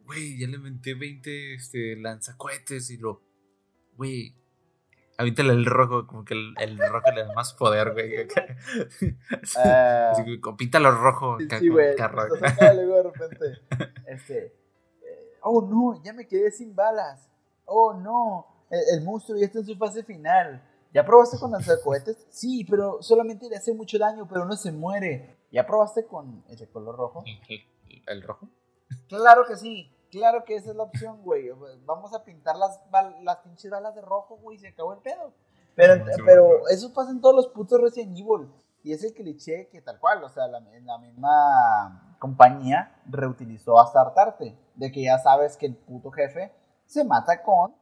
güey, 0.04 0.38
ya 0.38 0.48
le 0.48 0.58
menté 0.58 0.94
20 0.94 1.54
este, 1.54 1.96
lanzacohetes 1.96 2.90
y 2.90 2.96
lo, 2.96 3.22
güey, 3.96 4.34
Avítale 5.20 5.52
el 5.52 5.66
rojo, 5.66 6.06
como 6.06 6.24
que 6.24 6.32
el, 6.32 6.54
el, 6.58 6.78
rojo 6.78 7.10
le 7.14 7.26
da 7.26 7.32
más 7.34 7.52
poder, 7.52 7.92
güey. 7.92 8.26
Uh, 9.56 10.12
Así 10.12 10.40
píntalo 10.56 10.90
rojo. 10.92 11.36
Sí, 11.38 11.68
güey. 11.68 11.94
luego 12.74 12.96
de 12.96 13.02
repente. 13.02 13.60
Este. 14.06 14.46
Eh, 15.02 15.38
oh 15.42 15.60
no, 15.60 16.02
ya 16.02 16.14
me 16.14 16.26
quedé 16.26 16.50
sin 16.50 16.74
balas. 16.74 17.28
Oh 17.66 17.92
no, 17.92 18.64
el, 18.70 19.02
monstruo 19.02 19.38
ya 19.38 19.44
está 19.44 19.58
en 19.58 19.66
su 19.66 19.76
fase 19.76 20.02
final. 20.04 20.62
¿Ya 20.94 21.04
probaste 21.04 21.38
con 21.38 21.50
lanzacohetes? 21.50 22.26
Sí, 22.30 22.66
pero 22.68 23.02
solamente 23.02 23.46
le 23.48 23.56
hace 23.56 23.74
mucho 23.74 23.98
daño, 23.98 24.26
pero 24.26 24.46
no 24.46 24.56
se 24.56 24.72
muere. 24.72 25.36
¿Ya 25.52 25.66
probaste 25.66 26.06
con 26.06 26.42
ese 26.48 26.66
color 26.70 26.96
rojo? 26.96 27.22
¿El 28.06 28.22
rojo? 28.22 28.48
Claro 29.06 29.44
que 29.46 29.56
sí. 29.56 29.92
Claro 30.10 30.44
que 30.44 30.56
esa 30.56 30.70
es 30.70 30.76
la 30.76 30.82
opción, 30.82 31.22
güey. 31.22 31.50
Vamos 31.84 32.12
a 32.14 32.24
pintar 32.24 32.56
las, 32.56 32.80
las 33.22 33.36
pinches 33.38 33.70
balas 33.70 33.94
de 33.94 34.02
rojo, 34.02 34.36
güey, 34.36 34.56
y 34.56 34.60
se 34.60 34.68
acabó 34.68 34.92
el 34.92 35.00
pedo. 35.00 35.32
Pero, 35.76 36.04
pero 36.26 36.68
eso 36.68 36.92
pasa 36.92 37.10
en 37.10 37.20
todos 37.20 37.34
los 37.34 37.48
putos 37.48 37.80
Resident 37.80 38.18
Evil. 38.18 38.50
Y 38.82 38.92
es 38.92 39.04
el 39.04 39.12
cliché 39.12 39.68
que 39.68 39.82
tal 39.82 40.00
cual, 40.00 40.24
o 40.24 40.28
sea, 40.28 40.48
la, 40.48 40.60
la 40.60 40.98
misma 40.98 42.16
compañía 42.18 43.00
reutilizó 43.06 43.78
hasta 43.78 44.00
hartarte. 44.00 44.58
De 44.74 44.90
que 44.90 45.02
ya 45.04 45.18
sabes 45.18 45.56
que 45.56 45.66
el 45.66 45.76
puto 45.76 46.10
jefe 46.10 46.52
se 46.86 47.04
mata 47.04 47.42
con 47.42 47.74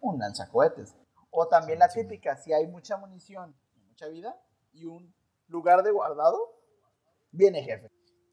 un 0.00 0.18
lanzacohetes. 0.18 0.96
O 1.30 1.46
también 1.46 1.78
la 1.78 1.88
típica, 1.88 2.36
si 2.36 2.52
hay 2.52 2.66
mucha 2.66 2.96
munición 2.96 3.54
y 3.76 3.82
mucha 3.82 4.08
vida 4.08 4.36
y 4.72 4.86
un 4.86 5.14
lugar 5.48 5.82
de 5.82 5.92
guardado, 5.92 6.38
viene 7.30 7.62
jefe. 7.62 7.90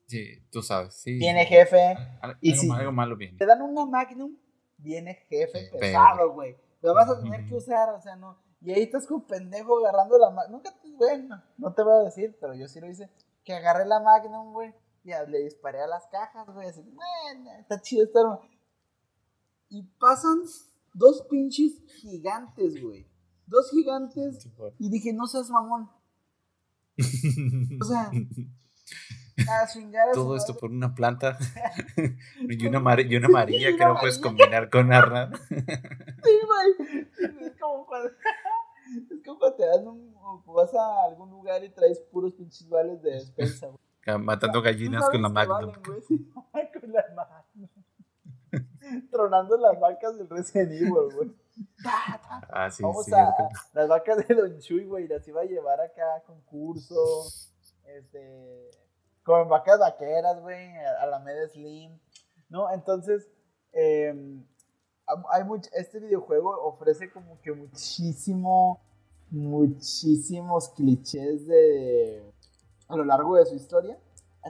Sí, 0.07 0.45
tú 0.51 0.61
sabes, 0.61 0.93
sí. 0.95 1.13
Viene 1.17 1.45
jefe. 1.45 1.95
y 2.41 2.55
si 2.55 2.69
algo 2.69 2.91
malo 2.91 3.15
viene. 3.15 3.38
Te 3.38 3.45
dan 3.45 3.61
una 3.61 3.85
Magnum, 3.85 4.35
viene 4.77 5.15
jefe 5.30 5.69
pesado, 5.71 6.34
güey. 6.34 6.55
Lo 6.81 6.93
vas 6.93 7.09
a 7.09 7.21
tener 7.21 7.45
que 7.45 7.55
usar, 7.55 7.89
o 7.89 8.01
sea, 8.01 8.15
no. 8.15 8.38
Y 8.61 8.71
ahí 8.71 8.84
estás 8.84 9.07
con 9.07 9.25
pendejo 9.25 9.80
agarrando 9.80 10.17
la 10.17 10.30
Magnum. 10.30 10.57
Nunca 10.57 10.73
bueno, 10.97 11.43
no 11.57 11.73
te 11.73 11.84
voy 11.84 11.93
a 11.93 12.03
decir, 12.03 12.38
pero 12.39 12.53
yo 12.53 12.67
sí 12.67 12.80
lo 12.80 12.89
hice. 12.89 13.09
Que 13.43 13.53
agarré 13.53 13.85
la 13.85 13.99
Magnum, 13.99 14.53
güey. 14.53 14.73
Y 15.03 15.11
le 15.30 15.39
disparé 15.43 15.81
a 15.81 15.88
las 15.88 16.07
cajas, 16.07 16.47
güey. 16.53 16.69
Así, 16.69 16.81
bueno, 16.81 17.51
está 17.59 17.81
chido 17.81 18.03
estar. 18.03 18.23
Y 19.69 19.84
pasan 19.99 20.43
dos 20.93 21.25
pinches 21.30 21.81
gigantes, 22.01 22.81
güey. 22.81 23.05
Dos 23.47 23.69
gigantes. 23.71 24.47
Y 24.80 24.89
dije, 24.89 25.11
no 25.13 25.27
seas 25.27 25.49
mamón. 25.49 25.89
o 27.81 27.85
sea, 27.85 28.11
todo 30.13 30.35
esto 30.35 30.55
por 30.57 30.71
una 30.71 30.93
planta 30.93 31.37
y, 32.39 32.67
una 32.67 33.01
y 33.01 33.15
una 33.15 33.27
amarilla 33.27 33.75
que 33.75 33.85
no 33.85 33.97
puedes 33.99 34.19
combinar 34.19 34.69
con 34.69 34.91
Arna. 34.91 35.31
Sí, 36.23 36.39
güey. 36.47 37.07
Es 37.41 37.59
como 37.59 37.85
cuando, 37.85 38.09
es 38.09 39.23
como 39.25 39.39
cuando 39.39 39.57
te 39.57 39.65
dan 39.65 39.85
un, 39.85 40.15
vas 40.45 40.73
a 40.73 41.03
algún 41.05 41.31
lugar 41.31 41.61
y 41.65 41.69
traes 41.69 41.99
puros 41.99 42.33
pinches 42.33 42.69
vales 42.69 43.01
de 43.01 43.11
despensa, 43.11 43.67
güey. 43.67 44.17
Matando 44.19 44.61
gallinas 44.61 45.09
con 45.09 45.21
la 45.21 45.27
Magnum. 45.27 45.73
con 45.73 46.91
la 46.93 47.05
Magnum. 47.13 47.69
Tronando 49.11 49.57
las 49.57 49.79
vacas 49.79 50.17
del 50.17 50.29
Resident 50.29 50.71
Evil, 50.71 51.13
güey. 51.13 51.31
Ah, 52.49 52.69
sí, 52.71 52.83
Vamos 52.83 53.11
a, 53.11 53.33
las 53.73 53.87
vacas 53.87 54.27
de 54.27 54.33
Don 54.33 54.59
Chuy, 54.59 54.85
güey, 54.85 55.07
las 55.07 55.27
iba 55.27 55.41
a 55.41 55.45
llevar 55.45 55.81
acá 55.81 56.15
a 56.15 56.21
concurso, 56.21 57.03
este, 57.85 58.69
con 59.23 59.47
vacas 59.47 59.79
vaqueras, 59.79 60.41
güey, 60.41 60.75
a, 61.01 61.05
la 61.05 61.19
media 61.19 61.47
slim, 61.47 61.97
¿no? 62.49 62.71
Entonces, 62.71 63.29
em, 63.71 64.45
hay 65.31 65.43
mucho, 65.43 65.69
este 65.73 65.99
videojuego 65.99 66.49
ofrece 66.63 67.11
como 67.11 67.39
que 67.41 67.51
muchísimo, 67.51 68.81
muchísimos 69.29 70.69
clichés 70.69 71.47
de, 71.47 72.33
a 72.87 72.95
lo 72.95 73.05
largo 73.05 73.35
de 73.35 73.45
su 73.45 73.55
historia. 73.55 73.97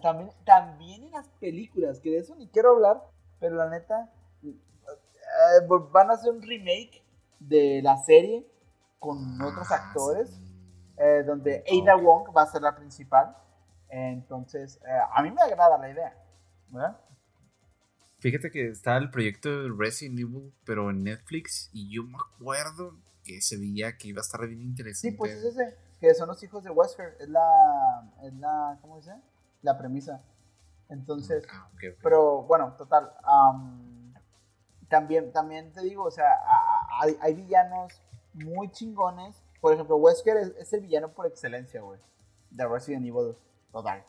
También, 0.02 0.32
también 0.44 1.04
en 1.04 1.12
las 1.12 1.28
películas, 1.40 2.00
que 2.00 2.10
de 2.10 2.18
eso 2.18 2.36
ni 2.36 2.48
quiero 2.48 2.72
hablar, 2.72 3.04
pero 3.40 3.56
la 3.56 3.70
neta, 3.70 4.12
eh, 4.44 5.68
van 5.92 6.10
a 6.10 6.14
hacer 6.14 6.32
un 6.32 6.42
remake 6.42 7.04
de 7.40 7.82
la 7.84 7.98
serie 7.98 8.48
con 9.00 9.40
otros 9.42 9.70
ah, 9.72 9.76
actores, 9.76 10.40
eh, 10.98 11.24
donde 11.26 11.64
Ada 11.68 11.96
Wong 11.96 12.36
va 12.36 12.44
a 12.44 12.48
ser 12.48 12.62
la 12.62 12.76
principal. 12.76 13.36
Entonces, 13.94 14.80
eh, 14.88 15.00
a 15.14 15.22
mí 15.22 15.30
me 15.30 15.40
agrada 15.40 15.78
la 15.78 15.88
idea. 15.88 16.18
Fíjate 18.18 18.50
que 18.50 18.70
está 18.70 18.98
el 18.98 19.12
proyecto 19.12 19.50
de 19.50 19.70
Resident 19.78 20.20
Evil, 20.20 20.52
pero 20.66 20.90
en 20.90 21.04
Netflix, 21.04 21.70
y 21.72 21.94
yo 21.94 22.02
me 22.04 22.18
acuerdo 22.18 22.98
que 23.24 23.40
se 23.40 23.56
veía 23.56 23.96
que 23.96 24.08
iba 24.08 24.20
a 24.20 24.24
estar 24.24 24.48
bien 24.48 24.64
interesante. 24.64 25.12
Sí, 25.12 25.16
pues 25.16 25.34
es 25.34 25.44
ese, 25.44 25.78
que 26.00 26.12
son 26.16 26.28
los 26.28 26.42
hijos 26.42 26.64
de 26.64 26.72
Wesker, 26.72 27.18
es 27.20 27.30
la, 27.30 28.12
es 28.24 28.34
la, 28.34 28.80
¿cómo 28.82 28.98
dice? 28.98 29.14
La 29.62 29.78
premisa. 29.78 30.24
Entonces, 30.90 31.44
ah, 31.52 31.70
pero 32.02 32.42
bueno, 32.44 32.74
total, 32.76 33.12
también, 34.90 35.32
también 35.32 35.72
te 35.72 35.82
digo, 35.82 36.04
o 36.06 36.12
sea, 36.12 36.26
hay, 37.00 37.16
hay 37.22 37.36
villanos 37.36 38.02
muy 38.34 38.72
chingones. 38.72 39.44
Por 39.62 39.72
ejemplo, 39.74 39.98
Wesker 39.98 40.38
es, 40.58 40.74
el 40.74 40.82
villano 40.82 41.14
por 41.14 41.28
excelencia, 41.28 41.82
güey, 41.82 42.00
de 42.50 42.68
Resident 42.68 43.06
Evil 43.06 43.36
total. 43.74 44.06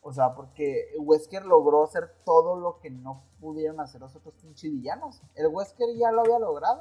O 0.00 0.12
sea, 0.12 0.34
porque 0.34 0.86
Wesker 0.98 1.44
logró 1.44 1.84
hacer 1.84 2.14
todo 2.24 2.56
lo 2.56 2.78
que 2.78 2.90
no 2.90 3.24
pudieron 3.40 3.80
hacer 3.80 4.00
los 4.00 4.14
otros 4.16 4.34
pinches 4.34 4.70
villanos. 4.70 5.20
El 5.34 5.48
Wesker 5.48 5.94
ya 5.96 6.12
lo 6.12 6.20
había 6.20 6.38
logrado. 6.38 6.80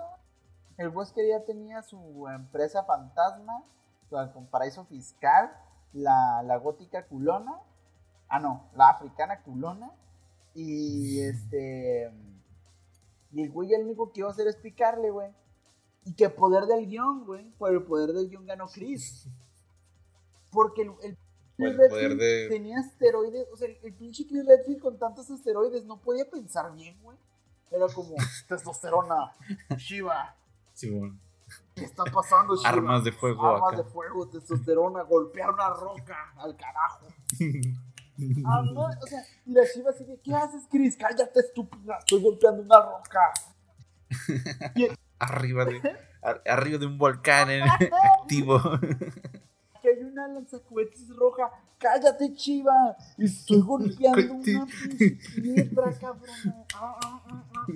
El 0.78 0.90
Wesker 0.90 1.28
ya 1.28 1.44
tenía 1.44 1.82
su 1.82 2.28
empresa 2.28 2.84
fantasma, 2.84 3.64
con 4.32 4.46
paraíso 4.46 4.86
fiscal, 4.86 5.52
la, 5.92 6.44
la 6.44 6.58
gótica 6.58 7.08
culona. 7.08 7.60
Ah, 8.30 8.40
no, 8.40 8.70
la 8.76 8.90
africana 8.90 9.42
culona. 9.42 9.92
Y 10.54 11.20
este 11.22 12.14
y 13.36 13.42
el 13.42 13.52
güey 13.52 13.74
el 13.74 13.84
único 13.84 14.14
que 14.14 14.22
iba 14.22 14.30
a 14.30 14.32
hacer 14.32 14.48
es 14.48 14.56
picarle, 14.56 15.12
güey. 15.12 15.30
Y 16.06 16.14
que 16.14 16.30
poder 16.30 16.68
del 16.68 16.88
guion, 16.88 17.26
güey. 17.26 17.52
Por 17.58 17.74
el 17.74 17.84
poder 17.84 18.14
del 18.14 18.30
guion 18.30 18.46
ganó 18.46 18.68
Chris. 18.68 19.28
Porque 20.52 20.84
el, 20.84 20.94
el, 21.04 21.18
poder 21.58 22.18
de... 22.18 22.48
tenía 22.50 22.80
asteroides. 22.80 23.48
O 23.52 23.58
sea, 23.58 23.68
el, 23.68 23.94
pinche 23.94 24.26
Chris 24.28 24.46
Redfield 24.46 24.80
con 24.80 24.98
tantos 24.98 25.30
asteroides 25.30 25.86
no 25.86 26.02
podía 26.02 26.30
pensar 26.30 26.74
bien, 26.74 26.98
güey. 27.02 27.18
Era 27.72 27.88
como 27.88 28.16
testosterona, 28.48 29.34
Shiva. 29.78 30.36
Sí, 30.74 30.90
bueno. 30.90 31.18
¿Qué 31.76 31.84
está 31.84 32.04
pasando, 32.06 32.56
Shiva? 32.56 32.70
Armas 32.70 33.04
de 33.04 33.12
fuego. 33.12 33.46
Armas 33.46 33.78
de 33.78 33.84
fuego, 33.84 34.28
testosterona, 34.28 35.04
golpear 35.04 35.52
una 35.52 35.70
roca 35.70 36.34
al 36.38 36.56
carajo. 36.56 37.08
Ah, 38.46 38.64
no, 38.64 38.86
o 38.86 39.08
sea, 39.08 39.22
y 39.46 39.52
la 39.52 39.64
chiva 39.68 39.92
sigue, 39.92 40.18
¿qué 40.24 40.34
haces, 40.34 40.64
Chris? 40.72 40.96
Cállate, 40.96 41.38
estúpida, 41.42 41.98
estoy 42.00 42.22
golpeando 42.22 42.62
una 42.62 42.80
roca. 42.80 43.20
arriba, 45.20 45.66
de, 45.66 45.82
arriba 46.46 46.78
de 46.78 46.86
un 46.86 46.98
volcán 46.98 47.50
activo. 47.62 48.62
Que 49.86 49.92
hay 49.92 50.04
una 50.04 50.28
lanzacohetes 50.28 51.16
roja. 51.16 51.52
Cállate, 51.78 52.34
chiva. 52.34 52.98
Estoy 53.20 53.62
golpeando 53.62 54.34
una 54.34 54.66
piedra, 55.36 55.94
cabrón. 56.00 56.66
Ah, 56.74 56.98
ah, 57.04 57.24
ah, 57.28 57.68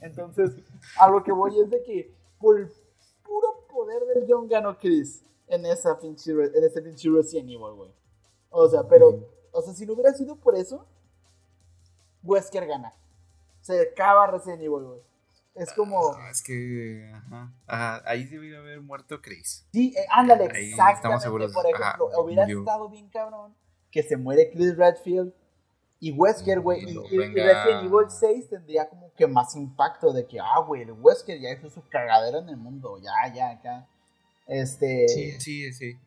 Entonces, 0.00 0.52
a 1.00 1.10
lo 1.10 1.24
que 1.24 1.32
voy 1.32 1.58
es 1.58 1.68
de 1.68 1.82
que 1.82 2.14
por 2.38 2.60
el 2.60 2.68
puro 3.24 3.66
poder 3.68 4.04
del 4.04 4.24
John 4.28 4.46
ganó 4.46 4.78
Chris 4.78 5.24
en 5.48 5.66
esa 5.66 5.98
pinche, 5.98 6.30
en 6.30 6.62
ese 6.62 6.80
pinche 6.80 7.10
Resident 7.10 7.48
Evil, 7.48 7.74
güey. 7.74 7.90
O 8.50 8.68
sea, 8.68 8.86
pero 8.86 9.28
o 9.50 9.62
sea, 9.62 9.74
si 9.74 9.84
no 9.84 9.94
hubiera 9.94 10.14
sido 10.14 10.36
por 10.36 10.54
eso, 10.54 10.86
Wesker 12.22 12.68
gana. 12.68 12.94
Se 13.62 13.80
acaba 13.80 14.28
Resident 14.28 14.62
Evil, 14.62 14.84
güey. 14.84 15.00
Es 15.54 15.72
como. 15.72 16.14
Ah, 16.14 16.30
es 16.30 16.42
que. 16.42 17.12
Ajá. 17.12 18.02
Ahí 18.06 18.24
debió 18.24 18.58
haber 18.58 18.80
muerto 18.80 19.20
Chris. 19.20 19.66
Sí, 19.72 19.94
eh, 19.96 20.06
ándale, 20.10 20.44
exactamente. 20.44 20.94
Estamos 20.94 21.22
seguros. 21.22 21.52
Por 21.52 21.66
ejemplo, 21.66 22.08
hubiera 22.22 22.46
estado 22.46 22.88
bien 22.88 23.08
cabrón 23.10 23.54
que 23.90 24.02
se 24.02 24.16
muere 24.16 24.50
Chris 24.50 24.76
Redfield 24.76 25.32
y 26.00 26.10
Wesker, 26.10 26.60
güey. 26.60 26.80
Y, 26.80 27.18
Resident 27.18 27.84
Evil 27.84 28.08
6 28.08 28.48
tendría 28.48 28.88
como 28.88 29.12
que 29.14 29.26
más 29.26 29.54
impacto 29.54 30.12
de 30.12 30.26
que, 30.26 30.40
ah, 30.40 30.60
güey, 30.66 30.82
el 30.82 30.92
Wesker 30.92 31.38
ya 31.38 31.50
hizo 31.50 31.70
su 31.70 31.86
cagadera 31.88 32.38
en 32.38 32.48
el 32.48 32.56
mundo. 32.56 32.98
Ya, 33.00 33.32
ya, 33.32 33.50
acá. 33.50 33.86
Este. 34.48 35.06
Sí, 35.08 35.40
sí, 35.40 35.72
sí. 35.72 35.98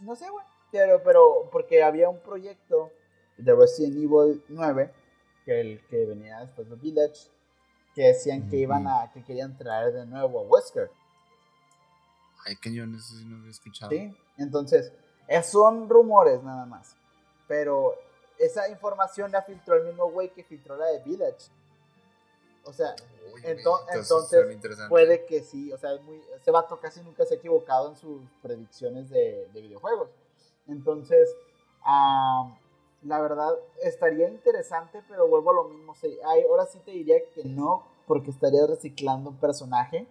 No 0.00 0.16
sé, 0.16 0.28
güey. 0.30 0.44
Pero, 0.72 1.02
pero, 1.04 1.48
porque 1.52 1.84
había 1.84 2.08
un 2.08 2.18
proyecto 2.18 2.90
de 3.36 3.54
Resident 3.54 3.94
Evil 3.96 4.42
9, 4.48 4.90
que, 5.44 5.60
el, 5.60 5.80
que 5.88 6.04
venía 6.04 6.40
después 6.40 6.68
de 6.68 6.76
Village, 6.76 7.30
que 7.94 8.02
decían 8.02 8.48
que 8.48 8.56
iban 8.56 8.86
a, 8.86 9.10
que 9.12 9.22
querían 9.22 9.56
traer 9.56 9.92
de 9.92 10.06
nuevo 10.06 10.40
a 10.40 10.42
Wesker. 10.42 10.90
Ay, 12.44 12.56
que 12.56 12.72
yo 12.72 12.86
no 12.86 12.98
sé 12.98 13.18
si 13.18 13.24
no 13.24 13.36
había 13.36 13.50
escuchado. 13.50 13.90
Sí, 13.90 14.14
entonces, 14.36 14.92
son 15.44 15.88
rumores 15.88 16.42
nada 16.42 16.66
más. 16.66 16.96
Pero 17.46 17.94
esa 18.38 18.68
información 18.68 19.30
la 19.30 19.42
filtró 19.42 19.76
el 19.76 19.84
mismo 19.84 20.10
güey 20.10 20.32
que 20.32 20.44
filtró 20.44 20.76
la 20.76 20.86
de 20.86 20.98
Village. 21.00 21.48
O 22.64 22.72
sea, 22.72 22.94
entonces, 23.42 24.46
puede 24.88 25.26
que 25.26 25.42
sí, 25.42 25.72
o 25.72 25.78
sea, 25.78 25.92
es 25.94 26.02
muy, 26.02 26.20
ese 26.34 26.50
vato 26.50 26.80
casi 26.80 27.00
nunca 27.02 27.24
se 27.26 27.34
ha 27.34 27.36
equivocado 27.36 27.90
en 27.90 27.96
sus 27.96 28.22
predicciones 28.42 29.10
de, 29.10 29.48
de 29.52 29.60
videojuegos. 29.60 30.08
Entonces, 30.66 31.28
la 33.04 33.20
verdad, 33.20 33.52
estaría 33.82 34.28
interesante, 34.28 35.02
pero 35.08 35.28
vuelvo 35.28 35.50
a 35.50 35.54
lo 35.54 35.64
mismo. 35.68 35.94
ahora 36.48 36.66
sí 36.66 36.78
te 36.84 36.90
diría 36.92 37.16
que 37.34 37.44
no, 37.44 37.86
porque 38.06 38.30
estaría 38.30 38.66
reciclando 38.66 39.30
un 39.30 39.36
personaje. 39.36 40.08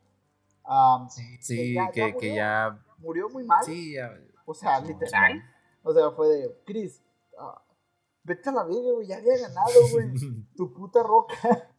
sí, 1.39 1.75
que, 1.93 2.35
ya, 2.35 2.79
murió 2.99 3.29
muy 3.29 3.43
mal. 3.43 3.63
Sí, 3.63 3.95
O 4.45 4.53
sea, 4.53 4.79
literal. 4.79 5.43
O 5.83 5.93
sea, 5.93 6.11
fue 6.11 6.27
de, 6.29 6.55
Chris, 6.65 7.01
ah, 7.37 7.61
vete 8.23 8.49
a 8.49 8.53
la 8.53 8.63
vida, 8.63 8.91
güey, 8.93 9.07
ya 9.07 9.17
había 9.17 9.37
ganado, 9.37 9.79
güey. 9.91 10.13
tu 10.55 10.73
puta 10.73 11.03
roca. 11.03 11.69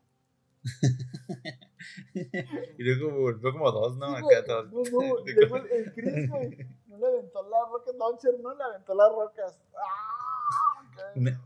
y 2.15 2.83
luego 2.83 3.19
volvió 3.19 3.53
como 3.53 3.71
dos, 3.73 3.97
¿no? 3.97 4.07
Acá 4.07 4.45
todos. 4.45 4.71
No, 4.73 4.83
no, 4.83 5.57
el 5.71 5.93
Chris, 5.95 6.29
güey 6.29 6.69
no 6.95 7.09
le 7.09 7.19
aventó 7.19 7.43
la 7.43 7.59
roca 7.71 7.93
launcher, 7.99 8.41
no 8.41 8.55
le 8.55 8.65
aventó 8.65 8.95
las 8.95 9.11
rocas. 9.11 9.59
¡Ah! 9.77 10.14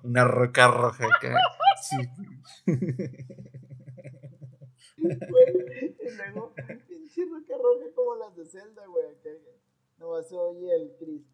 Una, 0.03 0.25
roca 0.25 0.69
roja 0.69 1.07
acá. 1.07 1.35
sí. 1.83 1.97
y 4.97 6.17
luego, 6.17 6.55
pinche 6.89 7.25
roca 7.27 7.55
roja 7.57 7.95
como 7.95 8.17
las 8.17 8.37
de 8.37 8.47
Zelda, 8.47 8.87
güey. 8.87 9.05
No 9.99 10.23
se 10.23 10.37
oye 10.37 10.75
el 10.75 10.95
Chris. 10.99 11.27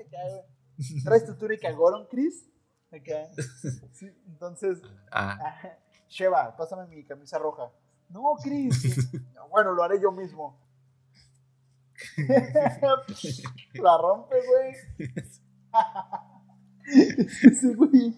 Acá, 0.00 0.18
güey. 0.28 1.02
¿Traes 1.04 1.26
tu 1.26 1.36
túnica 1.36 1.70
Goron, 1.72 2.06
Chris? 2.06 2.48
Acá. 2.92 3.28
Sí, 3.92 4.12
entonces. 4.26 4.80
Ah. 5.10 5.78
Sheva, 6.08 6.56
pásame 6.56 6.86
mi 6.86 7.04
camisa 7.04 7.38
roja. 7.38 7.72
No, 8.08 8.36
Chris. 8.42 9.10
bueno, 9.50 9.72
lo 9.72 9.82
haré 9.82 10.00
yo 10.00 10.12
mismo. 10.12 10.60
la 13.74 13.98
rompe, 13.98 14.36
güey. 14.46 14.74
Sí, 16.86 17.74
güey. 17.74 18.14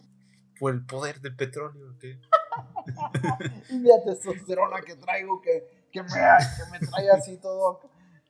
Por 0.58 0.74
el 0.74 0.84
poder 0.84 1.20
del 1.20 1.36
petróleo, 1.36 1.94
¿qué? 2.00 2.18
y 3.70 3.78
la 3.80 4.02
testosterona 4.04 4.80
que 4.82 4.96
traigo 4.96 5.40
que, 5.40 5.86
que, 5.92 6.02
me, 6.02 6.08
que 6.08 6.70
me 6.72 6.86
trae 6.86 7.10
así 7.10 7.36
todo. 7.36 7.80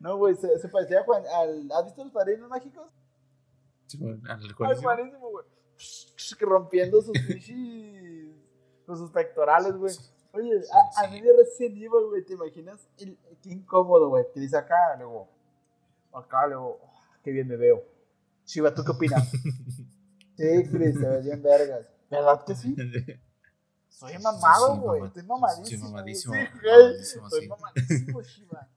No, 0.00 0.16
güey, 0.16 0.34
se, 0.34 0.58
se 0.58 0.68
parecía 0.68 1.04
al. 1.34 1.70
¿Has 1.72 1.84
visto 1.86 2.04
los 2.04 2.12
padrinos 2.12 2.48
mágicos? 2.48 2.88
Sí, 3.86 3.98
bueno, 3.98 4.20
al 4.28 4.54
buenísimo, 4.54 5.30
güey. 5.30 5.46
Rompiendo 6.40 7.00
sus 7.00 7.12
pinches. 7.18 8.36
con 8.86 8.96
sus 8.98 9.10
pectorales, 9.10 9.74
güey. 9.76 9.94
Oye, 10.32 10.60
a, 10.72 11.04
a 11.04 11.08
mí 11.08 11.20
de 11.20 11.32
Resident 11.32 11.76
Evil, 11.76 12.06
güey, 12.08 12.24
¿te 12.24 12.34
imaginas? 12.34 12.86
El, 12.98 13.18
qué 13.42 13.50
incómodo, 13.50 14.10
güey. 14.10 14.24
Que 14.32 14.40
dice 14.40 14.58
acá, 14.58 14.94
luego. 14.98 15.28
Acá, 16.12 16.46
luego. 16.46 16.78
oh, 16.82 16.92
qué 17.22 17.30
bien 17.30 17.48
me 17.48 17.56
veo. 17.56 17.82
Chiva, 18.44 18.74
¿tú 18.74 18.84
qué 18.84 18.92
opinas? 18.92 19.32
sí, 20.38 20.68
Chris, 20.70 20.94
te 21.00 21.06
ves 21.08 21.24
bien 21.24 21.42
vergas. 21.42 21.86
¿Verdad 22.10 22.44
que 22.46 22.54
sí? 22.54 22.74
Soy 23.88 24.16
mamado, 24.18 24.76
güey. 24.80 25.04
Estoy 25.04 25.22
mamadísimo. 25.24 25.66
sí, 25.66 25.76
mamadísimo. 25.92 26.34
Sí, 26.34 26.40
mamadísimo, 26.54 27.30
sí. 27.30 27.48
mamadísimo, 27.48 28.22
Shiva. 28.22 28.70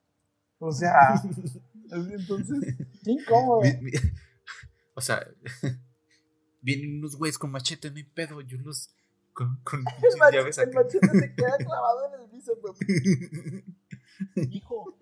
O 0.60 0.72
sea, 0.72 1.22
entonces, 1.92 2.76
qué 3.04 3.12
incómodo. 3.12 3.62
Mi- 3.62 3.78
mi- 3.82 3.92
o 4.96 5.02
sea, 5.02 5.26
vienen 6.62 6.98
unos 7.00 7.16
güeyes 7.16 7.38
con 7.38 7.52
machete, 7.52 7.90
no 7.92 7.98
hay 7.98 8.04
pedo. 8.04 8.42
Yo 8.42 8.58
los. 8.60 8.94
Con, 9.34 9.62
con 9.64 9.80
El, 9.80 9.86
pinches 9.86 10.18
mach- 10.20 10.34
llaves 10.34 10.58
el 10.58 10.74
machete 10.74 11.08
se 11.08 11.34
queda 11.36 11.58
clavado 11.58 12.14
en 12.14 12.22
el 12.22 12.28
bíceps, 12.32 12.60
güey. 12.62 14.50
Hijo, 14.52 14.98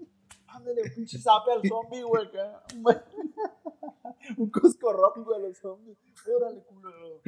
ándale 0.48 0.90
pinche 0.92 1.18
zape 1.18 1.52
al 1.52 1.62
zombie, 1.68 2.04
güey. 2.04 2.30
Un 4.38 4.50
coscorrón, 4.50 5.24
güey, 5.24 5.40
a 5.40 5.48
los 5.48 5.58
zombies. 5.58 5.98
Órale, 6.28 6.62
culo. 6.64 7.22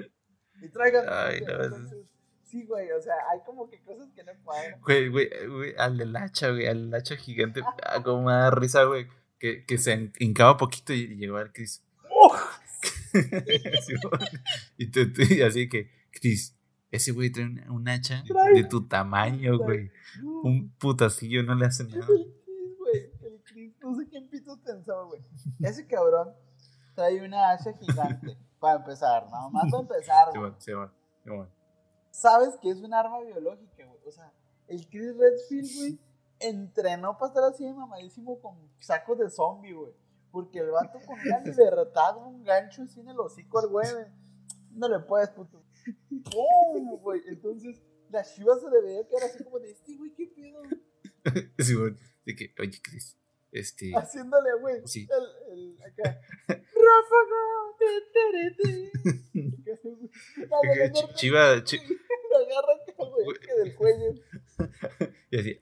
Y 0.62 0.70
traigan. 0.70 1.06
Ay, 1.10 1.42
no, 1.42 1.64
entonces, 1.64 2.06
sí, 2.44 2.66
güey, 2.66 2.92
o 2.92 3.02
sea, 3.02 3.14
hay 3.32 3.40
como 3.46 3.70
que 3.70 3.82
cosas 3.84 4.10
que 4.14 4.24
no 4.24 4.32
cuadran. 4.44 4.80
Güey, 4.82 5.10
güey, 5.10 5.30
güey, 5.48 5.74
al 5.78 5.98
del 5.98 6.16
hacha, 6.16 6.50
güey, 6.52 6.68
al 6.68 6.90
del 6.92 6.96
hacha 7.00 7.16
gigante. 7.16 7.62
ah, 7.84 8.02
como 8.04 8.24
me 8.26 8.32
da 8.34 8.52
risa, 8.52 8.84
güey. 8.84 9.08
Que, 9.40 9.66
que 9.66 9.78
se 9.80 10.12
hincaba 10.20 10.56
poquito 10.58 10.94
y 10.94 11.16
llegó 11.18 11.38
al 11.38 11.52
Chris. 11.52 11.84
Sí, 13.14 13.94
güey. 14.04 14.22
y, 14.78 14.88
te- 14.92 15.06
te- 15.08 15.36
y 15.36 15.42
así 15.42 15.68
que, 15.68 15.90
Chris, 16.12 16.56
ese 16.92 17.12
güey 17.12 17.30
trae 17.32 17.46
un, 17.46 17.60
un 17.70 17.90
hacha 17.90 18.24
Trae- 18.24 18.54
de 18.56 18.64
tu 18.66 18.88
tamaño, 18.88 19.58
güey. 19.58 19.92
Un 20.44 20.72
putacillo 20.78 21.44
no 21.44 21.56
le 21.56 21.66
hace 21.66 21.84
nada. 21.86 21.98
el 22.00 22.06
Chris, 22.46 22.78
güey. 22.78 23.12
El 23.24 23.42
Chris, 23.44 23.74
güey. 25.08 25.22
Ese 25.60 25.88
cabrón 25.88 26.34
trae 26.96 27.26
una 27.26 27.52
hacha 27.52 27.74
gigante. 27.74 28.38
Para 28.60 28.78
empezar, 28.78 29.28
nada 29.32 29.50
más 29.50 29.72
para 29.72 29.82
empezar, 29.82 30.28
Sí, 30.32 30.38
bueno, 30.38 30.56
sí, 30.60 30.72
bueno, 30.72 30.92
sí, 31.24 31.30
bueno. 31.32 31.50
sabes 32.12 32.56
que 32.62 32.70
es 32.70 32.78
un 32.78 32.94
arma 32.94 33.20
biológica, 33.22 33.84
güey. 33.88 34.00
O 34.06 34.12
sea, 34.12 34.32
el 34.68 34.88
Chris 34.88 35.18
Redfield, 35.18 35.78
güey, 35.78 36.00
entrenó 36.40 37.18
para 37.18 37.30
estar 37.30 37.44
así 37.46 37.66
de 37.66 37.74
mamadísimo 37.74 38.40
con 38.40 38.56
sacos 38.78 39.18
de 39.18 39.32
zombie, 39.32 39.74
güey. 39.74 39.92
Porque 40.32 40.60
el 40.60 40.70
vato 40.70 41.00
con 41.08 41.20
una 41.20 41.40
libertad, 41.44 42.18
un 42.18 42.44
gancho 42.44 42.84
así 42.84 43.00
en 43.00 43.10
el 43.10 43.20
hocico 43.20 43.58
al 43.58 43.68
güey, 43.70 43.88
no 44.74 44.88
le 44.88 45.00
puedes, 45.00 45.32
puto. 45.32 45.64
¡Pum! 46.10 47.00
güey. 47.02 47.22
Entonces, 47.30 47.82
la 48.10 48.24
chiva 48.24 48.56
se 48.60 48.70
le 48.70 48.82
veía 48.82 49.08
que 49.08 49.16
era 49.16 49.26
así 49.26 49.44
como 49.44 49.58
de, 49.58 49.72
este 49.72 49.98
güey, 49.98 50.14
¿qué 50.14 50.28
pedo? 50.28 50.62
Sí, 51.58 51.76
bueno. 51.76 51.98
De 52.26 52.36
que, 52.36 52.54
oye, 52.60 52.80
Chris, 52.84 53.18
este. 53.52 53.92
Haciéndole, 53.94 54.50
güey, 54.60 54.82
Sí. 54.86 55.08
el, 55.10 55.54
el, 55.54 55.78
acá, 55.82 56.20
ráfaga, 56.48 57.42
Ch- 60.94 61.14
Chiva, 61.16 61.64
chi- 61.64 61.78
Lo 62.30 62.38
agarra 62.38 62.74
acá, 62.76 62.94
güey, 62.98 63.40
que 63.40 63.54
del 63.64 63.76
cuello. 63.76 64.14
y 65.32 65.40
así. 65.40 65.60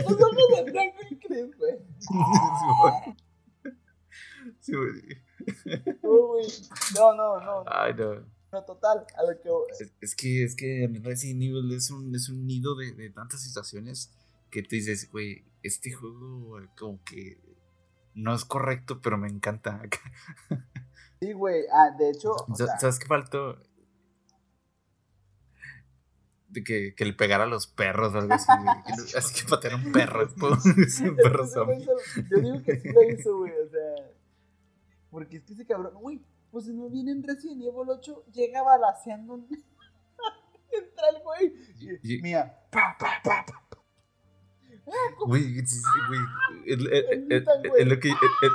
Los 0.00 0.12
ojos 0.12 0.64
de 0.64 0.92
y 1.10 1.18
Chris, 1.18 1.56
güey. 1.56 1.74
Sí, 4.60 4.72
güey. 4.74 4.92
No, 6.02 6.26
güey. 6.28 6.46
No, 6.96 7.14
no, 7.14 7.40
no. 7.40 7.64
Ay, 7.66 7.94
no. 7.94 8.26
No, 8.52 8.64
total. 8.64 9.06
A 9.16 9.22
lo 9.22 9.40
que. 9.40 9.48
Es, 9.84 9.92
es 10.00 10.14
que, 10.16 10.44
es 10.44 10.56
que 10.56 10.90
Resident 11.02 11.42
Evil 11.42 11.72
es 11.72 11.90
un, 11.90 12.14
es 12.14 12.28
un 12.28 12.46
nido 12.46 12.74
de, 12.74 12.92
de 12.92 13.10
tantas 13.10 13.42
situaciones 13.42 14.10
que 14.50 14.62
te 14.62 14.76
dices, 14.76 15.10
güey, 15.10 15.44
este 15.62 15.92
juego 15.92 16.60
eh, 16.60 16.68
como 16.78 17.02
que 17.04 17.38
no 18.14 18.34
es 18.34 18.44
correcto, 18.44 19.00
pero 19.00 19.16
me 19.18 19.28
encanta. 19.28 19.80
Sí, 21.20 21.32
güey. 21.32 21.62
Ah, 21.72 21.90
de 21.98 22.10
hecho. 22.10 22.32
o 22.48 22.54
Sa- 22.54 22.66
sea, 22.66 22.78
¿Sabes 22.78 22.98
qué 22.98 23.06
faltó? 23.06 23.62
De 26.48 26.64
que, 26.64 26.94
que 26.96 27.04
le 27.04 27.12
pegara 27.12 27.44
a 27.44 27.46
los 27.46 27.68
perros 27.68 28.12
o 28.14 28.18
algo 28.18 28.34
así, 28.34 28.50
güey. 28.60 29.06
Así 29.16 29.40
que 29.42 29.48
patear 29.48 29.74
a 29.74 29.76
un 29.76 29.92
perro. 29.92 30.26
un 30.40 31.16
perro 31.16 31.46
zombie. 31.46 31.86
Yo 32.28 32.38
digo 32.40 32.62
que 32.64 32.80
sí 32.80 32.88
lo 32.92 33.02
hizo, 33.04 33.38
güey. 33.38 33.52
O 33.52 33.68
sea. 33.70 34.10
Porque 35.10 35.36
es 35.36 35.44
que 35.44 35.52
ese 35.52 35.64
cabrón. 35.66 35.94
Güey, 35.94 36.20
pues 36.50 36.64
si 36.64 36.72
no 36.72 36.90
viene 36.90 37.12
en 37.12 37.22
Resident 37.22 37.60
Evil 37.62 37.88
8, 37.88 38.24
llega 38.32 38.62
balaseando. 38.62 39.34
un- 39.34 39.48
Entra 40.72 41.08
el 41.14 41.22
güey. 41.22 41.54
y- 42.02 42.14
Y- 42.16 42.22
Mía. 42.22 42.52
Pa, 42.72 42.96
pa, 42.98 43.20
pa, 43.22 43.44
pa. 43.46 43.69
Güey. 45.26 45.58
Es, 45.58 45.82
lo 47.86 48.00
que, 48.00 48.08
es, 48.08 48.14
es- 48.42 48.52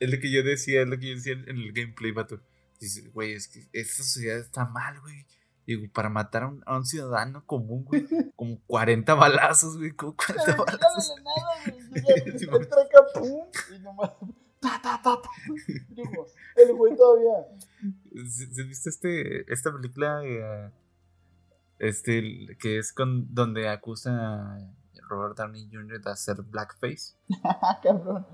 es 0.00 0.10
lo 0.10 0.18
que 0.18 0.30
yo 0.32 0.42
decía, 0.42 0.80
es 0.82 0.88
lo 0.88 0.98
que 0.98 1.08
yo 1.10 1.14
decía 1.14 1.34
en 1.34 1.48
el 1.58 1.72
gameplay, 1.72 2.10
vato. 2.12 2.40
Dices, 2.80 3.12
güey, 3.12 3.32
es 3.34 3.46
que 3.48 3.66
esta 3.72 4.02
sociedad 4.02 4.38
está 4.38 4.64
mal, 4.64 4.98
güey. 5.00 5.26
Digo, 5.66 5.86
para 5.92 6.08
matar 6.08 6.44
a 6.44 6.48
un, 6.48 6.62
a 6.66 6.76
un 6.78 6.86
ciudadano 6.86 7.44
común, 7.44 7.84
güey, 7.84 8.06
como 8.36 8.58
40 8.66 9.14
balazos, 9.14 9.76
güey, 9.76 9.90
como 9.92 10.16
40 10.16 10.44
Pero 10.44 10.64
llega 10.64 10.78
balazos. 10.78 11.14
de 11.14 11.22
la 11.22 11.30
nada, 11.30 11.52
güey. 11.66 11.78
Y 13.76 13.78
nomás. 13.80 14.10
Ta, 14.60 14.80
ta, 14.82 15.00
ta, 15.02 15.20
ta. 15.22 15.28
Digo, 15.90 16.26
el 16.56 16.72
güey 16.74 16.96
todavía. 16.96 17.46
¿Sí- 18.28 18.46
sí 18.54 18.62
¿Viste 18.64 18.88
este, 18.90 19.50
esta 19.52 19.72
película 19.72 20.22
eh, 20.24 20.70
este, 21.78 22.56
que 22.58 22.78
es 22.78 22.92
con 22.92 23.32
donde 23.34 23.68
acusa 23.68 24.10
a 24.56 24.58
Robert 25.10 25.36
Downey 25.36 25.68
Jr. 25.70 26.00
de 26.00 26.10
hacer 26.10 26.36
blackface? 26.42 27.14
Cabrón. 27.82 28.26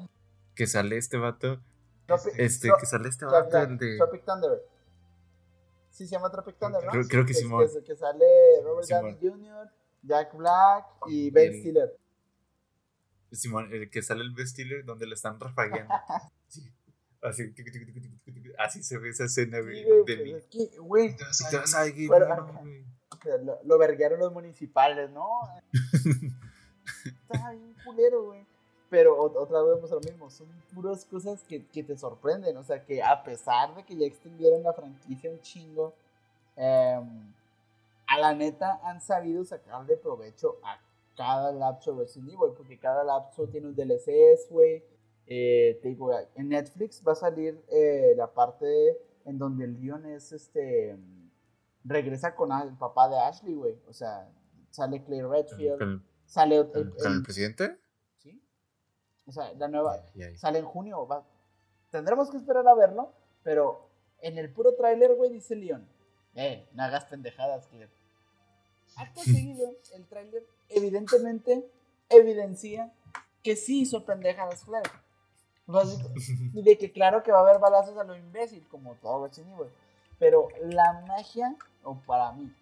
Que 0.55 0.67
sale 0.67 0.97
este 0.97 1.17
vato, 1.19 1.61
Tropic- 2.07 2.35
este, 2.37 2.71
que 2.79 2.87
sale 2.87 3.09
este 3.09 3.25
vato, 3.25 3.59
el 3.59 3.77
de... 3.79 3.97
Tropic 3.99 4.25
Thunder. 4.25 4.63
Sí, 5.91 6.07
se 6.07 6.13
llama 6.13 6.31
Tropic 6.31 6.57
Thunder, 6.59 6.85
¿no? 6.85 6.91
Creo- 6.93 7.09
creo 7.09 7.27
que 7.27 7.35
Simón. 7.35 7.67
Que, 7.67 7.83
que 7.85 7.97
sale 7.97 8.25
Robert. 8.63 8.89
Downey 8.89 9.19
Jr., 9.21 9.71
Jack 10.03 10.35
Black 10.37 10.87
y 11.09 11.31
Ben 11.31 11.53
Stiller. 11.61 11.97
Simón, 13.33 13.69
el 13.73 13.91
que 13.91 14.03
sale 14.03 14.23
el 14.23 14.33
Ben 14.33 14.47
Stiller 14.47 14.85
donde 14.85 15.07
le 15.07 15.15
están 15.15 15.41
rafagueando. 15.41 15.93
Sí. 16.49 16.63
Así, 17.23 17.51
tic, 17.53 17.67
así 18.59 18.83
se 18.85 18.99
ve 18.99 19.09
esa 19.09 19.25
escena, 19.25 19.59
güey, 19.61 19.83
Sí, 19.83 19.91
de 20.07 20.17
mí. 20.23 20.33
es 20.33 20.79
güey, 20.79 21.17
lo, 23.43 23.59
lo 23.65 23.79
verguearon 23.79 24.21
los 24.21 24.33
municipales, 24.33 25.11
¿no? 25.11 25.27
Está 27.31 27.51
bien 27.53 27.75
culero, 27.85 28.25
güey. 28.27 28.47
Pero 28.89 29.17
ot- 29.19 29.37
otra 29.37 29.63
vez 29.63 29.75
vemos 29.75 29.91
lo 29.91 30.01
mismo, 30.01 30.31
son 30.31 30.47
puras 30.73 31.05
cosas 31.05 31.43
que, 31.45 31.67
que 31.67 31.83
te 31.83 31.97
sorprenden, 31.97 32.57
o 32.57 32.63
sea, 32.63 32.85
que 32.85 33.03
a 33.03 33.23
pesar 33.25 33.75
de 33.75 33.83
que 33.85 33.97
ya 33.97 34.07
extendieron 34.07 34.63
la 34.63 34.73
franquicia 34.73 35.29
un 35.31 35.41
chingo, 35.41 35.93
em, 36.55 37.33
a 38.07 38.19
la 38.21 38.35
neta 38.35 38.81
han 38.85 39.01
sabido 39.01 39.45
sacarle 39.45 39.97
provecho 39.97 40.59
a 40.63 40.79
cada 41.17 41.51
lapso 41.51 41.93
de 41.95 42.03
Resident 42.05 42.29
Evil, 42.35 42.53
porque 42.57 42.79
cada 42.79 43.03
lapso 43.03 43.49
tiene 43.49 43.67
un 43.67 43.75
DLCs, 43.75 44.49
güey. 44.51 44.85
Eh, 45.27 45.79
te 45.83 45.89
digo, 45.89 46.13
en 46.37 46.49
Netflix 46.49 47.03
va 47.07 47.13
a 47.13 47.17
salir 47.17 47.61
eh, 47.69 48.15
la 48.17 48.29
parte 48.33 48.97
en 49.25 49.39
donde 49.39 49.67
Leon 49.67 50.07
es 50.07 50.31
este. 50.31 50.97
regresa 51.85 52.37
con 52.37 52.53
el 52.53 52.75
papá 52.77 53.09
de 53.09 53.19
Ashley, 53.19 53.55
güey. 53.55 53.77
O 53.89 53.93
sea, 53.93 54.29
sale 54.71 55.03
Claire 55.03 55.27
Redfield, 55.27 55.79
¿Con, 55.79 56.05
sale 56.27 56.57
el, 56.57 56.71
con- 56.71 56.91
con 56.91 57.07
el 57.13 57.19
el- 57.19 57.23
presidente? 57.23 57.79
¿sí? 58.19 58.43
O 59.27 59.33
sea, 59.33 59.53
la 59.55 59.69
nueva. 59.69 60.05
Ya, 60.15 60.31
ya. 60.31 60.39
Sale 60.39 60.59
en 60.59 60.67
junio. 60.67 61.07
va- 61.07 61.25
Tendremos 61.91 62.31
que 62.31 62.37
esperar 62.37 62.67
a 62.69 62.75
verlo, 62.75 63.13
pero 63.43 63.89
en 64.21 64.39
el 64.39 64.53
puro 64.53 64.75
tráiler, 64.75 65.15
güey, 65.15 65.31
dice 65.31 65.55
Leon. 65.57 65.89
Eh, 66.35 66.69
no 66.75 66.83
hagas 66.83 67.05
pendejadas, 67.07 67.67
Claire. 67.69 67.89
Acto 68.97 69.21
seguido, 69.23 69.73
el 69.95 70.07
tráiler 70.07 70.45
evidentemente 70.69 71.71
evidencia 72.09 72.93
que 73.43 73.57
sí 73.57 73.83
hizo 73.83 74.05
pendejadas 74.05 74.65
Claire. 74.65 74.91
Básico- 75.67 76.09
Y 76.55 76.63
de 76.63 76.79
que 76.79 76.93
claro 76.93 77.23
que 77.23 77.33
va 77.33 77.39
a 77.39 77.43
haber 77.43 77.59
balazos 77.59 77.97
a 77.99 78.05
lo 78.05 78.15
imbécil, 78.17 78.67
como 78.69 78.95
todo 78.97 79.27
Resident 79.27 79.55
Evil. 79.55 79.73
Pero 80.19 80.49
la 80.63 81.05
magia, 81.07 81.57
o 81.83 81.97
para 82.07 82.33
mí, 82.33 82.53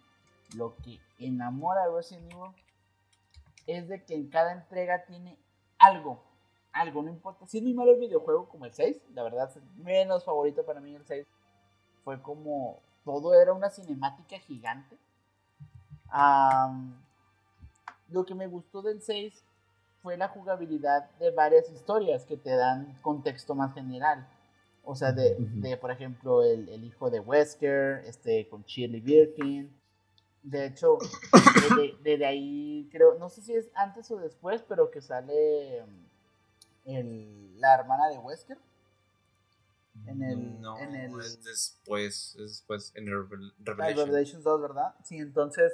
lo 0.55 0.75
que 0.77 0.99
enamora 1.19 1.83
a 1.83 1.89
Resident 1.89 2.31
Evil 2.33 2.51
es 3.67 3.87
de 3.87 4.03
que 4.03 4.15
en 4.15 4.29
cada 4.29 4.53
entrega 4.53 5.05
tiene 5.05 5.37
algo. 5.77 6.23
Algo, 6.71 7.01
no 7.03 7.09
importa. 7.09 7.47
Si 7.47 7.57
es 7.57 7.63
muy 7.63 7.73
malo 7.73 7.91
el 7.91 7.99
videojuego 7.99 8.49
como 8.49 8.65
el 8.65 8.73
6, 8.73 9.01
la 9.13 9.23
verdad 9.23 9.49
es 9.49 9.61
menos 9.77 10.25
favorito 10.25 10.65
para 10.65 10.81
mí 10.81 10.93
el 10.95 11.05
6. 11.05 11.25
Fue 12.03 12.21
como. 12.21 12.79
Todo 13.05 13.39
era 13.39 13.53
una 13.53 13.69
cinemática 13.69 14.37
gigante. 14.39 14.97
Am, 16.09 16.99
lo 18.09 18.25
que 18.25 18.33
me 18.33 18.47
gustó 18.47 18.81
del 18.81 19.01
6 19.01 19.43
fue 20.01 20.17
la 20.17 20.27
jugabilidad 20.27 21.09
de 21.19 21.31
varias 21.31 21.69
historias 21.69 22.25
que 22.25 22.35
te 22.35 22.55
dan 22.55 22.97
contexto 23.01 23.55
más 23.55 23.73
general. 23.73 24.27
O 24.83 24.95
sea, 24.95 25.11
de, 25.11 25.35
de, 25.37 25.77
por 25.77 25.91
ejemplo, 25.91 26.43
el, 26.43 26.67
el 26.69 26.83
hijo 26.83 27.09
de 27.09 27.19
Wesker, 27.19 28.03
este, 28.05 28.47
con 28.49 28.63
Shirley 28.63 29.01
Birkin. 29.01 29.71
De 30.47 30.67
hecho, 30.67 30.99
desde, 31.33 31.97
desde 32.03 32.25
ahí, 32.25 32.87
creo, 32.91 33.17
no 33.17 33.29
sé 33.29 33.41
si 33.41 33.55
es 33.55 33.67
antes 33.73 34.09
o 34.11 34.17
después, 34.17 34.61
pero 34.67 34.91
que 34.91 35.01
sale 35.01 35.83
mm, 35.83 36.89
el, 36.89 37.59
la 37.59 37.73
hermana 37.75 38.09
de 38.09 38.19
Wesker. 38.19 38.57
En 40.05 40.21
el- 40.21 40.61
No, 40.61 40.77
en 40.77 40.93
el- 40.95 41.19
es 41.21 41.43
después, 41.43 42.35
es 42.35 42.37
después, 42.37 42.91
en 42.95 43.07
Ah, 43.09 43.27
Revelation. 43.63 44.07
Revelations 44.07 44.43
2, 44.43 44.61
¿verdad? 44.61 44.93
Sí, 45.03 45.17
entonces 45.17 45.73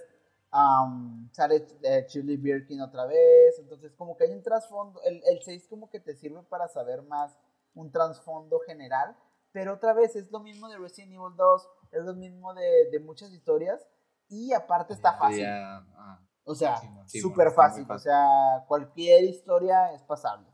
sale 1.33 1.65
eh, 1.83 2.05
Shirley 2.07 2.37
Birkin 2.37 2.81
otra 2.81 3.05
vez. 3.05 3.57
Entonces, 3.59 3.91
como 3.97 4.15
que 4.15 4.25
hay 4.25 4.31
un 4.31 4.43
trasfondo. 4.43 5.01
El, 5.03 5.21
el 5.25 5.41
6 5.43 5.67
como 5.69 5.89
que 5.89 5.99
te 5.99 6.15
sirve 6.15 6.43
para 6.43 6.67
saber 6.67 7.01
más 7.03 7.35
un 7.75 7.91
trasfondo 7.91 8.59
general. 8.59 9.15
Pero 9.51 9.73
otra 9.73 9.91
vez 9.93 10.15
es 10.15 10.31
lo 10.31 10.39
mismo 10.39 10.69
de 10.69 10.77
Resident 10.77 11.11
Evil 11.13 11.35
2, 11.35 11.67
es 11.91 12.03
lo 12.05 12.13
mismo 12.13 12.53
de, 12.53 12.89
de 12.89 12.99
muchas 12.99 13.31
historias. 13.33 13.85
Y 14.31 14.53
aparte 14.53 14.93
está 14.93 15.13
fácil. 15.13 15.45
Ah, 15.45 16.19
O 16.45 16.55
sea, 16.55 16.81
súper 17.05 17.51
fácil. 17.51 17.85
O 17.87 17.99
sea, 17.99 18.63
cualquier 18.65 19.25
historia 19.25 19.93
es 19.93 20.01
pasable. 20.03 20.47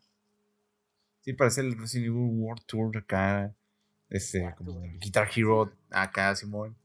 Sí, 1.21 1.33
parece 1.33 1.61
el 1.61 1.77
Resident 1.77 2.07
Evil 2.07 2.39
World 2.41 2.65
Tour 2.65 2.97
acá. 2.97 3.53
Este, 4.09 4.41
World 4.41 4.55
como 4.55 4.71
Tour. 4.71 4.99
Guitar 4.99 5.29
Hero 5.33 5.71
acá, 5.91 6.35
Simón. 6.35 6.75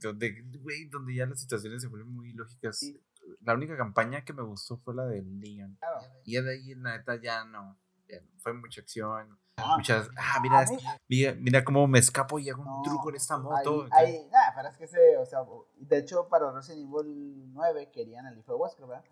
Donde, 0.00 0.42
güey, 0.60 0.86
donde 0.86 1.14
ya 1.14 1.26
las 1.26 1.40
situaciones 1.40 1.82
se 1.82 1.88
vuelven 1.88 2.12
muy 2.12 2.32
lógicas. 2.32 2.78
Sí. 2.78 3.00
La 3.42 3.54
única 3.54 3.76
campaña 3.76 4.24
que 4.24 4.32
me 4.32 4.42
gustó 4.42 4.76
fue 4.78 4.94
la 4.94 5.06
de 5.06 5.22
Leon. 5.22 5.76
Claro. 5.78 6.00
Y 6.24 6.34
de 6.34 6.50
ahí, 6.50 6.74
la 6.74 6.96
neta, 6.96 7.14
ya 7.16 7.44
no. 7.44 7.78
ya 8.08 8.20
no. 8.20 8.26
Fue 8.38 8.52
mucha 8.54 8.80
acción. 8.80 9.38
Ah, 9.56 9.76
Muchas. 9.76 10.08
Ah, 10.16 10.36
a 10.36 10.40
mira, 10.40 10.64
mí- 10.68 10.78
mira, 11.08 11.34
mira 11.38 11.64
cómo 11.64 11.86
me 11.86 11.98
escapo 12.00 12.38
y 12.38 12.50
hago 12.50 12.62
un 12.62 12.68
No, 12.68 12.82
truco 12.82 13.10
en 13.10 13.16
esta 13.16 13.34
Ahí, 13.36 13.40
moto. 13.42 13.86
ahí, 13.92 14.28
nada, 14.32 14.52
pero 14.56 14.68
es 14.68 14.76
que 14.76 14.86
se, 14.88 15.16
o 15.16 15.24
sea, 15.26 15.44
de 15.76 15.98
hecho 15.98 16.28
para 16.28 16.50
Resident 16.50 16.90
Evil 16.92 17.52
9 17.52 17.90
querían 17.92 18.26
el 18.26 18.38
hijo 18.38 18.52
de 18.52 18.58
Wesker, 18.58 18.86
¿verdad? 18.86 19.04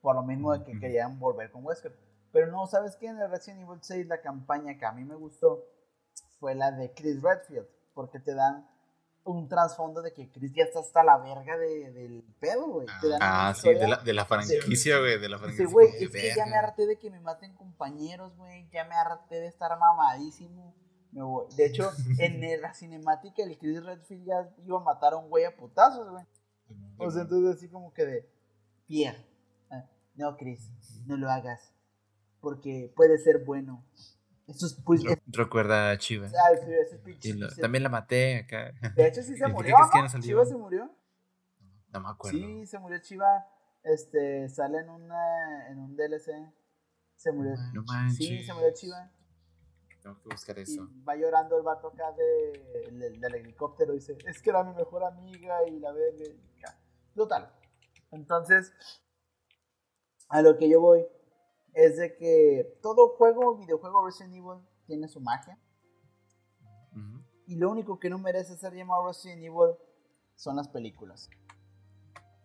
Por 0.00 0.14
lo 0.16 0.22
mismo 0.22 0.52
de 0.52 0.64
que 0.64 0.78
querían 0.78 1.18
volver 1.18 1.50
con 1.50 1.64
Wesker. 1.64 1.96
Pero 2.32 2.48
no, 2.50 2.66
¿sabes 2.66 2.96
qué? 2.96 3.06
En 3.06 3.18
el 3.20 3.30
Resident 3.30 3.62
Evil 3.62 3.78
6 3.80 4.06
la 4.08 4.20
campaña 4.20 4.76
que 4.76 4.84
a 4.84 4.92
mí 4.92 5.04
me 5.04 5.14
gustó 5.14 5.62
fue 6.40 6.54
la 6.54 6.72
de 6.72 6.92
Chris 6.92 7.22
Redfield, 7.22 7.66
porque 7.94 8.18
te 8.18 8.34
dan 8.34 8.68
un 9.26 9.48
trasfondo 9.48 10.02
de 10.02 10.12
que 10.12 10.30
Chris 10.30 10.52
ya 10.54 10.64
está 10.64 10.80
hasta 10.80 11.04
la 11.04 11.18
verga 11.18 11.56
de, 11.58 11.90
del 11.92 12.24
pedo, 12.40 12.66
güey. 12.68 12.86
Ah, 13.20 13.52
sí, 13.54 13.68
de 13.74 13.88
la, 13.88 13.96
de 13.98 14.12
la 14.14 14.24
franquicia, 14.24 14.98
güey, 14.98 15.18
de 15.18 15.28
la 15.28 15.38
franquicia. 15.38 15.66
güey, 15.66 15.88
como 15.88 16.04
es 16.04 16.10
que 16.12 16.32
ya 16.34 16.46
me 16.46 16.56
harté 16.56 16.86
de 16.86 16.98
que 16.98 17.10
me 17.10 17.20
maten 17.20 17.54
compañeros, 17.54 18.36
güey. 18.36 18.68
Ya 18.70 18.84
me 18.84 18.94
harté 18.94 19.40
de 19.40 19.48
estar 19.48 19.76
mamadísimo. 19.78 20.74
Me 21.12 21.22
voy- 21.22 21.46
De 21.56 21.66
hecho, 21.66 21.90
en 22.18 22.60
la 22.62 22.72
cinemática, 22.74 23.42
el 23.42 23.58
Chris 23.58 23.84
Redfield 23.84 24.24
ya 24.26 24.50
iba 24.64 24.78
a 24.78 24.82
matar 24.84 25.12
a 25.14 25.16
un 25.16 25.28
güey 25.28 25.44
a 25.44 25.56
putazos, 25.56 26.08
güey. 26.10 26.24
O 26.98 27.10
sea, 27.10 27.22
entonces 27.22 27.56
así 27.56 27.68
como 27.68 27.92
que 27.92 28.04
de... 28.04 28.28
Pierre, 28.86 29.24
ah, 29.70 29.84
no, 30.14 30.36
Chris, 30.36 30.70
no 31.06 31.16
lo 31.16 31.30
hagas. 31.30 31.72
Porque 32.40 32.92
puede 32.94 33.18
ser 33.18 33.44
bueno. 33.44 33.84
Re- 34.46 35.22
Recuerda 35.26 35.90
a 35.90 35.98
Chiva. 35.98 36.28
ah, 36.28 36.56
sí, 36.56 37.28
Y 37.28 37.32
lo- 37.32 37.48
también 37.56 37.82
la 37.82 37.88
maté 37.88 38.36
acá. 38.38 38.72
De 38.94 39.06
hecho, 39.08 39.22
sí 39.22 39.32
¿Y 39.34 39.36
se 39.36 39.48
murió, 39.48 39.76
¿no? 39.78 40.20
Chiva 40.20 40.44
se 40.44 40.56
murió. 40.56 40.90
No 41.92 42.00
me 42.00 42.08
acuerdo. 42.10 42.38
Sí, 42.38 42.66
se 42.66 42.78
murió 42.78 42.98
Chiva. 43.00 43.46
Este, 43.82 44.48
sale 44.48 44.78
en, 44.78 44.90
una, 44.90 45.68
en 45.70 45.78
un 45.78 45.96
DLC. 45.96 46.30
Se 47.16 47.32
murió. 47.32 47.54
No 47.72 47.82
manches. 47.84 48.16
Sí, 48.18 48.42
se 48.44 48.52
murió 48.52 48.72
Chiva. 48.74 49.10
Tengo 50.02 50.20
que 50.22 50.28
buscar 50.28 50.58
Y 50.58 50.62
eso. 50.62 50.88
va 51.08 51.16
llorando 51.16 51.56
el 51.56 51.62
vato 51.64 51.88
acá 51.88 52.12
de, 52.12 52.90
del, 52.92 53.20
del 53.20 53.34
helicóptero. 53.34 53.92
Dice: 53.94 54.16
Es 54.26 54.40
que 54.42 54.50
era 54.50 54.62
mi 54.62 54.74
mejor 54.74 55.02
amiga 55.04 55.66
y 55.68 55.78
la 55.80 55.90
verga. 55.92 56.24
y. 56.24 57.16
Total. 57.16 57.50
Entonces, 58.12 58.72
a 60.28 60.42
lo 60.42 60.56
que 60.58 60.68
yo 60.68 60.80
voy 60.80 61.06
es 61.76 61.98
de 61.98 62.16
que 62.16 62.78
todo 62.82 63.10
juego, 63.16 63.58
videojuego 63.58 64.06
Resident 64.06 64.34
Evil, 64.34 64.66
tiene 64.86 65.08
su 65.08 65.20
magia. 65.20 65.58
Y 67.46 67.56
lo 67.56 67.70
único 67.70 68.00
que 68.00 68.08
no 68.10 68.18
merece 68.18 68.56
ser 68.56 68.74
llamado 68.74 69.06
Resident 69.06 69.42
Evil 69.42 69.76
son 70.34 70.56
las 70.56 70.68
películas. 70.68 71.28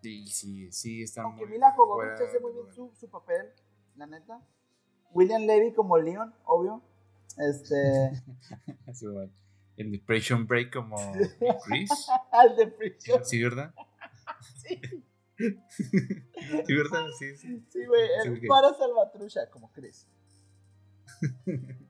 Sí, 0.01 0.27
sí, 0.27 0.71
sí, 0.71 1.03
está 1.03 1.21
Aunque 1.23 1.45
muy 1.45 1.53
Mila 1.53 1.71
Jovovich 1.71 2.19
hace 2.19 2.39
muy 2.39 2.53
bien 2.53 2.73
su, 2.73 2.91
su 2.93 3.09
papel, 3.09 3.53
la 3.95 4.05
neta. 4.05 4.45
William 5.11 5.43
Levy 5.43 5.73
como 5.73 5.97
Leon, 5.97 6.35
obvio. 6.43 6.81
Este. 7.37 8.11
El 9.77 10.01
Prison 10.01 10.45
Break 10.45 10.73
como 10.73 10.95
Chris. 11.65 11.89
al 12.31 12.55
de 12.57 12.67
Prison. 12.67 13.23
Sí, 13.23 13.41
¿verdad? 13.41 13.73
Sí, 14.57 14.79
Sí, 16.65 16.75
¿verdad? 16.75 17.05
Sí, 17.17 17.35
sí. 17.37 17.65
sí, 17.69 17.85
güey. 17.85 18.09
El 18.25 18.47
para 18.47 18.73
Salvatrucha 18.73 19.49
como 19.49 19.71
Chris. 19.71 20.07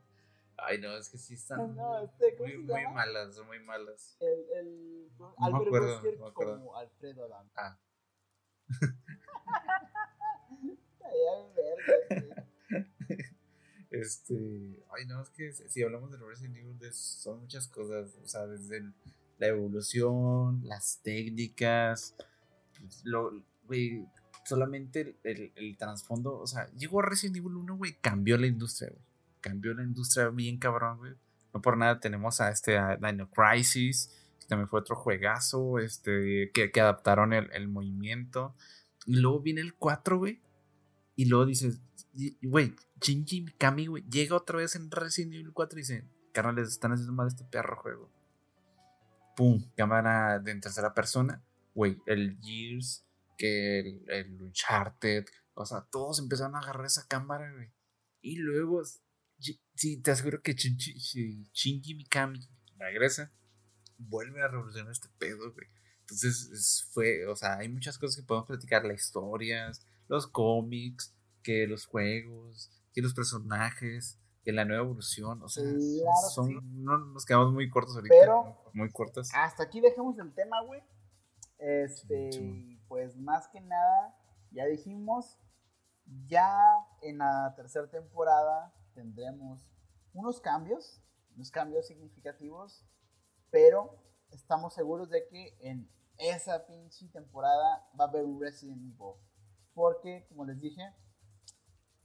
Ay, 0.56 0.78
no, 0.80 0.96
es 0.96 1.08
que 1.08 1.18
sí 1.18 1.34
están 1.34 1.74
No, 1.74 2.04
este, 2.04 2.36
¿cómo 2.36 2.48
muy, 2.48 2.58
muy 2.58 2.86
malas, 2.94 3.34
son 3.34 3.46
muy 3.48 3.58
malas. 3.60 4.16
El, 4.20 4.44
el 4.58 5.10
me 5.18 5.26
Albert 5.38 5.66
acuerdo, 5.66 6.02
no 6.02 6.20
me 6.20 6.26
acuerdo. 6.28 6.58
como 6.58 6.76
Alfredo 6.76 7.24
Adam. 7.24 7.48
Ah. 7.56 7.78
Este, 13.90 14.34
ay 14.96 15.04
no, 15.06 15.20
es 15.22 15.28
que 15.30 15.52
si 15.52 15.82
hablamos 15.82 16.10
de 16.10 16.16
Resident 16.16 16.56
Evil 16.56 16.92
son 16.94 17.40
muchas 17.40 17.68
cosas, 17.68 18.10
o 18.24 18.26
sea, 18.26 18.46
desde 18.46 18.78
el- 18.78 18.94
la 19.38 19.48
evolución, 19.48 20.62
las 20.64 20.98
técnicas, 21.02 22.14
lo, 23.04 23.42
güey, 23.64 24.06
solamente 24.44 25.16
el, 25.24 25.52
el- 25.54 25.76
trasfondo, 25.76 26.38
o 26.38 26.46
sea, 26.46 26.68
llegó 26.72 27.02
Resident 27.02 27.36
Evil 27.36 27.56
1, 27.56 27.76
güey, 27.76 27.96
cambió 28.00 28.36
la 28.38 28.46
industria, 28.46 28.92
cambió 29.40 29.74
la 29.74 29.82
industria 29.82 30.28
bien 30.28 30.58
cabrón, 30.58 30.98
güey, 30.98 31.12
no 31.54 31.60
por 31.62 31.76
nada 31.76 32.00
tenemos 32.00 32.40
a 32.40 32.50
este 32.50 32.78
a 32.78 32.96
Dino 32.96 33.28
Crisis, 33.30 34.10
que 34.40 34.46
también 34.46 34.68
fue 34.68 34.80
otro 34.80 34.96
juegazo, 34.96 35.78
este, 35.78 36.50
que, 36.52 36.70
que 36.70 36.80
adaptaron 36.80 37.32
el, 37.32 37.50
el 37.52 37.68
movimiento, 37.68 38.54
y 39.06 39.16
luego 39.16 39.40
viene 39.40 39.60
el 39.60 39.74
4, 39.74 40.18
güey, 40.18 40.40
y 41.14 41.26
luego 41.26 41.46
dices, 41.46 41.80
güey, 42.42 42.74
Shinji 43.00 43.42
Mikami, 43.42 43.86
güey, 43.86 44.02
llega 44.08 44.36
otra 44.36 44.58
vez 44.58 44.74
en 44.76 44.90
Resident 44.90 45.34
Evil 45.34 45.52
4 45.52 45.78
y 45.78 45.82
dice, 45.82 46.04
carnales, 46.32 46.68
están 46.68 46.92
haciendo 46.92 47.12
mal 47.12 47.28
este 47.28 47.44
perro 47.44 47.76
juego. 47.76 48.10
Pum, 49.36 49.62
cámara 49.76 50.38
de 50.38 50.50
en 50.50 50.60
tercera 50.60 50.92
persona, 50.94 51.40
güey, 51.74 51.98
el 52.06 52.38
Gears, 52.42 53.06
que 53.38 53.80
el, 53.80 54.04
el 54.10 54.42
Uncharted, 54.42 55.24
o 55.54 55.64
sea, 55.66 55.86
todos 55.90 56.18
empezaron 56.18 56.54
a 56.56 56.60
agarrar 56.60 56.86
esa 56.86 57.06
cámara, 57.06 57.50
güey. 57.52 57.72
Y 58.20 58.36
luego, 58.36 58.82
sí, 59.74 60.00
te 60.02 60.10
aseguro 60.10 60.42
que 60.42 60.52
Shinji, 60.54 60.94
Shi- 60.94 61.50
Shinji 61.52 61.94
Mikami 61.94 62.40
regresa, 62.78 63.32
vuelve 63.98 64.42
a 64.42 64.48
revolucionar 64.48 64.92
este 64.92 65.08
pedo, 65.18 65.52
güey. 65.52 65.66
Entonces, 66.00 66.50
es- 66.52 66.88
fue, 66.92 67.26
o 67.26 67.36
sea, 67.36 67.58
hay 67.58 67.68
muchas 67.68 67.98
cosas 67.98 68.16
que 68.16 68.22
podemos 68.26 68.46
platicar, 68.48 68.84
las 68.84 69.00
historias, 69.06 69.86
los 70.08 70.26
cómics, 70.26 71.14
que 71.42 71.66
los 71.66 71.86
juegos, 71.86 72.70
que 72.92 73.02
los 73.02 73.14
personajes, 73.14 74.18
que 74.44 74.52
la 74.52 74.64
nueva 74.64 74.82
evolución, 74.84 75.40
o 75.42 75.48
sea, 75.48 75.62
Claro 75.64 76.30
son, 76.34 76.48
sí. 76.48 76.54
no 76.62 76.98
nos 76.98 77.24
quedamos 77.24 77.52
muy 77.52 77.68
cortos 77.70 77.94
ahorita, 77.96 78.14
Pero- 78.20 78.70
muy 78.74 78.90
cortas. 78.90 79.30
Hasta 79.34 79.62
aquí 79.64 79.80
dejamos 79.80 80.18
el 80.18 80.32
tema, 80.34 80.60
güey. 80.64 80.80
Este, 81.62 82.30
y 82.34 82.76
pues 82.88 83.16
más 83.16 83.46
que 83.46 83.60
nada, 83.60 84.18
ya 84.50 84.66
dijimos, 84.66 85.38
ya 86.26 86.50
en 87.02 87.18
la 87.18 87.54
tercera 87.54 87.88
temporada 87.88 88.74
tendremos 88.94 89.70
unos 90.12 90.40
cambios, 90.40 91.00
unos 91.36 91.52
cambios 91.52 91.86
significativos, 91.86 92.84
pero 93.50 93.96
estamos 94.32 94.74
seguros 94.74 95.08
de 95.08 95.28
que 95.28 95.56
en 95.60 95.88
esa 96.18 96.66
pinche 96.66 97.08
temporada 97.10 97.88
va 97.98 98.06
a 98.06 98.08
haber 98.08 98.24
un 98.24 98.40
Resident 98.40 98.82
Evil. 98.82 99.14
Porque, 99.72 100.26
como 100.28 100.44
les 100.44 100.60
dije, 100.60 100.82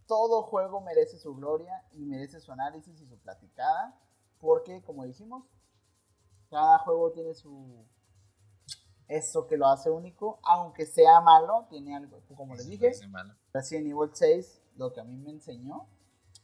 todo 0.05 0.43
juego 0.43 0.81
merece 0.81 1.17
su 1.17 1.35
gloria 1.35 1.83
y 1.93 2.05
merece 2.05 2.39
su 2.39 2.51
análisis 2.51 3.01
y 3.01 3.07
su 3.07 3.19
platicada. 3.19 3.99
Porque, 4.37 4.83
como 4.83 5.03
dijimos, 5.03 5.45
cada 6.49 6.77
juego 6.79 7.11
tiene 7.11 7.33
su. 7.33 7.87
Eso 9.07 9.47
que 9.47 9.57
lo 9.57 9.67
hace 9.67 9.89
único. 9.89 10.39
Aunque 10.43 10.85
sea 10.85 11.21
malo, 11.21 11.65
tiene 11.69 11.95
algo. 11.95 12.21
Como 12.35 12.55
les 12.55 12.67
dije. 12.69 12.87
Resident 13.53 13.87
Evil 13.87 14.09
6, 14.13 14.61
lo 14.75 14.91
que 14.93 14.99
a 14.99 15.03
mí 15.03 15.15
me 15.17 15.31
enseñó 15.31 15.87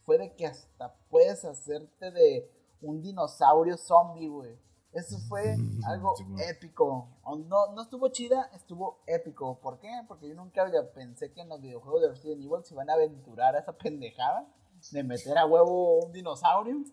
fue 0.05 0.17
de 0.17 0.35
que 0.35 0.45
hasta 0.47 0.95
puedes 1.09 1.43
hacerte 1.45 2.11
de 2.11 2.49
un 2.81 3.01
dinosaurio 3.01 3.77
zombie, 3.77 4.27
güey. 4.27 4.57
Eso 4.93 5.17
fue 5.27 5.55
algo 5.87 6.13
épico. 6.49 7.09
No, 7.47 7.73
no 7.73 7.81
estuvo 7.81 8.07
chida, 8.09 8.49
estuvo 8.53 9.01
épico. 9.07 9.59
¿Por 9.59 9.79
qué? 9.79 9.89
Porque 10.07 10.27
yo 10.29 10.35
nunca 10.35 10.61
había- 10.61 10.91
pensé 10.93 11.31
que 11.33 11.41
en 11.41 11.49
los 11.49 11.59
videojuegos 11.61 12.01
de 12.01 12.09
Resident 12.09 12.41
Evil 12.41 12.63
se 12.63 12.73
iban 12.73 12.89
a 12.89 12.93
aventurar 12.93 13.55
a 13.55 13.59
esa 13.59 13.73
pendejada 13.77 14.47
de 14.91 15.03
meter 15.03 15.37
a 15.37 15.45
huevo 15.45 15.99
un 16.05 16.11
dinosaurio. 16.11 16.83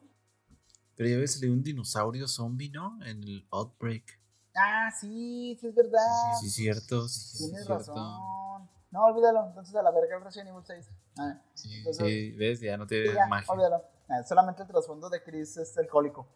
Pero 0.97 1.09
ya 1.09 1.17
ves, 1.19 1.43
un 1.43 1.63
dinosaurio 1.63 2.29
zombie, 2.29 2.71
¿no? 2.71 2.99
En 3.05 3.23
el 3.23 3.47
Outbreak. 3.51 4.20
Ah, 4.57 4.91
sí, 5.01 5.57
sí 5.61 5.67
es 5.69 5.75
verdad. 5.75 5.99
Sí, 6.41 6.49
sí, 6.49 6.63
cierto. 6.63 7.09
Sí, 7.09 7.21
sí, 7.21 7.45
Tienes 7.45 7.67
cierto. 7.67 7.79
razón. 7.79 8.69
No, 8.91 9.05
olvídalo. 9.05 9.47
Entonces 9.47 9.75
a 9.77 9.83
la 9.83 9.91
verga 9.93 10.17
el 10.17 10.25
Resident 10.25 10.49
Evil 10.51 10.65
6. 10.65 10.91
Ah, 11.19 11.41
Sí, 11.55 11.73
Entonces- 11.79 12.05
sí, 12.07 12.33
ves, 12.33 12.61
ya 12.61 12.77
no 12.77 12.85
sí, 12.85 12.89
tiene 12.89 13.15
ya, 13.15 13.27
magia. 13.27 13.53
olvídalo. 13.53 13.85
Ah, 14.09 14.23
solamente 14.25 14.63
el 14.63 14.69
trasfondo 14.69 15.09
de 15.09 15.23
Chris 15.23 15.57
es 15.57 15.77
alcohólico. 15.79 16.27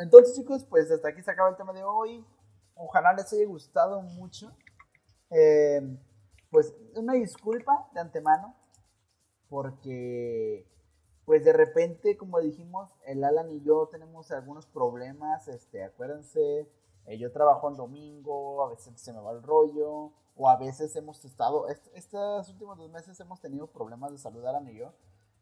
Entonces, 0.00 0.36
chicos, 0.36 0.64
pues 0.64 0.90
hasta 0.90 1.08
aquí 1.08 1.22
se 1.22 1.30
acaba 1.30 1.48
el 1.50 1.56
tema 1.56 1.72
de 1.72 1.82
hoy. 1.82 2.24
Ojalá 2.74 3.12
les 3.14 3.32
haya 3.32 3.46
gustado 3.46 4.02
mucho. 4.02 4.52
Eh, 5.30 5.80
pues 6.50 6.72
una 6.94 7.14
disculpa 7.14 7.88
de 7.92 8.00
antemano. 8.00 8.54
Porque, 9.48 10.66
pues 11.24 11.44
de 11.44 11.52
repente, 11.54 12.16
como 12.16 12.38
dijimos, 12.38 12.90
el 13.06 13.24
Alan 13.24 13.50
y 13.50 13.62
yo 13.62 13.88
tenemos 13.90 14.30
algunos 14.30 14.66
problemas. 14.66 15.48
Este, 15.48 15.82
acuérdense, 15.82 16.70
eh, 17.08 17.18
yo 17.18 17.32
trabajo 17.32 17.68
en 17.68 17.76
domingo, 17.76 18.64
a 18.64 18.68
veces 18.70 19.00
se 19.00 19.12
me 19.12 19.20
va 19.20 19.32
el 19.32 19.42
rollo. 19.42 20.12
O 20.40 20.48
a 20.48 20.56
veces 20.56 20.94
hemos 20.94 21.24
estado, 21.24 21.66
est- 21.68 21.88
estos 21.94 22.48
últimos 22.50 22.78
dos 22.78 22.88
meses 22.90 23.18
hemos 23.18 23.40
tenido 23.40 23.66
problemas 23.66 24.12
de 24.12 24.18
salud 24.18 24.46
Alan 24.46 24.68
y 24.68 24.76
yo. 24.78 24.92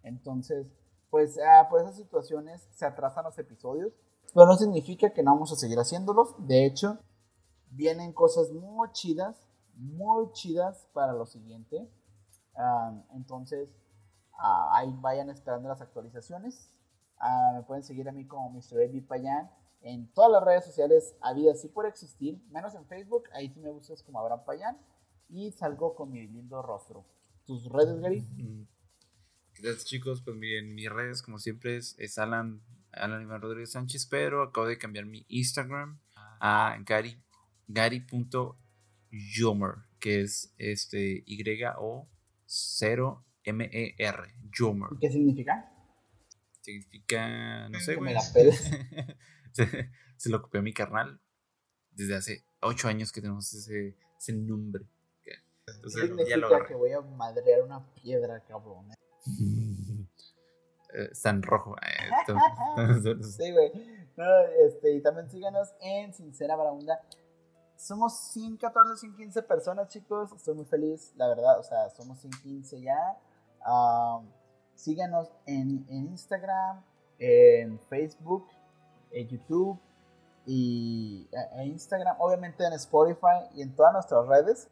Entonces, 0.03 0.67
pues 1.11 1.39
ah, 1.39 1.67
por 1.69 1.81
esas 1.83 1.97
situaciones 1.97 2.67
se 2.73 2.87
atrasan 2.87 3.25
los 3.25 3.39
episodios. 3.39 3.93
Pero 4.33 4.47
no 4.47 4.57
significa 4.57 5.11
que 5.13 5.23
no 5.23 5.33
vamos 5.35 5.53
a 5.53 5.57
seguir 5.57 5.79
haciéndolos. 5.79 6.35
De 6.39 6.65
hecho, 6.65 6.99
vienen 7.71 8.13
cosas 8.15 8.51
muy 8.53 8.91
chidas, 8.93 9.37
muy 9.75 10.31
chidas 10.33 10.89
para 10.95 11.13
lo 11.13 11.27
siguiente. 11.27 11.91
Ah, 12.55 12.93
entonces, 13.15 13.69
ah, 14.39 14.71
ahí 14.79 14.91
vayan 15.01 15.29
esperando 15.29 15.69
las 15.69 15.83
actualizaciones. 15.83 16.71
Ah, 17.19 17.53
me 17.55 17.63
pueden 17.65 17.83
seguir 17.85 18.09
a 18.09 18.13
mí 18.13 18.27
como 18.27 18.49
Mr. 18.51 18.81
Eddie 18.81 19.03
Payán 19.03 19.51
en 19.81 20.09
todas 20.13 20.31
las 20.33 20.43
redes 20.45 20.65
sociales 20.65 21.15
habidas 21.21 21.61
sí 21.61 21.69
por 21.69 21.87
existir, 21.87 22.41
menos 22.51 22.75
en 22.75 22.85
Facebook. 22.87 23.25
Ahí 23.33 23.49
sí 23.51 23.61
me 23.61 23.71
buscas 23.71 24.03
como 24.03 24.19
Abraham 24.21 24.45
Payán 24.45 24.77
y 25.29 25.53
salgo 25.53 25.95
con 25.95 26.11
mi 26.11 26.27
lindo 26.27 26.61
rostro. 26.63 27.07
¿Tus 27.45 27.71
redes, 27.71 28.01
Gary? 28.01 28.23
Mm. 28.23 28.67
Gracias 29.59 29.85
chicos, 29.87 30.21
pues 30.23 30.37
miren, 30.37 30.75
mis 30.75 30.91
redes 30.91 31.23
como 31.23 31.39
siempre 31.39 31.77
es, 31.77 31.95
es 31.99 32.19
Alan, 32.19 32.61
Alan 32.93 33.23
Iván 33.23 33.41
Rodríguez 33.41 33.71
Sánchez, 33.73 34.07
pero 34.07 34.43
acabo 34.43 34.67
de 34.67 34.77
cambiar 34.77 35.07
mi 35.07 35.25
Instagram 35.29 35.99
a 36.15 36.77
Gary, 36.85 37.23
Gary.Yomer, 37.69 39.77
que 39.99 40.21
es 40.21 40.53
este 40.59 41.25
Y-O-0-M-E-R, 41.27 44.19
Yomer. 44.53 44.91
¿Qué 45.01 45.11
significa? 45.11 45.73
Significa, 46.61 47.69
no 47.71 47.81
sé, 47.81 47.95
Que 47.95 48.01
me 48.01 48.13
güey. 48.13 48.15
la. 48.15 48.23
se, 49.57 49.91
se 50.17 50.31
lo 50.31 50.43
copió 50.43 50.63
mi 50.63 50.73
carnal 50.73 51.21
desde 51.93 52.17
hace 52.17 52.45
ocho 52.61 52.89
años 52.89 53.13
que 53.13 53.21
tenemos 53.21 53.53
ese, 53.55 53.97
ese 54.19 54.33
nombre. 54.33 54.85
Entonces, 55.69 56.09
ya 56.29 56.37
lo 56.37 56.49
que 56.65 56.75
voy 56.77 56.93
a 56.93 57.01
madrear 57.01 57.63
una 57.63 57.85
piedra, 57.95 58.41
cabrón. 58.47 58.93
Eh, 58.93 60.07
Está 61.11 61.31
en 61.31 61.43
rojo. 61.43 61.75
eh, 61.83 63.19
Sí, 63.23 63.51
güey. 63.51 63.73
No, 64.17 64.25
este, 64.65 64.95
y 64.95 65.03
también 65.03 65.29
síganos 65.29 65.75
en 65.81 66.15
Sincera 66.15 66.55
Braunda. 66.55 67.01
Somos 67.77 68.17
114, 68.33 68.97
115 68.97 69.43
personas, 69.43 69.89
chicos. 69.89 70.31
Estoy 70.33 70.55
muy 70.55 70.65
feliz, 70.67 71.13
la 71.17 71.29
verdad. 71.29 71.59
O 71.59 71.63
sea, 71.65 71.91
somos 71.91 72.21
115 72.21 72.81
ya. 72.81 73.19
Am, 73.65 74.31
síganos 74.77 75.33
en, 75.47 75.85
en 75.89 76.07
Instagram, 76.13 76.85
en 77.19 77.81
Facebook, 77.91 78.47
en 79.11 79.29
YouTube 79.29 79.79
y 80.47 81.29
e- 81.33 81.65
Instagram, 81.67 82.17
obviamente 82.21 82.65
en 82.65 82.73
Spotify 82.75 83.49
y 83.55 83.63
en 83.63 83.75
todas 83.75 83.93
nuestras 83.93 84.27
redes, 84.27 84.69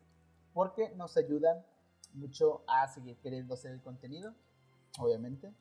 porque 0.52 0.90
nos 0.97 1.16
ayudan 1.16 1.65
mucho 2.12 2.62
a 2.69 2.86
seguir 2.89 3.16
queriendo 3.19 3.55
hacer 3.55 3.73
el 3.73 3.82
contenido, 3.82 4.32
obviamente. 5.01 5.52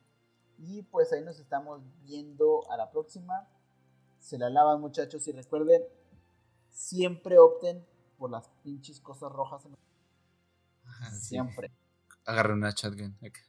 Y 0.60 0.84
pues 0.84 1.12
ahí 1.12 1.24
nos 1.24 1.40
estamos 1.40 1.82
viendo 2.04 2.70
a 2.72 2.78
la 2.78 2.91
próxima. 2.91 3.48
Se 4.20 4.38
la 4.38 4.50
lavan 4.50 4.80
muchachos 4.80 5.28
y 5.28 5.32
recuerden, 5.32 5.82
siempre 6.70 7.38
opten 7.40 7.86
por 8.18 8.30
las 8.30 8.50
pinches 8.64 9.00
cosas 9.00 9.32
rojas. 9.32 9.66
en- 9.66 9.76
Ajá, 10.86 11.12
sí. 11.12 11.20
Siempre. 11.30 11.72
Agarren 12.26 12.58
una 12.58 12.70
shotgun. 12.72 13.18
acá. 13.26 13.41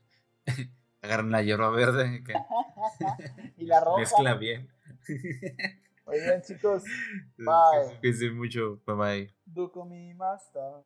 Agarren 1.03 1.31
la 1.31 1.43
hierba 1.43 1.69
verde. 1.71 2.25
y 3.59 3.67
la 3.67 3.81
roja. 3.85 3.99
Mezcla 4.01 4.35
bien. 4.35 4.71
Muy 6.07 6.21
bien 6.21 6.43
chicos, 6.43 6.83
Bye. 7.39 7.99
Cuídense 8.01 8.31
mucho. 8.31 8.81
Bye 8.87 8.97
bye. 8.97 9.35
Duko 9.47 9.85
mi 9.85 10.15
master. 10.15 10.85